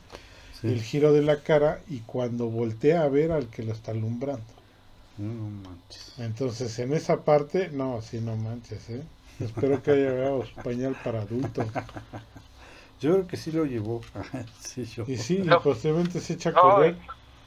Sí. 0.60 0.68
el 0.68 0.82
giro 0.82 1.12
de 1.12 1.20
la 1.22 1.40
cara 1.42 1.80
y 1.88 2.00
cuando 2.00 2.46
voltea 2.48 3.02
a 3.04 3.08
ver 3.08 3.30
al 3.32 3.48
que 3.48 3.62
lo 3.62 3.72
está 3.72 3.90
alumbrando. 3.92 4.44
No, 5.18 5.32
no 5.32 5.50
manches. 5.68 6.12
Entonces, 6.18 6.78
en 6.78 6.92
esa 6.94 7.24
parte, 7.24 7.68
no, 7.72 8.00
sí, 8.02 8.20
no 8.22 8.36
manches, 8.36 8.88
¿eh? 8.90 9.02
Espero 9.40 9.82
que 9.82 9.90
haya 9.92 10.10
llevado 10.12 10.44
su 10.46 10.54
pañal 10.56 10.94
para 11.04 11.20
adultos. 11.22 11.66
Yo 13.00 13.12
creo 13.12 13.26
que 13.26 13.36
sí 13.36 13.52
lo 13.52 13.64
llevó. 13.66 14.00
sí, 14.60 14.84
yo. 14.86 15.04
Y 15.06 15.16
sí, 15.18 15.38
y 15.38 15.46
No. 15.46 15.60
posteriormente 15.60 16.20
se 16.20 16.32
echa 16.34 16.48
a 16.48 16.52
no, 16.52 16.60
correr. 16.62 16.96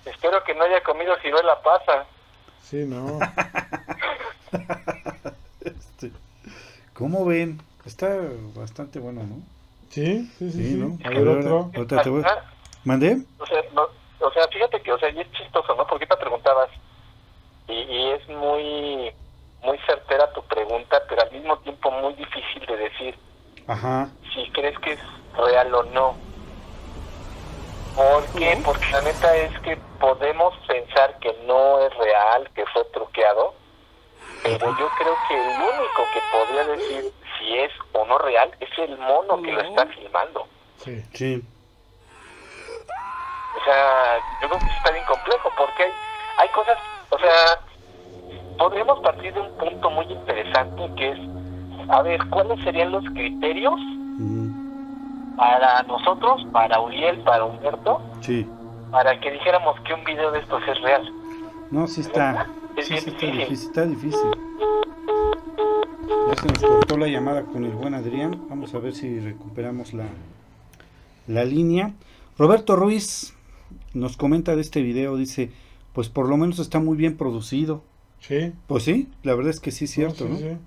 espero 0.05 0.43
que 0.45 0.53
no 0.53 0.63
haya 0.63 0.81
comido 0.83 1.13
ciruela 1.23 1.59
pasa. 1.63 2.05
Sí, 2.63 2.85
no. 2.85 3.19
Este, 5.61 6.11
¿Cómo 6.93 7.25
ven? 7.25 7.61
Está 7.85 8.17
bastante 8.55 8.99
bueno, 8.99 9.23
¿no? 9.23 9.35
Sí, 9.89 10.29
sí, 10.37 10.51
sí. 10.51 10.57
Sí, 10.57 10.63
sí. 10.71 10.77
¿no? 10.77 10.97
A 11.05 11.09
ver, 11.09 11.17
Ahora- 11.27 11.39
otro. 11.39 11.71
ahorita 11.75 12.01
te 12.01 12.09
voy- 12.09 12.23
Ah, 12.25 12.37
¿Mandé? 12.85 13.17
O 13.39 13.45
sea, 13.45 13.61
no, 13.73 13.83
o 14.25 14.31
sea, 14.31 14.47
fíjate 14.47 14.81
que, 14.81 14.91
o 14.93 14.99
sea, 14.99 15.09
y 15.09 15.19
es 15.19 15.31
chistoso, 15.33 15.75
¿no? 15.75 15.85
Porque 15.87 16.05
te 16.07 16.15
preguntabas, 16.17 16.69
y, 17.67 17.73
y 17.73 18.11
es 18.11 18.27
muy, 18.29 19.11
muy 19.63 19.77
certera 19.85 20.31
tu 20.33 20.41
pregunta, 20.43 20.97
pero 21.09 21.21
al 21.23 21.31
mismo 21.31 21.57
tiempo 21.59 21.91
muy 21.91 22.13
difícil 22.13 22.65
de 22.67 22.77
decir 22.77 23.15
Ajá. 23.67 24.09
si 24.33 24.49
crees 24.51 24.77
que 24.79 24.93
es 24.93 24.99
real 25.37 25.73
o 25.75 25.83
no. 25.91 26.15
¿Por 27.99 28.23
qué? 28.27 28.57
Porque 28.63 28.85
la 28.93 29.01
neta 29.01 29.35
es 29.35 29.59
que 29.59 29.75
podemos 29.99 30.55
pensar 30.65 31.19
que 31.19 31.33
no 31.45 31.79
es 31.81 31.93
real, 31.97 32.49
que 32.55 32.65
fue 32.67 32.85
truqueado, 32.93 33.53
pero 34.41 34.67
yo 34.79 34.87
creo 34.97 35.17
que 35.27 35.33
el 35.35 35.57
único 35.57 36.03
que 36.13 36.21
podría 36.31 36.63
decir 36.63 37.11
si 37.37 37.59
es 37.59 37.71
o 37.91 38.05
no 38.05 38.17
real 38.19 38.55
es 38.61 38.69
el 38.77 38.97
mono 38.99 39.41
que 39.41 39.51
lo 39.51 39.59
está 39.59 39.85
filmando. 39.87 40.47
Sí. 40.77 41.03
Sí. 41.13 41.43
O 43.59 43.63
sea, 43.65 44.17
yo 44.41 44.47
creo 44.47 44.59
que 44.59 44.77
está 44.77 44.91
bien 44.91 45.05
complejo 45.05 45.51
porque 45.57 45.83
hay, 45.83 45.91
hay 46.37 46.49
cosas, 46.49 46.77
o 47.09 47.19
sea, 47.19 47.59
podríamos 48.57 49.01
partir 49.01 49.33
de 49.33 49.41
un 49.41 49.57
punto 49.57 49.89
muy 49.89 50.05
interesante 50.05 50.89
que 50.95 51.09
es, 51.11 51.19
a 51.89 52.01
ver, 52.01 52.21
¿cuáles 52.29 52.63
serían 52.63 52.93
los 52.93 53.03
criterios 53.13 53.77
Mm, 54.19 54.48
para 55.39 55.83
nosotros, 55.83 56.45
para 56.51 56.79
Uriel, 56.81 57.19
para 57.23 57.45
Humberto, 57.45 58.01
Sí. 58.21 58.45
para 58.91 59.17
que 59.21 59.31
dijéramos 59.31 59.79
que 59.87 59.93
un 59.93 60.03
video 60.03 60.31
de 60.31 60.39
estos 60.39 60.61
es 60.67 60.81
real? 60.81 61.09
No, 61.71 61.87
sí 61.87 62.01
está. 62.01 62.45
Es 62.75 62.87
Sí, 62.87 62.95
está 62.95 63.11
difícil. 63.11 63.37
difícil. 63.37 63.67
Está 63.69 63.85
difícil. 63.85 64.29
Ya 66.27 66.35
se 66.35 66.47
nos 66.47 66.59
cortó 66.59 66.97
la 66.97 67.07
llamada 67.07 67.43
con 67.43 67.63
el 67.63 67.71
buen 67.71 67.93
Adrián. 67.93 68.47
Vamos 68.49 68.73
a 68.75 68.79
ver 68.79 68.93
si 68.93 69.19
recuperamos 69.19 69.93
la, 69.93 70.05
la 71.27 71.43
línea. 71.45 71.93
Roberto 72.37 72.75
Ruiz 72.75 73.33
nos 73.93 74.17
comenta 74.17 74.55
de 74.55 74.61
este 74.61 74.81
video. 74.81 75.15
Dice: 75.15 75.51
Pues 75.93 76.09
por 76.09 76.27
lo 76.27 76.37
menos 76.37 76.59
está 76.59 76.79
muy 76.79 76.97
bien 76.97 77.17
producido. 77.17 77.81
Sí. 78.19 78.51
Pues 78.67 78.83
sí, 78.83 79.09
la 79.23 79.33
verdad 79.35 79.51
es 79.51 79.59
que 79.59 79.71
sí 79.71 79.85
es 79.85 79.91
cierto, 79.91 80.25
sí, 80.25 80.29
¿no? 80.31 80.37
sí. 80.37 80.57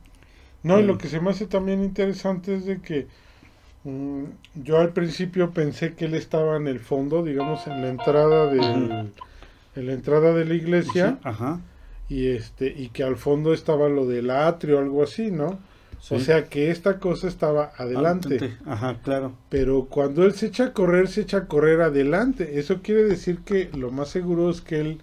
No, 0.63 0.79
y 0.81 0.85
Mm. 0.85 0.87
lo 0.87 0.99
que 0.99 1.09
se 1.09 1.21
me 1.21 1.31
hace 1.31 1.47
también 1.47 1.83
interesante 1.83 2.55
es 2.55 2.65
de 2.67 2.81
que 2.81 3.09
mm, 3.85 4.25
yo 4.55 4.79
al 4.79 4.91
principio 4.91 5.51
pensé 5.51 5.95
que 5.95 6.07
él 6.07 6.15
estaba 6.15 6.57
en 6.57 6.69
el 6.69 6.81
fondo, 6.81 7.23
digamos, 7.23 7.67
en 7.67 7.83
la 7.83 7.89
entrada 7.89 8.47
del, 8.47 9.13
en 9.77 9.87
la 9.87 9.93
entrada 9.93 10.33
de 10.33 10.45
la 10.45 10.55
iglesia 10.55 11.19
Sí, 11.23 11.29
Ajá. 11.29 11.61
y 12.09 12.29
este 12.29 12.67
y 12.69 12.89
que 12.89 13.05
al 13.05 13.17
fondo 13.17 13.53
estaba 13.53 13.89
lo 13.89 14.07
del 14.07 14.31
atrio, 14.31 14.79
algo 14.79 15.03
así, 15.03 15.31
¿no? 15.31 15.59
sí. 16.01 16.15
O 16.17 16.21
sea 16.21 16.45
que 16.45 16.71
esta 16.71 16.99
cosa 16.99 17.29
estaba 17.29 17.73
adelante. 17.77 18.57
Ajá, 18.67 18.99
claro. 19.03 19.35
Pero 19.49 19.87
cuando 19.87 20.25
él 20.25 20.35
se 20.35 20.47
echa 20.47 20.65
a 20.67 20.73
correr, 20.73 21.09
se 21.09 21.23
echa 21.23 21.39
a 21.39 21.47
correr 21.47 21.81
adelante. 21.81 22.59
Eso 22.59 22.83
quiere 22.83 23.05
decir 23.05 23.39
que 23.45 23.71
lo 23.73 23.91
más 23.91 24.09
seguro 24.09 24.51
es 24.51 24.61
que 24.61 24.81
él 24.81 25.01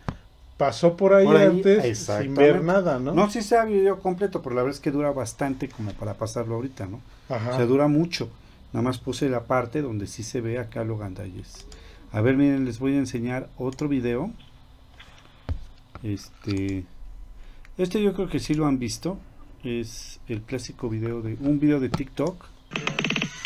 pasó 0.58 0.98
por 0.98 1.14
ahí, 1.14 1.26
Por 1.26 1.38
ahí, 1.38 1.48
antes 1.48 2.00
sin 2.00 2.36
ver 2.36 2.62
nada, 2.66 3.00
¿no? 3.00 3.14
¿no? 3.14 3.30
sí 3.32 3.42
sea 3.42 3.64
video 3.64 4.00
completo, 4.02 4.42
pero 4.42 4.56
la 4.56 4.62
verdad 4.64 4.76
es 4.76 4.82
que 4.82 4.92
dura 4.92 5.10
bastante 5.12 5.70
como 5.70 5.94
para 5.94 6.16
pasarlo 6.16 6.56
ahorita, 6.56 6.86
¿no? 6.86 7.00
Ajá. 7.30 7.52
O 7.54 7.56
sea, 7.56 7.66
dura 7.66 7.88
mucho. 7.88 8.30
Nada 8.74 8.84
más 8.84 9.00
puse 9.00 9.30
la 9.30 9.46
parte 9.46 9.82
donde 9.82 10.08
sí 10.08 10.24
se 10.24 10.42
ve 10.42 10.60
acá 10.60 10.84
lo 10.84 10.98
gandalles. 10.98 11.66
A 12.12 12.22
ver, 12.22 12.36
miren, 12.38 12.66
les 12.66 12.80
voy 12.80 12.94
a 12.94 12.98
enseñar 12.98 13.50
otro 13.58 13.88
video. 13.88 14.32
Este. 16.04 16.86
Este 17.78 18.02
yo 18.02 18.14
creo 18.14 18.30
que 18.30 18.40
sí 18.40 18.54
lo 18.54 18.66
han 18.68 18.80
visto. 18.80 19.18
Es 19.64 20.20
el 20.28 20.42
clásico 20.42 20.90
video 20.90 21.22
de. 21.22 21.34
Un 21.40 21.60
video 21.60 21.80
de 21.80 21.90
TikTok. 21.90 22.46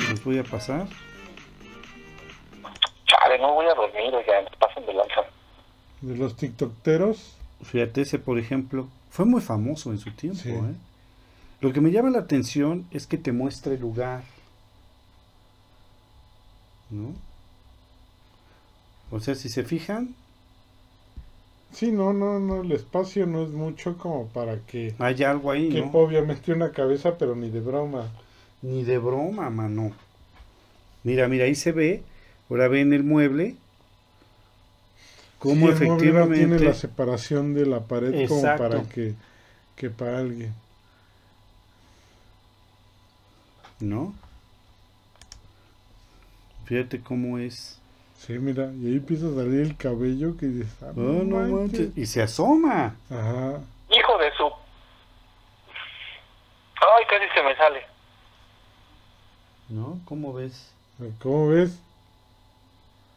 Los 0.09 0.23
voy 0.23 0.37
a 0.39 0.43
pasar. 0.43 0.87
Chale, 3.05 3.39
no 3.39 3.53
voy 3.53 3.65
a 3.65 3.73
dormir, 3.73 4.13
oigan, 4.13 4.45
pasen 4.59 4.85
de 4.85 4.93
lanza. 4.93 5.21
De 6.01 6.17
los 6.17 6.35
tiktokeros. 6.35 7.37
Fíjate, 7.63 8.01
ese 8.01 8.19
por 8.19 8.37
ejemplo. 8.37 8.87
Fue 9.09 9.25
muy 9.25 9.41
famoso 9.41 9.91
en 9.91 9.99
su 9.99 10.11
tiempo, 10.11 10.39
Sí. 10.41 10.49
¿eh? 10.49 10.75
Lo 11.61 11.71
que 11.71 11.81
me 11.81 11.91
llama 11.91 12.09
la 12.09 12.19
atención 12.19 12.85
es 12.91 13.07
que 13.07 13.17
te 13.17 13.31
muestra 13.31 13.73
el 13.73 13.79
lugar. 13.79 14.23
¿No? 16.93 17.13
O 19.11 19.19
sea, 19.19 19.35
si 19.35 19.49
se 19.49 19.63
fijan, 19.63 20.15
Sí, 21.73 21.91
no, 21.91 22.13
no, 22.13 22.39
no, 22.39 22.61
el 22.61 22.71
espacio 22.71 23.25
no 23.25 23.41
es 23.41 23.49
mucho 23.49 23.97
como 23.97 24.27
para 24.27 24.59
que 24.59 24.93
hay 24.99 25.23
algo 25.23 25.49
ahí, 25.49 25.69
que 25.69 25.81
¿no? 25.81 25.89
obviamente 25.93 26.53
una 26.53 26.71
cabeza, 26.71 27.17
pero 27.17 27.35
ni 27.35 27.49
de 27.49 27.61
broma. 27.61 28.11
Ni 28.61 28.83
de 28.83 28.99
broma, 28.99 29.49
mano. 29.49 29.91
Mira, 31.03 31.27
mira, 31.27 31.45
ahí 31.45 31.55
se 31.55 31.71
ve. 31.71 32.03
Ahora 32.47 32.67
ven 32.67 32.93
el 32.93 33.03
mueble. 33.03 33.55
Cómo 35.39 35.65
Sí, 35.71 35.73
el 35.73 35.87
mueble 35.87 36.11
no 36.13 36.19
efectivamente. 36.19 36.37
tiene 36.37 36.59
la 36.59 36.73
separación 36.75 37.55
de 37.55 37.65
la 37.65 37.79
pared 37.81 38.27
como 38.27 38.43
para 38.43 38.83
que, 38.83 39.15
que 39.75 39.89
para 39.89 40.19
alguien. 40.19 40.53
¿No? 43.79 44.13
Fíjate 46.73 47.03
cómo 47.03 47.37
es. 47.37 47.79
Sí, 48.17 48.33
mira, 48.39 48.63
y 48.73 48.87
ahí 48.87 48.93
empieza 48.97 49.27
a 49.27 49.35
salir 49.35 49.61
el 49.61 49.77
cabello 49.77 50.35
que 50.37 50.47
dices, 50.47 50.75
ah, 50.81 50.87
Oh, 50.97 51.01
no 51.01 51.23
manches. 51.37 51.51
manches. 51.51 51.97
Y 51.97 52.05
se 52.07 52.23
asoma. 52.23 52.95
Ajá. 53.11 53.59
Hijo 53.91 54.17
de 54.17 54.31
su... 54.35 54.45
Ay, 56.81 57.05
casi 57.07 57.25
se 57.35 57.43
me 57.43 57.55
sale. 57.57 57.85
¿No? 59.69 59.99
¿Cómo 60.05 60.33
ves? 60.33 60.73
¿Cómo 61.21 61.49
ves? 61.49 61.79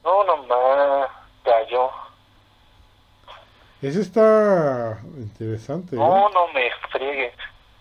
No, 0.04 0.22
no 0.24 0.36
más, 0.46 1.08
cayó. 1.42 1.88
Ese 3.80 4.02
está 4.02 4.98
interesante. 5.16 5.96
¿eh? 5.96 5.98
No, 5.98 6.28
no 6.28 6.48
me 6.52 6.68
friegues. 6.92 7.32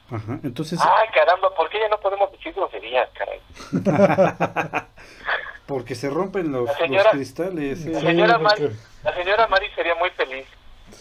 Ajá. 0.09 0.39
Entonces, 0.41 0.79
Ay, 0.81 1.09
caramba, 1.13 1.53
¿por 1.53 1.69
qué 1.69 1.79
ya 1.81 1.89
no 1.89 1.99
podemos 1.99 2.31
decir 2.31 2.53
groserías, 2.53 3.09
caray? 3.11 3.41
porque 5.65 5.95
se 5.95 6.09
rompen 6.09 6.51
los, 6.51 6.65
La 6.67 6.77
señora- 6.77 7.03
los 7.05 7.11
cristales. 7.13 7.79
Sí, 7.79 7.89
¿eh? 7.89 7.91
La 7.93 7.99
señora 8.01 8.39
porque- 8.39 8.63
Mari, 8.63 8.75
la 9.03 9.15
señora 9.15 9.47
Mari 9.47 9.65
sería 9.75 9.95
muy 9.95 10.09
feliz. 10.11 10.45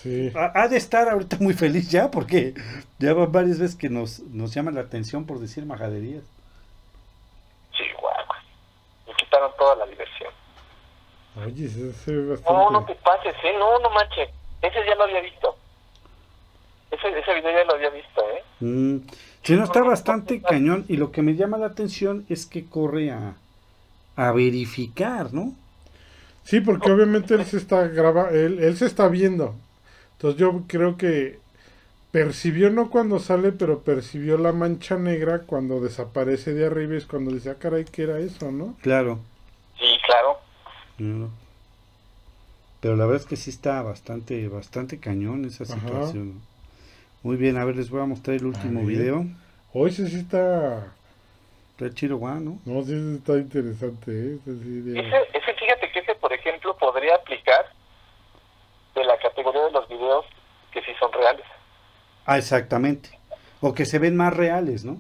Sí. 0.02 0.32
Ha 0.34 0.62
ha 0.62 0.68
de 0.68 0.76
estar 0.76 1.08
ahorita 1.08 1.36
muy 1.40 1.52
feliz 1.54 1.90
ya, 1.90 2.10
porque 2.10 2.54
ya 2.98 3.12
van 3.14 3.30
varias 3.30 3.58
veces 3.58 3.76
que 3.76 3.88
nos, 3.90 4.20
nos 4.20 4.52
llama 4.54 4.70
la 4.70 4.80
atención 4.80 5.26
por 5.26 5.38
decir 5.38 5.66
majaderías. 5.66 6.22
Chihuahua. 7.72 8.36
Me 9.06 9.14
quitaron 9.14 9.50
toda 9.58 9.76
la 9.76 9.86
diversión. 9.86 10.30
Oye, 11.36 11.66
ese 11.66 11.92
se 11.92 12.12
ve 12.12 12.30
bastante. 12.30 12.52
No, 12.52 12.70
no 12.70 12.84
te 12.86 12.94
pases, 12.96 13.34
¿eh? 13.44 13.54
No, 13.58 13.78
no 13.80 13.90
manches. 13.90 14.30
Ese 14.62 14.78
ya 14.86 14.94
lo 14.94 15.04
había 15.04 15.20
visto. 15.20 15.56
Ese, 16.90 17.18
ese 17.18 17.34
video 17.34 17.50
ya 17.50 17.64
lo 17.64 17.74
había 17.74 17.90
visto, 17.90 18.22
¿eh? 18.30 18.42
Mm, 18.60 18.96
sí, 19.42 19.54
no 19.56 19.64
está 19.64 19.82
bastante 19.82 20.40
cañón 20.40 20.84
y 20.88 20.96
lo 20.96 21.10
que 21.10 21.22
me 21.22 21.34
llama 21.34 21.58
la 21.58 21.66
atención 21.66 22.24
es 22.28 22.46
que 22.46 22.68
corre 22.68 23.10
a, 23.10 23.34
a 24.16 24.32
verificar, 24.32 25.32
¿no? 25.32 25.54
Sí, 26.44 26.60
porque 26.60 26.90
obviamente 26.90 27.34
él 27.34 27.44
se 27.44 27.56
está 27.56 27.88
graba, 27.88 28.30
él, 28.30 28.58
él 28.60 28.76
se 28.76 28.86
está 28.86 29.08
viendo. 29.08 29.54
Entonces 30.12 30.38
yo 30.40 30.62
creo 30.68 30.96
que 30.96 31.38
percibió 32.12 32.70
no 32.70 32.90
cuando 32.90 33.18
sale, 33.18 33.50
pero 33.50 33.80
percibió 33.80 34.38
la 34.38 34.52
mancha 34.52 34.96
negra 34.96 35.40
cuando 35.40 35.80
desaparece 35.80 36.54
de 36.54 36.66
arriba 36.66 36.94
y 36.94 36.98
es 36.98 37.06
cuando 37.06 37.32
dice, 37.32 37.50
ah, 37.50 37.56
caray, 37.58 37.84
¿qué 37.84 38.04
era 38.04 38.20
eso, 38.20 38.52
no? 38.52 38.76
Claro. 38.82 39.18
Sí, 39.78 39.86
claro. 40.06 40.38
claro. 40.96 41.30
Pero 42.80 42.96
la 42.96 43.06
verdad 43.06 43.22
es 43.22 43.26
que 43.26 43.36
sí 43.36 43.50
está 43.50 43.80
bastante, 43.82 44.46
bastante 44.46 45.00
cañón 45.00 45.44
esa 45.46 45.64
Ajá. 45.64 45.74
situación. 45.74 46.40
Muy 47.22 47.36
bien, 47.36 47.56
a 47.56 47.64
ver, 47.64 47.76
les 47.76 47.88
voy 47.88 48.02
a 48.02 48.06
mostrar 48.06 48.36
el 48.36 48.44
último 48.44 48.84
video. 48.84 49.26
Hoy 49.72 49.90
sí, 49.90 50.06
sí 50.06 50.16
está, 50.16 50.94
Está 51.76 51.92
chido, 51.92 52.18
guau, 52.18 52.38
¿no? 52.38 52.58
no, 52.66 52.82
sí, 52.84 53.16
está 53.18 53.32
interesante, 53.32 54.10
¿eh? 54.12 54.38
Ese 54.46 54.58
sí 54.62 54.80
de- 54.82 55.00
Ese, 55.00 55.28
ese, 55.38 55.54
fíjate 55.54 55.90
que 55.90 55.98
ese, 55.98 56.14
por 56.14 56.32
ejemplo, 56.32 56.76
podría 56.76 57.16
aplicar 57.16 57.66
de 58.94 59.04
la 59.04 59.18
categoría 59.18 59.62
de 59.64 59.72
los 59.72 59.88
videos 59.88 60.24
que 60.70 60.80
sí 60.82 60.92
son 61.00 61.12
reales. 61.12 61.44
Ah, 62.26 62.38
exactamente. 62.38 63.10
O 63.60 63.74
que 63.74 63.86
se 63.86 63.98
ven 63.98 64.16
más 64.16 64.36
reales, 64.36 64.84
¿no? 64.84 64.98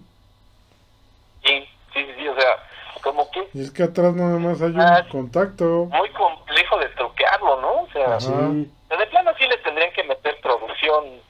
Sí, 1.44 1.64
sí, 1.92 2.04
sí, 2.06 2.12
sí, 2.18 2.26
o 2.28 2.34
sea, 2.40 2.56
como 3.02 3.30
que 3.30 3.48
Y 3.54 3.62
es 3.62 3.70
que 3.70 3.84
atrás 3.84 4.12
nada 4.14 4.36
más 4.38 4.60
hay 4.60 4.74
Ah, 4.76 5.02
un 5.04 5.08
contacto. 5.10 5.86
muy 5.92 6.08
complejo 6.10 6.78
de 6.80 6.88
truquearlo, 6.88 7.60
¿no? 7.60 7.82
O 7.82 7.88
sea. 7.92 8.18
Sí. 8.18 8.32
de 8.98 9.06
plano 9.06 9.30
sí 9.38 9.44
le 9.46 9.58
tendrían 9.58 9.92
que 9.92 10.02
meter 10.04 10.40
producción 10.40 11.20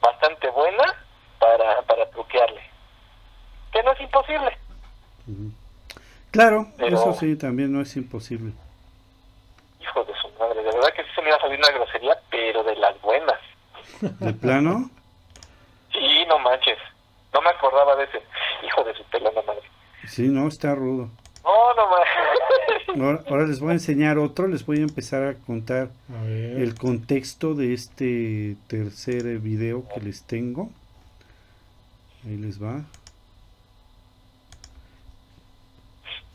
bastante 0.00 0.48
buena 0.50 0.84
para, 1.38 1.82
para 1.82 2.10
truquearle. 2.10 2.73
Que 3.74 3.82
no 3.82 3.92
es 3.92 4.00
imposible. 4.00 4.56
Claro, 6.30 6.68
Pero- 6.78 6.96
eso 6.96 7.14
sí, 7.14 7.36
también 7.36 7.72
no 7.72 7.80
es 7.82 7.94
imposible. 7.96 8.52
Hijo 9.80 10.04
de 10.04 10.12
su 10.14 10.28
madre, 10.38 10.62
de 10.62 10.70
verdad 10.72 10.92
que 10.96 11.02
sí 11.02 11.08
se 11.14 11.20
me 11.22 11.28
iba 11.28 11.36
a 11.36 11.40
salir 11.40 11.58
una 11.58 11.70
grosería, 11.70 12.16
pero 12.30 12.62
de 12.64 12.76
las 12.76 13.00
buenas. 13.02 13.38
De 14.00 14.32
plano, 14.32 14.90
Sí, 15.92 16.24
no 16.28 16.38
manches. 16.40 16.78
No 17.32 17.40
me 17.42 17.50
acordaba 17.50 17.94
de 17.96 18.04
ese. 18.04 18.20
Hijo 18.66 18.82
de 18.84 18.94
su 18.94 19.04
pelona 19.04 19.42
madre. 19.46 19.62
sí, 20.08 20.22
no, 20.28 20.48
está 20.48 20.74
rudo. 20.74 21.08
No, 21.44 21.74
no 21.74 21.86
manches. 21.88 23.00
Ahora, 23.00 23.22
ahora 23.28 23.46
les 23.46 23.60
voy 23.60 23.70
a 23.70 23.74
enseñar 23.74 24.18
otro, 24.18 24.46
les 24.48 24.64
voy 24.66 24.78
a 24.78 24.82
empezar 24.82 25.22
a 25.24 25.34
contar 25.34 25.88
A 26.12 26.24
el 26.26 26.74
contexto 26.76 27.54
de 27.54 27.74
este 27.74 28.56
tercer 28.68 29.38
video 29.40 29.84
que 29.92 30.00
les 30.00 30.22
tengo. 30.24 30.70
Ahí 32.24 32.36
les 32.36 32.62
va. 32.62 32.82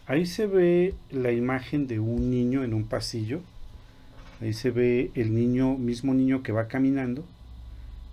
Ahí 0.09 0.25
se 0.25 0.45
ve 0.47 0.95
la 1.11 1.31
imagen 1.31 1.87
de 1.87 1.99
un 2.01 2.29
niño 2.31 2.63
en 2.65 2.73
un 2.73 2.83
pasillo. 2.83 3.39
Ahí 4.41 4.53
se 4.53 4.71
ve 4.71 5.11
el 5.15 5.33
niño, 5.33 5.77
mismo 5.77 6.13
niño 6.13 6.43
que 6.43 6.51
va 6.51 6.67
caminando. 6.67 7.23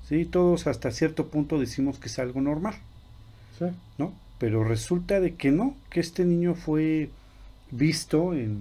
Sí, 0.08 0.24
todos 0.24 0.66
hasta 0.68 0.90
cierto 0.92 1.26
punto 1.28 1.58
decimos 1.58 1.98
que 1.98 2.06
es 2.06 2.18
algo 2.20 2.40
normal, 2.40 2.74
Sí. 3.58 3.64
¿no? 3.98 4.12
Pero 4.38 4.62
resulta 4.62 5.18
de 5.20 5.34
que 5.34 5.50
no, 5.50 5.74
que 5.90 5.98
este 6.00 6.24
niño 6.24 6.54
fue 6.54 7.08
visto 7.72 8.34
en, 8.34 8.58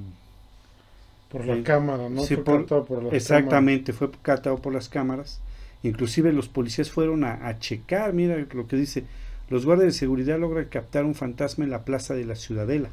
Por 1.30 1.45
la 1.45 1.62
cámara, 1.64 2.07
¿no? 2.10 2.22
Sí, 2.24 2.36
Fue 2.36 2.66
por- 2.66 2.86
por 2.88 3.03
las 3.03 3.14
Exactamente, 3.14 3.91
fue 3.94 4.10
captado 4.24 4.57
por 4.60 4.74
las 4.74 4.88
cámaras 4.90 5.41
Inclusive 5.84 6.32
los 6.34 6.48
policías 6.48 6.90
fueron 6.90 7.24
a, 7.26 7.45
a 7.48 7.60
checar, 7.60 8.14
mira 8.14 8.38
lo 8.53 8.68
que 8.68 8.76
dice, 8.78 9.03
los 9.49 9.66
guardias 9.66 9.94
de 9.94 9.99
seguridad 9.99 10.40
logran 10.40 10.66
captar 10.66 11.06
un 11.06 11.14
fantasma 11.14 11.64
en 11.66 11.70
la 11.70 11.84
plaza 11.86 12.16
de 12.16 12.26
la 12.26 12.36
Ciudadela. 12.36 12.90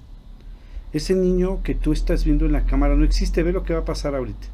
Ese 0.92 1.14
niño 1.14 1.62
que 1.64 1.74
tú 1.74 1.92
estás 1.92 2.24
viendo 2.24 2.46
en 2.46 2.52
la 2.52 2.66
cámara 2.66 2.94
no 2.96 3.04
existe, 3.04 3.42
ve 3.42 3.52
lo 3.52 3.64
que 3.64 3.74
va 3.74 3.80
a 3.80 3.84
pasar 3.84 4.14
ahorita. 4.14 4.46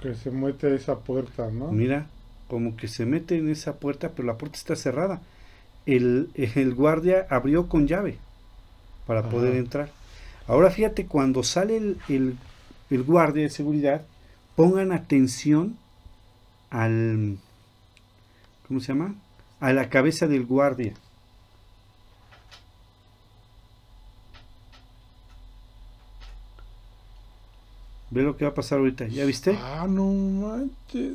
Que 0.00 0.14
se 0.14 0.30
mete 0.30 0.74
esa 0.76 1.00
puerta, 1.00 1.50
¿no? 1.50 1.68
Mira, 1.70 2.10
como 2.48 2.76
que 2.76 2.88
se 2.88 3.06
mete 3.06 3.36
en 3.38 3.48
esa 3.48 3.78
puerta, 3.78 4.10
pero 4.14 4.26
la 4.26 4.36
puerta 4.38 4.56
está 4.58 4.76
cerrada. 4.76 5.22
El, 5.86 6.30
el 6.34 6.74
guardia 6.74 7.26
abrió 7.30 7.68
con 7.68 7.86
llave 7.86 8.18
para 9.06 9.20
Ajá. 9.22 9.28
poder 9.28 9.54
entrar. 9.56 9.90
Ahora 10.46 10.70
fíjate, 10.70 11.06
cuando 11.06 11.42
sale 11.44 11.76
el, 11.78 11.98
el- 12.08 12.38
el 12.90 13.04
guardia 13.04 13.44
de 13.44 13.50
seguridad, 13.50 14.06
pongan 14.56 14.92
atención 14.92 15.78
al... 16.70 17.38
¿Cómo 18.66 18.80
se 18.80 18.88
llama? 18.88 19.14
A 19.60 19.72
la 19.74 19.90
cabeza 19.90 20.26
del 20.26 20.46
guardia. 20.46 20.94
Ve 28.10 28.22
lo 28.22 28.36
que 28.36 28.44
va 28.44 28.50
a 28.50 28.54
pasar 28.54 28.78
ahorita. 28.78 29.06
¿Ya 29.06 29.24
viste? 29.24 29.56
Ah, 29.62 29.86
no 29.88 30.04
manches. 30.04 31.12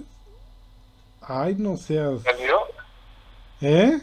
Ay, 1.21 1.55
no 1.57 1.75
seas. 1.77 2.21
¿Salió? 2.23 2.57
¿Eh? 3.61 3.99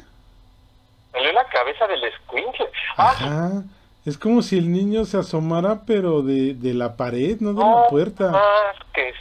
¿Salió 1.12 1.32
la 1.32 1.46
cabeza 1.48 1.86
del 1.86 2.04
escuincle? 2.04 2.66
Ah, 2.96 3.10
Ajá. 3.10 3.62
Es 4.04 4.18
como 4.18 4.42
si 4.42 4.58
el 4.58 4.72
niño 4.72 5.04
se 5.04 5.16
asomara, 5.16 5.82
pero 5.86 6.22
de, 6.22 6.54
de 6.54 6.74
la 6.74 6.96
pared, 6.96 7.36
no 7.40 7.52
de 7.54 7.60
la 7.64 7.86
puerta. 7.88 8.30
más 8.32 8.76
que 8.92 9.10
es. 9.10 9.16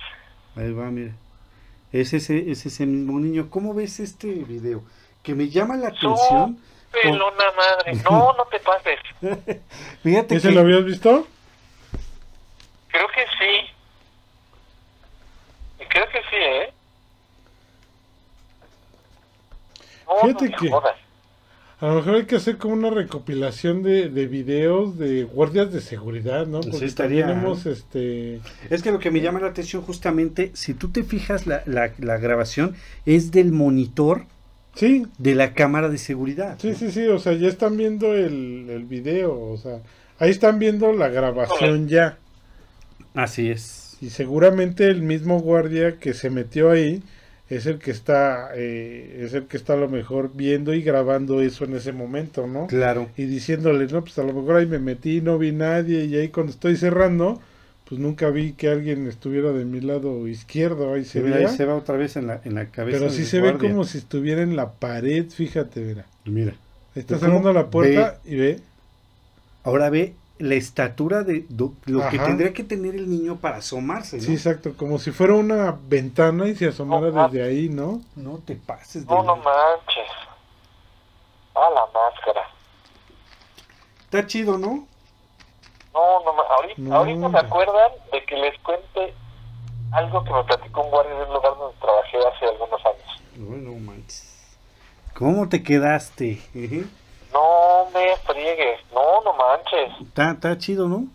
Ahí 0.56 0.74
va, 0.74 0.86
mira. 0.90 1.14
Es 1.92 2.14
ese, 2.14 2.50
es 2.52 2.66
ese 2.66 2.86
mismo 2.86 3.20
niño. 3.20 3.50
¿Cómo 3.50 3.74
ves 3.74 4.00
este 4.00 4.28
video? 4.28 4.82
Que 5.22 5.36
me 5.36 5.50
llama 5.50 5.76
la 5.78 5.90
atención. 5.90 6.58
Pelona 6.92 7.46
madre. 7.56 7.94
No, 8.04 8.34
no 8.34 8.46
te 8.46 8.60
pases. 8.60 9.00
Fíjate 10.04 10.36
¿Ese 10.36 10.50
que 10.50 10.56
lo 10.56 10.62
habías 10.62 10.84
visto? 10.84 11.28
Creo 12.92 13.08
que 13.08 13.22
sí. 13.40 13.68
Creo 15.90 16.06
que 16.10 16.20
sí, 16.30 16.36
¿eh? 16.38 16.74
No, 20.08 20.16
Fíjate 20.28 20.50
no 20.50 20.58
que- 20.58 20.70
jodas. 20.70 20.96
A 21.80 21.88
lo 21.88 21.96
mejor 21.96 22.14
hay 22.14 22.26
que 22.26 22.36
hacer 22.36 22.60
como 22.60 22.76
una 22.76 22.92
recopilación 22.92 23.82
de, 23.82 24.08
de 24.10 24.28
videos 24.28 25.00
de 25.00 25.24
guardias 25.24 25.74
de 25.74 25.82
seguridad, 25.82 26.46
¿no? 26.46 26.60
Pues 26.60 26.66
sí 26.66 26.72
Porque 26.74 26.86
estaría, 26.86 27.32
hemos, 27.32 27.66
este... 27.66 28.40
es 28.70 28.84
que 28.84 28.92
lo 28.92 29.00
que 29.00 29.10
me 29.10 29.20
llama 29.20 29.40
la 29.40 29.48
atención 29.48 29.82
justamente, 29.82 30.52
si 30.54 30.76
tú 30.76 30.90
te 30.92 31.02
fijas 31.04 31.48
la, 31.48 31.64
la, 31.66 31.92
la 31.98 32.18
grabación, 32.18 32.76
es 33.08 33.32
del 33.32 33.52
monitor 33.52 34.26
Sí, 34.76 35.08
de 35.18 35.34
la 35.34 35.54
cámara 35.54 35.90
de 35.90 35.98
seguridad. 35.98 36.56
sí, 36.62 36.70
¿no? 36.70 36.76
sí, 36.76 36.92
sí, 36.92 37.08
o 37.08 37.18
sea, 37.18 37.34
ya 37.34 37.48
están 37.48 37.76
viendo 37.78 38.14
el, 38.14 38.68
el 38.70 38.84
video, 38.86 39.34
o 39.38 39.58
sea, 39.58 39.80
ahí 40.20 40.30
están 40.30 40.60
viendo 40.60 40.94
la 40.94 41.08
grabación 41.10 41.88
ya. 41.88 42.20
Así 43.14 43.50
es. 43.50 43.98
Y 44.02 44.10
seguramente 44.10 44.88
el 44.88 45.02
mismo 45.02 45.40
guardia 45.40 45.98
que 45.98 46.14
se 46.14 46.30
metió 46.30 46.72
ahí 46.72 47.04
es 47.50 47.66
el 47.66 47.80
que 47.80 47.92
está, 47.92 48.52
eh, 48.56 49.24
es 49.26 49.34
el 49.34 49.44
que 49.44 49.58
está 49.58 49.74
a 49.74 49.78
lo 49.78 49.90
mejor 49.90 50.32
viendo 50.34 50.74
y 50.74 50.82
grabando 50.82 51.42
eso 51.42 51.66
en 51.66 51.76
ese 51.76 51.92
momento, 51.92 52.48
¿no? 52.48 52.68
Claro. 52.68 53.10
Y 53.18 53.26
diciéndole, 53.26 53.88
no, 53.88 54.02
pues 54.02 54.18
a 54.20 54.24
lo 54.24 54.34
mejor 54.34 54.56
ahí 54.56 54.66
me 54.66 54.80
metí, 54.80 55.20
no 55.20 55.38
vi 55.38 55.52
nadie, 55.52 56.06
y 56.06 56.16
ahí 56.16 56.30
cuando 56.30 56.54
estoy 56.54 56.78
cerrando, 56.78 57.42
pues 57.90 58.00
nunca 58.00 58.30
vi 58.30 58.54
que 58.54 58.70
alguien 58.70 59.06
estuviera 59.06 59.52
de 59.52 59.66
mi 59.66 59.82
lado 59.82 60.30
izquierdo, 60.30 60.94
ahí 60.94 61.04
se 61.04 61.20
mira, 61.20 61.36
veía. 61.36 61.50
ahí 61.50 61.58
se 61.58 61.66
va 61.66 61.76
otra 61.76 61.98
vez 61.98 62.16
en 62.16 62.28
la, 62.28 62.40
en 62.46 62.56
la 62.56 62.68
cabeza. 62.68 63.00
Pero 63.00 63.12
sí 63.12 63.18
del 63.18 63.28
se 63.28 63.42
ve 63.42 63.58
como 63.58 63.84
si 63.84 63.98
estuviera 63.98 64.42
en 64.42 64.56
la 64.56 64.72
pared, 64.72 65.30
fíjate, 65.30 65.82
mira. 65.82 66.06
Mira. 66.24 66.54
Está 66.96 67.20
cerrando 67.20 67.52
la 67.52 67.70
puerta 67.70 68.20
y 68.24 68.36
ve. 68.36 68.60
Ahora 69.64 69.90
ve 69.90 70.14
la 70.42 70.56
estatura 70.56 71.24
de 71.24 71.46
do- 71.50 71.74
lo 71.86 72.08
que 72.10 72.18
tendría 72.20 72.54
que 72.54 72.64
tener 72.64 72.96
el 72.96 73.10
niño 73.10 73.38
para 73.38 73.58
asomarse, 73.58 74.18
¿no? 74.18 74.24
Sí, 74.24 74.34
exacto, 74.34 74.74
como 74.78 74.98
si 75.00 75.12
fuera 75.12 75.34
una 75.36 75.78
ventana 75.84 76.48
y 76.48 76.56
se 76.56 76.68
asomara 76.68 77.12
desde 77.12 77.44
ahí, 77.44 77.70
¿no? 77.70 78.02
No 78.16 78.40
te 78.40 78.56
pases 78.56 79.08
de 79.08 79.14
No, 79.16 79.24
no 79.24 79.36
manches. 79.38 80.08
A 81.56 81.70
la 81.70 81.86
máscara. 81.94 82.42
Está 84.06 84.26
chido, 84.28 84.58
¿no? 84.58 84.88
No, 85.94 86.24
no, 86.26 86.34
ma- 86.34 86.44
ahorita, 86.56 86.82
No. 86.82 86.96
ahorita 86.96 87.28
me 87.30 87.40
acuerdan 87.40 87.92
de 88.12 88.24
que 88.26 88.36
les 88.38 88.58
cuente 88.60 89.14
algo 89.92 90.24
que 90.24 90.32
me 90.34 90.44
platicó 90.46 90.82
un 90.84 90.90
guardia 90.92 91.16
de 91.16 91.24
un 91.26 91.34
lugar 91.34 91.54
donde 91.58 91.78
trabajé 91.80 92.18
hace 92.18 92.46
algunos 92.46 92.86
años. 92.86 93.22
Bueno, 93.36 93.72
manches. 93.80 94.28
¿Cómo 95.14 95.50
te 95.50 95.62
quedaste? 95.62 96.42
No 97.94 98.00
me 98.00 98.16
friegues, 98.18 98.80
no, 98.94 99.22
no 99.24 99.34
manches. 99.34 100.08
Está, 100.08 100.32
está 100.32 100.58
chido, 100.58 100.88
¿no? 100.88 101.08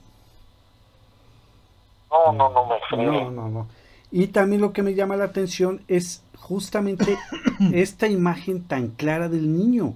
No, 2.10 2.32
no, 2.32 2.50
no 2.50 2.66
me 2.66 2.80
friegues. 2.88 3.22
No, 3.24 3.30
no, 3.30 3.48
no. 3.48 3.68
Y 4.10 4.28
también 4.28 4.60
lo 4.60 4.72
que 4.72 4.82
me 4.82 4.94
llama 4.94 5.16
la 5.16 5.24
atención 5.24 5.82
es 5.88 6.22
justamente 6.38 7.18
esta 7.72 8.06
imagen 8.06 8.66
tan 8.66 8.88
clara 8.88 9.28
del 9.28 9.56
niño. 9.56 9.94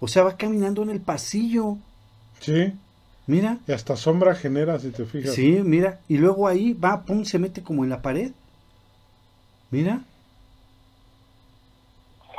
O 0.00 0.08
sea, 0.08 0.22
va 0.24 0.36
caminando 0.36 0.82
en 0.82 0.90
el 0.90 1.00
pasillo. 1.00 1.76
Sí, 2.40 2.72
Mira. 3.26 3.58
y 3.66 3.72
hasta 3.72 3.96
sombra 3.96 4.34
genera, 4.34 4.78
si 4.78 4.90
te 4.90 5.04
fijas. 5.04 5.34
Sí, 5.34 5.60
mira. 5.62 6.00
Y 6.08 6.16
luego 6.16 6.48
ahí 6.48 6.72
va, 6.72 7.02
pum, 7.02 7.24
se 7.24 7.38
mete 7.38 7.62
como 7.62 7.84
en 7.84 7.90
la 7.90 8.00
pared. 8.00 8.30
Mira. 9.70 10.00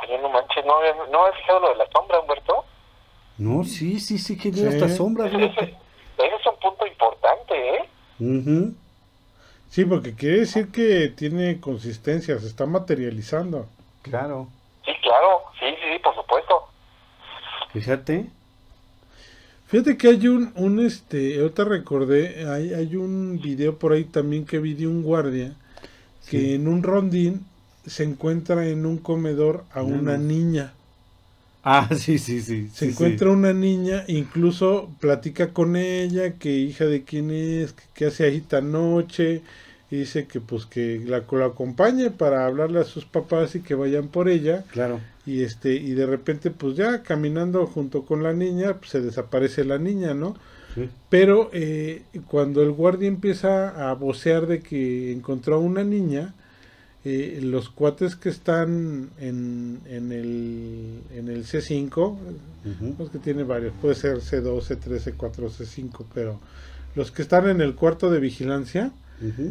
Oye, 0.02 0.18
no 0.20 0.28
manches, 0.30 0.64
no, 0.64 0.74
no 1.12 1.28
he 1.28 1.32
fijado 1.32 1.60
lo 1.60 1.68
de 1.68 1.76
la 1.76 1.86
sombra, 1.92 2.18
Humberto. 2.20 2.64
No, 3.40 3.64
sí, 3.64 3.98
sí, 4.00 4.18
sí, 4.18 4.36
genera 4.36 4.70
Sí. 4.70 4.76
hasta 4.76 4.96
sombras. 4.96 5.32
Ese, 5.32 5.40
es 5.40 6.46
un 6.46 6.58
punto 6.60 6.86
importante, 6.86 7.54
¿eh? 7.54 7.88
Ujú. 8.20 8.74
Sí, 9.70 9.84
porque 9.86 10.14
quiere 10.14 10.40
decir 10.40 10.68
que 10.68 11.08
tiene 11.08 11.58
consistencia, 11.58 12.38
se 12.38 12.46
está 12.46 12.66
materializando. 12.66 13.66
Claro. 14.02 14.48
Sí, 14.84 14.92
claro, 15.02 15.42
sí, 15.58 15.66
sí, 15.80 15.92
sí, 15.94 15.98
por 16.02 16.14
supuesto. 16.14 16.54
Fíjate. 17.72 18.26
Fíjate 19.68 19.96
que 19.96 20.08
hay 20.08 20.28
un, 20.28 20.52
un 20.56 20.84
este, 20.84 21.40
ahorita 21.40 21.64
recordé, 21.64 22.46
hay, 22.46 22.74
hay 22.74 22.96
un 22.96 23.40
video 23.40 23.78
por 23.78 23.92
ahí 23.92 24.04
también 24.04 24.44
que 24.44 24.58
vi 24.58 24.74
de 24.74 24.86
un 24.86 25.02
guardia 25.02 25.54
que 26.28 26.38
Sí. 26.40 26.54
en 26.54 26.68
un 26.68 26.82
rondín 26.82 27.46
se 27.86 28.02
encuentra 28.04 28.66
en 28.66 28.84
un 28.84 28.98
comedor 28.98 29.64
a 29.72 29.82
una 29.82 30.18
niña. 30.18 30.74
Ah, 31.62 31.88
sí, 31.96 32.18
sí, 32.18 32.40
sí. 32.40 32.68
Se 32.72 32.86
sí, 32.86 32.92
encuentra 32.92 33.30
una 33.30 33.52
niña, 33.52 34.04
incluso 34.08 34.90
platica 35.00 35.52
con 35.52 35.76
ella, 35.76 36.34
que 36.34 36.50
hija 36.56 36.86
de 36.86 37.04
quién 37.04 37.30
es, 37.30 37.74
que, 37.94 38.06
hace 38.06 38.24
ahí 38.24 38.40
tan 38.40 38.72
noche, 38.72 39.42
y 39.90 39.96
dice 39.96 40.26
que 40.26 40.40
pues 40.40 40.66
que 40.66 41.00
la, 41.04 41.24
la 41.30 41.46
acompañe 41.46 42.10
para 42.10 42.46
hablarle 42.46 42.80
a 42.80 42.84
sus 42.84 43.04
papás 43.04 43.54
y 43.54 43.60
que 43.60 43.74
vayan 43.74 44.08
por 44.08 44.28
ella. 44.28 44.64
Claro. 44.72 45.00
y 45.26 45.42
este, 45.42 45.74
y 45.74 45.92
de 45.92 46.06
repente 46.06 46.50
pues 46.50 46.76
ya 46.76 47.02
caminando 47.02 47.66
junto 47.66 48.04
con 48.04 48.22
la 48.22 48.32
niña, 48.32 48.78
pues, 48.78 48.90
se 48.90 49.00
desaparece 49.00 49.64
la 49.64 49.78
niña, 49.78 50.14
¿no? 50.14 50.36
Sí. 50.74 50.88
Pero 51.08 51.50
eh, 51.52 52.02
cuando 52.28 52.62
el 52.62 52.70
guardia 52.70 53.08
empieza 53.08 53.90
a 53.90 53.94
vocear 53.94 54.46
de 54.46 54.60
que 54.60 55.12
encontró 55.12 55.56
a 55.56 55.58
una 55.58 55.82
niña, 55.82 56.34
eh, 57.04 57.38
los 57.42 57.70
cuates 57.70 58.14
que 58.16 58.28
están 58.28 59.10
en, 59.18 59.80
en, 59.86 60.12
el, 60.12 61.00
en 61.16 61.28
el 61.28 61.44
C5, 61.44 61.96
Ujú. 61.96 62.94
los 62.98 63.10
que 63.10 63.18
tiene 63.18 63.42
varios, 63.42 63.72
puede 63.80 63.94
ser 63.94 64.18
C2, 64.18 64.60
C3, 64.62 65.16
C4, 65.16 65.48
C5, 65.48 66.04
pero 66.12 66.38
los 66.94 67.10
que 67.10 67.22
están 67.22 67.48
en 67.48 67.60
el 67.60 67.74
cuarto 67.74 68.10
de 68.10 68.20
vigilancia 68.20 68.92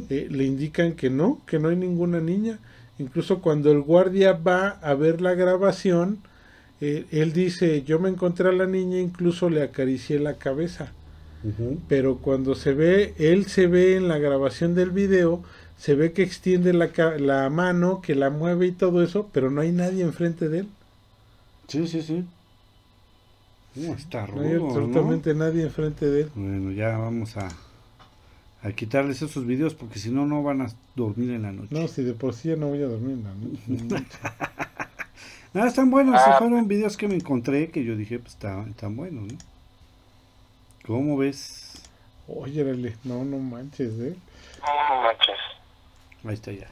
eh, 0.10 0.28
le 0.30 0.46
indican 0.46 0.94
que 0.94 1.10
no, 1.10 1.42
que 1.46 1.60
no 1.60 1.70
hay 1.70 1.76
ninguna 1.76 2.20
niña. 2.20 2.60
Incluso 2.98 3.40
cuando 3.40 3.72
el 3.72 3.82
guardia 3.82 4.34
va 4.34 4.70
a 4.82 4.94
ver 4.96 5.22
la 5.22 5.34
grabación, 5.36 6.20
eh, 6.82 7.06
él 7.12 7.34
dice, 7.34 7.84
yo 7.84 8.00
me 8.00 8.10
encontré 8.10 8.50
a 8.50 8.52
la 8.52 8.66
niña, 8.66 9.00
incluso 9.00 9.50
le 9.50 9.62
acaricié 9.64 10.20
la 10.20 10.36
cabeza. 10.36 10.92
Pero 11.88 12.18
cuando 12.18 12.54
se 12.54 12.74
ve, 12.74 13.14
él 13.18 13.46
se 13.46 13.68
ve 13.68 13.96
en 13.96 14.10
la 14.10 14.18
grabación 14.18 14.76
del 14.76 14.90
video, 14.92 15.42
se 15.80 15.96
ve 15.96 16.12
que 16.12 16.22
extiende 16.24 16.74
la, 16.74 16.90
ca- 16.92 17.18
la 17.18 17.50
mano, 17.50 18.02
que 18.02 18.14
la 18.14 18.30
mueve 18.30 18.68
y 18.68 18.72
todo 18.74 19.02
eso, 19.02 19.30
pero 19.32 19.50
no 19.50 19.62
hay 19.62 19.72
nadie 19.72 20.04
enfrente 20.04 20.48
de 20.50 20.60
él. 20.60 20.68
Sí, 21.68 21.88
sí, 21.88 22.02
sí. 22.02 22.26
No, 23.76 23.94
está 23.94 24.28
No 24.28 24.42
hay 24.42 24.56
rudo, 24.58 24.60
¿no? 24.60 24.68
absolutamente 24.68 25.34
nadie 25.34 25.64
enfrente 25.64 26.06
de 26.06 26.22
él. 26.24 26.32
Bueno, 26.36 26.72
ya 26.72 26.98
vamos 26.98 27.38
a, 27.38 27.48
a 28.62 28.72
quitarles 28.74 29.22
esos 29.22 29.46
videos 29.46 29.74
porque 29.74 30.00
si 30.00 30.10
no, 30.12 30.26
no 30.26 30.44
van 30.44 30.62
a 30.62 30.68
dormir 30.96 31.30
en 31.32 31.44
la 31.44 31.52
noche. 31.54 31.70
No, 31.72 31.88
si 31.88 32.04
de 32.04 32.14
por 32.14 32.34
sí 32.34 32.50
ya 32.50 32.56
no 32.58 32.68
voy 32.68 32.82
a 32.84 32.88
dormir 32.88 33.12
en 33.12 33.24
la 33.24 33.34
noche. 33.36 34.06
Ah, 35.54 35.66
están 35.68 35.90
buenos. 35.92 36.20
Ah. 36.26 36.36
Fueron 36.40 36.68
videos 36.68 36.98
que 36.98 37.08
me 37.08 37.16
encontré 37.16 37.70
que 37.70 37.84
yo 37.86 37.96
dije, 37.96 38.20
pues 38.20 38.34
están, 38.34 38.70
están 38.70 38.96
buenos, 38.98 39.32
¿no? 39.32 39.38
¿Cómo 40.86 41.16
ves? 41.18 41.74
Óyerale, 42.28 42.96
no, 43.04 43.24
no 43.24 43.38
manches, 43.38 43.94
¿eh? 44.00 44.16
No, 44.62 44.96
no 44.96 45.04
manches. 45.04 45.38
Ahí 46.24 46.34
está 46.34 46.52
ya. 46.52 46.68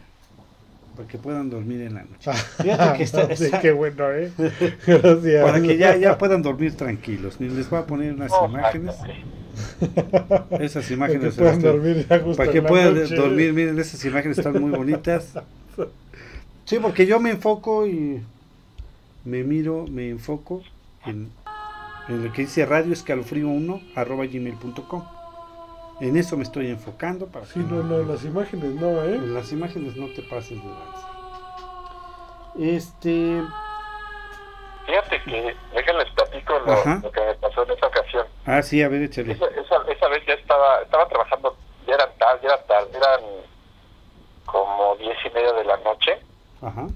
para 0.96 1.08
que 1.08 1.18
puedan 1.18 1.50
dormir 1.50 1.82
en 1.82 1.94
la 1.96 2.04
noche. 2.04 2.32
Fíjate 2.62 2.98
que 2.98 3.04
está, 3.04 3.28
qué 3.62 3.72
bueno, 3.72 4.12
¿eh? 4.12 4.32
Gracias. 4.88 5.44
para 5.44 5.62
que 5.62 5.78
ya, 5.78 5.96
ya 5.96 6.18
puedan 6.18 6.42
dormir 6.42 6.76
tranquilos. 6.76 7.40
Les 7.40 7.70
voy 7.70 7.80
a 7.80 7.86
poner 7.86 8.14
unas 8.14 8.32
No, 8.32 8.46
imágenes. 8.46 8.96
Esas 10.60 10.92
Para 10.98 11.18
que 11.18 11.26
imágenes 11.26 11.36
puedan 11.36 11.62
dormir 11.62 12.08
para 12.08 12.52
que 12.52 12.62
puedan 12.62 12.96
dormir, 13.16 13.54
miren, 13.54 13.80
esas 13.80 14.04
imágenes 14.06 14.38
están 14.38 14.60
muy 14.60 14.72
bonitas. 14.72 15.34
Sí, 16.66 16.78
porque 16.80 17.06
yo 17.08 17.20
me 17.20 17.32
enfoco 17.32 17.88
y 17.88 18.24
me 19.24 19.44
miro, 19.44 19.88
me 19.88 20.10
enfoco 20.10 20.68
en, 21.06 21.34
en 22.08 22.24
lo 22.24 22.32
que 22.32 22.44
dice 22.44 22.66
radio 22.66 22.94
escalofrío 22.94 23.48
1 23.50 23.82
arroba 23.96 24.26
gmail.com. 24.26 25.04
En 26.00 26.16
eso 26.16 26.38
me 26.38 26.44
estoy 26.44 26.70
enfocando 26.70 27.28
para 27.28 27.46
Sí, 27.46 27.54
que 27.54 27.60
no, 27.60 27.82
no, 27.82 28.04
las 28.04 28.24
imágenes 28.24 28.70
no, 28.76 29.04
¿eh? 29.04 29.16
en 29.16 29.34
las 29.34 29.52
imágenes 29.52 29.96
no 29.96 30.08
te 30.14 30.22
pases 30.22 30.62
de 30.62 30.70
lanza. 30.70 31.08
Este, 32.60 33.42
Fíjate 34.86 35.22
que, 35.24 35.56
déjenles 35.74 36.10
platico 36.12 36.60
lo, 36.60 37.12
que 37.12 37.22
me 37.22 37.34
pasó 37.36 37.64
en 37.64 37.72
esa 37.72 37.88
ocasión. 37.88 38.28
ah, 38.46 38.62
sí, 38.62 38.82
a 38.82 38.88
ver, 38.88 39.02
échale. 39.02 39.34
Esa, 39.34 39.46
esa, 39.48 39.92
esa 39.92 40.08
vez 40.08 40.26
ya 40.26 40.34
estaba, 40.36 40.82
estaba 40.82 41.08
trabajando, 41.08 41.58
ya 41.88 41.96
eran 41.96 42.10
tarde, 42.18 42.40
ya 42.44 42.54
era 42.54 42.64
tarde, 42.64 42.90
eran 42.96 43.22
como 44.46 44.96
diez 44.96 45.18
y 45.26 45.30
media 45.32 45.52
de 45.54 45.64
la 45.66 45.78
noche. 45.78 46.20
Ajá, 46.62 46.88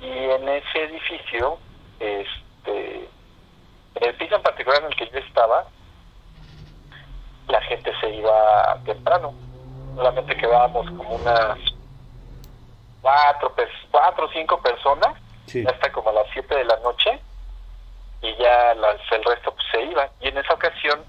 Y 0.00 0.06
en 0.08 0.48
ese 0.48 0.84
edificio, 0.84 1.58
este, 1.98 3.08
el 4.00 4.14
piso 4.16 4.36
en 4.36 4.42
particular 4.42 4.80
en 4.82 4.88
el 4.88 4.96
que 4.96 5.08
yo 5.10 5.18
estaba, 5.18 5.66
la 7.50 7.60
gente 7.62 7.92
se 8.00 8.10
iba 8.10 8.80
temprano. 8.84 9.32
Solamente 9.94 10.36
quedábamos 10.36 10.88
como 10.90 11.16
unas 11.16 11.58
cuatro, 13.02 13.54
cuatro 13.90 14.26
o 14.26 14.30
cinco 14.32 14.60
personas, 14.60 15.14
sí, 15.46 15.64
hasta 15.66 15.92
como 15.92 16.10
a 16.10 16.14
las 16.14 16.26
siete 16.32 16.54
de 16.54 16.64
la 16.64 16.76
noche, 16.76 17.20
y 18.22 18.34
ya 18.36 18.74
las, 18.74 18.96
el 19.10 19.24
resto 19.24 19.52
pues, 19.54 19.66
se 19.72 19.82
iba. 19.82 20.10
Y 20.20 20.28
en 20.28 20.38
esa 20.38 20.54
ocasión, 20.54 21.04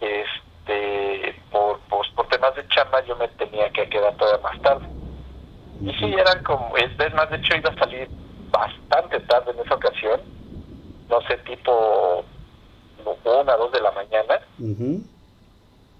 este, 0.00 1.40
por, 1.50 1.78
por, 1.88 2.14
por 2.14 2.28
temas 2.28 2.54
de 2.54 2.66
chamba, 2.68 3.02
yo 3.04 3.16
me 3.16 3.28
tenía 3.28 3.70
que 3.70 3.88
quedar 3.88 4.14
todavía 4.16 4.42
más 4.42 4.60
tarde. 4.60 4.84
Y 5.80 5.92
sí, 5.94 6.14
eran 6.14 6.42
como, 6.42 6.76
es, 6.76 6.90
es 6.98 7.14
más, 7.14 7.30
de 7.30 7.36
hecho 7.36 7.56
iba 7.56 7.70
a 7.70 7.78
salir 7.78 8.08
bastante 8.50 9.20
tarde 9.20 9.52
en 9.52 9.60
esa 9.60 9.74
ocasión, 9.74 10.20
no 11.08 11.20
sé, 11.22 11.36
tipo 11.38 12.24
una, 13.24 13.56
dos 13.56 13.72
de 13.72 13.80
la 13.80 13.90
mañana, 13.92 14.40
Ujú, 14.58 15.02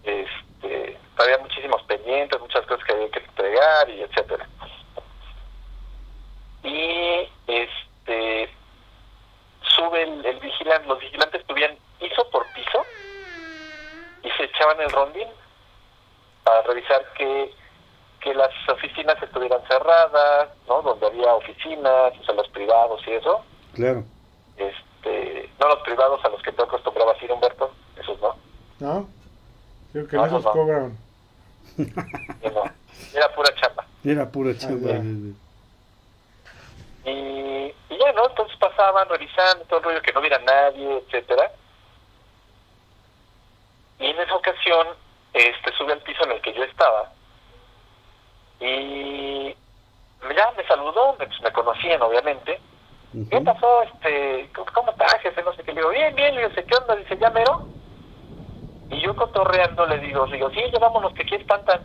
este, 0.06 0.98
había 1.18 1.38
muchísimos 1.38 1.82
pendientes, 1.82 2.40
muchas 2.40 2.64
cosas 2.66 2.84
que 2.84 2.92
había 2.92 3.10
que 3.10 3.18
entregar 3.18 3.90
y 3.90 4.02
etcétera. 4.02 4.48
Y 6.62 7.28
este, 7.46 8.50
sube 9.76 10.02
el, 10.02 10.24
el 10.24 10.38
vigilante, 10.40 10.88
los 10.88 11.00
vigilantes 11.00 11.42
subían 11.46 11.76
piso 11.98 12.28
por 12.30 12.46
piso 12.54 12.84
y 14.22 14.30
se 14.30 14.44
echaban 14.44 14.80
el 14.80 14.90
rondín 14.90 15.28
para 16.44 16.62
revisar 16.62 17.04
que, 17.14 17.52
que 18.20 18.34
las 18.34 18.50
oficinas 18.68 19.20
estuvieran 19.22 19.60
cerradas, 19.68 20.48
¿no? 20.68 20.82
Donde 20.82 21.06
había 21.06 21.34
oficinas, 21.34 22.12
o 22.20 22.24
sea, 22.24 22.34
los 22.34 22.48
privados 22.48 23.00
y 23.06 23.12
eso. 23.12 23.44
claro. 23.74 24.04
Este, 24.56 25.50
no 25.60 25.68
los 25.68 25.80
privados 25.80 26.24
a 26.24 26.28
los 26.30 26.42
que 26.42 26.50
tú 26.52 26.62
acostumbrabas 26.62 27.22
ir, 27.22 27.30
Humberto, 27.30 27.72
esos 28.00 28.18
no. 28.20 28.36
¿No? 28.78 29.08
Creo 29.96 30.08
que 30.08 30.16
No, 30.16 30.26
esos 30.26 30.44
no, 30.44 30.52
cobran. 30.52 30.98
Era 33.14 33.34
pura 33.34 33.54
chamba. 33.54 33.86
Era 34.04 34.30
pura 34.30 34.58
chamba. 34.58 34.90
ya. 34.90 35.02
Y, 37.10 37.74
y 37.88 37.98
ya, 37.98 38.12
¿no? 38.12 38.28
Entonces 38.28 38.54
pasaban 38.58 39.08
revisando 39.08 39.64
todo 39.64 39.78
el 39.78 39.84
rollo 39.86 40.02
que 40.02 40.12
no 40.12 40.20
hubiera 40.20 40.38
nadie, 40.40 40.98
etcétera. 40.98 41.50
Y 43.98 44.04
en 44.08 44.20
esa 44.20 44.34
ocasión, 44.34 44.88
este, 45.32 45.72
sube 45.78 45.94
al 45.94 46.02
piso 46.02 46.24
en 46.24 46.32
el 46.32 46.42
que 46.42 46.52
yo 46.52 46.62
estaba 46.64 47.10
y 48.60 49.56
ya 50.36 50.52
me 50.58 50.66
saludó, 50.66 51.14
me, 51.18 51.26
pues, 51.26 51.40
me 51.40 51.52
conocían 51.52 52.02
obviamente. 52.02 52.60
Ujú, 53.14 53.30
¿Qué 53.30 53.40
pasó? 53.40 53.82
Este, 53.84 54.50
¿cómo- 54.54 54.66
¿Cómo 54.74 54.90
estás, 54.90 55.14
jefe? 55.22 55.42
No 55.42 55.54
sé 55.54 55.62
qué. 55.62 55.72
Le 55.72 55.80
digo, 55.80 55.88
bien, 55.90 56.14
bien. 56.14 56.34
Le 56.34 56.48
digo, 56.48 56.54
¿qué 56.66 56.76
onda? 56.76 56.96
Dice, 56.96 57.16
¿ya 57.18 57.30
mero? 57.30 57.66
Y 58.90 59.00
yo 59.00 59.14
cotorreando 59.16 59.86
le 59.86 59.98
digo, 59.98 60.26
digo, 60.26 60.50
sí, 60.50 60.62
ya 60.72 60.78
vámonos, 60.78 61.12
que 61.14 61.22
aquí 61.22 61.34
espantan. 61.34 61.80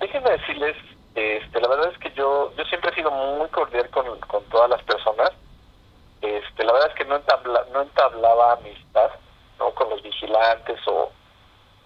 Déjenme 0.00 0.30
decirles, 0.30 0.76
este, 1.14 1.60
la 1.60 1.68
verdad 1.68 1.90
es 1.92 1.98
que 1.98 2.10
yo, 2.12 2.52
yo 2.56 2.64
siempre 2.64 2.90
he 2.90 2.94
sido 2.94 3.10
muy 3.10 3.48
cordial 3.48 3.88
con, 3.90 4.18
con 4.20 4.44
todas 4.44 4.70
las 4.70 4.82
personas. 4.82 5.32
Este, 6.20 6.64
la 6.64 6.72
verdad 6.72 6.90
es 6.90 6.94
que 6.94 7.04
no, 7.04 7.16
entabla, 7.16 7.64
no 7.72 7.82
entablaba 7.82 8.52
amistad, 8.52 9.10
¿no? 9.58 9.70
Con 9.74 9.90
los 9.90 10.02
vigilantes 10.02 10.80
o, 10.86 11.10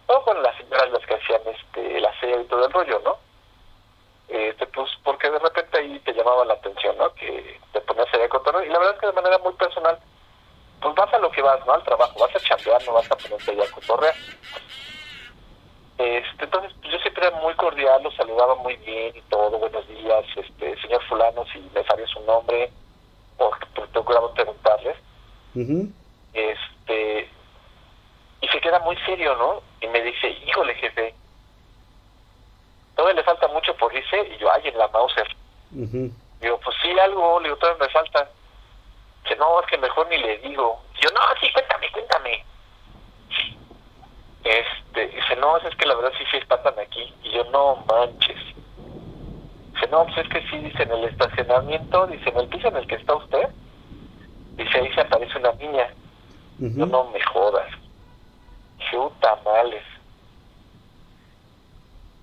o 0.06 0.22
con 0.22 0.42
las 0.42 0.56
señoras 0.56 0.90
las 0.90 1.06
que 1.06 1.14
hacían 1.14 1.40
este, 1.46 1.98
el 1.98 2.04
aseo 2.06 2.40
y 2.40 2.44
todo 2.44 2.66
el 2.66 2.72
rollo, 2.72 3.00
¿no? 3.04 3.16
este, 4.32 4.66
pues 4.68 4.90
porque 5.04 5.30
de 5.30 5.38
repente 5.38 5.78
ahí 5.78 5.98
te 6.00 6.14
llamaba 6.14 6.44
la 6.44 6.54
atención, 6.54 6.96
¿no? 6.96 7.12
Que 7.14 7.60
te 7.72 7.80
ponías 7.82 8.06
ahí 8.14 8.22
a 8.22 8.28
cotorrear. 8.28 8.66
Y 8.66 8.70
la 8.70 8.78
verdad 8.78 8.94
es 8.94 9.00
que 9.00 9.06
de 9.06 9.12
manera 9.12 9.38
muy 9.38 9.52
personal, 9.54 9.98
pues 10.82 10.94
vas 10.94 11.14
a 11.14 11.18
lo 11.18 11.30
que 11.30 11.40
vas, 11.42 11.64
¿no? 11.66 11.72
Al 11.72 11.84
trabajo, 11.84 12.18
vas 12.18 12.34
a 12.34 12.40
chambear, 12.40 12.82
no 12.84 12.92
vas 12.92 13.10
a 13.10 13.16
ponerte 13.16 13.50
ahí 13.52 13.60
a 13.60 13.70
cotorrear. 13.70 14.14
Este, 15.98 16.44
entonces, 16.44 16.72
pues, 16.80 16.92
yo 16.92 16.98
siempre 16.98 17.26
era 17.28 17.36
muy 17.38 17.54
cordial, 17.54 18.02
los 18.02 18.14
saludaba 18.16 18.56
muy 18.56 18.76
bien 18.76 19.12
y 19.14 19.20
todo, 19.22 19.58
buenos 19.58 19.86
días, 19.86 20.24
este, 20.36 20.76
señor 20.80 21.02
fulano, 21.04 21.44
si 21.52 21.60
me 21.74 21.84
sabía 21.84 22.06
su 22.08 22.20
nombre, 22.22 22.70
o 23.38 23.50
procuraba 23.92 24.32
preguntarles. 24.34 24.96
ujú, 25.54 25.88
Este, 26.32 27.30
y 28.40 28.48
se 28.48 28.60
queda 28.60 28.80
muy 28.80 28.96
serio, 29.06 29.36
¿no? 29.36 29.62
Y 29.80 29.86
me 29.88 30.02
dice, 30.02 30.28
híjole, 30.28 30.74
jefe, 30.74 31.14
todavía 32.96 33.20
le 33.20 33.24
falta 33.24 33.46
mucho 33.48 33.76
por 33.76 33.94
irse, 33.94 34.28
y 34.34 34.38
yo, 34.38 34.50
ay, 34.52 34.62
en 34.68 34.78
la 34.78 34.88
Mauser. 34.88 35.28
ujú. 35.72 36.10
Digo, 36.40 36.58
pues 36.64 36.76
sí, 36.82 36.90
algo, 36.98 37.38
le 37.38 37.48
digo, 37.48 37.58
todavía 37.58 37.86
me 37.86 37.92
falta. 37.92 38.28
Dice, 39.22 39.36
no, 39.36 39.60
es 39.60 39.66
que 39.66 39.78
mejor 39.78 40.06
ni 40.08 40.18
le 40.18 40.38
digo. 40.38 40.82
Yo, 41.00 41.10
no, 41.10 41.20
sí, 41.40 41.52
cuéntame, 41.52 41.90
cuéntame. 41.92 42.44
Este, 44.44 45.06
dice, 45.08 45.36
no, 45.36 45.56
es 45.58 45.74
que 45.76 45.86
la 45.86 45.94
verdad 45.94 46.12
sí 46.18 46.24
se 46.30 46.38
espantan 46.38 46.78
aquí. 46.80 47.12
Y 47.22 47.30
yo, 47.32 47.44
no 47.44 47.84
manches. 47.88 48.38
Dice, 49.74 49.86
no, 49.90 50.04
pues 50.04 50.18
es 50.18 50.28
que 50.28 50.42
sí, 50.50 50.58
dice, 50.58 50.82
en 50.82 50.92
el 50.92 51.04
estacionamiento, 51.04 52.06
dice, 52.08 52.30
en 52.30 52.38
el 52.38 52.48
piso 52.48 52.68
en 52.68 52.76
el 52.76 52.86
que 52.86 52.96
está 52.96 53.14
usted, 53.14 53.48
dice, 54.56 54.78
ahí 54.78 54.92
se 54.92 55.00
aparece 55.00 55.38
una 55.38 55.52
niña. 55.52 55.88
Yo, 56.58 56.84
Ujú. 56.84 56.86
no 56.86 57.04
me 57.10 57.20
jodas. 57.22 57.68
Dije, 58.78 58.96
"Uh, 58.98 59.10
tamales. 59.20 59.84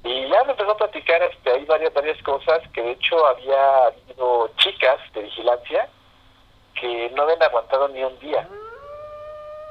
Y 0.04 0.30
ya 0.30 0.44
me 0.46 0.52
empezó 0.52 0.72
a 0.72 0.78
platicar, 0.78 1.22
este, 1.24 1.52
hay 1.52 1.66
varias, 1.66 1.94
varias 1.94 2.22
cosas, 2.24 2.62
que 2.74 2.82
de 2.82 2.92
hecho 2.92 3.26
había 3.28 3.86
habido 3.86 4.50
chicas 4.58 4.98
de 5.14 5.22
vigilancia 5.24 5.90
que 6.80 7.10
no 7.16 7.24
habían 7.24 7.44
aguantado 7.44 7.88
ni 7.90 8.04
un 8.04 8.18
día, 8.20 8.48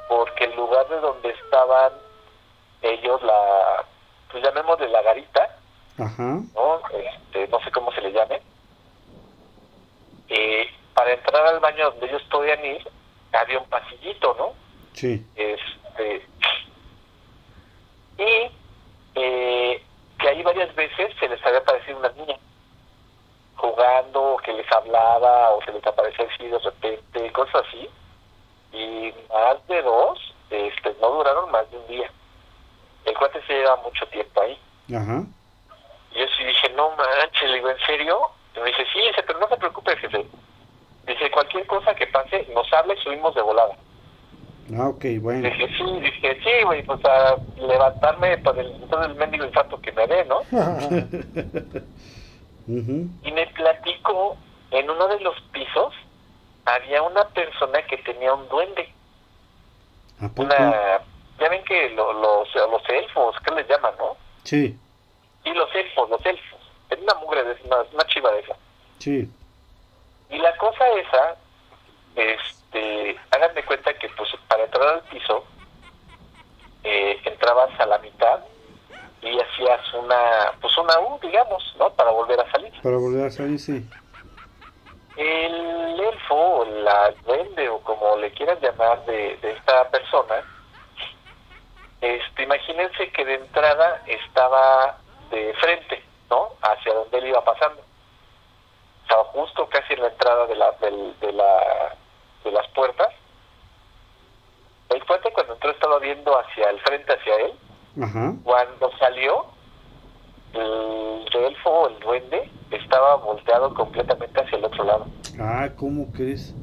porque 0.08 0.44
el 0.44 0.56
lugar 0.56 0.88
de 0.88 1.00
donde 1.00 1.30
estaban 1.30 1.92
ellos, 2.82 3.22
la, 3.22 3.84
pues 4.30 4.42
llamémosle 4.42 4.88
la 4.88 5.02
garita, 5.02 5.56
Ajá. 5.98 6.40
¿no? 6.54 6.80
Este, 6.92 7.48
no 7.48 7.60
sé 7.60 7.70
cómo 7.72 7.92
se 7.92 8.00
le 8.02 8.12
llame, 8.12 8.40
eh, 10.28 10.66
para 10.94 11.12
entrar 11.12 11.46
al 11.46 11.60
baño 11.60 11.90
donde 11.90 12.06
ellos 12.06 12.22
podían 12.30 12.64
ir, 12.64 12.88
había 13.32 13.58
un 13.58 13.68
pasillito, 13.68 14.34
¿no? 14.38 14.52
Sí. 14.94 15.24
este 15.36 16.26
y 18.18 18.50
eh, 19.14 19.82
que 20.18 20.28
ahí 20.28 20.42
varias 20.42 20.74
veces 20.74 21.14
se 21.20 21.28
les 21.28 21.44
había 21.46 21.60
aparecido 21.60 21.98
una 21.98 22.08
niña 22.10 22.36
jugando 23.58 24.34
o 24.34 24.36
que 24.38 24.52
les 24.52 24.66
hablaba 24.72 25.50
o 25.50 25.62
se 25.62 25.72
les 25.72 25.86
aparecía 25.86 26.26
así 26.32 26.46
de 26.48 26.58
repente 26.58 27.32
cosas 27.32 27.64
así. 27.68 27.88
Y 28.72 29.12
más 29.28 29.66
de 29.68 29.82
dos 29.82 30.34
este 30.50 30.96
no 31.00 31.10
duraron 31.10 31.50
más 31.50 31.70
de 31.70 31.76
un 31.76 31.86
día. 31.88 32.10
El 33.04 33.14
cuate 33.16 33.40
se 33.46 33.52
lleva 33.52 33.76
mucho 33.76 34.06
tiempo 34.06 34.40
ahí. 34.40 34.58
Ajá. 34.94 35.22
y 36.12 36.18
yo 36.18 36.26
sí 36.36 36.44
dije 36.44 36.70
no 36.74 36.90
manches 36.96 37.50
le 37.50 37.56
digo 37.56 37.68
en 37.68 37.78
serio 37.86 38.18
y 38.56 38.60
me 38.60 38.66
dice 38.66 38.86
sí 38.90 39.00
dice 39.00 39.22
pero 39.26 39.38
no 39.38 39.48
se 39.48 39.56
preocupe 39.58 39.94
jefe 39.98 40.26
dice 41.06 41.30
cualquier 41.30 41.66
cosa 41.66 41.94
que 41.94 42.06
pase 42.06 42.46
nos 42.54 42.72
habla 42.72 42.94
y 42.94 43.02
subimos 43.02 43.34
de 43.34 43.42
volada 43.42 43.76
Ah, 44.76 44.88
ok, 44.88 45.04
bueno. 45.22 45.48
Dije, 45.48 45.66
sí, 45.78 46.00
dije, 46.00 46.38
sí, 46.44 46.64
güey, 46.64 46.82
pues 46.82 47.02
a 47.06 47.36
levantarme 47.56 48.36
por 48.38 48.58
el, 48.58 48.70
todo 48.90 49.02
el 49.04 49.14
mendigo 49.14 49.46
infarto 49.46 49.80
que 49.80 49.92
me 49.92 50.06
dé, 50.06 50.26
¿no? 50.26 50.40
Y 53.22 53.32
me 53.32 53.46
platicó, 53.48 54.36
en 54.70 54.90
uno 54.90 55.08
de 55.08 55.20
los 55.20 55.40
pisos, 55.52 55.94
había 56.66 57.02
una 57.02 57.26
persona 57.28 57.80
que 57.86 57.96
tenía 57.98 58.34
un 58.34 58.46
duende. 58.48 58.92
¿A 60.20 60.28
poco? 60.28 60.42
Una, 60.42 61.00
ya 61.40 61.48
ven 61.48 61.64
que 61.64 61.88
lo- 61.90 62.12
los, 62.12 62.54
los 62.54 62.88
elfos, 62.90 63.36
¿qué 63.44 63.54
les 63.54 63.68
llaman, 63.68 63.94
no? 63.98 64.16
Sí. 64.44 64.78
Y 65.44 65.50
los 65.52 65.74
elfos, 65.74 66.10
los 66.10 66.24
elfos. 66.26 66.58
una, 67.64 67.76
una 67.92 68.04
chiva 68.06 68.30
de 68.32 68.40
esa. 68.40 68.56
Sí. 68.98 69.30
Y 70.30 70.38
la 70.38 70.54
cosa 70.58 70.86
esa, 70.90 71.36
este, 72.16 73.16
háganme 73.30 73.62
cuenta 73.64 73.94
que 73.94 74.08
pues 74.10 74.28
para 74.48 74.64
entrar 74.64 74.88
al 74.88 75.02
piso, 75.04 75.44
eh, 76.84 77.18
entrabas 77.24 77.70
a 77.80 77.86
la 77.86 77.98
mitad 77.98 78.40
y 79.22 79.40
hacías 79.40 79.94
una, 79.94 80.52
pues 80.60 80.76
una 80.78 80.98
U, 81.00 81.18
digamos, 81.20 81.62
¿no? 81.78 81.90
Para 81.90 82.10
volver 82.10 82.40
a 82.40 82.50
salir. 82.50 82.72
Para 82.82 82.96
volver 82.96 83.26
a 83.26 83.30
salir, 83.30 83.58
sí. 83.58 83.88
El 85.16 85.98
elfo, 86.00 86.34
o 86.60 86.64
la 86.64 87.10
duende, 87.26 87.68
o 87.68 87.80
como 87.80 88.16
le 88.16 88.30
quieran 88.32 88.60
llamar 88.60 89.04
de, 89.06 89.36
de 89.38 89.50
esta 89.52 89.88
persona, 89.90 90.44
este, 92.00 92.42
imagínense 92.44 93.10
que 93.10 93.24
de 93.24 93.34
entrada 93.34 94.02
estaba 94.06 94.98
de 95.30 95.52
frente, 95.54 96.04
¿no? 96.30 96.50
Hacia 96.62 96.94
donde 96.94 97.18
él 97.18 97.26
iba 97.26 97.44
pasando. 97.44 97.82
Estaba 99.02 99.24
justo 99.24 99.68
casi 99.68 99.94
en 99.94 100.02
la 100.02 100.08
entrada 100.08 100.46
de, 100.46 100.54
la, 100.54 100.70
del- 100.72 101.18
de, 101.18 101.32
la, 101.32 101.96
de 102.44 102.52
las 102.52 102.68
puertas. 102.68 103.08
El 104.90 105.04
cuate 105.04 105.32
cuando 105.32 105.54
entró 105.54 105.70
estaba 105.70 105.98
viendo 105.98 106.38
hacia 106.38 106.70
el 106.70 106.80
frente, 106.82 107.12
hacia 107.14 107.34
él. 107.40 107.52
Ajá. 108.02 108.34
Cuando 108.44 108.90
salió, 108.98 109.46
el 110.54 111.44
elfo, 111.44 111.70
o 111.70 111.88
el 111.88 111.98
duende, 112.00 112.50
estaba 112.70 113.16
volteado 113.16 113.74
completamente 113.74 114.40
hacia 114.40 114.58
el 114.58 114.64
otro 114.64 114.84
lado. 114.84 115.06
Ah, 115.40 115.68
¿cómo 115.76 116.10
crees? 116.12 116.54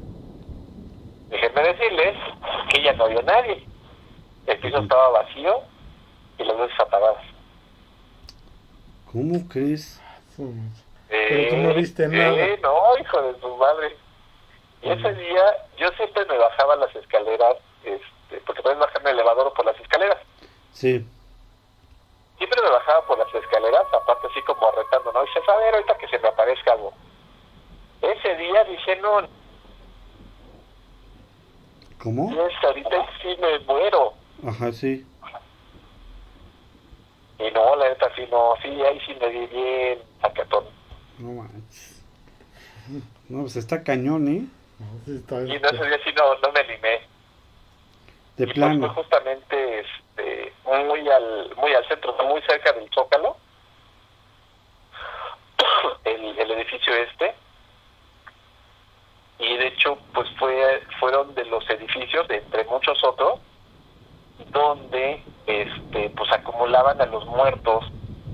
Déjenme 1.30 1.62
decirles 1.62 2.16
que 2.72 2.82
ya 2.82 2.92
no 2.94 3.04
había 3.04 3.22
nadie. 3.22 3.66
El 4.46 4.58
piso 4.60 4.78
estaba 4.78 5.08
vacío 5.10 5.60
y 6.38 6.44
las 6.44 6.56
luces 6.56 6.78
apagadas. 6.80 7.24
¿Cómo 9.12 9.48
crees? 9.48 10.00
Pero 11.08 11.48
tú 11.50 11.56
no 11.56 11.74
viste 11.74 12.06
nada. 12.08 12.32
eh, 12.32 12.58
no, 12.62 12.76
hijo 13.00 13.22
de 13.22 13.40
su 13.40 13.56
madre. 13.56 13.96
Y 14.82 14.90
ese 14.90 15.14
día 15.14 15.42
yo 15.78 15.88
siempre 15.96 16.24
me 16.26 16.36
bajaba 16.38 16.76
las 16.76 16.94
escaleras, 16.94 17.56
este, 17.82 18.40
porque 18.46 18.62
puedes 18.62 18.78
bajar 18.78 19.00
el 19.02 19.08
elevador 19.08 19.48
o 19.48 19.54
por 19.54 19.64
las 19.64 19.78
escaleras. 19.80 20.18
Sí. 20.70 21.04
Siempre 22.38 22.60
me 22.62 22.70
bajaba 22.70 23.06
por 23.06 23.18
las 23.18 23.34
escaleras, 23.34 23.84
aparte 23.94 24.26
así 24.28 24.42
como 24.42 24.70
retando, 24.72 25.12
¿no? 25.12 25.22
Y 25.24 25.26
dices, 25.28 25.48
a 25.48 25.56
ver, 25.56 25.74
ahorita 25.74 25.98
que 25.98 26.08
se 26.08 26.18
me 26.18 26.28
aparezca 26.28 26.72
algo. 26.72 26.92
Ese 28.02 28.36
día 28.36 28.64
dije, 28.64 28.96
no, 28.96 29.20
¿Cómo? 32.02 32.30
es, 32.46 32.52
ahorita 32.64 33.06
sí 33.22 33.36
me 33.40 33.58
muero. 33.60 34.12
Ajá, 34.46 34.70
sí. 34.72 35.06
Y 37.38 37.50
no, 37.50 37.76
la 37.76 37.88
neta 37.88 38.10
sí 38.14 38.26
no, 38.30 38.54
sí, 38.62 38.68
ahí 38.82 39.00
sí 39.06 39.14
me 39.20 39.28
di 39.28 39.46
bien 39.46 40.02
sacatón. 40.20 40.64
No 41.18 41.42
manches. 41.42 42.02
No, 43.28 43.40
pues 43.40 43.56
está 43.56 43.82
cañón, 43.82 44.28
¿eh? 44.28 44.46
Sí, 45.04 45.16
está- 45.16 45.42
Y 45.42 45.52
en 45.56 45.64
ese 45.64 45.84
día 45.84 45.98
sí 46.04 46.10
no, 46.16 46.34
no 46.38 46.52
me 46.52 46.60
animé. 46.60 47.00
De 48.36 48.44
y 48.44 48.46
pues 48.46 48.54
plano. 48.54 48.78
fue 48.94 49.02
justamente 49.02 49.84
este, 50.16 50.52
muy 50.64 51.08
al 51.08 51.54
muy 51.56 51.74
al 51.74 51.86
centro, 51.88 52.14
muy 52.24 52.40
cerca 52.42 52.72
del 52.72 52.88
Zócalo, 52.94 53.36
el, 56.04 56.38
el 56.38 56.50
edificio 56.52 56.94
este. 56.94 57.34
Y 59.38 59.56
de 59.56 59.66
hecho, 59.66 59.98
pues 60.14 60.28
fue 60.38 60.82
fueron 60.98 61.34
de 61.34 61.44
los 61.46 61.68
edificios, 61.68 62.26
de 62.28 62.38
entre 62.38 62.64
muchos 62.64 63.02
otros, 63.04 63.40
donde 64.50 65.22
este 65.46 66.10
pues 66.10 66.32
acumulaban 66.32 67.00
a 67.00 67.06
los 67.06 67.26
muertos 67.26 67.84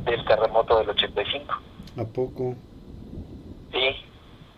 del 0.04 0.24
terremoto 0.24 0.78
del 0.78 0.90
85. 0.90 1.54
¿A 1.98 2.04
poco? 2.04 2.54
Sí, 3.72 4.04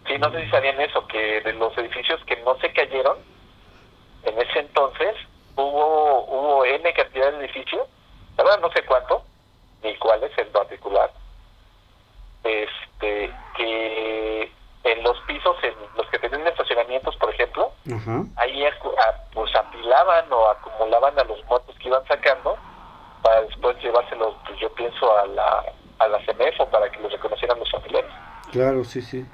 sí, 0.06 0.18
no 0.18 0.30
sé 0.30 0.44
si 0.44 0.50
sabían 0.50 0.80
eso, 0.80 1.06
que 1.06 1.40
de 1.40 1.52
los 1.54 1.76
edificios 1.78 2.22
que 2.24 2.36
no 2.42 2.56
se 2.58 2.72
cayeron, 2.72 3.16
en 4.24 4.38
ese 4.38 4.60
entonces 4.60 5.16
hubo 5.56 6.24
hubo 6.26 6.64
N 6.64 6.92
cantidad 6.94 7.32
de 7.32 7.38
edificios, 7.44 7.86
la 8.36 8.44
verdad 8.44 8.60
no 8.60 8.70
sé 8.72 8.84
cuánto, 8.84 9.22
ni 9.82 9.94
cuáles 9.96 10.36
en 10.38 10.48
particular, 10.52 11.10
este, 12.42 13.32
que 13.56 14.52
en 14.84 15.02
los 15.02 15.18
pisos, 15.26 15.56
en 15.62 15.74
los 15.96 16.06
que 16.10 16.18
tenían 16.18 16.46
estacionamientos, 16.46 17.16
por 17.16 17.32
ejemplo, 17.32 17.72
Ajá. 17.94 18.24
ahí 18.36 18.62
acu- 18.64 18.94
a- 18.98 19.30
pues 19.32 19.54
apilaban 19.54 20.30
o 20.32 20.48
acumulaban 20.50 21.18
a 21.18 21.24
los 21.24 21.42
muertos 21.46 21.74
que 21.78 21.88
iban 21.88 22.04
sacando 22.06 22.56
para 23.22 23.42
después 23.42 23.76
llevárselos, 23.82 24.34
pues 24.46 24.60
yo 24.60 24.68
pienso, 24.74 25.16
a 25.16 25.26
la, 25.26 25.64
a 26.00 26.08
la 26.08 26.22
CEMEF 26.26 26.60
o 26.60 26.66
para 26.68 26.90
que 26.90 27.00
los 27.00 27.10
reconocieran 27.12 27.58
los 27.58 27.70
familiares. 27.70 28.10
Claro, 28.52 28.84
sí, 28.84 29.00
sí. 29.00 29.24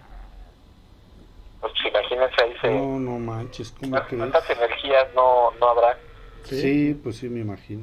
Pues 1.60 1.72
imagínense 1.84 2.42
ahí 2.44 2.56
se... 2.62 2.70
No, 2.70 2.98
no 3.00 3.18
manches, 3.18 3.72
¿cómo? 3.72 3.90
¿Cuántas 4.08 4.48
energías 4.50 5.12
no, 5.14 5.50
no 5.60 5.68
habrá? 5.70 5.98
Sí, 6.44 6.98
pues 7.02 7.16
sí, 7.16 7.28
me 7.28 7.40
imagino. 7.40 7.82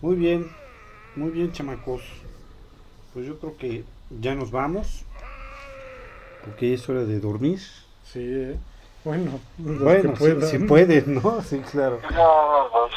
Muy 0.00 0.16
bien, 0.16 0.50
muy 1.14 1.30
bien, 1.30 1.52
chamacos. 1.52 2.02
Pues 3.12 3.26
yo 3.26 3.38
creo 3.38 3.56
que 3.56 3.84
ya 4.20 4.34
nos 4.34 4.50
vamos. 4.50 5.04
Porque 6.44 6.74
es 6.74 6.88
hora 6.88 7.04
de 7.04 7.18
dormir. 7.18 7.58
Sí, 8.04 8.20
eh. 8.22 8.56
bueno, 9.04 9.40
Bueno, 9.58 10.14
que 10.14 10.40
si, 10.42 10.58
si 10.58 10.58
pueden, 10.60 11.14
¿no? 11.14 11.42
Sí, 11.42 11.58
claro. 11.70 11.98
No, 12.12 12.68
pues, 12.72 12.92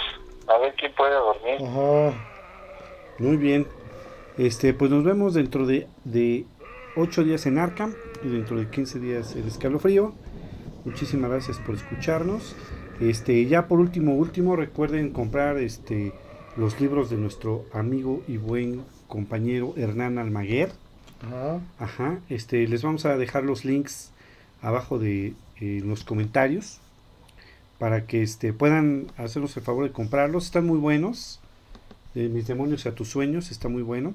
a 0.47 0.57
ver 0.59 0.75
quién 0.75 0.93
puede 0.93 1.15
dormir. 1.15 1.57
Ajá. 1.65 2.13
Muy 3.17 3.37
bien. 3.37 3.67
Este, 4.37 4.73
pues 4.73 4.91
nos 4.91 5.03
vemos 5.03 5.33
dentro 5.33 5.65
de, 5.65 5.87
de 6.05 6.45
8 6.95 7.23
días 7.23 7.45
en 7.45 7.57
Arkham 7.57 7.93
y 8.23 8.29
dentro 8.29 8.57
de 8.57 8.69
15 8.69 8.99
días 8.99 9.35
en 9.35 9.47
Escalofrío. 9.47 10.13
Muchísimas 10.85 11.29
gracias 11.29 11.57
por 11.59 11.75
escucharnos. 11.75 12.55
Este, 12.99 13.45
ya 13.45 13.67
por 13.67 13.79
último, 13.79 14.13
último, 14.13 14.55
recuerden 14.55 15.11
comprar 15.11 15.57
este 15.57 16.13
los 16.57 16.81
libros 16.81 17.09
de 17.09 17.17
nuestro 17.17 17.65
amigo 17.71 18.21
y 18.27 18.37
buen 18.37 18.83
compañero 19.07 19.73
Hernán 19.77 20.17
Almaguer. 20.17 20.71
Ajá. 21.25 21.61
Ajá, 21.77 22.19
este, 22.29 22.67
les 22.67 22.83
vamos 22.83 23.05
a 23.05 23.17
dejar 23.17 23.43
los 23.43 23.63
links 23.63 24.11
abajo 24.61 24.99
de 24.99 25.33
eh, 25.61 25.81
los 25.83 26.03
comentarios 26.03 26.79
para 27.77 28.05
que 28.05 28.21
este, 28.21 28.51
puedan 28.51 29.07
hacernos 29.17 29.55
el 29.55 29.63
favor 29.63 29.85
de 29.85 29.91
comprarlos. 29.91 30.45
Están 30.45 30.65
muy 30.65 30.77
buenos. 30.77 31.39
De 32.13 32.27
mis 32.27 32.47
demonios 32.47 32.85
a 32.85 32.95
tus 32.95 33.07
sueños 33.07 33.51
está 33.51 33.69
muy 33.69 33.83
bueno. 33.83 34.13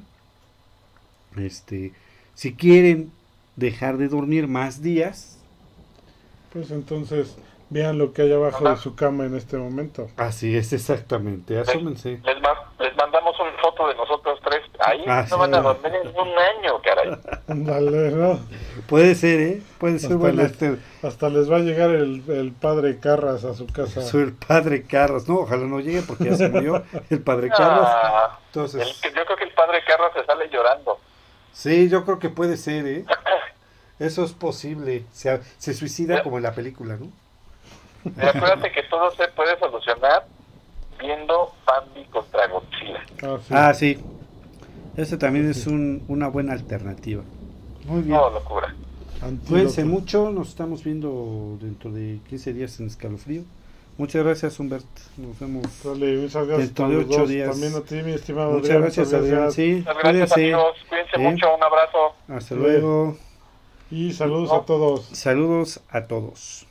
Este, 1.36 1.92
si 2.34 2.52
quieren 2.52 3.10
dejar 3.56 3.96
de 3.96 4.08
dormir 4.08 4.48
más 4.48 4.82
días, 4.82 5.38
Pues 6.52 6.70
entonces 6.70 7.36
vean 7.70 7.98
lo 7.98 8.12
que 8.12 8.22
hay 8.22 8.32
abajo 8.32 8.68
de 8.68 8.76
su 8.76 8.94
cama 8.94 9.24
en 9.24 9.34
este 9.36 9.56
momento. 9.56 10.08
así 10.16 10.56
es 10.56 10.72
exactamente. 10.72 11.58
Asúmense. 11.58 12.20
Les, 12.24 12.40
ma- 12.40 12.72
les 12.78 12.96
mandamos 12.96 13.34
una 13.40 13.50
foto 13.60 13.88
de 13.88 13.94
nosotros 13.94 14.38
tres. 14.44 14.60
Ahí 14.80 15.02
Ah, 15.06 15.24
no 15.30 15.38
van 15.38 15.54
a 15.54 15.60
dormir 15.60 15.92
en 15.94 16.08
un 16.08 16.28
año, 16.28 16.80
caray. 16.82 17.16
Ándale, 17.48 18.10
¿no? 18.10 18.38
Puede 18.88 19.14
ser, 19.14 19.40
¿eh? 19.40 19.62
Puede 19.78 19.98
ser 19.98 20.12
Hasta 20.12 20.18
bueno 20.20 20.42
les- 20.42 20.52
este. 20.52 20.76
Hasta 21.02 21.28
les 21.28 21.50
va 21.50 21.56
a 21.56 21.60
llegar 21.60 21.90
el, 21.90 22.22
el 22.28 22.52
padre 22.52 22.98
Carras 23.00 23.44
a 23.44 23.54
su 23.54 23.66
casa. 23.66 24.00
El 24.18 24.32
padre 24.34 24.84
Carlos. 24.84 25.28
No, 25.28 25.40
ojalá 25.40 25.64
no 25.66 25.80
llegue 25.80 26.02
porque 26.02 26.24
ya 26.30 26.36
se 26.36 26.48
murió 26.48 26.82
el 27.10 27.20
padre 27.22 27.48
Carlos. 27.48 27.86
Ah, 27.88 28.38
Entonces, 28.46 28.82
el 28.82 29.00
que- 29.12 29.18
yo 29.18 29.24
creo 29.24 29.36
que 29.36 29.44
el 29.44 29.52
padre 29.54 29.78
Carlos 29.86 30.10
se 30.14 30.24
sale 30.24 30.48
llorando. 30.50 30.98
Sí, 31.52 31.88
yo 31.88 32.04
creo 32.04 32.18
que 32.18 32.28
puede 32.30 32.56
ser, 32.56 32.86
¿eh? 32.86 33.04
Eso 33.98 34.24
es 34.24 34.32
posible. 34.32 35.04
Se, 35.12 35.40
se 35.58 35.72
suicida 35.72 36.22
como 36.24 36.36
en 36.38 36.42
la 36.42 36.52
película, 36.52 36.96
¿no? 36.96 37.06
Y 38.04 38.20
acuérdate 38.26 38.72
que 38.72 38.82
todo 38.84 39.10
se 39.12 39.28
puede 39.28 39.58
solucionar 39.58 40.26
viendo 41.00 41.52
Bambi 41.66 42.04
contra 42.10 42.46
Godzilla. 42.48 43.00
Ah, 43.22 43.38
sí. 43.40 43.54
Ah, 43.54 43.74
sí. 43.74 43.98
Ese 44.96 45.16
también 45.16 45.50
es 45.50 45.66
un- 45.66 46.04
una 46.08 46.28
buena 46.28 46.52
alternativa. 46.52 47.22
Muy 47.86 48.02
bien. 48.02 48.16
No, 48.16 48.30
locura. 48.30 48.74
Cuídense 49.48 49.84
mucho. 49.84 50.30
Nos 50.30 50.48
estamos 50.50 50.84
viendo 50.84 51.56
dentro 51.60 51.90
de 51.90 52.20
15 52.28 52.52
días 52.52 52.78
en 52.80 52.86
Escalofrío. 52.86 53.42
Muchas 53.96 54.24
gracias, 54.24 54.58
Humbert. 54.60 54.84
Nos 55.16 55.38
vemos. 55.38 55.64
Dale, 55.84 56.16
muchas 56.18 56.46
gracias 56.46 56.68
Dentro 56.68 56.88
de 56.88 56.94
los 56.96 57.04
ocho 57.06 57.18
dos. 57.20 57.28
días. 57.28 57.50
También 57.50 57.74
a 57.74 57.80
ti, 57.80 57.94
mi 58.02 58.12
estimado 58.12 58.50
Muchas 58.52 58.64
Adrián, 58.70 58.82
gracias, 58.82 59.12
Adrián. 59.14 59.52
Sí, 59.52 59.72
Muchas 59.76 59.84
gracias, 59.84 60.02
cuídense. 60.32 60.34
amigos. 60.54 60.76
Cuídense 60.88 61.12
Sí. 61.16 61.20
mucho. 61.22 61.54
Un 61.54 61.62
abrazo. 61.62 61.98
Hasta 62.28 62.54
luego. 62.56 63.16
Y 63.90 64.12
saludos 64.12 64.52
a 64.52 64.60
todos. 64.66 65.04
Saludos 65.12 65.80
a 65.90 66.02
todos. 66.06 66.66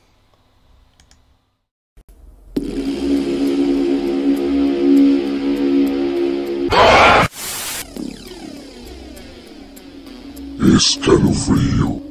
Escalofrío. 10.75 12.01